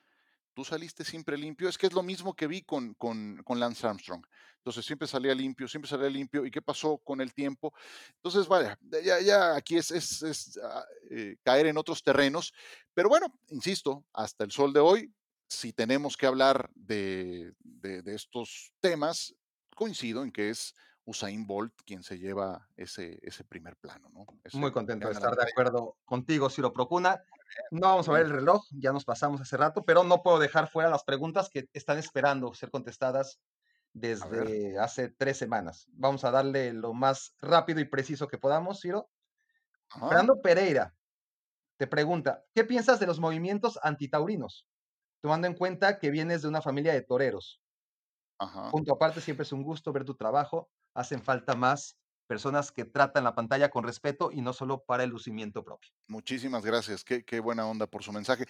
tú 0.54 0.64
saliste 0.64 1.04
siempre 1.04 1.36
limpio. 1.36 1.68
Es 1.68 1.78
que 1.78 1.86
es 1.86 1.92
lo 1.92 2.02
mismo 2.02 2.34
que 2.34 2.46
vi 2.46 2.62
con, 2.62 2.94
con, 2.94 3.42
Lance 3.46 3.86
Armstrong. 3.86 4.24
Entonces 4.66 4.84
siempre 4.84 5.06
salía 5.06 5.32
limpio, 5.32 5.68
siempre 5.68 5.88
salía 5.88 6.10
limpio. 6.10 6.44
¿Y 6.44 6.50
qué 6.50 6.60
pasó 6.60 6.98
con 6.98 7.20
el 7.20 7.32
tiempo? 7.32 7.72
Entonces, 8.16 8.48
vaya, 8.48 8.76
ya, 9.04 9.20
ya 9.20 9.54
aquí 9.54 9.76
es, 9.76 9.92
es, 9.92 10.58
ah, 10.60 10.84
eh, 11.08 11.36
caer 11.44 11.66
en 11.66 11.78
otros 11.78 12.02
terrenos. 12.02 12.52
Pero 12.92 13.08
bueno, 13.08 13.32
insisto, 13.50 14.04
hasta 14.12 14.42
el 14.42 14.50
sol 14.50 14.72
de 14.72 14.80
hoy, 14.80 15.14
si 15.48 15.72
tenemos 15.72 16.16
que 16.16 16.26
hablar 16.26 16.68
de, 16.74 17.52
de 17.62 18.12
estos 18.12 18.72
temas, 18.80 19.36
coincido 19.76 20.24
en 20.24 20.32
que 20.32 20.50
es 20.50 20.74
Usain 21.06 21.46
Bolt 21.46 21.72
quien 21.84 22.02
se 22.02 22.18
lleva 22.18 22.68
ese, 22.76 23.20
ese 23.22 23.44
primer 23.44 23.76
plano. 23.76 24.10
¿no? 24.12 24.26
Muy 24.54 24.72
contento 24.72 25.06
de 25.06 25.14
estar 25.14 25.34
de 25.36 25.44
acuerdo 25.44 25.96
contigo, 26.04 26.50
Ciro 26.50 26.72
Procuna. 26.72 27.22
No 27.70 27.82
vamos 27.82 28.08
a 28.08 28.12
ver 28.12 28.26
el 28.26 28.32
reloj, 28.32 28.66
ya 28.72 28.92
nos 28.92 29.04
pasamos 29.04 29.40
hace 29.40 29.56
rato, 29.56 29.84
pero 29.84 30.02
no 30.02 30.24
puedo 30.24 30.40
dejar 30.40 30.68
fuera 30.68 30.90
las 30.90 31.04
preguntas 31.04 31.48
que 31.48 31.68
están 31.72 31.98
esperando 31.98 32.52
ser 32.54 32.72
contestadas 32.72 33.38
desde 33.96 34.78
hace 34.78 35.08
tres 35.08 35.38
semanas. 35.38 35.86
Vamos 35.92 36.24
a 36.24 36.30
darle 36.30 36.72
lo 36.72 36.92
más 36.92 37.34
rápido 37.40 37.80
y 37.80 37.86
preciso 37.86 38.28
que 38.28 38.36
podamos, 38.36 38.80
Ciro. 38.80 39.10
Fernando 39.88 40.40
Pereira 40.42 40.94
te 41.78 41.86
pregunta, 41.86 42.44
¿qué 42.54 42.64
piensas 42.64 43.00
de 43.00 43.06
los 43.06 43.20
movimientos 43.20 43.78
antitaurinos? 43.82 44.68
Tomando 45.20 45.46
en 45.46 45.54
cuenta 45.54 45.98
que 45.98 46.10
vienes 46.10 46.42
de 46.42 46.48
una 46.48 46.60
familia 46.60 46.92
de 46.92 47.02
toreros. 47.02 47.62
Punto 48.70 48.92
aparte, 48.92 49.22
siempre 49.22 49.44
es 49.44 49.52
un 49.52 49.62
gusto 49.62 49.92
ver 49.92 50.04
tu 50.04 50.14
trabajo 50.14 50.70
hacen 50.92 51.22
falta 51.22 51.54
más 51.54 51.98
personas 52.26 52.72
que 52.72 52.84
tratan 52.84 53.24
la 53.24 53.34
pantalla 53.34 53.70
con 53.70 53.84
respeto 53.84 54.30
y 54.32 54.40
no 54.40 54.52
solo 54.52 54.84
para 54.84 55.04
el 55.04 55.10
lucimiento 55.10 55.64
propio. 55.64 55.90
Muchísimas 56.08 56.64
gracias, 56.64 57.04
qué, 57.04 57.40
buena 57.40 57.66
onda 57.66 57.86
por 57.86 58.02
su 58.02 58.12
mensaje. 58.12 58.44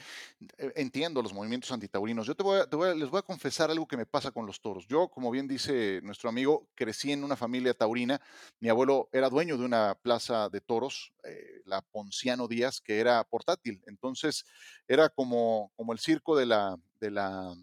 Eh, 0.59 0.73
entiendo 0.77 1.23
los 1.23 1.33
movimientos 1.33 1.71
antitaurinos. 1.73 2.27
Yo 2.27 2.35
te 2.35 2.43
voy, 2.43 2.99
les 2.99 3.11
voy 3.11 3.19
a 3.19 3.23
confesar 3.23 3.71
algo 3.71 3.87
que 3.87 3.97
me 3.97 4.07
pasa 4.07 4.31
con 4.31 4.47
los 4.47 4.61
toros. 4.61 4.87
Yo, 4.87 5.09
como 5.09 5.31
bien 5.31 5.47
dice 5.47 6.01
nuestro 6.03 6.29
amigo, 6.29 6.69
crecí 6.75 7.13
en 7.13 7.25
una 7.25 7.37
familia 7.37 7.75
taurina. 7.75 8.21
Mi 8.61 8.69
abuelo 8.69 9.09
era 9.13 9.29
dueño 9.29 9.57
de 9.57 9.65
una 9.65 9.95
plaza 9.95 10.49
de 10.49 10.61
toros, 10.61 11.13
eh, 11.25 11.63
la 11.67 11.83
Ponciano 11.83 12.49
Díaz, 12.49 12.81
que 12.81 12.99
era 12.99 13.23
portátil. 13.25 13.83
Entonces, 13.87 14.45
era 14.89 15.09
como, 15.09 15.73
como 15.77 15.93
el 15.93 15.99
circo 15.99 16.37
de 16.37 16.47
la, 16.47 16.77
de 17.01 17.11
la, 17.11 17.55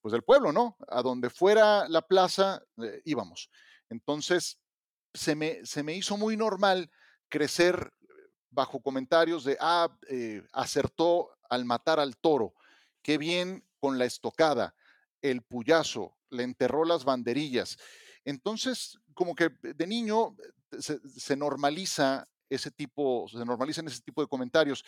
pues 0.00 0.12
del 0.12 0.22
pueblo, 0.22 0.52
¿no? 0.52 0.76
A 0.88 1.02
donde 1.02 1.30
fuera 1.30 1.88
la 1.88 2.02
plaza, 2.02 2.62
eh, 2.82 3.02
íbamos. 3.04 3.50
Entonces, 3.88 4.60
se 5.16 5.34
me, 5.34 5.64
se 5.64 5.82
me 5.82 5.94
hizo 5.94 6.16
muy 6.16 6.36
normal 6.36 6.90
crecer 7.28 7.92
bajo 8.50 8.80
comentarios 8.80 9.44
de, 9.44 9.56
ah, 9.60 9.88
eh, 10.08 10.42
acertó 10.52 11.30
al 11.48 11.64
matar 11.64 12.00
al 12.00 12.16
toro, 12.16 12.54
qué 13.02 13.18
bien 13.18 13.64
con 13.80 13.98
la 13.98 14.04
estocada, 14.04 14.74
el 15.22 15.42
puyazo, 15.42 16.16
le 16.30 16.42
enterró 16.42 16.84
las 16.84 17.04
banderillas. 17.04 17.76
Entonces, 18.24 18.98
como 19.14 19.34
que 19.34 19.50
de 19.62 19.86
niño 19.86 20.36
se, 20.78 20.98
se 21.08 21.36
normaliza 21.36 22.26
ese 22.48 22.70
tipo, 22.70 23.26
se 23.28 23.44
normalizan 23.44 23.86
ese 23.86 24.02
tipo 24.02 24.20
de 24.22 24.28
comentarios. 24.28 24.84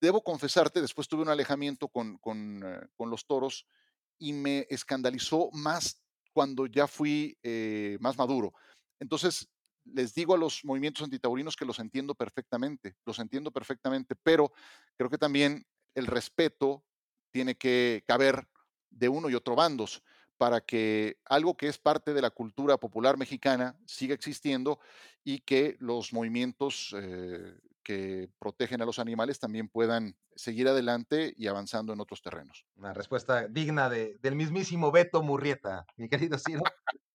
Debo 0.00 0.22
confesarte, 0.22 0.80
después 0.80 1.08
tuve 1.08 1.22
un 1.22 1.28
alejamiento 1.28 1.88
con, 1.88 2.18
con, 2.18 2.62
eh, 2.64 2.80
con 2.96 3.10
los 3.10 3.26
toros 3.26 3.66
y 4.18 4.32
me 4.32 4.66
escandalizó 4.68 5.50
más 5.52 6.02
cuando 6.32 6.66
ya 6.66 6.86
fui 6.86 7.38
eh, 7.42 7.98
más 8.00 8.16
maduro. 8.16 8.52
Entonces, 9.02 9.48
les 9.84 10.14
digo 10.14 10.34
a 10.34 10.38
los 10.38 10.64
movimientos 10.64 11.02
antitaurinos 11.02 11.56
que 11.56 11.64
los 11.64 11.80
entiendo 11.80 12.14
perfectamente, 12.14 12.94
los 13.04 13.18
entiendo 13.18 13.50
perfectamente, 13.50 14.14
pero 14.14 14.52
creo 14.96 15.10
que 15.10 15.18
también 15.18 15.66
el 15.96 16.06
respeto 16.06 16.84
tiene 17.32 17.56
que 17.56 18.04
caber 18.06 18.46
de 18.90 19.08
uno 19.08 19.28
y 19.28 19.34
otro 19.34 19.56
bandos 19.56 20.02
para 20.38 20.60
que 20.60 21.18
algo 21.24 21.56
que 21.56 21.66
es 21.66 21.78
parte 21.78 22.14
de 22.14 22.22
la 22.22 22.30
cultura 22.30 22.76
popular 22.76 23.16
mexicana 23.16 23.76
siga 23.84 24.14
existiendo 24.14 24.78
y 25.24 25.40
que 25.40 25.76
los 25.80 26.12
movimientos 26.12 26.94
eh, 26.96 27.58
que 27.82 28.30
protegen 28.38 28.82
a 28.82 28.84
los 28.84 29.00
animales 29.00 29.40
también 29.40 29.68
puedan 29.68 30.16
seguir 30.36 30.68
adelante 30.68 31.34
y 31.36 31.48
avanzando 31.48 31.92
en 31.92 32.00
otros 32.00 32.22
terrenos. 32.22 32.66
Una 32.76 32.92
respuesta 32.92 33.48
digna 33.48 33.88
de, 33.88 34.16
del 34.22 34.36
mismísimo 34.36 34.92
Beto 34.92 35.22
Murrieta, 35.22 35.86
mi 35.96 36.08
querido 36.08 36.38
Ciro. 36.38 36.62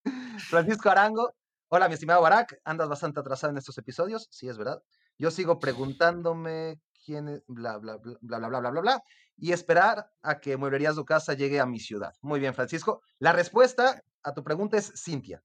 Francisco 0.49 0.89
Arango, 0.89 1.33
hola 1.69 1.87
mi 1.87 1.95
estimado 1.95 2.21
Barak, 2.21 2.61
andas 2.63 2.87
bastante 2.87 3.19
atrasado 3.19 3.51
en 3.51 3.57
estos 3.57 3.77
episodios, 3.77 4.27
sí 4.31 4.47
es 4.47 4.57
verdad. 4.57 4.81
Yo 5.17 5.31
sigo 5.31 5.59
preguntándome 5.59 6.79
quién 7.03 7.27
es, 7.27 7.43
bla, 7.47 7.77
bla, 7.77 7.97
bla, 7.97 8.17
bla, 8.21 8.47
bla, 8.47 8.59
bla, 8.59 8.69
bla, 8.71 8.81
bla, 8.81 9.03
y 9.37 9.51
esperar 9.51 10.09
a 10.21 10.39
que 10.39 10.57
Mueblerías 10.57 10.95
tu 10.95 11.05
Casa 11.05 11.33
llegue 11.33 11.59
a 11.59 11.65
mi 11.65 11.79
ciudad. 11.79 12.13
Muy 12.21 12.39
bien, 12.39 12.53
Francisco. 12.53 13.01
La 13.19 13.33
respuesta 13.33 14.01
a 14.23 14.33
tu 14.33 14.43
pregunta 14.43 14.77
es 14.77 14.93
Cintia. 14.95 15.43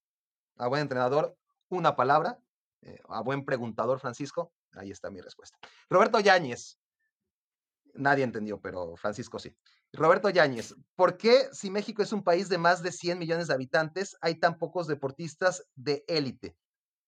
A 0.58 0.68
buen 0.68 0.82
entrenador, 0.82 1.36
una 1.68 1.96
palabra. 1.96 2.38
Eh, 2.82 3.00
a 3.08 3.22
buen 3.22 3.44
preguntador, 3.44 4.00
Francisco, 4.00 4.52
ahí 4.72 4.90
está 4.90 5.10
mi 5.10 5.20
respuesta. 5.20 5.58
Roberto 5.88 6.20
Yáñez. 6.20 6.78
Nadie 7.94 8.24
entendió, 8.24 8.60
pero 8.60 8.96
Francisco 8.96 9.38
sí. 9.38 9.54
Roberto 9.94 10.30
Yáñez, 10.30 10.74
¿por 10.96 11.18
qué 11.18 11.48
si 11.52 11.70
México 11.70 12.02
es 12.02 12.12
un 12.12 12.24
país 12.24 12.48
de 12.48 12.56
más 12.56 12.82
de 12.82 12.92
100 12.92 13.18
millones 13.18 13.48
de 13.48 13.54
habitantes 13.54 14.16
hay 14.22 14.36
tan 14.36 14.58
pocos 14.58 14.86
deportistas 14.86 15.64
de 15.74 16.02
élite? 16.08 16.56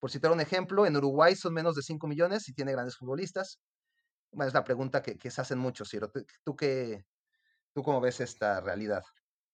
Por 0.01 0.11
citar 0.11 0.33
un 0.33 0.41
ejemplo, 0.41 0.85
en 0.85 0.97
Uruguay 0.97 1.35
son 1.35 1.55
menos 1.55 1.77
de 1.77 1.83
5 1.83 2.07
millones 2.07 2.47
y 2.49 2.53
tiene 2.53 2.73
grandes 2.73 2.97
futbolistas. 2.97 3.59
Bueno, 4.33 4.49
es 4.49 4.55
la 4.55 4.65
pregunta 4.65 5.03
que, 5.03 5.31
se 5.31 5.41
hacen 5.41 5.59
muchos. 5.59 5.91
¿Tú, 6.45 6.57
qué, 6.57 7.07
¿Tú 7.73 7.83
cómo 7.83 8.03
ves 8.03 8.21
esta 8.21 8.61
realidad? 8.61 9.03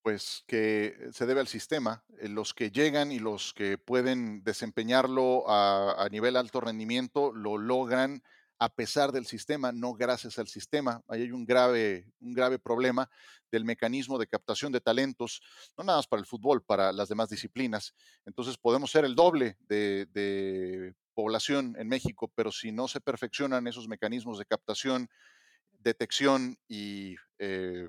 Pues 0.02 0.42
que 0.48 1.10
se 1.12 1.26
debe 1.26 1.40
al 1.40 1.46
sistema. 1.46 2.04
Eh, 2.18 2.28
los 2.28 2.52
que 2.52 2.72
llegan 2.72 3.12
y 3.12 3.20
los 3.20 3.54
que 3.54 3.78
pueden 3.78 4.42
desempeñarlo 4.42 5.44
a 5.48 6.08
nivel 6.10 6.36
alto 6.36 6.60
rendimiento 6.60 7.32
lo 7.32 7.58
logran 7.58 8.24
a 8.60 8.68
pesar 8.68 9.10
del 9.10 9.24
sistema, 9.24 9.72
no 9.72 9.94
gracias 9.94 10.38
al 10.38 10.46
sistema. 10.46 11.02
Ahí 11.08 11.22
hay 11.22 11.32
un 11.32 11.46
grave, 11.46 12.12
un 12.20 12.34
grave 12.34 12.58
problema 12.58 13.10
del 13.50 13.64
mecanismo 13.64 14.18
de 14.18 14.26
captación 14.26 14.70
de 14.70 14.82
talentos, 14.82 15.40
no 15.78 15.84
nada 15.84 15.98
más 15.98 16.06
para 16.06 16.20
el 16.20 16.26
fútbol, 16.26 16.62
para 16.62 16.92
las 16.92 17.08
demás 17.08 17.30
disciplinas. 17.30 17.94
Entonces 18.26 18.58
podemos 18.58 18.90
ser 18.90 19.06
el 19.06 19.14
doble 19.14 19.56
de, 19.60 20.94
población 21.14 21.74
en 21.78 21.88
México, 21.88 22.30
pero 22.34 22.52
si 22.52 22.70
no 22.70 22.86
se 22.86 23.00
perfeccionan 23.00 23.66
esos 23.66 23.88
mecanismos 23.88 24.38
de 24.38 24.46
captación, 24.46 25.08
detección 25.70 26.56
y, 26.68 27.16
eh, 27.38 27.88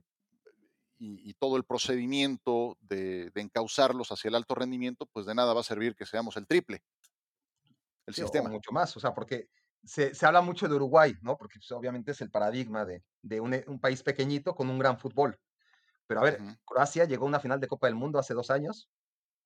y, 0.99 1.34
todo 1.36 1.55
el 1.55 1.63
procedimiento 1.63 2.78
de, 2.82 3.30
de, 3.30 3.41
encauzarlos 3.41 4.11
hacia 4.11 4.30
el 4.30 4.36
alto 4.36 4.55
rendimiento, 4.55 5.05
pues 5.05 5.26
de 5.26 5.36
nada 5.36 5.53
va 5.53 5.61
a 5.61 5.63
servir 5.63 5.95
que 5.95 6.05
seamos 6.05 6.36
el 6.36 6.47
triple. 6.47 6.82
El 8.05 8.15
sistema. 8.15 8.49
mucho 8.49 8.72
más, 8.72 8.97
o 8.97 8.99
sea, 8.99 9.13
porque 9.13 9.47
se, 9.84 10.13
habla 10.25 10.41
mucho 10.41 10.67
de 10.67 10.75
Uruguay, 10.75 11.15
¿no? 11.21 11.38
Porque 11.38 11.59
pues, 11.59 11.71
obviamente 11.71 12.11
es 12.11 12.21
el 12.21 12.29
paradigma 12.29 12.86
de, 12.86 13.03
eh, 13.29 13.39
un, 13.39 13.79
país 13.79 14.03
pequeñito 14.03 14.55
con 14.55 14.69
un 14.69 14.79
gran 14.79 14.97
fútbol. 14.97 15.39
Pero 16.07 16.21
a 16.21 16.23
ver, 16.23 16.39
Croacia 16.65 17.05
llegó 17.05 17.25
a 17.25 17.29
una 17.29 17.39
final 17.39 17.59
de 17.59 17.67
Copa 17.67 17.88
del 17.88 17.95
Mundo 17.95 18.19
hace 18.19 18.34
dos 18.34 18.51
años 18.51 18.89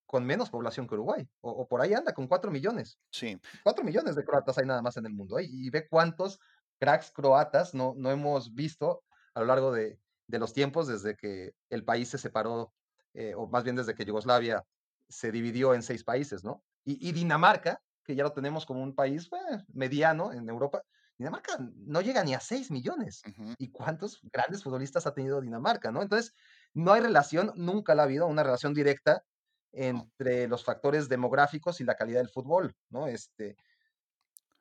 con 0.05 0.25
menos 0.25 0.49
población 0.49 0.87
que 0.87 0.93
Uruguay, 0.93 1.27
o, 1.41 1.67
por 1.67 1.81
ahí 1.81 1.93
anda, 1.93 2.13
con 2.13 2.27
cuatro 2.27 2.51
millones. 2.51 2.99
Sí. 3.11 3.39
Cuatro 3.63 3.83
millones 3.83 4.15
de 4.15 4.23
croatas 4.23 4.57
hay 4.57 4.65
nada 4.65 4.81
más 4.81 4.97
en 4.97 5.05
el 5.07 5.13
mundo, 5.13 5.39
¿eh? 5.39 5.45
y 5.49 5.69
ve 5.71 5.87
cuántos 5.87 6.39
cracks 6.79 7.11
croatas 7.11 7.73
no, 7.73 7.93
no 7.97 8.11
hemos 8.11 8.53
visto 8.53 9.03
a 9.33 9.39
lo 9.39 9.47
largo 9.47 9.71
de, 9.71 9.99
los 10.27 10.53
tiempos 10.53 10.87
desde 10.87 11.15
que 11.15 11.53
el 11.69 11.83
país 11.83 12.09
se 12.09 12.19
separó, 12.19 12.71
eh, 13.13 13.33
o 13.35 13.47
más 13.47 13.63
bien 13.63 13.75
desde 13.75 13.95
que 13.95 14.05
Yugoslavia 14.05 14.63
se 15.09 15.31
dividió 15.31 15.73
en 15.73 15.81
seis 15.81 16.03
países, 16.03 16.43
¿no? 16.43 16.63
y 16.87 17.11
Dinamarca, 17.13 17.81
que 18.05 18.15
ya 18.15 18.23
lo 18.23 18.31
tenemos 18.31 18.65
como 18.65 18.81
un 18.81 18.95
país 18.95 19.29
mediano 19.73 20.31
en 20.31 20.47
Europa. 20.47 20.83
Dinamarca 21.17 21.57
no 21.59 22.01
llega 22.01 22.23
ni 22.23 22.33
a 22.33 22.39
6 22.39 22.71
millones. 22.71 23.21
¿Y 23.57 23.71
cuántos 23.71 24.19
grandes 24.31 24.63
futbolistas 24.63 25.07
ha 25.07 25.13
tenido 25.13 25.41
Dinamarca? 25.41 25.91
¿no? 25.91 26.01
Entonces, 26.01 26.33
no 26.73 26.93
hay 26.93 27.01
relación, 27.01 27.51
nunca 27.55 27.95
la 27.95 28.03
ha 28.03 28.05
habido 28.05 28.27
una 28.27 28.43
relación 28.43 28.73
directa 28.73 29.23
entre 29.71 30.47
los 30.47 30.63
factores 30.63 31.09
demográficos 31.09 31.81
y 31.81 31.83
la 31.83 31.95
calidad 31.95 32.19
del 32.19 32.29
fútbol. 32.29 32.75
¿no? 32.89 33.07
Este, 33.07 33.57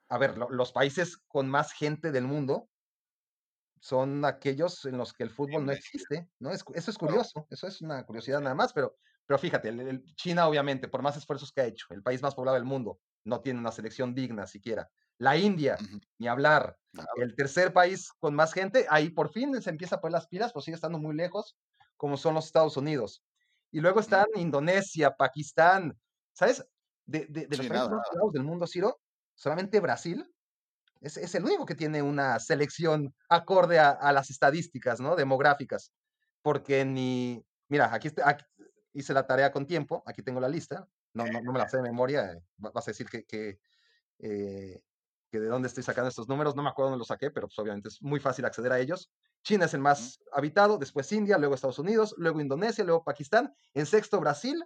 a 0.09 0.19
ver, 0.19 0.37
los 0.39 0.73
países 0.73 1.19
con 1.29 1.49
más 1.49 1.73
gente 1.73 2.13
del 2.13 2.25
mundo 2.25 2.69
son 3.81 4.25
aquellos 4.25 4.85
en 4.87 4.97
los 4.97 5.13
que 5.13 5.25
el 5.25 5.31
fútbol 5.31 5.67
no 5.67 5.73
existe, 5.73 6.29
¿no? 6.39 6.51
eso 6.51 6.65
es 6.73 6.97
curioso, 6.97 7.47
eso 7.51 7.67
es 7.67 7.83
una 7.83 8.03
curiosidad 8.07 8.41
nada 8.41 8.55
más, 8.55 8.73
pero, 8.73 8.97
pero 9.27 9.39
fíjate, 9.39 10.03
China 10.17 10.49
obviamente, 10.49 10.89
por 10.89 11.03
más 11.03 11.19
esfuerzos 11.19 11.53
que 11.53 11.61
ha 11.61 11.67
hecho, 11.67 11.87
el 11.91 12.03
país 12.03 12.23
más 12.23 12.35
poblado 12.35 12.55
del 12.55 12.65
mundo, 12.65 12.99
no 13.25 13.41
tiene 13.41 13.61
una 13.61 13.73
selección 13.73 14.15
digna 14.15 14.47
siquiera. 14.47 14.91
La 15.19 15.37
India, 15.37 15.77
ni 16.19 16.29
hablar. 16.29 16.77
El 17.17 17.35
tercer 17.35 17.73
país 17.73 18.11
con 18.19 18.35
más 18.35 18.53
gente, 18.53 18.87
ahí 18.89 19.11
por 19.11 19.31
fin 19.33 19.61
se 19.63 19.71
empieza 19.71 19.97
a 19.97 20.01
poner 20.01 20.13
las 20.13 20.29
pilas, 20.29 20.53
pues 20.53 20.65
sigue 20.65 20.75
estando 20.75 20.99
muy 20.99 21.15
lejos, 21.15 21.57
como 21.97 22.17
son 22.17 22.35
los 22.35 22.47
Estados 22.47 22.77
Unidos. 22.77 23.25
Y 23.71 23.81
luego 23.81 24.01
están 24.01 24.27
Indonesia, 24.37 25.15
Pakistán, 25.17 25.99
¿sabes? 26.33 26.65
De, 27.07 27.27
los 27.51 27.67
países 27.67 27.91
más 27.91 28.33
del 28.33 28.45
mundo, 28.45 28.67
Ciro, 28.67 29.01
solamente 29.35 29.81
Brasil 29.81 30.25
es, 31.05 31.35
el 31.35 31.45
único 31.45 31.67
que 31.67 31.75
tiene 31.75 32.03
una 32.03 32.39
selección 32.41 33.15
acorde 33.29 33.79
a, 33.79 34.13
las 34.13 34.31
estadísticas, 34.31 35.01
¿no? 35.01 35.17
Demográficas. 35.17 35.93
Porque 36.43 36.85
ni, 36.85 37.45
mira, 37.69 37.93
aquí, 37.93 38.11
aquí, 38.25 38.45
hice 38.93 39.13
la 39.13 39.27
tarea 39.27 39.53
con 39.53 39.67
tiempo, 39.67 40.03
aquí 40.07 40.23
tengo 40.23 40.41
la 40.41 40.49
lista, 40.49 40.89
no, 41.15 41.25
no, 41.27 41.53
me 41.53 41.59
la 41.59 41.69
sé 41.69 41.79
de 41.79 41.83
memoria, 41.85 42.33
eh, 42.33 42.43
vas 42.57 42.87
a 42.87 42.91
decir 42.91 43.09
que, 43.09 43.25
que, 43.25 43.59
eh, 44.19 44.83
que, 45.31 45.41
de 45.41 45.47
dónde 45.47 45.69
estoy 45.69 45.83
sacando 45.83 46.09
estos 46.09 46.29
números, 46.29 46.55
no 46.55 46.63
me 46.63 46.69
acuerdo 46.69 46.91
dónde 46.91 47.01
los 47.01 47.09
saqué, 47.09 47.31
pero 47.31 47.47
pues 47.47 47.59
obviamente 47.59 47.89
es 47.89 48.03
muy 48.03 48.21
fácil 48.21 48.45
acceder 48.45 48.73
a 48.73 48.79
ellos. 48.79 49.11
China 49.43 49.67
es 49.67 49.75
el 49.75 49.81
más 49.81 50.21
habitado, 50.33 50.79
después 50.79 51.11
India, 51.13 51.39
luego 51.39 51.55
Estados 51.55 51.79
Unidos, 51.79 52.15
luego 52.19 52.41
Indonesia, 52.41 52.85
luego 52.85 53.05
Pakistán, 53.05 53.55
en 53.75 53.87
sexto 53.87 54.21
Brasil, 54.21 54.63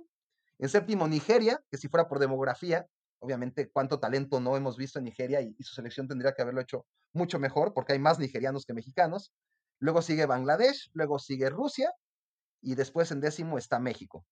en 0.58 0.68
séptimo 0.68 1.06
Nigeria, 1.06 1.60
que 1.70 1.78
si 1.78 1.88
fuera 1.88 2.08
por 2.08 2.18
demografía, 2.18 2.86
obviamente 3.20 3.70
cuánto 3.70 3.98
talento 3.98 4.40
no 4.40 4.56
hemos 4.56 4.76
visto 4.76 4.98
en 4.98 5.04
Nigeria 5.04 5.40
y, 5.40 5.54
su 5.62 5.74
selección 5.74 6.08
tendría 6.08 6.32
que 6.32 6.42
haberlo 6.42 6.60
hecho 6.60 6.86
mucho 7.12 7.38
mejor 7.38 7.74
porque 7.74 7.92
hay 7.92 7.98
más 7.98 8.18
nigerianos 8.18 8.64
que 8.64 8.74
mexicanos. 8.74 9.32
Luego 9.80 10.02
sigue 10.02 10.26
Bangladesh, 10.26 10.90
luego 10.92 11.18
sigue 11.18 11.50
Rusia 11.50 11.92
y 12.60 12.74
después 12.74 13.10
en 13.10 13.20
décimo 13.20 13.58
está 13.58 13.78
México. 13.78 14.24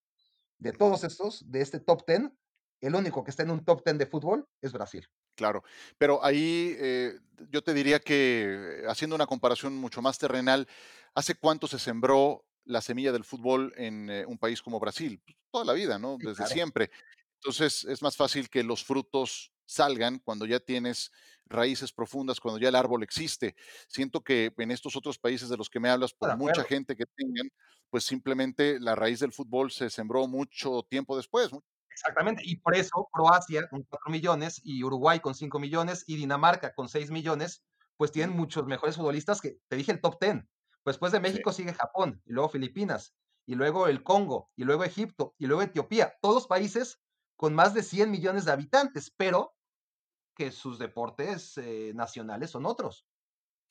De 0.59 0.73
todos 0.73 1.05
estos, 1.05 1.51
de 1.51 1.61
este 1.61 1.81
top 1.81 2.05
ten, 2.07 2.39
el 2.81 2.95
único 2.95 3.25
que 3.25 3.31
está 3.31 3.43
en 3.43 3.51
un 3.51 3.65
top 3.65 3.83
ten 3.85 3.99
de 3.99 4.07
fútbol 4.07 4.49
es 4.63 4.73
Brasil. 4.73 5.07
Claro, 5.35 5.63
pero 5.99 6.25
ahí 6.25 6.75
eh, 6.79 7.19
yo 7.51 7.63
te 7.63 7.75
diría 7.75 8.01
que 8.01 8.83
haciendo 8.89 9.15
una 9.15 9.27
comparación 9.27 9.77
mucho 9.77 10.01
más 10.01 10.19
terrenal, 10.19 10.67
¿hace 11.15 11.35
cuánto 11.35 11.67
se 11.67 11.79
sembró 11.79 12.47
la 12.65 12.81
semilla 12.81 13.13
del 13.13 13.25
fútbol 13.25 13.73
en 13.77 14.11
eh, 14.11 14.25
un 14.27 14.39
país 14.39 14.63
como 14.63 14.81
Brasil? 14.81 15.21
Pues, 15.25 15.37
toda 15.51 15.65
la 15.65 15.73
vida, 15.75 15.99
¿no? 15.99 16.17
Desde 16.19 16.47
siempre. 16.47 16.91
Entonces 17.35 17.85
es 17.85 18.03
más 18.03 18.17
fácil 18.17 18.49
que 18.49 18.63
los 18.63 18.83
frutos 18.83 19.53
salgan 19.67 20.19
cuando 20.21 20.47
ya 20.47 20.61
tienes 20.61 21.12
raíces 21.47 21.93
profundas, 21.93 22.41
cuando 22.41 22.59
ya 22.59 22.69
el 22.69 22.75
árbol 22.75 23.03
existe. 23.03 23.55
Siento 23.89 24.23
que 24.23 24.53
en 24.57 24.71
estos 24.71 24.97
otros 24.97 25.19
países 25.19 25.49
de 25.49 25.57
los 25.57 25.71
que 25.71 25.81
me 25.81 25.91
hablas, 25.91 26.12
por 26.12 26.37
mucha 26.37 26.64
gente 26.64 26.97
que 26.97 27.07
tengan, 27.07 27.51
pues 27.91 28.05
simplemente 28.05 28.81
la 28.81 28.95
raíz 28.95 29.21
del 29.21 29.33
fútbol 29.33 29.71
se 29.71 29.91
sembró 29.91 30.27
mucho 30.27 30.83
tiempo 30.89 31.17
después. 31.17 31.51
Exactamente, 31.91 32.43
y 32.45 32.57
por 32.57 32.77
eso 32.77 33.09
Croacia 33.11 33.69
con 33.69 33.83
4 33.85 34.11
millones 34.11 34.61
y 34.62 34.85
Uruguay 34.85 35.21
con 35.21 35.35
5 35.35 35.59
millones 35.59 36.05
y 36.07 36.17
Dinamarca 36.17 36.75
con 36.75 36.89
6 36.89 37.11
millones, 37.11 37.62
pues 37.97 38.12
tienen 38.12 38.37
muchos 38.37 38.67
mejores 38.67 38.97
futbolistas 38.97 39.41
que, 39.41 39.59
te 39.69 39.77
dije, 39.77 39.93
el 39.93 40.01
top 40.01 40.19
10. 40.21 40.45
Pues 40.83 40.95
después 40.95 41.12
de 41.12 41.21
México 41.21 41.53
sigue 41.53 41.73
Japón, 41.73 42.23
y 42.27 42.33
luego 42.33 42.51
Filipinas, 42.51 43.14
y 43.47 43.55
luego 43.55 43.89
el 43.89 44.03
Congo, 44.03 44.51
y 44.57 44.64
luego 44.64 44.85
Egipto, 44.85 45.35
y 45.39 45.47
luego 45.47 45.62
Etiopía. 45.62 46.14
Todos 46.21 46.47
países 46.47 47.01
con 47.37 47.55
más 47.55 47.73
de 47.73 47.83
100 47.83 48.11
millones 48.11 48.45
de 48.45 48.53
habitantes, 48.53 49.11
pero 49.17 49.56
que 50.37 50.53
sus 50.53 50.78
deportes 50.78 51.59
eh, 51.59 51.93
nacionales 51.95 52.51
son 52.51 52.66
otros. 52.66 53.07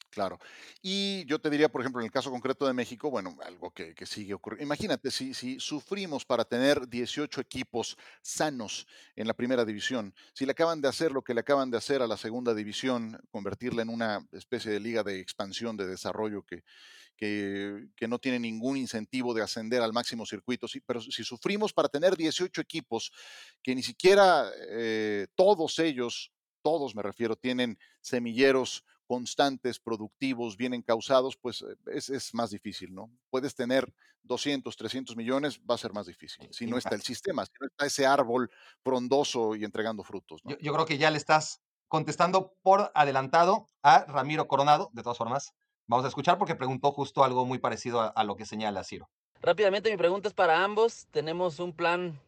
Claro. 0.10 0.40
Y 0.82 1.26
yo 1.26 1.40
te 1.40 1.50
diría, 1.50 1.68
por 1.68 1.82
ejemplo, 1.82 2.00
en 2.00 2.06
el 2.06 2.12
caso 2.12 2.32
concreto 2.32 2.66
de 2.66 2.74
México, 2.74 3.10
bueno, 3.12 3.38
algo 3.44 3.72
que, 3.72 3.94
sigue 4.06 4.34
ocurriendo. 4.34 4.64
Imagínate, 4.64 5.12
si, 5.12 5.34
si, 5.34 5.60
sufrimos 5.60 6.24
para 6.24 6.46
tener 6.46 6.88
18 6.88 7.42
equipos 7.42 7.98
sanos 8.22 8.88
en 9.18 9.28
la 9.28 9.34
primera 9.34 9.66
división, 9.66 10.16
si 10.34 10.46
le 10.46 10.54
acaban 10.54 10.80
de 10.80 10.88
hacer 10.88 11.12
lo 11.12 11.22
que 11.22 11.34
le 11.34 11.42
acaban 11.42 11.70
de 11.70 11.78
hacer 11.78 12.02
a 12.02 12.08
la 12.08 12.16
segunda 12.16 12.54
división, 12.54 13.20
convertirla 13.30 13.82
en 13.82 13.90
una 13.90 14.26
especie 14.32 14.72
de 14.72 14.80
liga 14.80 15.04
de 15.04 15.20
expansión, 15.20 15.76
de 15.76 15.86
desarrollo 15.86 16.44
que, 16.44 16.64
que, 17.18 18.08
no 18.08 18.20
tiene 18.20 18.40
ningún 18.40 18.78
incentivo 18.78 19.34
de 19.34 19.42
ascender 19.42 19.82
al 19.82 19.94
máximo 19.94 20.26
circuito, 20.26 20.68
pero 20.86 21.02
si 21.02 21.24
sufrimos 21.24 21.74
para 21.74 21.90
tener 21.90 22.16
18 22.16 22.62
equipos 22.62 23.12
que 23.62 23.76
ni 23.76 23.84
siquiera 23.84 24.50
eh, 24.70 25.28
todos 25.36 25.80
ellos, 25.80 26.32
todos 26.66 26.96
me 26.96 27.04
refiero, 27.04 27.36
tienen 27.36 27.78
semilleros 28.02 28.84
constantes, 29.06 29.80
productivos, 29.80 30.58
bien 30.58 30.74
encausados, 30.74 31.38
pues 31.38 31.62
eh, 31.62 31.76
es, 31.94 32.34
más 32.34 32.50
difícil, 32.50 32.92
¿no? 32.92 33.12
Puedes 33.30 33.54
tener 33.54 33.94
200, 34.24 34.76
300 34.76 35.16
millones, 35.16 35.60
va 35.60 35.76
a 35.76 35.78
ser 35.78 35.94
más 35.94 36.08
difícil. 36.08 36.50
Si 36.50 36.66
no 36.66 36.80
está 36.80 36.96
el 36.96 37.04
sistema, 37.04 37.46
si 37.46 37.52
no 37.62 37.68
está 37.68 37.86
ese 37.86 38.08
árbol 38.08 38.50
frondoso 38.84 39.56
y 39.56 39.64
entregando 39.64 40.04
frutos. 40.04 40.42
Yo, 40.44 40.74
creo 40.74 40.88
que 40.88 40.98
ya 40.98 41.12
le 41.12 41.18
estás 41.18 41.62
contestando 41.88 42.56
por 42.64 42.92
adelantado 42.96 43.70
a 43.84 44.06
Ramiro 44.06 44.48
Coronado, 44.48 44.90
de 44.92 45.04
todas 45.04 45.20
formas, 45.20 45.54
vamos 45.86 46.04
a 46.06 46.08
escuchar 46.08 46.40
porque 46.40 46.56
preguntó 46.56 46.92
justo 46.94 47.24
algo 47.24 47.46
muy 47.46 47.60
parecido 47.60 48.12
a, 48.18 48.24
lo 48.24 48.36
que 48.36 48.48
señala 48.48 48.84
Ciro. 48.84 49.08
Rápidamente 49.40 49.92
mi 49.92 49.98
pregunta 49.98 50.30
es 50.30 50.34
para 50.34 50.64
ambos. 50.64 51.06
Tenemos 51.12 51.60
un 51.60 51.74
plan 51.74 52.20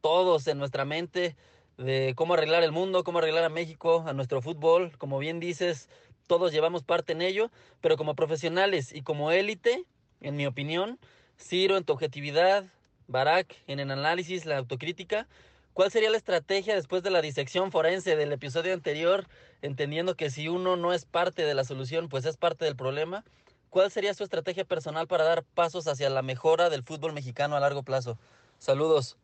todos 0.00 0.46
en 0.46 0.58
nuestra 0.58 0.84
mente 0.84 1.36
de 1.78 2.14
cómo 2.16 2.34
arreglar 2.34 2.62
el 2.62 2.72
mundo, 2.72 3.04
cómo 3.04 3.18
arreglar 3.18 3.44
a 3.44 3.48
México, 3.48 4.04
a 4.06 4.12
nuestro 4.12 4.40
fútbol. 4.40 4.96
Como 4.98 5.18
bien 5.18 5.40
dices, 5.40 5.88
todos 6.26 6.52
llevamos 6.52 6.82
parte 6.82 7.12
en 7.12 7.22
ello, 7.22 7.50
pero 7.80 7.96
como 7.96 8.14
profesionales 8.14 8.92
y 8.94 9.02
como 9.02 9.30
élite, 9.30 9.84
en 10.20 10.36
mi 10.36 10.46
opinión, 10.46 10.98
Ciro 11.38 11.76
en 11.76 11.84
tu 11.84 11.92
objetividad, 11.92 12.64
Barak 13.08 13.54
en 13.66 13.78
el 13.78 13.90
análisis, 13.90 14.46
la 14.46 14.56
autocrítica, 14.58 15.28
¿cuál 15.74 15.90
sería 15.90 16.10
la 16.10 16.16
estrategia 16.16 16.74
después 16.74 17.02
de 17.02 17.10
la 17.10 17.20
disección 17.20 17.70
forense 17.70 18.16
del 18.16 18.32
episodio 18.32 18.72
anterior, 18.72 19.26
entendiendo 19.62 20.16
que 20.16 20.30
si 20.30 20.48
uno 20.48 20.76
no 20.76 20.92
es 20.92 21.04
parte 21.04 21.42
de 21.42 21.54
la 21.54 21.64
solución, 21.64 22.08
pues 22.08 22.24
es 22.24 22.36
parte 22.36 22.64
del 22.64 22.76
problema? 22.76 23.24
¿Cuál 23.68 23.90
sería 23.90 24.14
su 24.14 24.24
estrategia 24.24 24.64
personal 24.64 25.06
para 25.06 25.24
dar 25.24 25.44
pasos 25.44 25.86
hacia 25.86 26.08
la 26.08 26.22
mejora 26.22 26.70
del 26.70 26.82
fútbol 26.82 27.12
mexicano 27.12 27.56
a 27.56 27.60
largo 27.60 27.82
plazo? 27.82 28.18
Saludos. 28.58 29.18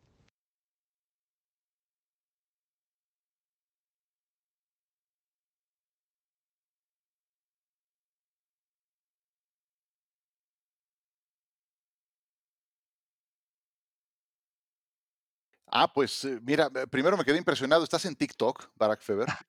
Ah, 15.75 15.91
pues 15.91 16.23
eh, 16.23 16.39
mira, 16.43 16.69
primero 16.69 17.17
me 17.17 17.25
quedé 17.25 17.39
impresionado. 17.39 17.83
¿Estás 17.83 18.05
en 18.05 18.15
TikTok, 18.15 18.69
Barack 18.75 19.01
Feber? 19.01 19.27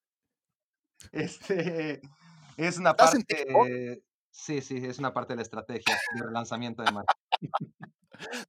Este 1.13 2.01
es 2.57 2.79
una 2.79 2.95
parte. 2.95 3.27
Sí, 4.31 4.63
sí, 4.63 4.79
es 4.79 4.99
una 4.99 5.13
parte 5.13 5.35
de 5.35 5.37
la 5.37 5.43
estrategia 5.43 5.95
de 6.15 6.23
relanzamiento 6.23 6.83
de 6.83 6.93
marca. 6.93 7.15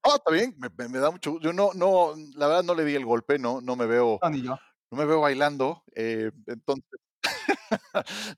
Oh, 0.04 0.16
está 0.16 0.32
bien, 0.32 0.56
me, 0.60 1.00
da 1.00 1.10
mucho. 1.10 1.40
Yo 1.40 1.52
no, 1.52 1.72
no, 1.74 2.14
la 2.36 2.48
verdad 2.48 2.64
no 2.64 2.76
le 2.76 2.86
di 2.86 2.94
el 2.94 3.04
golpe, 3.04 3.40
no, 3.40 3.62
no 3.62 3.76
me 3.76 3.88
veo. 3.88 4.20
No, 4.22 4.30
ni 4.30 4.44
yo. 4.44 4.60
No 4.92 4.98
me 4.98 5.06
veo 5.06 5.20
bailando, 5.20 5.84
eh, 5.96 6.32
entonces. 6.46 7.00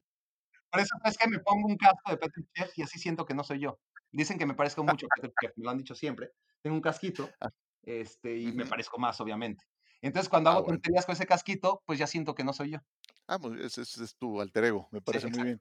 Por 0.72 0.81
eso 0.81 0.95
es 1.03 1.18
que 1.18 1.27
me 1.27 1.39
pongo 1.39 1.68
un 1.68 1.76
casco 1.76 2.11
de 2.11 2.18
Peter 2.18 2.45
Chef 2.55 2.77
y 2.77 2.81
así 2.81 2.97
siento 2.97 3.26
que 3.26 3.34
no 3.34 3.43
soy 3.43 3.59
yo. 3.59 3.77
Dicen 4.09 4.39
que 4.39 4.45
me 4.45 4.53
parezco 4.53 4.85
mucho 4.85 5.05
a 5.05 5.09
Peter 5.15 5.34
Chef, 5.41 5.51
me 5.57 5.65
lo 5.65 5.72
han 5.72 5.77
dicho 5.77 5.93
siempre. 5.93 6.31
Tengo 6.61 6.77
un 6.77 6.81
casquito 6.81 7.30
ah 7.41 7.49
este, 7.83 8.37
y 8.37 8.51
me 8.51 8.65
parezco 8.65 8.97
más, 8.99 9.19
obviamente. 9.21 9.65
Entonces, 10.01 10.29
cuando 10.29 10.49
ah, 10.49 10.53
hago 10.53 10.65
tonterías 10.65 11.05
con 11.05 11.13
ese 11.13 11.25
casquito, 11.25 11.81
pues 11.85 11.97
ya 11.99 12.07
siento 12.07 12.35
que 12.35 12.43
no 12.43 12.53
soy 12.53 12.71
yo. 12.71 12.79
Ah, 13.27 13.39
pues 13.39 13.77
ese, 13.77 13.81
es 13.81 14.15
tu 14.15 14.39
alter 14.39 14.65
ego, 14.65 14.87
me 14.91 15.01
parece 15.01 15.27
muy 15.27 15.43
bien. 15.43 15.59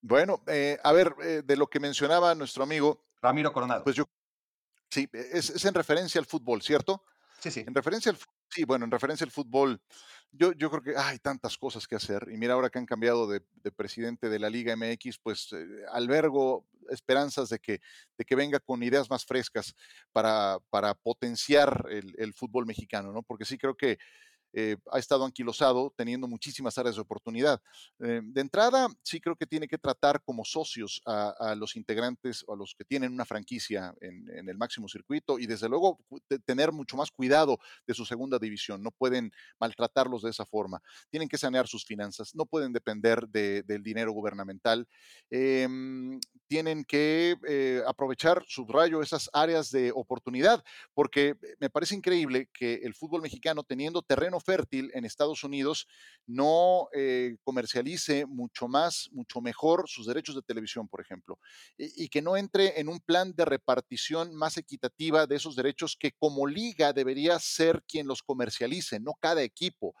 Bueno, 0.00 0.42
eh, 0.46 0.78
a 0.82 0.92
ver, 0.92 1.14
eh, 1.22 1.42
de 1.44 1.56
lo 1.56 1.66
que 1.66 1.80
mencionaba 1.80 2.34
nuestro 2.34 2.62
amigo. 2.62 3.04
Ramiro 3.20 3.52
Coronado. 3.52 3.82
Pues 3.82 3.96
yo, 3.96 4.04
sí, 4.90 5.08
es, 5.12 5.50
es 5.50 5.64
en 5.64 5.74
referencia 5.74 6.20
al 6.20 6.26
fútbol, 6.26 6.62
¿cierto? 6.62 7.02
Sí, 7.40 7.50
sí. 7.50 7.64
En 7.66 7.74
referencia 7.74 8.10
al, 8.12 8.18
sí, 8.48 8.64
bueno, 8.64 8.84
en 8.84 8.90
referencia 8.90 9.24
al 9.24 9.30
fútbol, 9.30 9.80
yo, 10.32 10.52
yo 10.52 10.70
creo 10.70 10.82
que 10.82 10.96
hay 10.96 11.18
tantas 11.18 11.56
cosas 11.56 11.86
que 11.86 11.96
hacer. 11.96 12.28
Y 12.30 12.36
mira, 12.36 12.54
ahora 12.54 12.70
que 12.70 12.78
han 12.78 12.86
cambiado 12.86 13.26
de, 13.26 13.40
presidente 13.74 14.28
de 14.28 14.38
la 14.38 14.50
Liga 14.50 14.76
MX, 14.76 15.18
pues 15.18 15.52
eh, 15.52 15.66
albergo 15.92 16.66
esperanzas 16.90 17.48
de 17.48 17.58
que, 17.58 17.80
de 18.16 18.24
que 18.24 18.36
venga 18.36 18.60
con 18.60 18.82
ideas 18.82 19.10
más 19.10 19.24
frescas 19.24 19.74
para, 20.12 20.58
para 20.70 20.94
potenciar 20.94 21.86
el, 21.90 22.14
el, 22.18 22.32
fútbol 22.32 22.64
mexicano, 22.64 23.12
¿no? 23.12 23.22
Porque 23.22 23.44
sí 23.44 23.58
creo 23.58 23.76
que 23.76 23.98
eh, 24.58 24.78
ha 24.90 24.98
estado 24.98 25.26
anquilosado, 25.26 25.92
teniendo 25.94 26.26
muchísimas 26.26 26.78
áreas 26.78 26.94
de 26.94 27.02
oportunidad. 27.02 27.60
Eh, 27.98 28.22
de 28.24 28.40
entrada, 28.40 28.88
sí 29.02 29.20
creo 29.20 29.36
que 29.36 29.44
tiene 29.44 29.68
que 29.68 29.76
tratar 29.76 30.22
como 30.24 30.46
socios 30.46 31.02
a, 31.04 31.54
los 31.58 31.76
integrantes 31.76 32.42
o 32.46 32.54
a 32.54 32.56
los 32.56 32.74
que 32.74 32.86
tienen 32.86 33.12
una 33.12 33.26
franquicia 33.26 33.94
en, 34.00 34.48
el 34.48 34.56
máximo 34.56 34.88
circuito 34.88 35.38
y 35.38 35.46
desde 35.46 35.68
luego 35.68 35.98
tener 36.46 36.72
mucho 36.72 36.96
más 36.96 37.10
cuidado 37.10 37.58
de 37.86 37.92
su 37.92 38.06
segunda 38.06 38.38
división. 38.38 38.82
No 38.82 38.92
pueden 38.92 39.30
maltratarlos 39.60 40.22
de 40.22 40.30
esa 40.30 40.46
forma. 40.46 40.80
Tienen 41.10 41.28
que 41.28 41.36
sanear 41.36 41.68
sus 41.68 41.84
finanzas, 41.84 42.34
no 42.34 42.46
pueden 42.46 42.72
depender 42.72 43.28
del 43.28 43.82
dinero 43.82 44.12
gubernamental. 44.12 44.88
Em, 45.28 46.18
tienen 46.48 46.84
que 46.84 47.36
eh, 47.48 47.82
aprovechar, 47.86 48.44
subrayo, 48.46 49.02
esas 49.02 49.28
áreas 49.32 49.70
de 49.70 49.92
oportunidad, 49.94 50.62
porque 50.94 51.34
me 51.60 51.70
parece 51.70 51.94
increíble 51.94 52.48
que 52.52 52.74
el 52.84 52.94
fútbol 52.94 53.22
mexicano, 53.22 53.62
teniendo 53.62 54.02
terreno 54.02 54.40
fértil 54.40 54.90
en 54.94 55.04
Estados 55.04 55.44
Unidos 55.44 55.86
no 56.26 56.88
eh, 56.94 57.36
comercialice 57.44 58.26
mucho 58.26 58.68
más, 58.68 59.08
mucho 59.12 59.40
mejor 59.40 59.88
sus 59.88 60.06
derechos 60.06 60.34
de 60.34 60.42
televisión, 60.42 60.88
por 60.88 61.00
ejemplo, 61.00 61.38
y, 61.76 62.08
que 62.08 62.22
no 62.22 62.36
entre 62.36 62.80
en 62.80 62.88
un 62.88 63.00
plan 63.00 63.34
de 63.34 63.44
repartición 63.44 64.34
más 64.34 64.56
equitativa 64.56 65.26
de 65.26 65.36
esos 65.36 65.56
derechos 65.56 65.96
que 65.98 66.12
como 66.12 66.46
liga 66.46 66.92
debería 66.92 67.38
ser 67.38 67.82
quien 67.86 68.06
los 68.06 68.22
comercialice, 68.22 69.00
no 69.00 69.14
cada 69.20 69.42
equipo. 69.42 69.94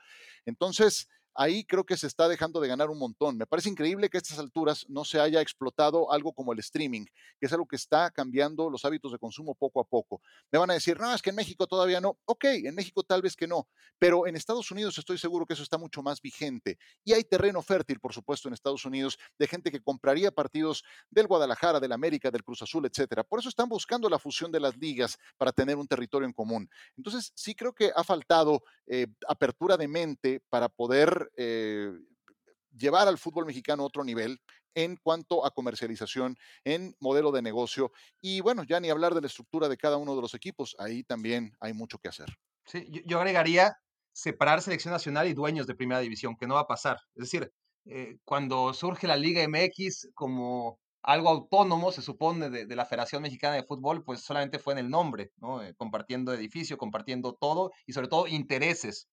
Entonces, 0.44 1.08
ahí 1.36 1.64
creo 1.64 1.84
que 1.84 1.96
se 1.96 2.06
está 2.06 2.28
dejando 2.28 2.60
de 2.60 2.68
ganar 2.68 2.90
un 2.90 2.98
montón. 2.98 3.36
Me 3.36 3.46
parece 3.46 3.68
increíble 3.68 4.08
que 4.08 4.16
a 4.16 4.20
estas 4.20 4.38
alturas 4.38 4.86
no 4.88 5.04
se 5.04 5.20
haya 5.20 5.40
explotado 5.40 6.12
algo 6.12 6.32
como 6.32 6.52
el 6.52 6.58
streaming, 6.58 7.04
que 7.38 7.46
es 7.46 7.52
algo 7.52 7.66
que 7.66 7.76
está 7.76 8.10
cambiando 8.10 8.70
los 8.70 8.84
hábitos 8.84 9.12
de 9.12 9.18
consumo 9.18 9.54
poco 9.54 9.80
a 9.80 9.84
poco. 9.84 10.20
Me 10.50 10.58
van 10.58 10.70
a 10.70 10.74
decir, 10.74 10.98
no, 10.98 11.14
es 11.14 11.22
que 11.22 11.30
en 11.30 11.36
México 11.36 11.66
todavía 11.66 12.00
no. 12.00 12.18
Ok, 12.24 12.44
en 12.44 12.74
México 12.74 13.02
tal 13.02 13.22
vez 13.22 13.36
que 13.36 13.46
no, 13.46 13.68
pero 13.98 14.26
en 14.26 14.36
Estados 14.36 14.70
Unidos 14.70 14.98
estoy 14.98 15.18
seguro 15.18 15.46
que 15.46 15.54
eso 15.54 15.62
está 15.62 15.78
mucho 15.78 16.02
más 16.02 16.20
vigente. 16.20 16.78
Y 17.04 17.12
hay 17.12 17.24
terreno 17.24 17.62
fértil, 17.62 18.00
por 18.00 18.12
supuesto, 18.12 18.48
en 18.48 18.54
Estados 18.54 18.84
Unidos 18.84 19.18
de 19.38 19.46
gente 19.46 19.70
que 19.70 19.80
compraría 19.80 20.30
partidos 20.30 20.84
del 21.10 21.26
Guadalajara, 21.26 21.80
del 21.80 21.92
América, 21.92 22.30
del 22.30 22.44
Cruz 22.44 22.62
Azul, 22.62 22.86
etcétera. 22.86 23.24
Por 23.24 23.40
eso 23.40 23.48
están 23.48 23.68
buscando 23.68 24.08
la 24.08 24.18
fusión 24.18 24.50
de 24.50 24.60
las 24.60 24.76
ligas 24.76 25.18
para 25.36 25.52
tener 25.52 25.76
un 25.76 25.86
territorio 25.86 26.26
en 26.26 26.32
común. 26.32 26.68
Entonces, 26.96 27.32
sí 27.34 27.54
creo 27.54 27.72
que 27.72 27.92
ha 27.94 28.04
faltado 28.04 28.62
eh, 28.86 29.06
apertura 29.28 29.76
de 29.76 29.88
mente 29.88 30.40
para 30.48 30.68
poder 30.68 31.25
eh, 31.36 31.92
llevar 32.76 33.08
al 33.08 33.18
fútbol 33.18 33.46
mexicano 33.46 33.82
a 33.82 33.86
otro 33.86 34.04
nivel 34.04 34.40
en 34.76 34.96
cuanto 34.96 35.44
a 35.44 35.50
comercialización, 35.50 36.36
en 36.62 36.94
modelo 37.00 37.32
de 37.32 37.42
negocio 37.42 37.92
y 38.20 38.40
bueno, 38.40 38.62
ya 38.62 38.78
ni 38.78 38.90
hablar 38.90 39.14
de 39.14 39.22
la 39.22 39.26
estructura 39.26 39.68
de 39.68 39.78
cada 39.78 39.96
uno 39.96 40.14
de 40.14 40.22
los 40.22 40.34
equipos, 40.34 40.76
ahí 40.78 41.02
también 41.02 41.56
hay 41.60 41.72
mucho 41.72 41.98
que 41.98 42.08
hacer. 42.08 42.28
Sí, 42.66 42.86
yo, 43.06 43.18
agregaría 43.18 43.74
separar 44.12 44.60
selección 44.60 44.92
nacional 44.92 45.28
y 45.28 45.34
dueños 45.34 45.66
de 45.66 45.74
primera 45.74 46.00
división, 46.00 46.36
que 46.36 46.46
no 46.46 46.54
va 46.54 46.62
a 46.62 46.66
pasar. 46.66 46.98
Es 47.14 47.22
decir, 47.22 47.50
eh, 47.86 48.18
cuando 48.24 48.74
surge 48.74 49.06
la 49.06 49.16
Liga 49.16 49.46
MX 49.48 50.10
como 50.14 50.78
algo 51.02 51.28
autónomo, 51.28 51.92
se 51.92 52.02
supone, 52.02 52.50
de, 52.50 52.76
la 52.76 52.84
Federación 52.84 53.22
Mexicana 53.22 53.54
de 53.54 53.62
Fútbol, 53.62 54.02
pues 54.02 54.20
solamente 54.20 54.58
fue 54.58 54.72
en 54.72 54.80
el 54.80 54.90
nombre, 54.90 55.30
¿no? 55.36 55.62
Eh, 55.62 55.74
compartiendo 55.76 56.34
edificio, 56.34 56.76
compartiendo 56.76 57.34
todo 57.34 57.70
y 57.86 57.92
sobre 57.92 58.08
todo 58.08 58.26
intereses 58.26 59.08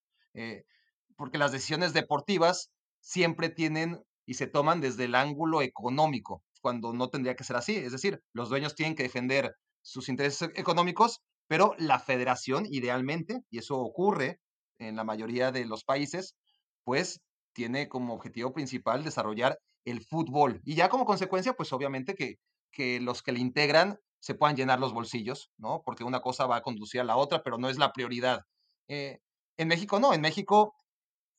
porque 1.17 1.37
las 1.37 1.51
decisiones 1.51 1.93
deportivas 1.93 2.71
siempre 2.99 3.49
tienen 3.49 4.01
y 4.25 4.35
se 4.35 4.47
toman 4.47 4.81
desde 4.81 5.05
el 5.05 5.15
ángulo 5.15 5.61
económico, 5.61 6.43
cuando 6.61 6.93
no 6.93 7.09
tendría 7.09 7.35
que 7.35 7.43
ser 7.43 7.55
así. 7.55 7.75
Es 7.75 7.91
decir, 7.91 8.21
los 8.33 8.49
dueños 8.49 8.75
tienen 8.75 8.95
que 8.95 9.03
defender 9.03 9.55
sus 9.81 10.09
intereses 10.09 10.49
económicos, 10.55 11.19
pero 11.47 11.75
la 11.77 11.99
federación 11.99 12.65
idealmente, 12.69 13.41
y 13.49 13.59
eso 13.59 13.77
ocurre 13.77 14.39
en 14.79 14.95
la 14.95 15.03
mayoría 15.03 15.51
de 15.51 15.65
los 15.65 15.83
países, 15.83 16.35
pues 16.83 17.21
tiene 17.53 17.87
como 17.89 18.13
objetivo 18.13 18.53
principal 18.53 19.03
desarrollar 19.03 19.59
el 19.85 20.01
fútbol. 20.01 20.61
Y 20.63 20.75
ya 20.75 20.89
como 20.89 21.05
consecuencia, 21.05 21.53
pues 21.53 21.73
obviamente 21.73 22.15
que, 22.15 22.35
que 22.71 22.99
los 22.99 23.21
que 23.21 23.33
le 23.33 23.39
integran 23.39 23.99
se 24.19 24.35
puedan 24.35 24.55
llenar 24.55 24.79
los 24.79 24.93
bolsillos, 24.93 25.51
¿no? 25.57 25.81
Porque 25.85 26.05
una 26.05 26.21
cosa 26.21 26.47
va 26.47 26.57
a 26.57 26.61
conducir 26.61 27.01
a 27.01 27.03
la 27.03 27.17
otra, 27.17 27.43
pero 27.43 27.57
no 27.57 27.69
es 27.69 27.77
la 27.77 27.91
prioridad. 27.91 28.39
Eh, 28.87 29.19
en 29.57 29.67
México 29.67 29.99
no, 29.99 30.13
en 30.13 30.21
México 30.21 30.73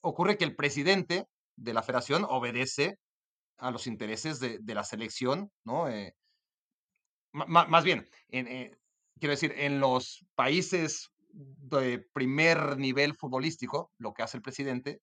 ocurre 0.04 0.36
que 0.36 0.44
el 0.44 0.54
presidente 0.54 1.26
de 1.56 1.74
la 1.74 1.82
federación 1.82 2.24
obedece 2.28 2.98
a 3.58 3.70
los 3.70 3.86
intereses 3.86 4.38
de, 4.38 4.60
la 4.74 4.84
selección, 4.84 5.50
¿no? 5.64 5.88
Eh, 5.88 6.14
más 7.32 7.84
bien, 7.84 8.08
eh, 8.30 8.76
quiero 9.18 9.32
decir, 9.32 9.54
en 9.56 9.80
los 9.80 10.24
países 10.34 11.10
de 11.32 12.06
primer 12.12 12.76
nivel 12.78 13.14
futbolístico, 13.14 13.90
lo 13.98 14.12
que 14.12 14.22
hace 14.22 14.36
el 14.36 14.42
presidente 14.42 15.00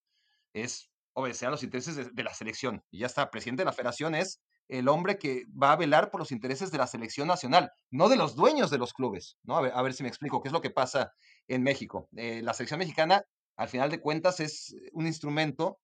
es 0.53 0.89
obedecer 1.13 1.47
a 1.47 1.51
los 1.51 1.63
intereses 1.63 2.13
de, 2.13 2.23
la 2.23 2.33
selección. 2.33 2.83
Y 2.89 2.99
ya 2.99 3.07
está, 3.07 3.31
presidente 3.31 3.61
de 3.61 3.65
la 3.65 3.73
federación 3.73 4.15
es 4.15 4.39
el 4.69 4.87
hombre 4.87 5.17
que 5.17 5.43
va 5.61 5.73
a 5.73 5.75
velar 5.75 6.09
por 6.09 6.21
los 6.21 6.31
intereses 6.31 6.71
de 6.71 6.77
la 6.77 6.87
selección 6.87 7.27
nacional, 7.27 7.71
no 7.89 8.07
de 8.07 8.15
los 8.15 8.35
dueños 8.35 8.69
de 8.69 8.77
los 8.77 8.93
clubes, 8.93 9.37
¿no? 9.43 9.57
A 9.57 9.81
ver, 9.81 9.93
si 9.93 10.03
me 10.03 10.09
explico 10.09 10.41
qué 10.41 10.47
es 10.47 10.53
lo 10.53 10.61
que 10.61 10.69
pasa 10.69 11.11
en 11.47 11.63
México. 11.63 12.07
Eh, 12.15 12.41
la 12.41 12.53
selección 12.53 12.79
mexicana 12.79 13.25
al 13.61 13.69
final 13.69 13.91
de 13.91 14.01
cuentas 14.01 14.39
es 14.39 14.75
un 14.91 15.05
instrumento 15.05 15.77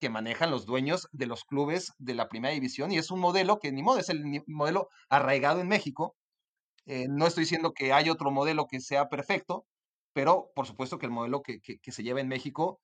que 0.00 0.08
manejan 0.08 0.52
los 0.52 0.66
dueños 0.66 1.08
de 1.10 1.26
los 1.26 1.44
clubes 1.44 1.92
de 1.98 2.14
la 2.14 2.28
primera 2.28 2.54
división 2.54 2.92
y 2.92 2.98
es 2.98 3.10
un 3.10 3.18
modelo 3.18 3.58
que 3.58 3.72
ni 3.72 3.82
modo 3.82 3.98
es 3.98 4.08
el 4.08 4.22
modelo 4.46 4.88
arraigado 5.08 5.60
en 5.60 5.66
México. 5.66 6.14
Eh, 6.86 7.06
no 7.08 7.26
estoy 7.26 7.42
diciendo 7.42 7.72
que 7.72 7.92
hay 7.92 8.08
otro 8.08 8.30
modelo 8.30 8.68
que 8.68 8.80
sea 8.80 9.08
perfecto, 9.08 9.66
pero 10.12 10.52
por 10.54 10.68
supuesto 10.68 10.98
que 10.98 11.06
el 11.06 11.12
modelo 11.12 11.42
que, 11.42 11.60
se 11.82 12.02
lleva 12.04 12.20
en 12.20 12.28
México 12.28 12.80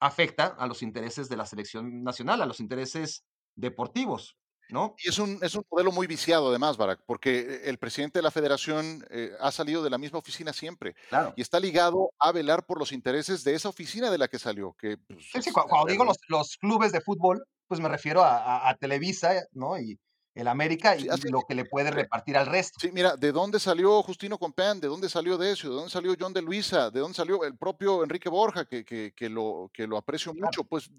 afecta 0.00 0.46
a 0.46 0.66
los 0.66 0.82
intereses 0.82 1.28
de 1.28 1.36
la 1.36 1.46
selección 1.46 2.02
nacional, 2.02 2.42
a 2.42 2.46
los 2.46 2.58
intereses 2.58 3.24
deportivos. 3.54 4.36
¿No? 4.70 4.94
Y 5.02 5.08
es 5.08 5.18
un, 5.18 5.38
es 5.42 5.54
un 5.54 5.64
modelo 5.70 5.92
muy 5.92 6.06
viciado 6.06 6.48
además, 6.48 6.76
Barack, 6.76 7.00
porque 7.06 7.62
el 7.64 7.78
presidente 7.78 8.18
de 8.18 8.22
la 8.22 8.30
federación 8.30 9.04
eh, 9.10 9.32
ha 9.40 9.50
salido 9.50 9.82
de 9.82 9.90
la 9.90 9.98
misma 9.98 10.18
oficina 10.18 10.52
siempre. 10.52 10.94
Claro. 11.08 11.32
Y 11.36 11.42
está 11.42 11.58
ligado 11.58 12.12
a 12.18 12.32
velar 12.32 12.64
por 12.66 12.78
los 12.78 12.92
intereses 12.92 13.44
de 13.44 13.54
esa 13.54 13.68
oficina 13.68 14.10
de 14.10 14.18
la 14.18 14.28
que 14.28 14.38
salió. 14.38 14.74
Que, 14.78 14.96
pues, 14.96 15.30
sí, 15.32 15.42
sí, 15.42 15.50
cuando, 15.50 15.84
digo 15.86 16.04
los, 16.04 16.18
los, 16.28 16.56
clubes 16.56 16.92
de 16.92 17.00
fútbol, 17.00 17.44
pues 17.66 17.80
me 17.80 17.88
refiero 17.88 18.22
a, 18.22 18.68
a 18.68 18.76
Televisa, 18.76 19.32
¿no? 19.52 19.78
Y, 19.78 19.98
el 20.40 20.48
América 20.48 20.96
y, 20.96 21.08
lo 21.30 21.42
que 21.42 21.54
le 21.54 21.64
puede 21.64 21.90
repartir 21.90 22.36
al 22.36 22.46
resto. 22.46 22.78
Sí, 22.80 22.90
mira, 22.92 23.16
¿de 23.16 23.32
dónde 23.32 23.60
salió 23.60 24.02
Justino 24.02 24.38
Compeán? 24.38 24.80
¿De 24.80 24.88
dónde 24.88 25.08
salió 25.08 25.36
Decio? 25.36 25.70
¿De 25.70 25.76
dónde 25.76 25.90
salió 25.90 26.14
John 26.18 26.32
de 26.32 26.42
Luisa? 26.42 26.90
¿De 26.90 27.00
dónde 27.00 27.16
salió 27.16 27.44
el 27.44 27.56
propio 27.56 28.02
Enrique 28.02 28.28
Borja, 28.28 28.64
que, 28.64 28.84
que, 28.84 29.28
lo, 29.28 29.70
que 29.72 29.86
lo 29.86 29.96
aprecio 29.96 30.34
mucho? 30.34 30.64
Pues 30.64 30.90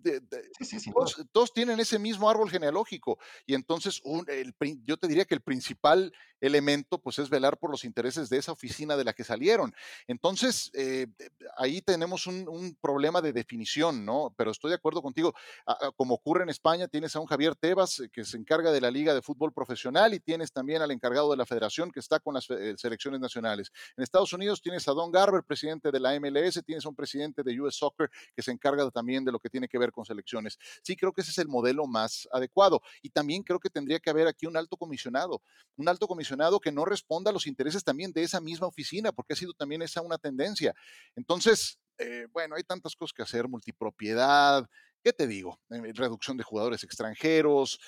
todos, 1.32 1.54
tienen 1.54 1.80
ese 1.80 2.00
mismo 2.00 2.30
árbol 2.30 2.50
genealógico 2.50 3.18
y 3.46 3.54
entonces 3.54 4.02
un, 4.04 4.26
el, 4.30 4.56
yo 4.84 4.98
te 4.98 5.08
diría 5.08 5.26
que 5.26 5.36
el 5.36 5.42
principal 5.42 6.14
elemento 6.42 6.98
pues 6.98 7.20
es 7.20 7.30
velar 7.30 7.58
por 7.58 7.70
los 7.70 7.86
intereses 7.86 8.30
de 8.30 8.38
esa 8.38 8.52
oficina 8.52 8.98
de 8.98 9.04
la 9.04 9.14
que 9.14 9.24
salieron. 9.24 9.74
Entonces, 10.08 10.72
eh, 10.74 11.08
ahí 11.56 11.82
tenemos 11.82 12.28
un, 12.28 12.48
un, 12.50 12.76
problema 12.82 13.22
de 13.22 13.32
definición, 13.32 14.06
¿no? 14.06 14.34
Pero 14.36 14.52
estoy 14.52 14.70
de 14.70 14.76
acuerdo 14.76 15.02
contigo. 15.02 15.36
como 15.96 16.16
ocurre 16.16 16.44
en 16.44 16.50
España, 16.50 16.88
tienes 16.88 17.16
a 17.16 17.20
un 17.20 17.28
Javier 17.28 17.56
Tebas 17.56 18.00
eh, 18.00 18.10
que 18.10 18.24
se 18.26 18.38
encarga 18.38 18.72
de 18.72 18.82
la 18.82 18.90
Liga 18.90 19.14
de 19.14 19.22
Fútbol 19.22 19.31
Profesional 19.54 20.14
y 20.14 20.20
tienes 20.20 20.52
también 20.52 20.82
al 20.82 20.92
encargado 20.92 21.32
de 21.32 21.38
la 21.38 21.46
federación 21.46 21.92
que 21.92 22.00
está 22.00 22.20
con 22.20 22.34
las 22.34 22.50
eh, 22.50 22.76
selecciones 22.78 23.20
nacionales. 23.20 23.72
En 23.98 24.04
Estados 24.04 24.32
Unidos 24.34 24.62
tienes 24.62 24.88
a 24.88 24.92
Don 24.92 25.12
Garber, 25.12 25.44
presidente 25.44 25.92
de 25.92 26.00
la 26.00 26.20
MLS, 26.20 26.62
tienes 26.66 26.86
a 26.86 26.90
un 26.90 26.96
presidente 26.96 27.44
de 27.44 27.60
US 27.62 27.76
Soccer 27.76 28.10
que 28.36 28.42
se 28.42 28.52
encarga 28.52 28.90
también 28.92 29.26
de 29.26 29.32
lo 29.32 29.40
que 29.40 29.50
tiene 29.50 29.68
que 29.68 29.78
ver 29.78 29.92
con 29.92 30.06
selecciones. 30.06 30.58
Sí, 30.84 30.96
creo 30.96 31.14
que 31.14 31.22
ese 31.22 31.32
es 31.32 31.38
el 31.38 31.48
modelo 31.48 31.88
más 31.88 32.28
adecuado. 32.32 32.82
Y 33.02 33.10
también 33.10 33.44
creo 33.44 33.60
que 33.60 33.70
tendría 33.70 34.00
que 34.00 34.10
haber 34.10 34.28
aquí 34.28 34.46
un 34.46 34.58
alto 34.58 34.78
comisionado, 34.78 35.42
un 35.76 35.88
alto 35.88 36.08
comisionado 36.08 36.60
que 36.60 36.72
no 36.72 36.86
responda 36.86 37.32
a 37.32 37.34
los 37.34 37.48
intereses 37.48 37.84
también 37.84 38.12
de 38.12 38.24
esa 38.24 38.42
misma 38.42 38.68
oficina, 38.68 39.12
porque 39.12 39.34
ha 39.34 39.36
sido 39.36 39.54
también 39.54 39.82
esa 39.82 40.02
una 40.02 40.18
tendencia. 40.18 40.74
Entonces, 41.16 41.80
eh, 41.98 42.28
bueno, 42.32 42.56
hay 42.56 42.64
tantas 42.64 42.96
cosas 42.96 43.14
que 43.14 43.22
hacer, 43.22 43.48
multipropiedad, 43.48 44.68
¿qué 45.04 45.14
te 45.14 45.28
digo? 45.28 45.60
Eh, 45.70 45.92
reducción 45.94 46.38
de 46.38 46.44
jugadores 46.44 46.84
extranjeros, 46.84 47.80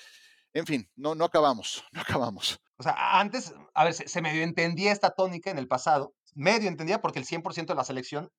en 0.53 0.65
fin, 0.65 0.89
no, 0.95 1.15
no 1.15 1.25
acabamos, 1.25 1.83
no 1.91 2.01
acabamos. 2.01 2.59
O 2.77 2.83
sea, 2.83 3.19
antes, 3.19 3.53
a 3.73 3.83
ver, 3.85 3.93
se, 3.93 4.21
medio 4.21 4.43
entendía 4.43 4.91
esta 4.91 5.11
tónica 5.11 5.51
en 5.51 5.57
el 5.57 5.67
pasado, 5.67 6.13
medio 6.33 6.67
entendía 6.67 7.01
porque 7.01 7.19
el 7.19 7.25
100% 7.25 7.67
de 7.67 7.75
la 7.75 7.83
selección 7.83 8.29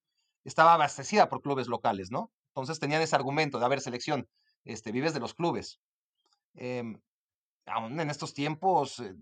estaba 0.45 0.75
abastecida 0.75 1.29
por 1.29 1.41
clubes 1.41 1.69
locales, 1.69 2.11
¿no? 2.11 2.31
Entonces 2.49 2.79
tenían 2.79 3.03
ese 3.03 3.17
argumento 3.17 3.59
de, 3.59 3.65
haber 3.65 3.81
selección, 3.81 4.29
este, 4.65 4.93
vives 4.93 5.15
de 5.15 5.21
los 5.21 5.35
clubes. 5.35 5.81
Em, 6.55 7.01
aún 7.67 7.99
en 7.99 8.11
estos 8.11 8.35
tiempos 8.35 9.01
eh, 9.01 9.15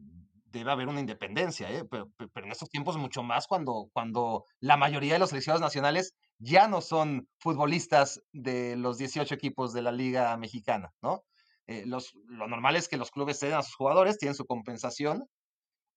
debe 0.47 0.71
haber 0.71 0.89
una 0.89 1.01
independencia, 1.01 1.71
¿eh? 1.71 1.85
pero, 1.85 2.11
pero, 2.17 2.47
en 2.47 2.53
estos 2.53 2.69
tiempos 2.69 2.97
mucho 2.97 3.23
más 3.23 3.47
cuando, 3.47 3.89
cuando 3.93 4.45
la 4.61 4.77
mayoría 4.77 5.15
de 5.15 5.19
los 5.19 5.31
seleccionados 5.31 5.63
nacionales 5.63 6.15
ya 6.39 6.69
no 6.69 6.81
son 6.81 7.29
futbolistas 7.39 8.21
de 8.33 8.77
los 8.77 8.99
18 8.99 9.35
equipos 9.35 9.73
de 9.73 9.83
la 9.83 9.93
Liga 9.93 10.37
Mexicana, 10.37 10.93
¿no? 11.01 11.25
Eh, 11.67 11.85
los, 11.87 12.15
lo 12.27 12.49
normal 12.49 12.77
es 12.77 12.89
que 12.89 12.97
los 12.97 13.11
clubes 13.11 13.39
ceden 13.39 13.55
a 13.55 13.63
sus 13.63 13.75
jugadores, 13.75 14.19
tienen 14.19 14.35
su 14.35 14.47
compensación, 14.47 15.29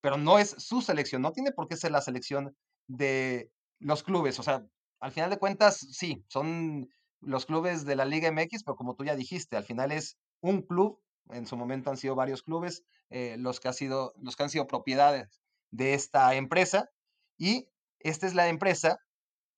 pero 0.01 0.17
no 0.17 0.37
es 0.37 0.55
su 0.59 0.81
selección, 0.81 1.21
no 1.21 1.31
tiene 1.31 1.51
por 1.51 1.67
qué 1.67 1.75
ser 1.75 1.91
la 1.91 2.01
selección 2.01 2.55
de 2.87 3.51
los 3.79 4.03
clubes. 4.03 4.39
O 4.39 4.43
sea, 4.43 4.63
al 4.99 5.11
final 5.11 5.29
de 5.29 5.39
cuentas, 5.39 5.79
sí, 5.79 6.23
son 6.27 6.89
los 7.21 7.45
clubes 7.45 7.85
de 7.85 7.95
la 7.95 8.05
Liga 8.05 8.31
MX, 8.31 8.63
pero 8.63 8.75
como 8.75 8.95
tú 8.95 9.03
ya 9.03 9.15
dijiste, 9.15 9.57
al 9.57 9.63
final 9.63 9.91
es 9.91 10.17
un 10.41 10.61
club, 10.61 11.01
en 11.29 11.47
su 11.47 11.57
momento 11.57 11.89
han 11.89 11.97
sido 11.97 12.15
varios 12.15 12.43
clubes, 12.43 12.83
eh, 13.09 13.35
los, 13.39 13.59
que 13.59 13.67
ha 13.67 13.73
sido, 13.73 14.13
los 14.21 14.35
que 14.35 14.43
han 14.43 14.49
sido 14.49 14.67
propiedades 14.67 15.41
de 15.71 15.93
esta 15.93 16.35
empresa, 16.35 16.89
y 17.37 17.67
esta 17.99 18.27
es 18.27 18.35
la 18.35 18.47
empresa 18.47 18.99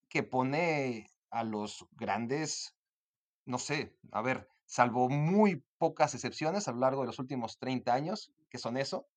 que 0.09 0.23
pone 0.23 1.07
a 1.29 1.43
los 1.43 1.85
grandes, 1.91 2.73
no 3.45 3.57
sé, 3.57 3.95
a 4.11 4.21
ver, 4.21 4.47
salvo 4.68 5.10
muy 5.10 5.64
pocas 5.77 6.14
excepciones 6.14 6.68
a 6.68 6.73
lo 6.73 6.80
largo 6.80 7.02
de 7.02 7.07
los 7.07 7.19
últimos 7.19 7.57
30 7.57 7.94
años, 7.94 8.31
que 8.49 8.60
son 8.60 8.77
eso. 8.77 9.07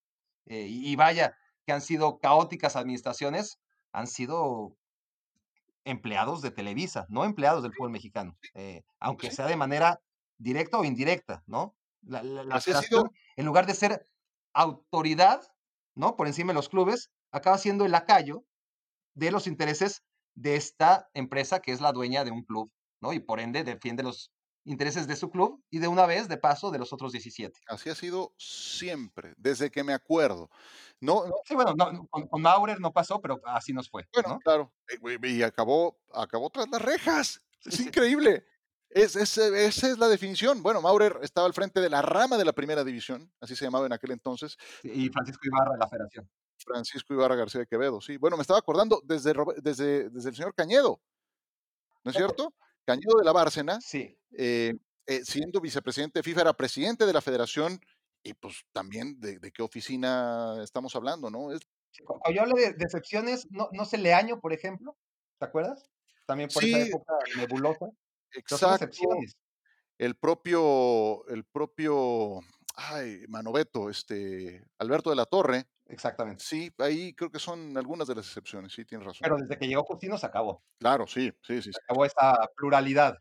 Eh, 0.47 0.67
y, 0.69 0.97
vaya, 0.97 1.37
que 1.67 1.73
han 1.73 1.83
sido 1.83 2.19
caóticas 2.19 2.77
administraciones, 2.77 3.59
han 3.93 4.07
sido 4.07 4.77
empleados 5.85 6.41
de 6.41 6.51
Televisa, 6.51 7.07
no 7.09 7.25
empleados 7.25 7.63
del 7.63 7.73
fútbol 7.73 7.91
mexicano, 7.91 8.39
eh, 8.55 8.83
aunque 9.01 9.31
sea 9.31 9.47
de 9.47 9.57
manera 9.57 10.01
directa 10.39 10.79
o 10.79 10.85
indirecta, 10.85 11.43
¿no? 11.47 11.75
La, 12.03 12.23
la, 12.23 12.63
en 13.37 13.45
lugar 13.45 13.67
de 13.67 13.75
ser 13.75 14.09
autoridad, 14.55 15.43
¿no? 15.95 16.17
Por 16.17 16.27
encima 16.27 16.53
de 16.53 16.57
los 16.57 16.69
clubes, 16.69 17.11
acaba 17.31 17.59
siendo 17.59 17.85
el 17.85 17.93
lacayo 17.93 18.45
de 19.15 19.31
los 19.31 19.47
intereses 19.47 20.03
de 20.35 20.57
esta 20.57 21.09
empresa 21.13 21.61
que 21.61 21.73
es 21.73 21.81
la 21.81 21.93
dueña 21.93 22.25
de 22.25 22.31
un 22.31 22.43
club, 22.43 22.73
¿no? 23.01 23.13
Y 23.13 23.21
por 23.21 23.41
ende 23.41 23.65
defiende 23.65 24.03
los 24.03 24.31
intereses 24.71 25.07
de 25.07 25.17
su 25.17 25.31
club 25.31 25.63
y 25.71 25.79
de 25.79 25.89
una 25.89 26.07
vez, 26.07 26.29
de 26.29 26.37
paso, 26.37 26.71
de 26.71 26.79
los 26.79 26.93
otros 26.93 27.13
17. 27.13 27.61
Así 27.67 27.91
ha 27.91 27.95
sido 27.95 28.33
siempre, 28.39 29.35
desde 29.37 29.71
que 29.71 29.83
me 29.83 29.93
acuerdo. 29.93 30.49
No, 31.01 31.25
Sí, 31.45 31.55
bueno, 31.55 31.75
con, 32.09 32.43
Maurer 32.43 32.81
no 32.81 32.93
pasó, 32.93 33.21
pero 33.21 33.41
así 33.45 33.73
nos 33.73 33.91
fue. 33.91 34.09
Bueno, 34.13 34.39
claro. 34.39 34.73
Eh, 34.89 35.19
y 35.23 35.43
acabó, 35.43 35.99
acabó 36.15 36.51
tras 36.51 36.69
las 36.71 36.81
rejas. 36.81 37.43
Es 37.65 37.81
increíble. 37.81 38.45
Es, 38.91 39.15
esa 39.17 39.49
es 39.57 39.99
la 39.99 40.09
definición. 40.09 40.63
Bueno, 40.63 40.83
Maurer 40.83 41.19
estaba 41.23 41.47
al 41.47 41.55
frente 41.55 41.81
de 41.81 41.89
la 41.89 42.03
rama 42.03 42.37
de 42.37 42.45
la 42.45 42.53
primera 42.53 42.83
división, 42.85 43.33
así 43.41 43.55
se 43.55 43.65
llamaba 43.65 43.87
en 43.87 43.93
aquel 43.93 44.11
entonces. 44.11 44.57
Y 44.83 45.09
Francisco 45.11 45.43
Ibarra 45.45 45.73
de 45.73 45.79
la 45.79 45.89
federación. 45.89 46.29
Francisco 46.59 47.15
Ibarra 47.15 47.37
García 47.37 47.61
de 47.61 47.67
Quevedo, 47.67 48.01
sí. 48.01 48.17
Bueno, 48.17 48.37
me 48.37 48.43
estaba 48.43 48.59
acordando 48.59 49.01
desde, 49.05 49.33
desde, 49.63 50.11
desde 50.11 50.31
el 50.31 50.37
señor 50.37 50.55
Cañedo, 50.55 51.01
¿no 52.05 52.11
es 52.11 52.17
cierto? 52.17 52.53
Cañedo 52.85 53.19
de 53.19 53.25
la 53.25 53.33
Bárcena, 53.33 53.81
sí. 53.81 54.17
Eh, 54.37 54.75
eh, 55.07 55.25
siendo 55.25 55.61
vicepresidente 55.61 56.19
de 56.19 56.23
FIFA, 56.23 56.43
era 56.43 56.53
presidente 56.53 57.07
de 57.07 57.13
la 57.13 57.21
federación 57.21 57.81
y 58.23 58.35
pues 58.35 58.65
también 58.73 59.19
de, 59.21 59.41
qué 59.53 59.63
oficina 59.63 60.63
estamos 60.63 60.95
hablando, 60.95 61.31
¿no? 61.31 61.53
Es... 61.53 61.61
Cuando 62.05 62.31
yo 62.33 62.43
hablo 62.43 62.55
de 62.55 62.73
decepciones, 62.75 63.47
no, 63.51 63.69
no 63.73 63.85
sé, 63.85 63.99
Leaño, 63.99 64.41
por 64.41 64.53
ejemplo, 64.53 64.97
¿te 65.39 65.47
acuerdas? 65.47 65.91
También 66.27 66.49
por 66.53 66.65
esa 66.65 66.81
época 66.81 67.15
nebulosa. 67.37 67.87
Exacto. 68.33 69.09
El 69.99 70.15
propio, 70.15 71.27
el 71.27 71.45
propio, 71.45 72.41
ay, 72.77 73.25
Manoveto, 73.29 73.91
este, 73.91 74.65
Alberto 74.79 75.11
de 75.11 75.17
la 75.17 75.27
Torre. 75.27 75.67
Exactamente. 75.91 76.43
Sí, 76.45 76.73
ahí 76.79 77.13
creo 77.15 77.31
que 77.31 77.39
son 77.39 77.77
algunas 77.77 78.07
de 78.07 78.15
las 78.15 78.27
excepciones, 78.27 78.73
sí, 78.73 78.85
tienes 78.85 79.07
razón. 79.07 79.21
Pero 79.23 79.37
desde 79.37 79.59
que 79.59 79.67
llegó 79.67 79.83
Justino 79.85 80.17
se 80.17 80.27
acabó. 80.27 80.63
Claro, 80.79 81.07
sí, 81.07 81.33
sí, 81.43 81.61
sí. 81.61 81.73
Se 81.73 81.81
acabó 81.83 82.05
esa 82.05 82.37
pluralidad 82.57 83.19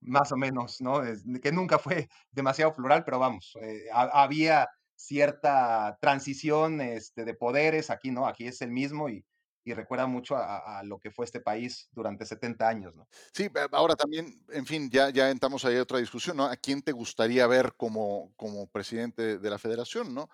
más 0.00 0.32
o 0.32 0.36
menos, 0.36 0.80
¿no? 0.80 1.02
que 1.42 1.52
nunca 1.52 1.78
fue 1.78 2.08
demasiado 2.30 2.74
plural, 2.74 3.04
pero 3.04 3.18
vamos, 3.18 3.54
eh, 3.60 3.84
había 3.92 4.68
cierta 4.96 5.96
transición 6.00 6.80
este, 6.80 7.24
de 7.24 7.34
poderes 7.34 7.90
aquí, 7.90 8.10
¿no? 8.10 8.26
Aquí 8.26 8.46
es 8.46 8.60
el 8.60 8.70
mismo 8.70 9.08
y, 9.08 9.24
recuerda 9.72 10.08
mucho 10.08 10.36
a, 10.36 10.82
lo 10.82 10.98
que 10.98 11.12
fue 11.12 11.24
este 11.24 11.38
país 11.38 11.88
durante 11.92 12.26
70 12.26 12.66
años, 12.66 12.92
¿no? 12.96 13.06
Sí, 13.32 13.48
ahora 13.70 13.94
también, 13.94 14.44
en 14.48 14.66
fin, 14.66 14.90
ya, 14.90 15.10
ya 15.10 15.30
entramos 15.30 15.64
ahí 15.64 15.76
a 15.76 15.82
otra 15.82 15.98
discusión, 15.98 16.36
¿no? 16.38 16.46
¿A 16.46 16.56
quién 16.56 16.82
te 16.82 16.90
gustaría 16.90 17.46
ver 17.46 17.74
como, 17.76 18.32
como 18.34 18.66
presidente 18.66 19.38
de 19.38 19.50
la 19.50 19.58
federación, 19.58 20.12
¿no? 20.12 20.28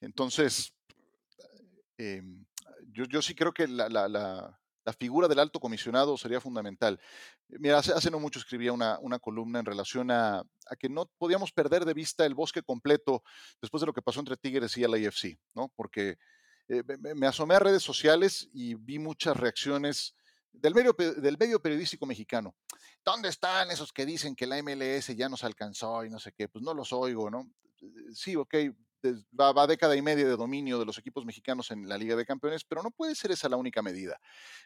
Entonces, 0.00 0.74
em, 2.00 2.44
yo, 2.92 3.04
yo, 3.04 3.22
sí 3.22 3.34
creo 3.34 3.52
que 3.52 3.66
la, 3.68 3.88
la 4.84 4.92
figura 4.92 5.28
del 5.28 5.38
alto 5.38 5.60
comisionado 5.60 6.16
sería 6.16 6.40
fundamental. 6.40 7.00
Mira, 7.48 7.78
hace, 7.78 8.10
no 8.10 8.18
mucho 8.18 8.38
escribía 8.38 8.72
una, 8.72 9.18
columna 9.20 9.58
en 9.58 9.66
relación 9.66 10.10
a, 10.10 10.42
que 10.78 10.88
no 10.88 11.06
podíamos 11.18 11.52
perder 11.52 11.84
de 11.84 11.94
vista 11.94 12.24
el 12.24 12.34
bosque 12.34 12.62
completo 12.62 13.22
después 13.60 13.80
de 13.80 13.86
lo 13.86 13.92
que 13.92 14.02
pasó 14.02 14.20
entre 14.20 14.36
Tigres 14.36 14.76
y 14.76 14.84
el 14.84 14.94
AFC, 14.94 15.38
¿no? 15.54 15.70
Porque 15.76 16.18
eh, 16.68 16.82
me, 17.14 17.26
asomé 17.26 17.54
a 17.54 17.58
redes 17.58 17.82
sociales 17.82 18.48
y 18.52 18.74
vi 18.74 18.98
muchas 18.98 19.36
reacciones 19.36 20.14
del 20.52 20.74
medio, 20.74 20.92
del 20.92 21.38
medio 21.38 21.60
periodístico 21.60 22.06
mexicano. 22.06 22.54
¿Dónde 23.04 23.28
están 23.28 23.70
esos 23.70 23.92
que 23.92 24.06
dicen 24.06 24.34
que 24.34 24.46
la 24.46 24.62
MLS 24.62 25.14
ya 25.16 25.28
nos 25.28 25.44
alcanzó 25.44 26.04
y 26.04 26.10
no 26.10 26.18
sé 26.18 26.32
qué? 26.32 26.48
Pues 26.48 26.62
no 26.64 26.74
los 26.74 26.92
oigo, 26.92 27.30
¿no? 27.30 27.50
Sí, 28.12 28.36
ok, 28.36 28.54
va, 29.38 29.66
década 29.66 29.96
y 29.96 30.02
media 30.02 30.26
de 30.26 30.36
dominio 30.36 30.78
de 30.78 30.84
los 30.84 30.98
equipos 30.98 31.24
mexicanos 31.24 31.70
en 31.70 31.88
la 31.88 31.98
Liga 31.98 32.16
de 32.16 32.26
Campeones, 32.26 32.64
pero 32.64 32.82
no 32.82 32.90
puede 32.90 33.14
ser 33.14 33.30
esa 33.30 33.48
la 33.48 33.56
única 33.56 33.82
medida. 33.82 34.18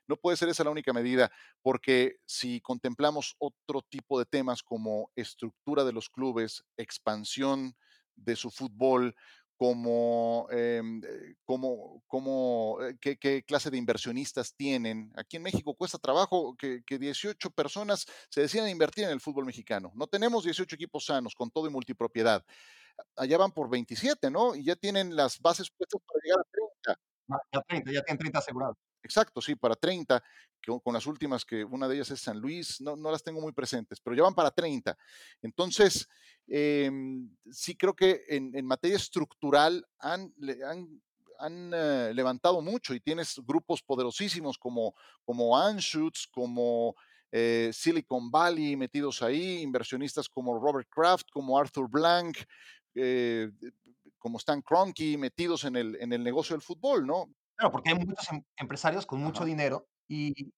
No 0.06 0.16
puede 0.16 0.36
ser 0.36 0.48
esa 0.48 0.64
la 0.64 0.70
única 0.70 0.92
medida, 0.92 1.30
porque 1.62 2.16
si 2.26 2.60
contemplamos 2.60 3.36
otro 3.38 3.82
tipo 3.82 4.18
de 4.18 4.26
temas 4.26 4.62
como 4.62 5.10
estructura 5.16 5.84
de 5.84 5.92
los 5.92 6.08
clubes, 6.08 6.64
expansión 6.76 7.74
de 8.16 8.36
su 8.36 8.50
fútbol, 8.50 9.14
como, 9.56 10.48
em, 10.50 11.00
como, 11.44 12.82
eh, 12.82 12.96
qué, 13.00 13.44
clase 13.44 13.70
de 13.70 13.78
inversionistas 13.78 14.54
tienen. 14.54 15.12
Aquí 15.16 15.36
en 15.36 15.42
México 15.42 15.74
cuesta 15.74 15.98
trabajo 15.98 16.56
que, 16.56 16.82
que 16.84 16.98
18 16.98 17.50
personas 17.50 18.06
se 18.30 18.40
decidan 18.40 18.68
invertir 18.68 19.04
en 19.04 19.10
el 19.10 19.20
fútbol 19.20 19.46
mexicano. 19.46 19.92
No 19.94 20.06
tenemos 20.06 20.44
18 20.44 20.74
equipos 20.74 21.06
sanos 21.06 21.34
con 21.34 21.50
todo 21.50 21.66
y 21.68 21.70
multipropiedad. 21.70 22.44
Allá 23.16 23.38
van 23.38 23.52
por 23.52 23.70
27, 23.70 24.30
¿no? 24.30 24.54
Y 24.54 24.64
ya 24.64 24.76
tienen 24.76 25.14
las 25.14 25.40
bases 25.40 25.70
puestas 25.70 26.00
para 26.06 26.20
llegar 26.22 26.40
a 26.40 26.44
30. 26.50 27.00
Ah, 27.30 27.38
ya 27.52 27.60
30, 27.62 27.92
ya 27.92 28.02
tienen 28.02 28.18
30 28.18 28.38
asegurados. 28.38 28.76
Exacto, 29.04 29.42
sí, 29.42 29.54
para 29.54 29.76
30, 29.76 30.22
con 30.82 30.94
las 30.94 31.06
últimas 31.06 31.44
que 31.44 31.62
una 31.62 31.86
de 31.86 31.96
ellas 31.96 32.10
es 32.10 32.20
San 32.20 32.38
Luis, 32.38 32.80
no, 32.80 32.96
no 32.96 33.10
las 33.10 33.22
tengo 33.22 33.40
muy 33.40 33.52
presentes, 33.52 34.00
pero 34.00 34.16
ya 34.16 34.22
van 34.22 34.34
para 34.34 34.50
30. 34.50 34.96
Entonces, 35.42 36.08
em, 36.46 37.30
sí 37.50 37.76
creo 37.76 37.94
que 37.94 38.24
en, 38.28 38.64
materia 38.64 38.96
estructural 38.96 39.86
han, 39.98 40.32
han, 41.38 41.70
eh, 41.74 42.12
levantado 42.14 42.62
mucho 42.62 42.94
y 42.94 43.00
tienes 43.00 43.38
grupos 43.44 43.82
poderosísimos 43.82 44.56
como, 44.56 44.94
como 45.22 45.58
Anschutz, 45.58 46.26
como 46.26 46.96
eh, 47.30 47.70
Silicon 47.74 48.30
Valley 48.30 48.74
metidos 48.74 49.20
ahí, 49.22 49.60
inversionistas 49.60 50.30
como 50.30 50.58
Robert 50.58 50.88
Kraft, 50.88 51.26
como 51.30 51.58
Arthur 51.58 51.90
Blank, 51.90 52.38
eh, 52.94 53.50
como 54.18 54.38
Stan 54.38 54.62
Kroenke 54.62 55.18
metidos 55.18 55.64
en 55.64 55.76
el, 55.76 55.96
en 56.00 56.12
el 56.12 56.24
negocio 56.24 56.54
del 56.54 56.62
fútbol, 56.62 57.06
¿no? 57.06 57.28
Claro, 57.56 57.72
porque 57.72 57.90
hay 57.90 57.98
muchos 57.98 58.30
em, 58.32 58.42
empresarios 58.56 59.06
con 59.06 59.20
mucho 59.20 59.44
dinero 59.44 59.86
y, 60.08 60.52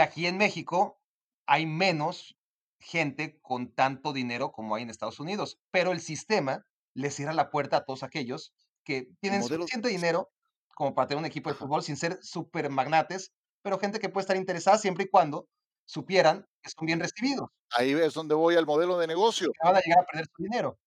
aquí 0.00 0.26
en 0.26 0.38
México 0.38 0.98
hay 1.46 1.66
menos 1.66 2.36
gente 2.80 3.38
con 3.42 3.72
tanto 3.74 4.12
dinero 4.12 4.50
como 4.50 4.74
hay 4.74 4.82
en 4.82 4.90
Estados 4.90 5.20
Unidos, 5.20 5.58
pero 5.70 5.92
el 5.92 6.00
sistema 6.00 6.64
les 6.94 7.14
cierra 7.14 7.32
la 7.32 7.50
puerta 7.50 7.78
a 7.78 7.84
todos 7.84 8.02
aquellos 8.02 8.54
que 8.84 9.08
tienen 9.20 9.42
suficiente 9.42 9.88
dinero 9.88 10.30
como 10.74 10.94
para 10.94 11.08
tener 11.08 11.20
un 11.20 11.26
equipo 11.26 11.50
de 11.50 11.56
fútbol 11.56 11.82
sin 11.82 11.96
ser 11.96 12.18
super 12.22 12.70
magnates, 12.70 13.32
pero 13.62 13.78
gente 13.78 14.00
que 14.00 14.08
puede 14.08 14.22
estar 14.22 14.36
interesada 14.36 14.78
siempre 14.78 15.04
y 15.04 15.08
cuando 15.08 15.46
supieran 15.84 16.46
que 16.62 16.70
son 16.70 16.86
bien 16.86 17.00
recibidos. 17.00 17.50
Ahí 17.76 17.92
es 17.92 18.14
donde 18.14 18.34
voy 18.34 18.56
al 18.56 18.66
modelo 18.66 18.98
de 18.98 19.06
negocio. 19.06 19.48
Que 19.52 19.68
van 19.68 19.76
a 19.76 19.80
llegar 19.80 20.00
a 20.00 20.06
perder 20.06 20.26
su 20.34 20.42
dinero. 20.42 20.78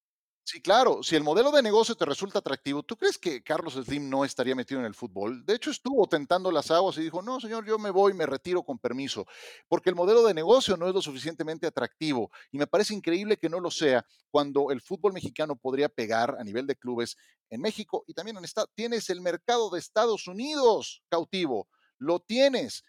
Sí, 0.47 0.61
claro. 0.61 1.01
Si 1.01 1.15
el 1.15 1.23
modelo 1.23 1.49
de 1.51 1.63
negocio 1.63 1.95
te 1.95 2.05
resulta 2.05 2.37
atractivo, 2.37 2.83
¿tú 2.83 2.95
crees 2.95 3.17
que 3.17 3.41
Carlos 3.41 3.73
Slim 3.73 4.07
no 4.11 4.23
estaría 4.23 4.53
metido 4.53 4.79
en 4.79 4.85
el 4.85 4.93
fútbol? 4.93 5.43
De 5.43 5.55
hecho, 5.55 5.71
estuvo 5.71 6.05
tentando 6.07 6.51
las 6.51 6.69
aguas 6.69 6.95
y 6.99 7.01
dijo, 7.01 7.23
no, 7.23 7.39
señor, 7.39 7.65
yo 7.65 7.79
me 7.79 7.89
voy, 7.89 8.13
me 8.13 8.27
retiro 8.27 8.61
con 8.61 8.77
permiso, 8.77 9.25
porque 9.67 9.89
el 9.89 9.95
modelo 9.95 10.23
de 10.23 10.35
negocio 10.35 10.77
no 10.77 10.87
es 10.87 10.93
lo 10.93 11.01
suficientemente 11.01 11.65
atractivo. 11.65 12.29
Y 12.51 12.59
me 12.59 12.67
parece 12.67 12.93
increíble 12.93 13.37
que 13.37 13.49
no 13.49 13.59
lo 13.59 13.71
sea 13.71 14.05
cuando 14.29 14.69
el 14.69 14.81
fútbol 14.81 15.13
mexicano 15.13 15.55
podría 15.55 15.89
pegar 15.89 16.35
a 16.39 16.43
nivel 16.43 16.67
de 16.67 16.75
clubes 16.75 17.17
en 17.49 17.61
México 17.61 18.03
y 18.07 18.13
también 18.13 18.37
en 18.37 18.43
Estados 18.45 18.69
Tienes 18.75 19.09
el 19.09 19.21
mercado 19.21 19.71
de 19.71 19.79
Estados 19.79 20.27
Unidos 20.27 21.01
cautivo, 21.09 21.67
lo 21.97 22.19
tienes 22.19 22.83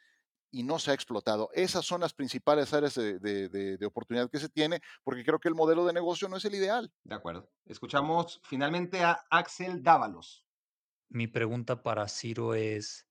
y 0.56 0.62
no 0.62 0.78
se 0.78 0.90
ha 0.90 0.94
explotado. 0.94 1.50
Esas 1.52 1.84
son 1.84 2.00
las 2.00 2.14
principales 2.14 2.72
áreas 2.72 2.94
de, 2.94 3.78
oportunidad 3.84 4.30
que 4.30 4.38
se 4.38 4.48
tiene, 4.48 4.80
porque 5.04 5.22
creo 5.22 5.38
que 5.38 5.50
el 5.50 5.54
modelo 5.54 5.84
de 5.84 5.92
negocio 5.92 6.30
no 6.30 6.38
es 6.38 6.46
el 6.46 6.54
ideal. 6.54 6.90
De 7.04 7.14
acuerdo. 7.14 7.50
Escuchamos 7.66 8.40
finalmente 8.42 9.04
a 9.04 9.26
Axel 9.30 9.82
Dávalos. 9.82 10.46
Mi 11.10 11.26
pregunta 11.26 11.82
para 11.82 12.08
Ciro 12.08 12.54
es, 12.54 13.06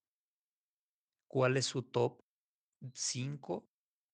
¿cuál 1.27 1.55
es 1.57 1.67
su 1.67 1.83
top 1.83 2.19
5 2.95 3.63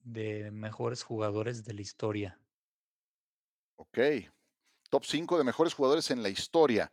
de 0.01 0.51
mejores 0.51 1.01
jugadores 1.01 1.63
de 1.63 1.73
la 1.73 1.81
historia? 1.81 2.37
Ok, 3.77 3.97
top 4.89 5.05
5 5.05 5.37
de 5.37 5.45
mejores 5.45 5.73
jugadores 5.73 6.11
en 6.11 6.21
la 6.21 6.27
historia. 6.27 6.91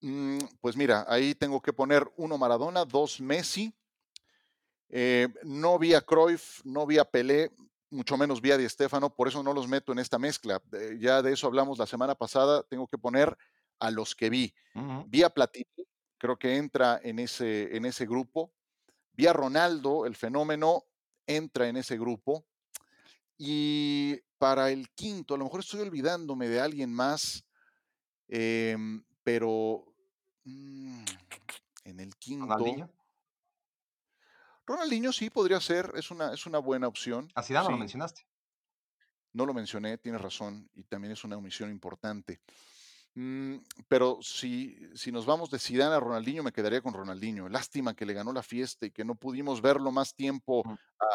Mm, 0.00 0.38
pues 0.60 0.76
mira, 0.76 1.06
ahí 1.08 1.36
tengo 1.36 1.62
que 1.62 1.72
poner 1.72 2.10
uno 2.16 2.38
Maradona, 2.38 2.84
dos 2.84 3.20
Messi, 3.20 3.72
eh, 4.88 5.28
no 5.42 5.78
vi 5.78 5.94
a 5.94 6.00
Cruyff, 6.00 6.60
no 6.64 6.86
vi 6.86 6.98
a 6.98 7.04
Pelé, 7.04 7.50
mucho 7.90 8.16
menos 8.16 8.40
vi 8.40 8.50
a 8.50 8.56
Di 8.56 8.68
Stefano, 8.68 9.14
por 9.14 9.28
eso 9.28 9.42
no 9.42 9.52
los 9.52 9.68
meto 9.68 9.92
en 9.92 9.98
esta 9.98 10.18
mezcla. 10.18 10.62
ya 10.98 11.22
de 11.22 11.32
eso 11.32 11.46
hablamos 11.46 11.78
la 11.78 11.86
semana 11.86 12.14
pasada, 12.14 12.62
tengo 12.64 12.86
que 12.86 12.98
poner 12.98 13.36
a 13.78 13.90
los 13.90 14.14
que 14.14 14.30
vi. 14.30 14.54
Vi 15.06 15.22
a 15.22 15.30
Platini, 15.30 15.86
creo 16.18 16.36
que 16.38 16.56
entra 16.56 17.00
en 17.02 17.18
ese, 17.18 17.76
en 17.76 17.84
ese 17.84 18.06
grupo. 18.06 18.52
Vi 19.12 19.26
a 19.26 19.32
Ronaldo, 19.32 20.06
el 20.06 20.16
fenómeno, 20.16 20.84
entra 21.26 21.68
en 21.68 21.76
ese 21.76 21.96
grupo. 21.96 22.44
Y 23.36 24.20
para 24.38 24.70
el 24.70 24.90
quinto, 24.90 25.34
a 25.34 25.38
lo 25.38 25.44
mejor 25.44 25.60
estoy 25.60 25.80
olvidándome 25.80 26.48
de 26.48 26.60
alguien 26.60 26.92
más, 26.92 27.44
em, 28.28 29.04
pero 29.22 29.84
mm, 30.44 31.04
en 31.84 32.00
el 32.00 32.14
quinto. 32.16 32.46
Ronaldinho 32.46 33.03
sí 35.12 35.30
podría 35.30 35.60
ser, 35.60 35.92
es 35.94 36.10
una, 36.10 36.32
es 36.32 36.46
una 36.46 36.58
buena 36.58 36.88
opción. 36.88 37.30
Así 37.34 37.52
no 37.52 37.70
lo 37.70 37.78
mencionaste. 37.78 38.26
No 39.32 39.46
lo 39.46 39.54
mencioné, 39.54 39.98
tienes 39.98 40.20
razón, 40.20 40.70
y 40.74 40.84
también 40.84 41.12
es 41.12 41.24
una 41.24 41.36
omisión 41.36 41.70
importante. 41.70 42.40
Mm, 43.16 43.58
pero 43.86 44.18
si, 44.22 44.76
si 44.94 45.12
nos 45.12 45.24
vamos 45.24 45.48
de 45.50 45.60
Zidane 45.60 45.94
a 45.94 46.00
Ronaldinho, 46.00 46.42
me 46.42 46.52
quedaría 46.52 46.80
con 46.80 46.94
Ronaldinho. 46.94 47.48
Lástima 47.48 47.94
que 47.94 48.06
le 48.06 48.12
ganó 48.12 48.32
la 48.32 48.42
fiesta 48.42 48.86
y 48.86 48.90
que 48.90 49.04
no 49.04 49.14
pudimos 49.14 49.60
verlo 49.60 49.92
más 49.92 50.14
tiempo 50.14 50.64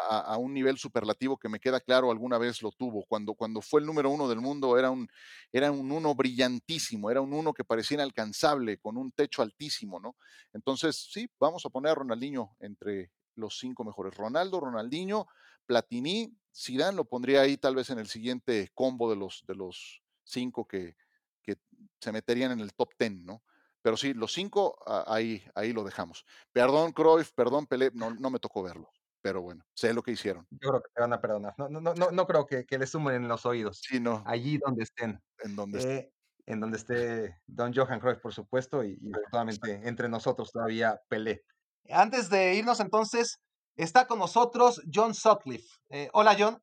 a, 0.09 0.37
un 0.37 0.53
nivel 0.53 0.77
superlativo 0.77 1.37
que 1.37 1.49
me 1.49 1.59
queda 1.59 1.81
claro 1.81 2.09
alguna 2.09 2.37
vez 2.37 2.61
lo 2.61 2.71
tuvo. 2.71 3.03
Cuando, 3.05 3.33
cuando 3.33 3.61
fue 3.61 3.81
el 3.81 3.85
número 3.85 4.09
uno 4.09 4.29
del 4.29 4.39
mundo 4.39 4.77
era 4.77 4.91
un, 4.91 5.09
era 5.51 5.71
un 5.71 5.91
uno 5.91 6.15
brillantísimo, 6.15 7.11
era 7.11 7.19
un 7.21 7.33
uno 7.33 7.53
que 7.53 7.65
parecía 7.65 7.95
inalcanzable, 7.95 8.77
con 8.77 8.95
un 8.95 9.11
techo 9.11 9.41
altísimo, 9.41 9.99
¿no? 9.99 10.15
Entonces, 10.53 11.09
sí, 11.11 11.29
vamos 11.37 11.65
a 11.65 11.69
poner 11.69 11.91
a 11.91 11.95
Ronaldinho 11.95 12.55
entre, 12.59 13.11
los 13.39 13.57
cinco 13.59 13.83
mejores. 13.83 14.15
Ronaldo, 14.15 14.59
Ronaldinho, 14.59 15.27
Platini, 15.65 16.37
Zidane 16.55 16.97
lo 16.97 17.05
pondría 17.05 17.41
ahí 17.41 17.57
tal 17.57 17.75
vez 17.75 17.89
en 17.89 17.99
el 17.99 18.07
siguiente 18.07 18.69
combo 18.73 19.09
de 19.09 19.15
los, 19.15 19.43
de 19.47 19.55
los 19.55 20.03
cinco 20.23 20.67
que, 20.67 20.95
que 21.41 21.57
se 21.99 22.11
meterían 22.11 22.51
en 22.51 22.59
el 22.59 22.73
top 22.73 22.93
ten, 22.97 23.25
¿no? 23.25 23.43
Pero 23.81 23.95
sí, 23.95 24.13
los 24.13 24.33
cinco 24.33 24.77
ahí, 25.07 25.43
ahí 25.55 25.71
lo 25.73 25.83
dejamos. 25.83 26.25
Perdón, 26.51 26.91
Cruyff, 26.91 27.31
perdón, 27.33 27.65
Pelé, 27.65 27.91
no, 27.93 28.13
no 28.13 28.29
me 28.29 28.39
tocó 28.39 28.61
verlo. 28.61 28.89
Pero 29.21 29.41
bueno, 29.41 29.65
sé 29.73 29.93
lo 29.93 30.01
que 30.01 30.11
hicieron. 30.11 30.47
Yo 30.49 30.69
creo 30.69 30.81
que 30.81 30.89
te 30.93 31.01
van 31.01 31.13
a 31.13 31.19
perdonar. 31.19 31.53
No, 31.57 31.67
no, 31.67 31.81
no, 31.81 31.93
no 31.93 32.27
creo 32.27 32.45
que, 32.45 32.65
que 32.65 32.77
le 32.77 32.87
sumen 32.87 33.15
en 33.15 33.27
los 33.27 33.45
oídos. 33.45 33.79
Sí, 33.85 33.99
no. 33.99 34.23
Allí 34.25 34.57
donde 34.57 34.83
estén. 34.83 35.21
En 35.39 35.55
donde 35.55 35.81
eh, 35.81 36.13
En 36.45 36.59
donde 36.59 36.77
esté 36.77 37.37
Don 37.45 37.73
Johan 37.73 37.99
Cruyff, 37.99 38.19
por 38.19 38.33
supuesto, 38.33 38.83
y, 38.83 38.97
y 39.01 39.11
entre 39.83 40.07
nosotros 40.09 40.51
todavía 40.51 41.01
Pelé. 41.09 41.43
Antes 41.91 42.29
de 42.29 42.53
irnos 42.53 42.79
entonces, 42.79 43.39
está 43.75 44.05
con 44.05 44.19
nosotros 44.19 44.81
John 44.93 45.13
Sutcliffe. 45.13 45.67
Eh, 45.89 46.09
hola 46.13 46.35
John, 46.37 46.61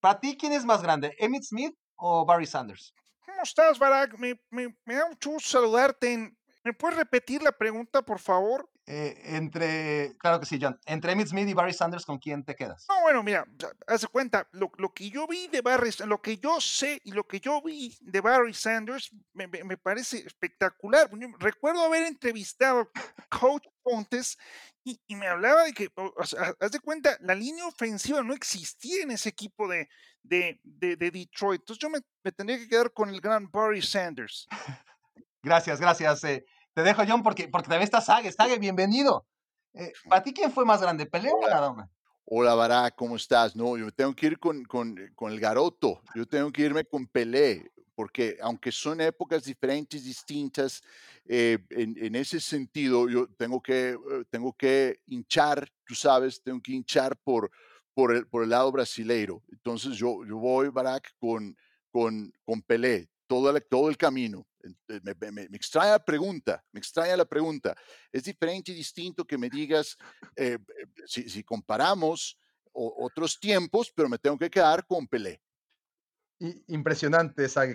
para 0.00 0.20
ti, 0.20 0.36
¿quién 0.36 0.52
es 0.52 0.64
más 0.64 0.82
grande, 0.82 1.14
Emmett 1.18 1.42
Smith 1.42 1.74
o 1.96 2.24
Barry 2.24 2.46
Sanders? 2.46 2.94
¿Cómo 3.24 3.42
estás, 3.42 3.78
Barack? 3.78 4.18
Me, 4.18 4.34
me, 4.50 4.68
me 4.84 4.94
da 4.94 5.08
mucho 5.08 5.30
gusto 5.30 5.50
saludarte. 5.50 6.32
¿Me 6.64 6.72
puedes 6.72 6.96
repetir 6.96 7.42
la 7.42 7.52
pregunta, 7.52 8.02
por 8.02 8.18
favor? 8.18 8.68
Eh, 8.84 9.36
entre, 9.36 10.16
claro 10.18 10.40
que 10.40 10.46
sí, 10.46 10.58
John. 10.60 10.78
Entre 10.86 11.12
Emmitt 11.12 11.28
Smith 11.28 11.48
y 11.48 11.54
Barry 11.54 11.72
Sanders, 11.72 12.04
¿con 12.04 12.18
quién 12.18 12.44
te 12.44 12.56
quedas? 12.56 12.84
No, 12.88 13.00
bueno, 13.02 13.22
mira, 13.22 13.46
haz 13.86 14.00
de 14.00 14.08
cuenta, 14.08 14.48
lo, 14.52 14.70
que 14.92 15.08
yo 15.08 15.26
vi 15.28 15.46
de 15.48 15.60
Barry, 15.60 15.90
lo 16.06 16.20
que 16.20 16.38
yo 16.38 16.60
sé 16.60 17.00
y 17.04 17.12
lo 17.12 17.26
que 17.26 17.38
yo 17.38 17.62
vi 17.62 17.96
de 18.00 18.20
Barry 18.20 18.54
Sanders 18.54 19.14
me, 19.34 19.48
parece 19.76 20.18
espectacular. 20.18 21.08
Recuerdo 21.38 21.84
haber 21.84 22.06
entrevistado 22.06 22.80
a 22.80 23.38
Coach 23.38 23.66
Pontes 23.82 24.36
y, 24.84 24.98
me 25.14 25.28
hablaba 25.28 25.62
de 25.62 25.72
que, 25.72 25.88
haz 26.58 26.72
de 26.72 26.80
cuenta, 26.80 27.16
la 27.20 27.36
línea 27.36 27.66
ofensiva 27.66 28.22
no 28.24 28.34
existía 28.34 29.04
en 29.04 29.12
ese 29.12 29.28
equipo 29.28 29.68
de, 29.68 29.88
de, 30.22 30.58
Detroit. 30.64 31.60
Entonces 31.60 31.78
yo 31.78 31.88
me, 31.88 32.00
tendría 32.32 32.58
que 32.58 32.68
quedar 32.68 32.92
con 32.92 33.10
el 33.10 33.20
gran 33.20 33.48
Barry 33.48 33.80
Sanders. 33.80 34.48
Gracias, 35.44 35.80
gracias. 35.80 36.22
Eh, 36.22 36.44
te 36.74 36.82
dejo, 36.82 37.02
John, 37.06 37.22
porque, 37.22 37.48
porque 37.48 37.68
también 37.68 37.84
está 37.84 38.00
Sage. 38.00 38.32
Sage, 38.32 38.58
bienvenido. 38.58 39.26
Eh, 39.74 39.92
¿Para 40.08 40.22
ti 40.22 40.32
quién 40.32 40.52
fue 40.52 40.64
más 40.64 40.80
grande, 40.80 41.06
Pelé 41.06 41.30
o 41.30 41.40
Maradona? 41.40 41.90
Hola, 42.24 42.54
Barack, 42.54 42.94
¿cómo 42.96 43.16
estás? 43.16 43.56
No, 43.56 43.76
yo 43.76 43.90
tengo 43.90 44.14
que 44.14 44.26
ir 44.26 44.38
con, 44.38 44.64
con, 44.64 44.96
con, 45.14 45.32
el 45.32 45.40
Garoto. 45.40 46.02
Yo 46.14 46.26
tengo 46.26 46.50
que 46.52 46.62
irme 46.62 46.84
con 46.84 47.06
Pelé, 47.06 47.70
porque 47.94 48.38
aunque 48.40 48.72
son 48.72 49.00
épocas 49.00 49.44
diferentes, 49.44 50.04
distintas, 50.04 50.82
eh, 51.26 51.58
en, 51.70 51.96
en, 51.98 52.14
ese 52.14 52.40
sentido, 52.40 53.08
yo 53.08 53.26
tengo 53.36 53.60
que, 53.60 53.90
eh, 53.90 54.24
tengo 54.30 54.52
que 54.52 55.00
hinchar, 55.06 55.68
tú 55.84 55.94
sabes, 55.94 56.42
tengo 56.42 56.60
que 56.62 56.72
hinchar 56.72 57.16
por, 57.18 57.50
por, 57.92 58.14
el, 58.14 58.26
por 58.26 58.44
el 58.44 58.50
lado 58.50 58.70
brasileiro. 58.72 59.42
Entonces, 59.50 59.96
yo, 59.96 60.24
yo 60.24 60.38
voy, 60.38 60.68
Barack, 60.68 61.14
con, 61.18 61.56
con, 61.90 62.32
con 62.44 62.62
Pelé 62.62 63.08
todo 63.32 63.48
el, 63.48 63.64
todo 63.64 63.88
el 63.88 63.96
camino. 63.96 64.46
Eh, 64.62 65.00
me, 65.32 65.42
extraña 65.56 65.92
la 65.92 66.04
pregunta, 66.04 66.64
me 66.72 66.78
extraña 66.78 67.16
la 67.16 67.24
pregunta. 67.24 67.74
Es 68.10 68.24
diferente 68.24 68.72
y 68.72 68.74
distinto 68.74 69.24
que 69.24 69.38
me 69.38 69.48
digas, 69.48 69.96
eh, 70.36 70.58
eh, 70.78 70.86
si, 71.06 71.42
comparamos 71.42 72.38
otros 72.74 73.38
tiempos, 73.38 73.92
pero 73.94 74.08
me 74.08 74.18
tengo 74.18 74.38
que 74.38 74.50
quedar 74.50 74.86
con 74.86 75.06
Pelé. 75.06 75.42
impresionante, 76.68 77.48
Sagi. 77.48 77.74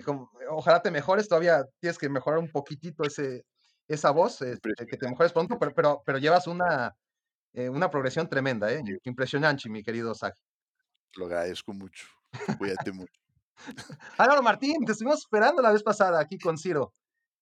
Ojalá 0.50 0.82
te 0.82 0.90
mejores, 0.90 1.28
todavía 1.28 1.64
tienes 1.78 1.98
que 1.98 2.08
mejorar 2.08 2.40
un 2.40 2.50
poquitito 2.50 3.04
ese, 3.04 3.44
esa 3.86 4.10
voz, 4.10 4.42
este, 4.42 4.74
que 4.86 4.96
te 4.96 5.08
mejores 5.08 5.32
pronto, 5.32 5.58
pero, 5.58 5.72
pero, 5.74 6.02
pero 6.04 6.18
llevas 6.18 6.46
una, 6.46 6.94
eh, 7.52 7.68
una 7.68 7.90
progresión 7.90 8.28
tremenda, 8.28 8.72
¿eh? 8.72 8.82
Impresionante, 9.04 9.68
mi 9.68 9.82
querido 9.82 10.14
Sagi. 10.14 10.40
Lo 11.16 11.26
agradezco 11.26 11.72
mucho. 11.72 12.06
Cuídate 12.58 12.92
mucho. 12.92 13.27
Álvaro 14.18 14.42
Martín, 14.42 14.84
te 14.84 14.92
estuvimos 14.92 15.20
esperando 15.20 15.62
la 15.62 15.72
vez 15.72 15.82
pasada 15.82 16.20
aquí 16.20 16.38
con 16.38 16.58
Ciro. 16.58 16.94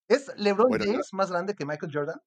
¿Es 0.09 0.30
LeBron 0.36 0.78
James 0.78 1.09
más 1.12 1.30
grande 1.30 1.55
que 1.55 1.66
Michael 1.66 1.93
Jordan? 1.93 2.20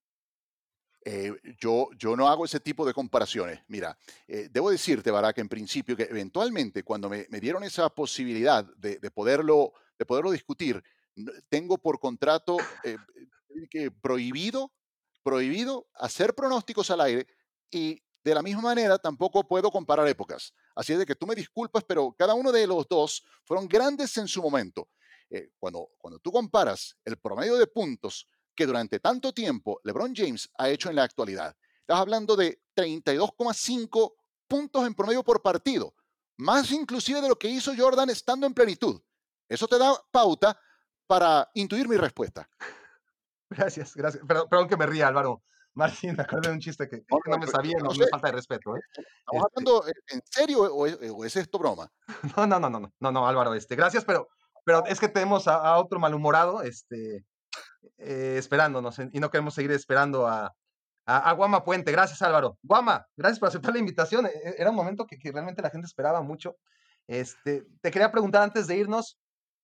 Eh, 1.06 1.34
yo, 1.58 1.90
yo 1.98 2.16
no 2.16 2.28
hago 2.28 2.46
ese 2.46 2.60
tipo 2.60 2.86
de 2.86 2.94
comparaciones. 2.94 3.62
Mira, 3.68 3.98
eh, 4.28 4.50
debo 4.52 4.70
decirte, 4.70 5.12
Barack, 5.12 5.38
en 5.38 5.48
principio, 5.48 5.96
que 5.96 6.04
eventualmente 6.04 6.84
cuando 6.84 7.10
me, 7.10 7.26
dieron 7.40 7.64
esa 7.64 7.90
posibilidad 7.90 8.66
de, 8.78 9.00
poderlo, 9.12 9.74
de 9.98 10.06
poderlo 10.06 10.32
discutir, 10.32 10.84
tengo 11.48 11.78
por 11.78 12.00
contrato 12.00 12.58
eh, 12.84 12.98
que 13.70 13.92
prohibido, 13.92 14.74
prohibido 15.24 15.88
hacer 15.96 16.36
pronósticos 16.36 16.92
al 16.92 17.02
aire 17.02 17.28
y 17.72 18.04
de 18.30 18.36
la 18.36 18.42
misma 18.42 18.62
manera 18.62 18.98
tampoco 18.98 19.48
puedo 19.48 19.70
comparar 19.72 20.08
épocas. 20.08 20.54
Así 20.76 20.94
es 20.94 21.00
de 21.00 21.06
que 21.06 21.16
tú 21.16 21.28
me 21.28 21.36
disculpas, 21.36 21.84
pero 21.84 22.14
cada 22.18 22.34
uno 22.34 22.52
de 22.52 22.66
los 22.66 22.88
dos 22.88 23.24
fueron 23.44 23.68
grandes 23.68 24.16
en 24.18 24.28
su 24.28 24.42
momento. 24.42 24.90
cuando, 25.60 25.90
cuando 25.98 26.20
tú 26.20 26.32
comparas 26.32 26.98
el 27.06 27.18
promedio 27.18 27.56
de 27.58 27.68
puntos 27.68 28.28
que 28.56 28.66
durante 28.66 29.00
tanto 29.00 29.34
tiempo 29.34 29.80
LeBron 29.84 30.14
James 30.16 30.50
ha 30.58 30.70
hecho 30.70 30.90
en 30.90 30.96
la 30.96 31.04
actualidad. 31.04 31.56
Estás 31.82 32.00
hablando 32.00 32.36
de 32.36 32.62
32,5 32.76 34.14
puntos 34.48 34.86
en 34.86 34.94
promedio 34.94 35.24
por 35.24 35.42
partido, 35.42 35.94
más 36.38 36.72
inclusive 36.72 37.22
de 37.22 37.30
lo 37.30 37.38
que 37.38 37.48
hizo 37.48 37.72
Jordan 37.78 38.10
estando 38.10 38.46
en 38.46 38.54
plenitud. 38.54 39.02
Eso 39.48 39.68
te 39.68 39.78
da 39.78 39.94
pauta 40.12 40.60
para 41.08 41.50
intuir 41.54 41.88
mi 41.88 41.98
respuesta. 41.98 42.50
Gracias, 43.50 43.96
gracias. 43.96 44.24
Perdón, 44.28 44.68
que 44.68 44.78
me 44.78 44.86
ría, 44.86 45.08
Álvaro. 45.08 45.42
Martín, 45.74 46.16
me 46.16 46.24
acuerdo 46.24 46.50
de 46.50 46.56
un 46.56 46.60
chiste 46.60 46.90
que 46.90 47.04
no, 47.28 47.38
me 47.38 47.48
sabía, 47.48 47.78
no, 47.78 47.92
me 47.92 48.08
falta 48.08 48.28
de 48.28 48.34
respeto. 48.34 48.76
¿eh? 48.76 48.82
¿Estamos 48.90 49.48
este 49.48 49.60
hablando 49.60 49.84
en 50.10 50.22
serio 50.26 50.62
o 50.64 51.26
es, 51.26 51.36
esto 51.36 51.60
broma? 51.60 51.92
No, 52.38 52.48
no, 52.48 52.60
no, 52.60 52.70
no, 52.70 52.92
no, 53.00 53.12
no, 53.12 53.28
Álvaro, 53.28 53.54
este, 53.54 53.76
gracias, 53.76 54.04
pero, 54.04 54.28
pero 54.66 54.86
es 54.86 55.00
que 55.00 55.08
tenemos 55.08 55.48
a, 55.48 55.56
a 55.56 55.78
otro 55.78 56.00
malhumorado, 56.00 56.62
este, 56.62 57.26
eh, 57.98 58.36
esperándonos 58.38 59.00
y 59.00 59.20
no 59.20 59.30
queremos 59.30 59.54
seguir 59.54 59.72
esperando 59.72 60.28
a, 60.28 60.54
a, 61.06 61.34
Guama 61.34 61.64
Puente. 61.64 61.92
Gracias, 61.92 62.22
Álvaro. 62.22 62.58
Guama, 62.62 63.06
gracias 63.18 63.40
por 63.40 63.50
aceptar 63.50 63.74
la 63.74 63.80
invitación. 63.80 64.30
Era 64.58 64.70
un 64.70 64.76
momento 64.76 65.06
que, 65.06 65.18
realmente 65.32 65.62
la 65.62 65.70
gente 65.70 65.88
esperaba 65.88 66.22
mucho. 66.22 66.56
Este, 67.08 67.64
te 67.82 67.92
quería 67.92 68.12
preguntar 68.12 68.44
antes 68.44 68.68
de 68.68 68.78
irnos, 68.78 69.18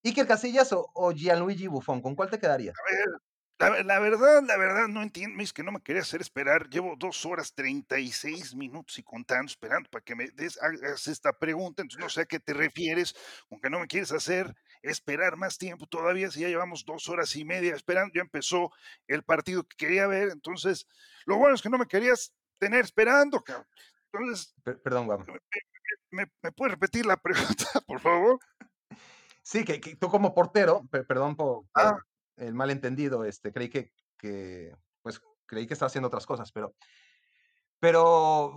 Iker 0.03 0.27
Casillas 0.27 0.71
o, 0.73 0.89
o 0.93 1.11
Gianluigi 1.11 1.67
Buffon, 1.67 2.01
¿con 2.01 2.15
cuál 2.15 2.29
te 2.29 2.39
quedaría? 2.39 2.71
A 2.71 2.91
ver, 2.91 3.21
la, 3.57 3.99
verdad, 3.99 4.43
la 4.43 4.57
verdad, 4.57 4.87
no 4.87 5.01
entiendo, 5.01 5.41
es 5.41 5.53
que 5.53 5.63
no 5.63 5.71
me 5.71 5.81
quería 5.81 6.01
hacer 6.01 6.19
esperar. 6.19 6.69
Llevo 6.69 6.95
dos 6.97 7.25
horas 7.25 7.53
36 7.53 8.53
minutos 8.55 8.99
y 8.99 9.03
contando, 9.03 9.49
esperando 9.49 9.89
para 9.89 10.03
que 10.03 10.15
me 10.15 10.29
des 10.31 10.61
hagas 10.61 11.07
esta 11.07 11.31
pregunta. 11.31 11.81
Entonces 11.81 12.03
no 12.03 12.09
sé 12.09 12.21
a 12.21 12.25
qué 12.25 12.39
te 12.39 12.53
refieres, 12.53 13.15
con 13.47 13.59
que 13.61 13.69
no 13.69 13.79
me 13.79 13.87
quieres 13.87 14.11
hacer 14.11 14.53
esperar 14.81 15.37
más 15.37 15.57
tiempo 15.57 15.87
todavía, 15.87 16.29
si 16.29 16.41
ya 16.41 16.47
llevamos 16.47 16.85
dos 16.85 17.07
horas 17.09 17.35
y 17.35 17.43
media 17.45 17.73
esperando, 17.75 18.13
ya 18.13 18.21
empezó 18.21 18.71
el 19.07 19.23
partido 19.23 19.63
que 19.63 19.77
quería 19.77 20.05
ver. 20.05 20.29
Entonces, 20.29 20.87
lo 21.25 21.37
bueno 21.37 21.55
es 21.55 21.61
que 21.61 21.69
no 21.69 21.77
me 21.77 21.87
querías 21.87 22.33
tener 22.59 22.83
esperando, 22.83 23.41
cabrón. 23.41 23.67
Entonces, 24.11 24.53
perdón, 24.83 25.07
Guam. 25.07 25.25
¿me, 26.11 26.25
me, 26.41 26.51
puedes 26.51 26.73
repetir 26.73 27.05
la 27.05 27.17
pregunta, 27.21 27.67
por 27.87 27.99
favor? 27.99 28.39
Sí, 29.41 29.63
que, 29.63 29.79
tú 29.95 30.09
como 30.09 30.33
portero, 30.33 30.81
perdón 30.89 31.35
por, 31.35 31.65
ah 31.73 31.97
el 32.37 32.53
malentendido, 32.53 33.23
este, 33.25 33.51
creí 33.51 33.69
que, 33.69 33.91
que, 34.17 34.73
pues, 35.01 35.21
creí 35.45 35.67
que 35.67 35.73
estaba 35.73 35.87
haciendo 35.87 36.07
otras 36.07 36.25
cosas, 36.25 36.51
pero, 36.51 36.75
pero 37.79 38.55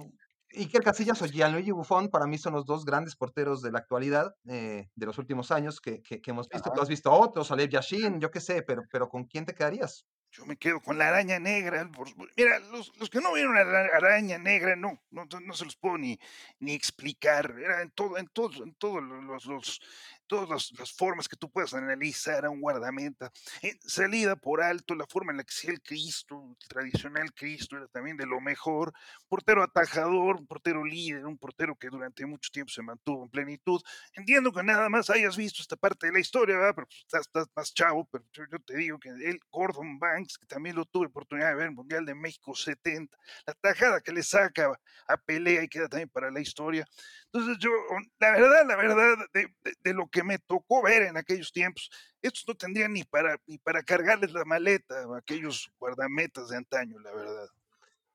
Iker 0.55 0.83
Casillas 0.83 1.21
o 1.21 1.27
Gianluigi 1.27 1.71
Buffon 1.71 2.09
para 2.09 2.27
mí 2.27 2.39
son 2.39 2.55
los 2.55 2.65
dos 2.65 2.85
grandes 2.85 3.17
porteros 3.17 3.61
de 3.61 3.73
la 3.73 3.79
actualidad, 3.79 4.35
eh, 4.49 4.89
de 4.95 5.07
los 5.07 5.19
últimos 5.19 5.51
años 5.51 5.81
que, 5.81 6.03
que, 6.03 6.21
hemos 6.27 6.49
visto. 6.49 6.73
Tú 6.73 6.81
has 6.81 6.89
visto 6.89 7.11
a 7.11 7.15
otros, 7.15 7.51
Alev 7.51 7.69
Yashin, 7.69 8.21
yo 8.21 8.31
qué 8.31 8.41
sé, 8.41 8.63
pero, 8.63 8.83
pero 8.91 9.09
¿con 9.09 9.25
quién 9.25 9.45
te 9.45 9.55
quedarías? 9.55 10.07
Yo 10.31 10.45
me 10.45 10.57
quedo 10.57 10.81
con 10.81 10.99
la 10.99 11.09
araña 11.09 11.39
negra. 11.39 11.91
Mira, 12.37 12.59
los, 12.59 12.93
los 12.99 13.09
que 13.09 13.21
no 13.21 13.33
vieron 13.33 13.55
la 13.55 13.61
araña 13.61 14.39
negra, 14.39 14.77
no, 14.77 15.03
no, 15.11 15.25
no 15.25 15.55
se 15.55 15.65
los 15.65 15.77
puedo 15.77 15.97
ni, 15.97 16.19
ni 16.61 16.75
explicar. 16.75 17.55
Era 17.59 17.81
en 17.81 17.91
todo, 17.93 18.19
en 18.19 18.29
todo, 18.29 18.63
en 18.63 18.75
todos 18.75 19.03
los, 19.03 19.47
los, 19.47 19.81
todas 20.29 20.71
las, 20.79 20.93
formas 20.93 21.29
que 21.29 21.37
tú 21.37 21.51
puedas 21.51 21.75
analizar 21.75 22.45
a 22.45 22.51
un 22.51 22.61
guardameta. 22.61 23.33
salida 23.81 24.37
por 24.37 24.63
alto, 24.63 24.95
la 24.95 25.07
forma 25.07 25.33
en 25.33 25.39
la 25.39 25.45
que 25.45 25.51
hacía 25.51 25.71
el 25.71 25.83
Cristo, 25.83 26.57
el 26.61 26.69
tradicional 26.69 27.33
Cristo, 27.35 27.77
era 27.77 27.89
también 27.89 28.17
de 28.17 28.27
lo 28.27 28.41
mejor. 28.41 28.93
Portero 29.29 29.63
atajador, 29.63 30.37
un 30.37 30.47
portero 30.47 30.85
líder, 30.85 31.27
un 31.27 31.39
portero 31.39 31.75
que 31.77 31.89
durante 31.89 32.25
mucho 32.27 32.51
tiempo 32.53 32.71
se 32.71 32.83
mantuvo 32.83 33.25
en 33.25 33.31
plenitud. 33.31 33.81
Entiendo 34.13 34.53
que 34.53 34.63
nada 34.63 34.89
más 34.89 35.11
hayas 35.11 35.37
visto 35.37 35.63
esta 35.63 35.77
parte 35.77 36.07
de 36.07 36.13
la 36.13 36.21
historia, 36.21 36.57
¿verdad? 36.57 36.75
pero 36.75 36.87
pues, 36.87 37.01
estás, 37.01 37.23
estás, 37.23 37.47
más 37.57 37.75
chavo, 37.75 38.07
pero 38.11 38.25
yo, 38.33 38.45
te 38.65 38.77
digo 38.77 38.99
que 38.99 39.09
el 39.09 39.41
Gordon 39.51 39.99
Banks, 39.99 40.39
que 40.39 40.47
también 40.47 40.77
lo 40.77 40.85
tuve 40.85 41.07
oportunidad 41.07 41.49
de 41.49 41.55
ver 41.55 41.65
en 41.65 41.71
el 41.71 41.77
Mundial 41.77 42.05
de 42.05 42.15
México 42.15 42.55
70, 42.55 43.17
la 43.47 43.55
tajada 43.55 44.01
que 44.01 44.13
le 44.13 44.23
saca 44.23 44.79
a 45.07 45.17
pelea 45.17 45.63
y 45.63 45.69
queda 45.69 45.89
también 45.89 46.09
para 46.11 46.31
la 46.31 46.41
historia. 46.41 46.87
Entonces 47.33 47.59
yo, 47.59 47.71
la 48.19 48.33
verdad, 48.33 48.67
la 48.67 48.77
verdad, 48.77 49.17
de, 49.33 49.95
lo 49.95 50.09
que 50.09 50.18
me 50.23 50.39
tocó 50.39 50.83
ver 50.83 51.03
en 51.03 51.17
aquellos 51.17 51.53
tiempos, 51.53 51.91
estos 52.23 52.45
no 52.47 52.55
tendrían 52.55 52.93
ni 52.93 53.05
para, 53.05 53.37
ni 53.47 53.59
para 53.59 53.83
cargarles 53.83 54.33
la 54.33 54.45
maleta 54.45 54.95
a 55.01 55.19
aquellos 55.19 55.71
guardametas 55.79 56.49
de 56.49 56.57
antaño, 56.57 56.99
la 57.01 57.13
verdad. 57.13 57.49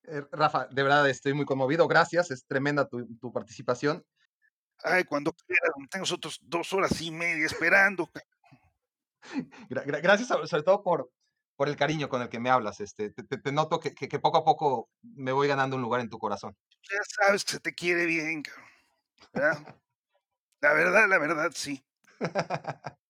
Eh, 0.06 0.22
Rafa, 0.32 0.68
de 0.68 0.84
verdad 0.84 1.10
estoy 1.10 1.34
muy 1.34 1.46
conmovido, 1.46 1.88
gracias, 1.88 2.32
es 2.32 2.46
tremenda 2.46 2.88
tu, 2.88 3.32
participación. 3.32 4.06
Ay, 4.84 5.06
cuando 5.06 5.32
quieras, 5.32 5.72
tengo 5.90 6.04
nosotros 6.04 6.40
dos 6.42 6.74
horas 6.74 7.00
y 7.02 7.10
media 7.12 7.46
esperando. 7.46 8.10
Gracias 9.70 10.28
sobre 10.28 10.64
todo 10.64 10.84
por, 10.84 11.10
por 11.56 11.70
el 11.70 11.78
cariño 11.78 12.10
con 12.10 12.22
el 12.22 12.28
que 12.28 12.40
me 12.40 12.50
hablas. 12.50 12.82
Este, 12.82 13.12
te, 13.12 13.52
noto 13.54 13.80
que, 13.80 13.94
que, 13.94 14.20
poco 14.20 14.40
a 14.40 14.44
poco 14.44 14.90
me 15.02 15.32
voy 15.32 15.48
ganando 15.48 15.78
un 15.78 15.82
lugar 15.82 16.02
en 16.02 16.10
tu 16.10 16.20
corazón. 16.20 16.58
Ya 16.92 16.98
sabes 17.08 17.46
que 17.46 17.52
se 17.52 17.60
te 17.62 17.74
quiere 17.74 18.06
bien, 18.06 18.44
cabrón. 18.44 19.78
La 20.60 20.74
verdad, 20.74 21.08
la 21.08 21.18
verdad, 21.18 21.52
sí. 21.54 21.84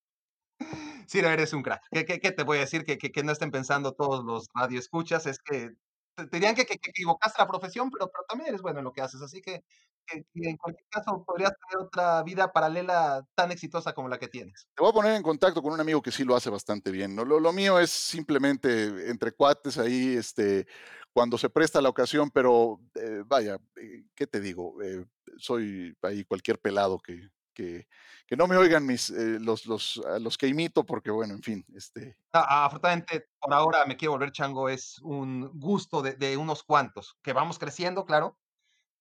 Sí, 1.08 1.20
eres 1.20 1.54
un 1.54 1.64
crack. 1.64 1.84
¿Qué, 1.92 2.06
qué, 2.06 2.32
te 2.32 2.44
voy 2.44 2.58
a 2.58 2.62
decir? 2.62 2.86
Que, 2.86 2.98
que, 2.98 3.24
no 3.24 3.32
estén 3.32 3.52
pensando 3.52 3.94
todos 3.94 4.24
los 4.24 4.48
radioescuchas. 4.54 5.26
Es 5.26 5.38
que 5.38 5.72
te, 6.16 6.26
dirían 6.32 6.56
que, 6.56 6.62
equivocaste 6.64 7.42
la 7.42 7.48
profesión, 7.48 7.92
pero, 7.92 8.08
pero 8.08 8.24
también 8.28 8.50
eres 8.50 8.62
bueno 8.62 8.80
en 8.80 8.86
lo 8.86 8.94
que 8.94 9.02
haces. 9.02 9.22
Así 9.22 9.42
que, 9.42 9.64
en 10.12 10.58
cualquier 10.58 10.88
caso 10.90 11.24
podrías 11.26 11.52
tener 11.52 11.86
otra 11.86 12.24
vida 12.24 12.52
paralela 12.52 13.26
tan 13.36 13.52
exitosa 13.52 13.94
como 13.94 14.10
la 14.10 14.18
que 14.18 14.28
tienes. 14.28 14.68
Te 14.76 14.82
voy 14.82 14.90
a 14.90 14.94
poner 14.94 15.16
en 15.16 15.24
contacto 15.24 15.62
con 15.62 15.74
un 15.74 15.82
amigo 15.82 16.02
que 16.02 16.12
sí 16.12 16.24
lo 16.24 16.36
hace 16.36 16.50
bastante 16.50 16.92
bien. 16.92 17.16
¿no? 17.16 17.26
Lo, 17.26 17.40
lo 17.40 17.54
mío 17.54 17.80
es 17.80 17.92
simplemente 17.92 19.10
entre 19.10 19.32
cuates 19.34 19.78
ahí, 19.78 20.16
este, 20.16 20.68
cuando 21.14 21.38
se 21.38 21.50
presta 21.50 21.82
la 21.82 21.90
ocasión, 21.90 22.32
pero 22.32 22.82
eh, 22.96 23.24
vaya, 23.26 23.60
eh, 23.76 24.04
¿qué 24.16 24.28
te 24.28 24.40
digo? 24.40 24.82
Eh, 24.82 25.06
soy 25.38 25.96
ahí 26.02 26.26
cualquier 26.26 26.60
pelado 26.60 26.98
que, 27.00 27.30
que, 27.54 27.88
que 28.26 28.36
no 28.36 28.48
me 28.48 28.58
oigan 28.58 28.86
mis, 28.86 29.10
los, 29.10 29.66
los, 29.66 30.02
los 30.20 30.38
que 30.38 30.48
imito, 30.48 30.86
porque 30.86 31.12
bueno, 31.12 31.34
en 31.34 31.42
fin. 31.42 31.66
Este... 31.76 32.18
afortunadamente, 32.32 33.28
por 33.40 33.54
ahora 33.54 33.86
me 33.86 33.96
quiero 33.96 34.14
volver 34.14 34.32
chango, 34.32 34.70
es 34.70 35.00
un 35.02 35.50
gusto 35.60 36.02
de, 36.02 36.14
de 36.14 36.38
unos 36.38 36.64
cuantos, 36.64 37.18
que 37.22 37.34
vamos 37.34 37.60
creciendo, 37.60 38.06
claro, 38.06 38.38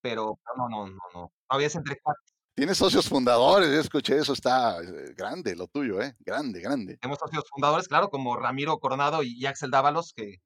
pero 0.01 0.39
no, 0.57 0.69
no, 0.69 0.87
no, 0.87 0.99
no, 1.15 1.33
todavía 1.49 1.67
es 1.67 1.75
entre 1.77 1.99
cuatro. 2.01 2.23
Tienes 2.55 2.77
socios 2.77 3.09
fundadores, 3.09 3.71
yo 3.71 3.81
escuché 3.81 4.19
eso, 4.19 4.35
está 4.35 4.77
grande 5.17 5.57
lo 5.57 5.69
tuyo, 5.69 6.03
¿eh? 6.03 6.15
Grande, 6.21 6.61
grande. 6.61 6.99
Tenemos 6.99 7.19
socios 7.19 7.45
fundadores, 7.49 7.89
claro, 7.89 8.11
como 8.11 8.37
Ramiro 8.37 8.79
Coronado 8.79 9.23
y 9.23 9.47
Axel 9.47 9.71
Dávalos, 9.71 10.13
que 10.13 10.43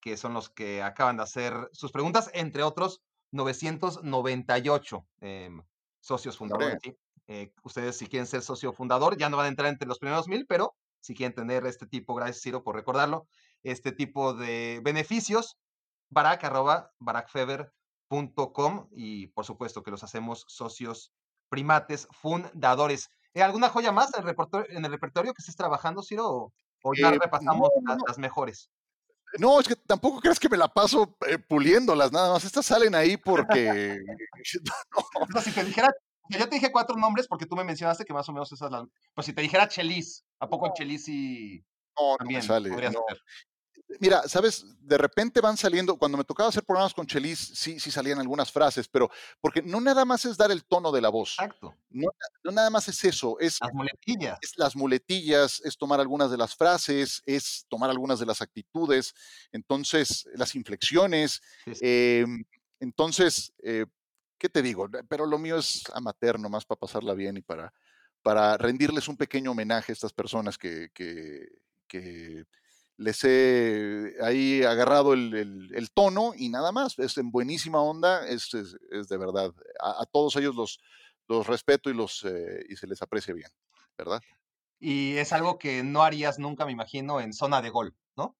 que 0.00 0.16
son 0.16 0.34
los 0.34 0.50
que 0.50 0.82
acaban 0.82 1.16
de 1.16 1.22
hacer 1.22 1.54
sus 1.72 1.92
preguntas, 1.92 2.30
entre 2.32 2.62
otros 2.62 3.02
998 3.32 5.06
em, 5.20 5.62
socios 6.00 6.36
fundadores. 6.36 6.80
Eh, 7.32 7.52
ustedes 7.62 7.96
si 7.96 8.08
quieren 8.08 8.26
ser 8.26 8.42
socio 8.42 8.72
fundador, 8.72 9.16
ya 9.16 9.30
no 9.30 9.36
van 9.36 9.46
a 9.46 9.50
entrar 9.50 9.68
entre 9.68 9.86
los 9.86 10.00
primeros 10.00 10.26
mil, 10.26 10.46
pero 10.48 10.74
si 10.98 11.14
quieren 11.14 11.32
tener 11.32 11.64
este 11.64 11.86
tipo, 11.86 12.12
gracias 12.12 12.42
Ciro 12.42 12.64
por 12.64 12.74
recordarlo, 12.74 13.28
este 13.62 13.92
tipo 13.92 14.34
de 14.34 14.80
beneficios, 14.82 15.56
barak 16.08 16.42
arroba 16.42 16.90
barakfeber.com 16.98 18.88
y 18.90 19.28
por 19.28 19.44
supuesto 19.44 19.84
que 19.84 19.92
los 19.92 20.02
hacemos 20.02 20.44
socios 20.48 21.12
primates 21.48 22.08
fundadores. 22.10 23.10
¿Hay 23.32 23.42
¿Alguna 23.42 23.68
joya 23.68 23.92
más 23.92 24.12
en 24.12 24.22
el 24.22 24.26
repertorio, 24.26 24.76
en 24.76 24.84
el 24.84 24.90
repertorio 24.90 25.32
que 25.32 25.40
estés 25.40 25.54
trabajando, 25.54 26.02
Ciro? 26.02 26.52
¿O, 26.82 26.94
ya 26.94 27.10
eh, 27.10 27.18
repasamos 27.20 27.68
las 28.08 28.18
mejores? 28.18 28.72
No, 29.38 29.60
es 29.60 29.68
que 29.68 29.76
tampoco 29.76 30.18
crees 30.18 30.40
que 30.40 30.48
me 30.48 30.56
la 30.56 30.66
paso 30.66 31.16
eh, 31.28 31.38
puliéndolas, 31.38 32.10
nada 32.10 32.32
más. 32.32 32.42
Estas 32.44 32.66
salen 32.66 32.96
ahí 32.96 33.16
porque. 33.16 34.00
no. 35.32 35.40
si 35.40 35.52
te 35.52 35.64
dijera 35.64 35.94
yo 36.38 36.48
te 36.48 36.56
dije 36.56 36.72
cuatro 36.72 36.96
nombres 36.96 37.26
porque 37.26 37.46
tú 37.46 37.56
me 37.56 37.64
mencionaste 37.64 38.04
que 38.04 38.12
más 38.12 38.28
o 38.28 38.32
menos 38.32 38.50
esas 38.52 38.70
las. 38.70 38.84
Pues 39.14 39.26
si 39.26 39.32
te 39.32 39.42
dijera 39.42 39.68
Chelis, 39.68 40.24
¿a 40.38 40.48
poco 40.48 40.66
el 40.66 40.72
Chelis 40.72 41.08
y. 41.08 41.64
No, 41.98 42.16
también 42.16 42.42
sale. 42.42 42.70
Mira, 43.98 44.28
sabes, 44.28 44.64
de 44.80 44.96
repente 44.96 45.40
van 45.40 45.56
saliendo, 45.56 45.96
cuando 45.96 46.16
me 46.16 46.24
tocaba 46.24 46.48
hacer 46.48 46.64
programas 46.64 46.94
con 46.94 47.06
Chelis, 47.06 47.38
sí, 47.54 47.80
sí 47.80 47.90
salían 47.90 48.20
algunas 48.20 48.52
frases, 48.52 48.86
pero 48.86 49.10
porque 49.40 49.62
no 49.62 49.80
nada 49.80 50.04
más 50.04 50.24
es 50.24 50.36
dar 50.36 50.52
el 50.52 50.64
tono 50.64 50.92
de 50.92 51.00
la 51.00 51.08
voz. 51.08 51.32
Exacto. 51.32 51.74
No, 51.90 52.08
nada 52.44 52.70
más 52.70 52.86
es 52.88 53.02
eso, 53.04 53.38
es 53.40 53.58
las 53.60 53.72
muletillas. 53.72 54.38
Es 54.42 54.56
las 54.56 54.76
muletillas, 54.76 55.60
es 55.64 55.76
tomar 55.76 55.98
algunas 55.98 56.30
de 56.30 56.36
las 56.36 56.54
frases, 56.54 57.22
es 57.26 57.66
tomar 57.68 57.90
algunas 57.90 58.20
de 58.20 58.26
las 58.26 58.40
actitudes, 58.40 59.12
entonces 59.50 60.28
las 60.34 60.54
inflexiones. 60.54 61.42
Em, 61.80 62.44
entonces, 62.78 63.52
eh, 63.62 63.86
¿qué 64.40 64.48
te 64.48 64.62
digo? 64.62 64.88
Pero 65.08 65.26
lo 65.26 65.38
mío 65.38 65.58
es 65.58 65.84
amateur, 65.92 66.40
nomás 66.40 66.64
para 66.64 66.80
pasarla 66.80 67.14
bien 67.14 67.36
y 67.36 67.42
para, 67.42 67.72
para 68.22 68.56
rendirles 68.56 69.06
un 69.06 69.16
pequeño 69.16 69.52
homenaje 69.52 69.92
a 69.92 69.94
estas 69.94 70.12
personas 70.12 70.56
que, 70.56 70.88
que, 70.94 71.46
que 71.86 72.44
les 72.96 73.22
he 73.22 74.16
ahí 74.22 74.62
agarrado 74.64 75.12
el, 75.12 75.90
tono 75.92 76.32
y 76.34 76.48
nada 76.48 76.72
más. 76.72 76.98
Es 76.98 77.18
en 77.18 77.30
buenísima 77.30 77.80
onda, 77.82 78.26
es, 78.26 78.54
es, 78.54 79.08
de 79.08 79.16
verdad. 79.18 79.54
A, 79.78 80.06
todos 80.06 80.34
ellos 80.36 80.56
los, 80.56 80.80
los 81.28 81.46
respeto 81.46 81.90
y, 81.90 81.94
los, 81.94 82.24
eh, 82.24 82.64
y 82.68 82.76
se 82.76 82.86
les 82.86 83.02
aprecia 83.02 83.34
bien, 83.34 83.50
¿verdad? 83.96 84.22
Y 84.78 85.18
es 85.18 85.34
algo 85.34 85.58
que 85.58 85.82
no 85.82 86.02
harías 86.02 86.38
nunca, 86.38 86.64
me 86.64 86.72
imagino, 86.72 87.20
en 87.20 87.34
zona 87.34 87.60
de 87.60 87.68
gol, 87.68 87.94
¿no? 88.16 88.34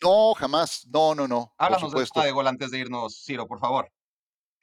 No, 0.00 0.34
jamás. 0.34 0.86
No, 0.86 1.16
no, 1.16 1.26
no. 1.26 1.52
Háblanos 1.58 1.92
de 1.92 2.06
zona 2.06 2.26
de 2.26 2.32
gol 2.32 2.46
antes 2.46 2.70
de 2.70 2.78
irnos, 2.78 3.24
Ciro, 3.24 3.48
por 3.48 3.58
favor. 3.58 3.90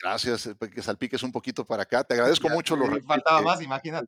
Gracias, 0.04 0.46
eh, 0.48 0.56
que 0.58 0.82
salpiques 0.82 1.24
un 1.24 1.32
poquito 1.32 1.66
para 1.66 1.84
acá. 1.84 2.04
Te 2.04 2.14
agradezco 2.14 2.50
mucho. 2.50 2.76
Lo 2.76 2.88
faltaba 3.02 3.42
más, 3.42 3.62
imagínate 3.62 4.08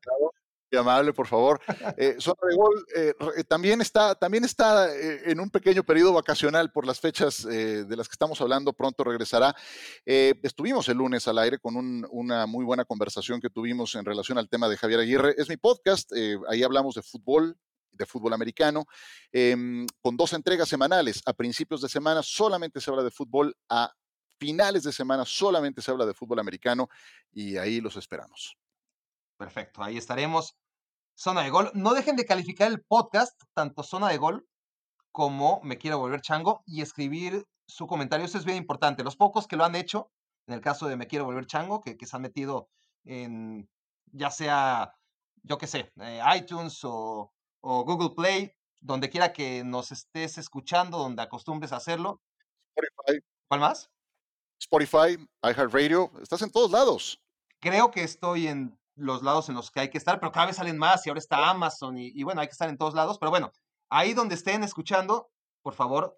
amable, 0.78 1.14
por 1.14 1.28
favor. 1.28 1.62
Eh, 1.98 2.16
zona 2.20 2.38
de 2.50 2.56
Gol 2.56 2.86
eh, 2.96 3.14
eh, 3.38 3.44
también 3.44 3.82
está, 3.82 4.16
también 4.16 4.44
está 4.44 4.90
en 4.96 5.40
un 5.40 5.50
pequeño 5.50 5.84
periodo 5.84 6.14
vacacional 6.14 6.72
por 6.72 6.86
las 6.86 7.00
fechas 7.00 7.44
de 7.44 7.96
las 7.96 8.08
que 8.08 8.14
estamos 8.14 8.40
hablando, 8.42 8.74
pronto 8.74 9.04
regresará. 9.04 9.56
estuvimos 10.06 10.88
el 10.90 10.98
lunes 10.98 11.28
al 11.28 11.38
aire 11.40 11.60
con 11.60 11.76
una 12.10 12.46
muy 12.46 12.66
buena 12.66 12.86
conversación 12.86 13.40
que 13.40 13.50
tuvimos 13.50 13.96
en 13.96 14.06
relación 14.06 14.38
al 14.38 14.50
tema 14.50 14.68
de 14.68 14.78
Javier 14.78 15.00
Aguirre. 15.00 15.36
Es 15.38 15.50
mi 15.50 15.58
podcast, 15.58 16.12
ahí 16.50 16.64
hablamos 16.64 16.96
de 16.96 17.02
fútbol, 17.02 17.58
de 17.92 18.06
fútbol 18.06 18.34
americano, 18.34 18.86
em, 19.32 19.86
con 20.02 20.18
dos 20.18 20.34
entregas 20.34 20.68
semanales. 20.68 21.22
A 21.26 21.34
principios 21.34 21.82
de 21.82 21.90
semana 21.90 22.22
solamente 22.24 22.82
se 22.82 22.90
habla 22.90 23.04
de 23.04 23.12
fútbol, 23.12 23.56
a 23.70 23.94
finales 24.40 24.84
de 24.84 24.92
semana 24.92 25.26
solamente 25.26 25.82
se 25.82 25.92
habla 25.92 26.06
de 26.06 26.14
fútbol 26.14 26.40
americano 26.40 26.90
y 27.32 27.58
ahí 27.58 27.82
los 27.82 27.96
esperamos. 27.96 28.58
Perfecto, 29.38 29.84
ahí 29.84 29.98
estaremos. 29.98 30.56
Zona 31.18 31.44
de 31.44 31.50
Gol. 31.50 31.72
No 31.74 31.94
dejen 31.94 32.16
de 32.16 32.26
calificar 32.26 32.70
el 32.70 32.82
podcast, 32.82 33.42
tanto 33.54 33.84
Zona 33.84 34.10
de 34.10 34.18
Gol 34.18 34.46
como 35.12 35.62
Me 35.64 35.78
Quiero 35.78 35.98
Volver 35.98 36.22
Chango, 36.22 36.62
y 36.66 36.82
escribir 36.82 37.46
su 37.68 37.88
comentario. 37.88 38.26
Eso 38.26 38.38
es 38.38 38.46
bien 38.46 38.58
importante. 38.58 39.04
Los 39.04 39.16
pocos 39.16 39.48
que 39.48 39.56
lo 39.56 39.64
han 39.64 39.76
hecho, 39.76 40.12
en 40.48 40.56
el 40.56 40.62
caso 40.62 40.88
de 40.88 40.98
Me 40.98 41.08
Quiero 41.08 41.26
Volver 41.26 41.46
Chango, 41.46 41.82
que, 41.82 41.98
se 42.06 42.16
han 42.16 42.22
metido 42.22 42.70
en, 43.06 43.70
ya 44.12 44.30
sea, 44.30 44.94
yo 45.44 45.58
qué 45.58 45.68
sé, 45.68 45.92
eh, 46.02 46.22
iTunes 46.36 46.80
o, 46.84 47.32
Google 47.62 48.14
Play, 48.16 48.52
donde 48.82 49.10
quiera 49.10 49.34
que 49.34 49.64
nos 49.64 49.92
estés 49.92 50.38
escuchando, 50.38 50.98
donde 50.98 51.24
acostumbres 51.24 51.72
a 51.72 51.78
hacerlo. 51.78 52.22
Spotify. 52.76 53.26
¿Cuál 53.48 53.62
más? 53.62 53.90
Spotify, 54.66 55.16
iHeartRadio, 55.44 56.12
estás 56.22 56.42
en 56.42 56.52
todos 56.52 56.72
lados. 56.72 57.22
Creo 57.60 57.92
que 57.92 58.04
estoy 58.04 58.48
en 58.48 58.78
los 58.96 59.22
lados 59.22 59.48
en 59.50 59.56
los 59.56 59.70
que 59.70 59.82
hay 59.82 59.90
que 59.90 59.98
estar, 60.00 60.20
pero 60.20 60.32
cada 60.32 60.48
vez 60.48 60.56
salen 60.56 60.78
más 60.78 61.06
y 61.06 61.10
ahora 61.10 61.20
está 61.20 61.50
Amazon 61.50 61.98
y, 61.98 62.24
bueno, 62.24 62.42
hay 62.42 62.48
que 62.48 62.54
estar 62.54 62.70
en 62.70 62.78
todos 62.78 62.96
lados. 62.96 63.20
Pero 63.20 63.30
bueno, 63.30 63.52
ahí 63.90 64.14
donde 64.14 64.34
estén 64.34 64.64
escuchando, 64.64 65.30
por 65.62 65.76
favor, 65.76 66.18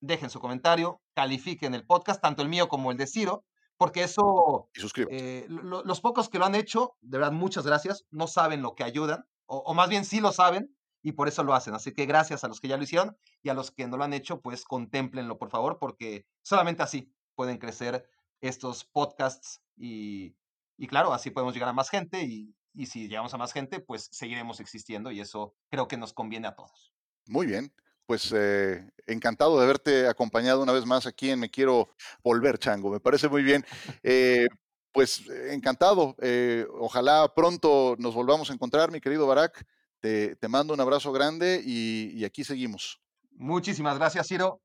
dejen 0.00 0.30
su 0.30 0.40
comentario, 0.40 1.02
califiquen 1.14 1.74
el 1.74 1.86
podcast, 1.86 2.22
tanto 2.22 2.40
el 2.42 2.48
mío 2.48 2.68
como 2.68 2.90
el 2.90 2.96
de 2.96 3.06
Ciro, 3.06 3.44
porque 3.76 4.04
eso... 4.04 4.70
Y 4.74 4.80
eh, 5.10 5.46
los 5.48 6.00
pocos 6.00 6.30
que 6.30 6.38
lo 6.38 6.46
han 6.46 6.54
hecho, 6.54 6.96
de 7.02 7.18
verdad, 7.18 7.32
muchas 7.32 7.66
gracias, 7.66 8.04
no 8.10 8.28
saben 8.28 8.62
lo 8.62 8.74
que 8.74 8.84
ayudan, 8.84 9.26
o, 9.44 9.58
o, 9.58 9.74
más 9.74 9.90
bien 9.90 10.06
sí 10.06 10.20
lo 10.20 10.32
saben 10.32 10.74
y 11.02 11.12
por 11.12 11.28
eso 11.28 11.42
lo 11.42 11.52
hacen. 11.52 11.74
Así 11.74 11.92
que 11.92 12.06
gracias 12.06 12.44
a 12.44 12.48
los 12.48 12.60
que 12.60 12.68
ya 12.68 12.78
lo 12.78 12.84
hicieron 12.84 13.18
y 13.42 13.50
a 13.50 13.54
los 13.54 13.72
que 13.72 13.86
no 13.86 13.98
lo 13.98 14.04
han 14.04 14.14
hecho, 14.14 14.40
pues 14.40 14.64
contémplenlo, 14.64 15.36
por 15.36 15.50
favor, 15.50 15.78
porque 15.78 16.24
solamente 16.42 16.82
así 16.82 17.12
pueden 17.34 17.58
crecer 17.58 18.08
estos 18.40 18.84
podcasts 18.84 19.62
y 19.76 20.34
y 20.82 20.88
claro, 20.88 21.12
así 21.12 21.30
podemos 21.30 21.54
llegar 21.54 21.68
a 21.68 21.72
más 21.72 21.90
gente 21.90 22.24
y, 22.24 22.56
si 22.86 23.06
llegamos 23.06 23.32
a 23.34 23.38
más 23.38 23.52
gente, 23.52 23.78
pues 23.78 24.08
seguiremos 24.10 24.58
existiendo 24.58 25.12
y 25.12 25.20
eso 25.20 25.54
creo 25.70 25.86
que 25.86 25.96
nos 25.96 26.12
conviene 26.12 26.48
a 26.48 26.56
todos. 26.56 26.92
Muy 27.26 27.46
bien. 27.46 27.72
Pues 28.04 28.32
eh, 28.34 28.90
encantado 29.06 29.58
de 29.58 29.64
haberte 29.64 30.08
acompañado 30.08 30.60
una 30.60 30.72
vez 30.72 30.84
más 30.84 31.06
aquí 31.06 31.30
en 31.30 31.38
Me 31.38 31.50
Quiero 31.50 31.90
Volver, 32.24 32.58
Chango. 32.58 32.90
Me 32.90 32.98
parece 32.98 33.28
muy 33.28 33.44
bien. 33.44 33.64
Eh, 34.02 34.48
pues 34.90 35.22
encantado. 35.50 36.16
Eh, 36.20 36.66
ojalá 36.80 37.32
pronto 37.32 37.94
nos 37.98 38.14
volvamos 38.14 38.50
a 38.50 38.54
encontrar, 38.54 38.90
mi 38.90 39.00
querido 39.00 39.28
Barak. 39.28 39.64
Te, 40.00 40.36
mando 40.48 40.74
un 40.74 40.80
abrazo 40.80 41.12
grande 41.12 41.62
y, 41.64 42.10
y, 42.14 42.24
aquí 42.24 42.42
seguimos. 42.42 43.00
Muchísimas 43.30 43.96
gracias, 43.98 44.26
Ciro. 44.26 44.60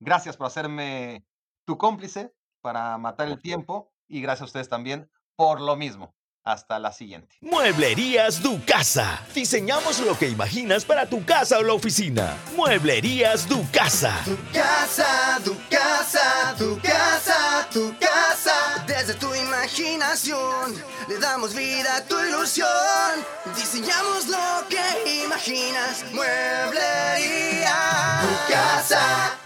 Gracias 0.00 0.36
por 0.36 0.48
hacerme 0.48 1.24
tu 1.66 1.76
cómplice 1.76 2.32
para 2.62 2.96
matar 2.96 3.28
el 3.28 3.40
tiempo 3.40 3.92
y 4.08 4.22
gracias 4.22 4.42
a 4.42 4.46
ustedes 4.46 4.68
también 4.70 5.10
por 5.34 5.60
lo 5.60 5.76
mismo. 5.76 6.14
Hasta 6.44 6.78
la 6.78 6.92
siguiente. 6.92 7.36
Mueblerías 7.40 8.40
Du 8.40 8.64
Casa. 8.64 9.20
Diseñamos 9.34 9.98
lo 9.98 10.16
que 10.16 10.28
imaginas 10.28 10.84
para 10.84 11.04
tu 11.04 11.24
casa 11.24 11.58
o 11.58 11.62
la 11.64 11.72
oficina. 11.72 12.36
Mueblerías 12.54 13.48
Du 13.48 13.66
Casa. 13.72 14.14
Tu 14.24 14.36
casa, 14.52 15.40
tu 15.44 15.56
casa, 15.68 16.54
tu 16.56 16.78
casa, 16.80 17.68
tu 17.72 17.92
casa. 17.98 18.84
Desde 18.86 19.14
tu 19.14 19.34
imaginación 19.34 20.72
le 21.08 21.18
damos 21.18 21.52
vida 21.52 21.96
a 21.96 22.04
tu 22.06 22.16
ilusión. 22.20 22.68
Diseñamos 23.56 24.28
lo 24.28 24.68
que 24.68 25.24
imaginas. 25.24 26.04
Mueblería 26.14 27.74
Tu 28.22 28.52
casa. 28.52 29.45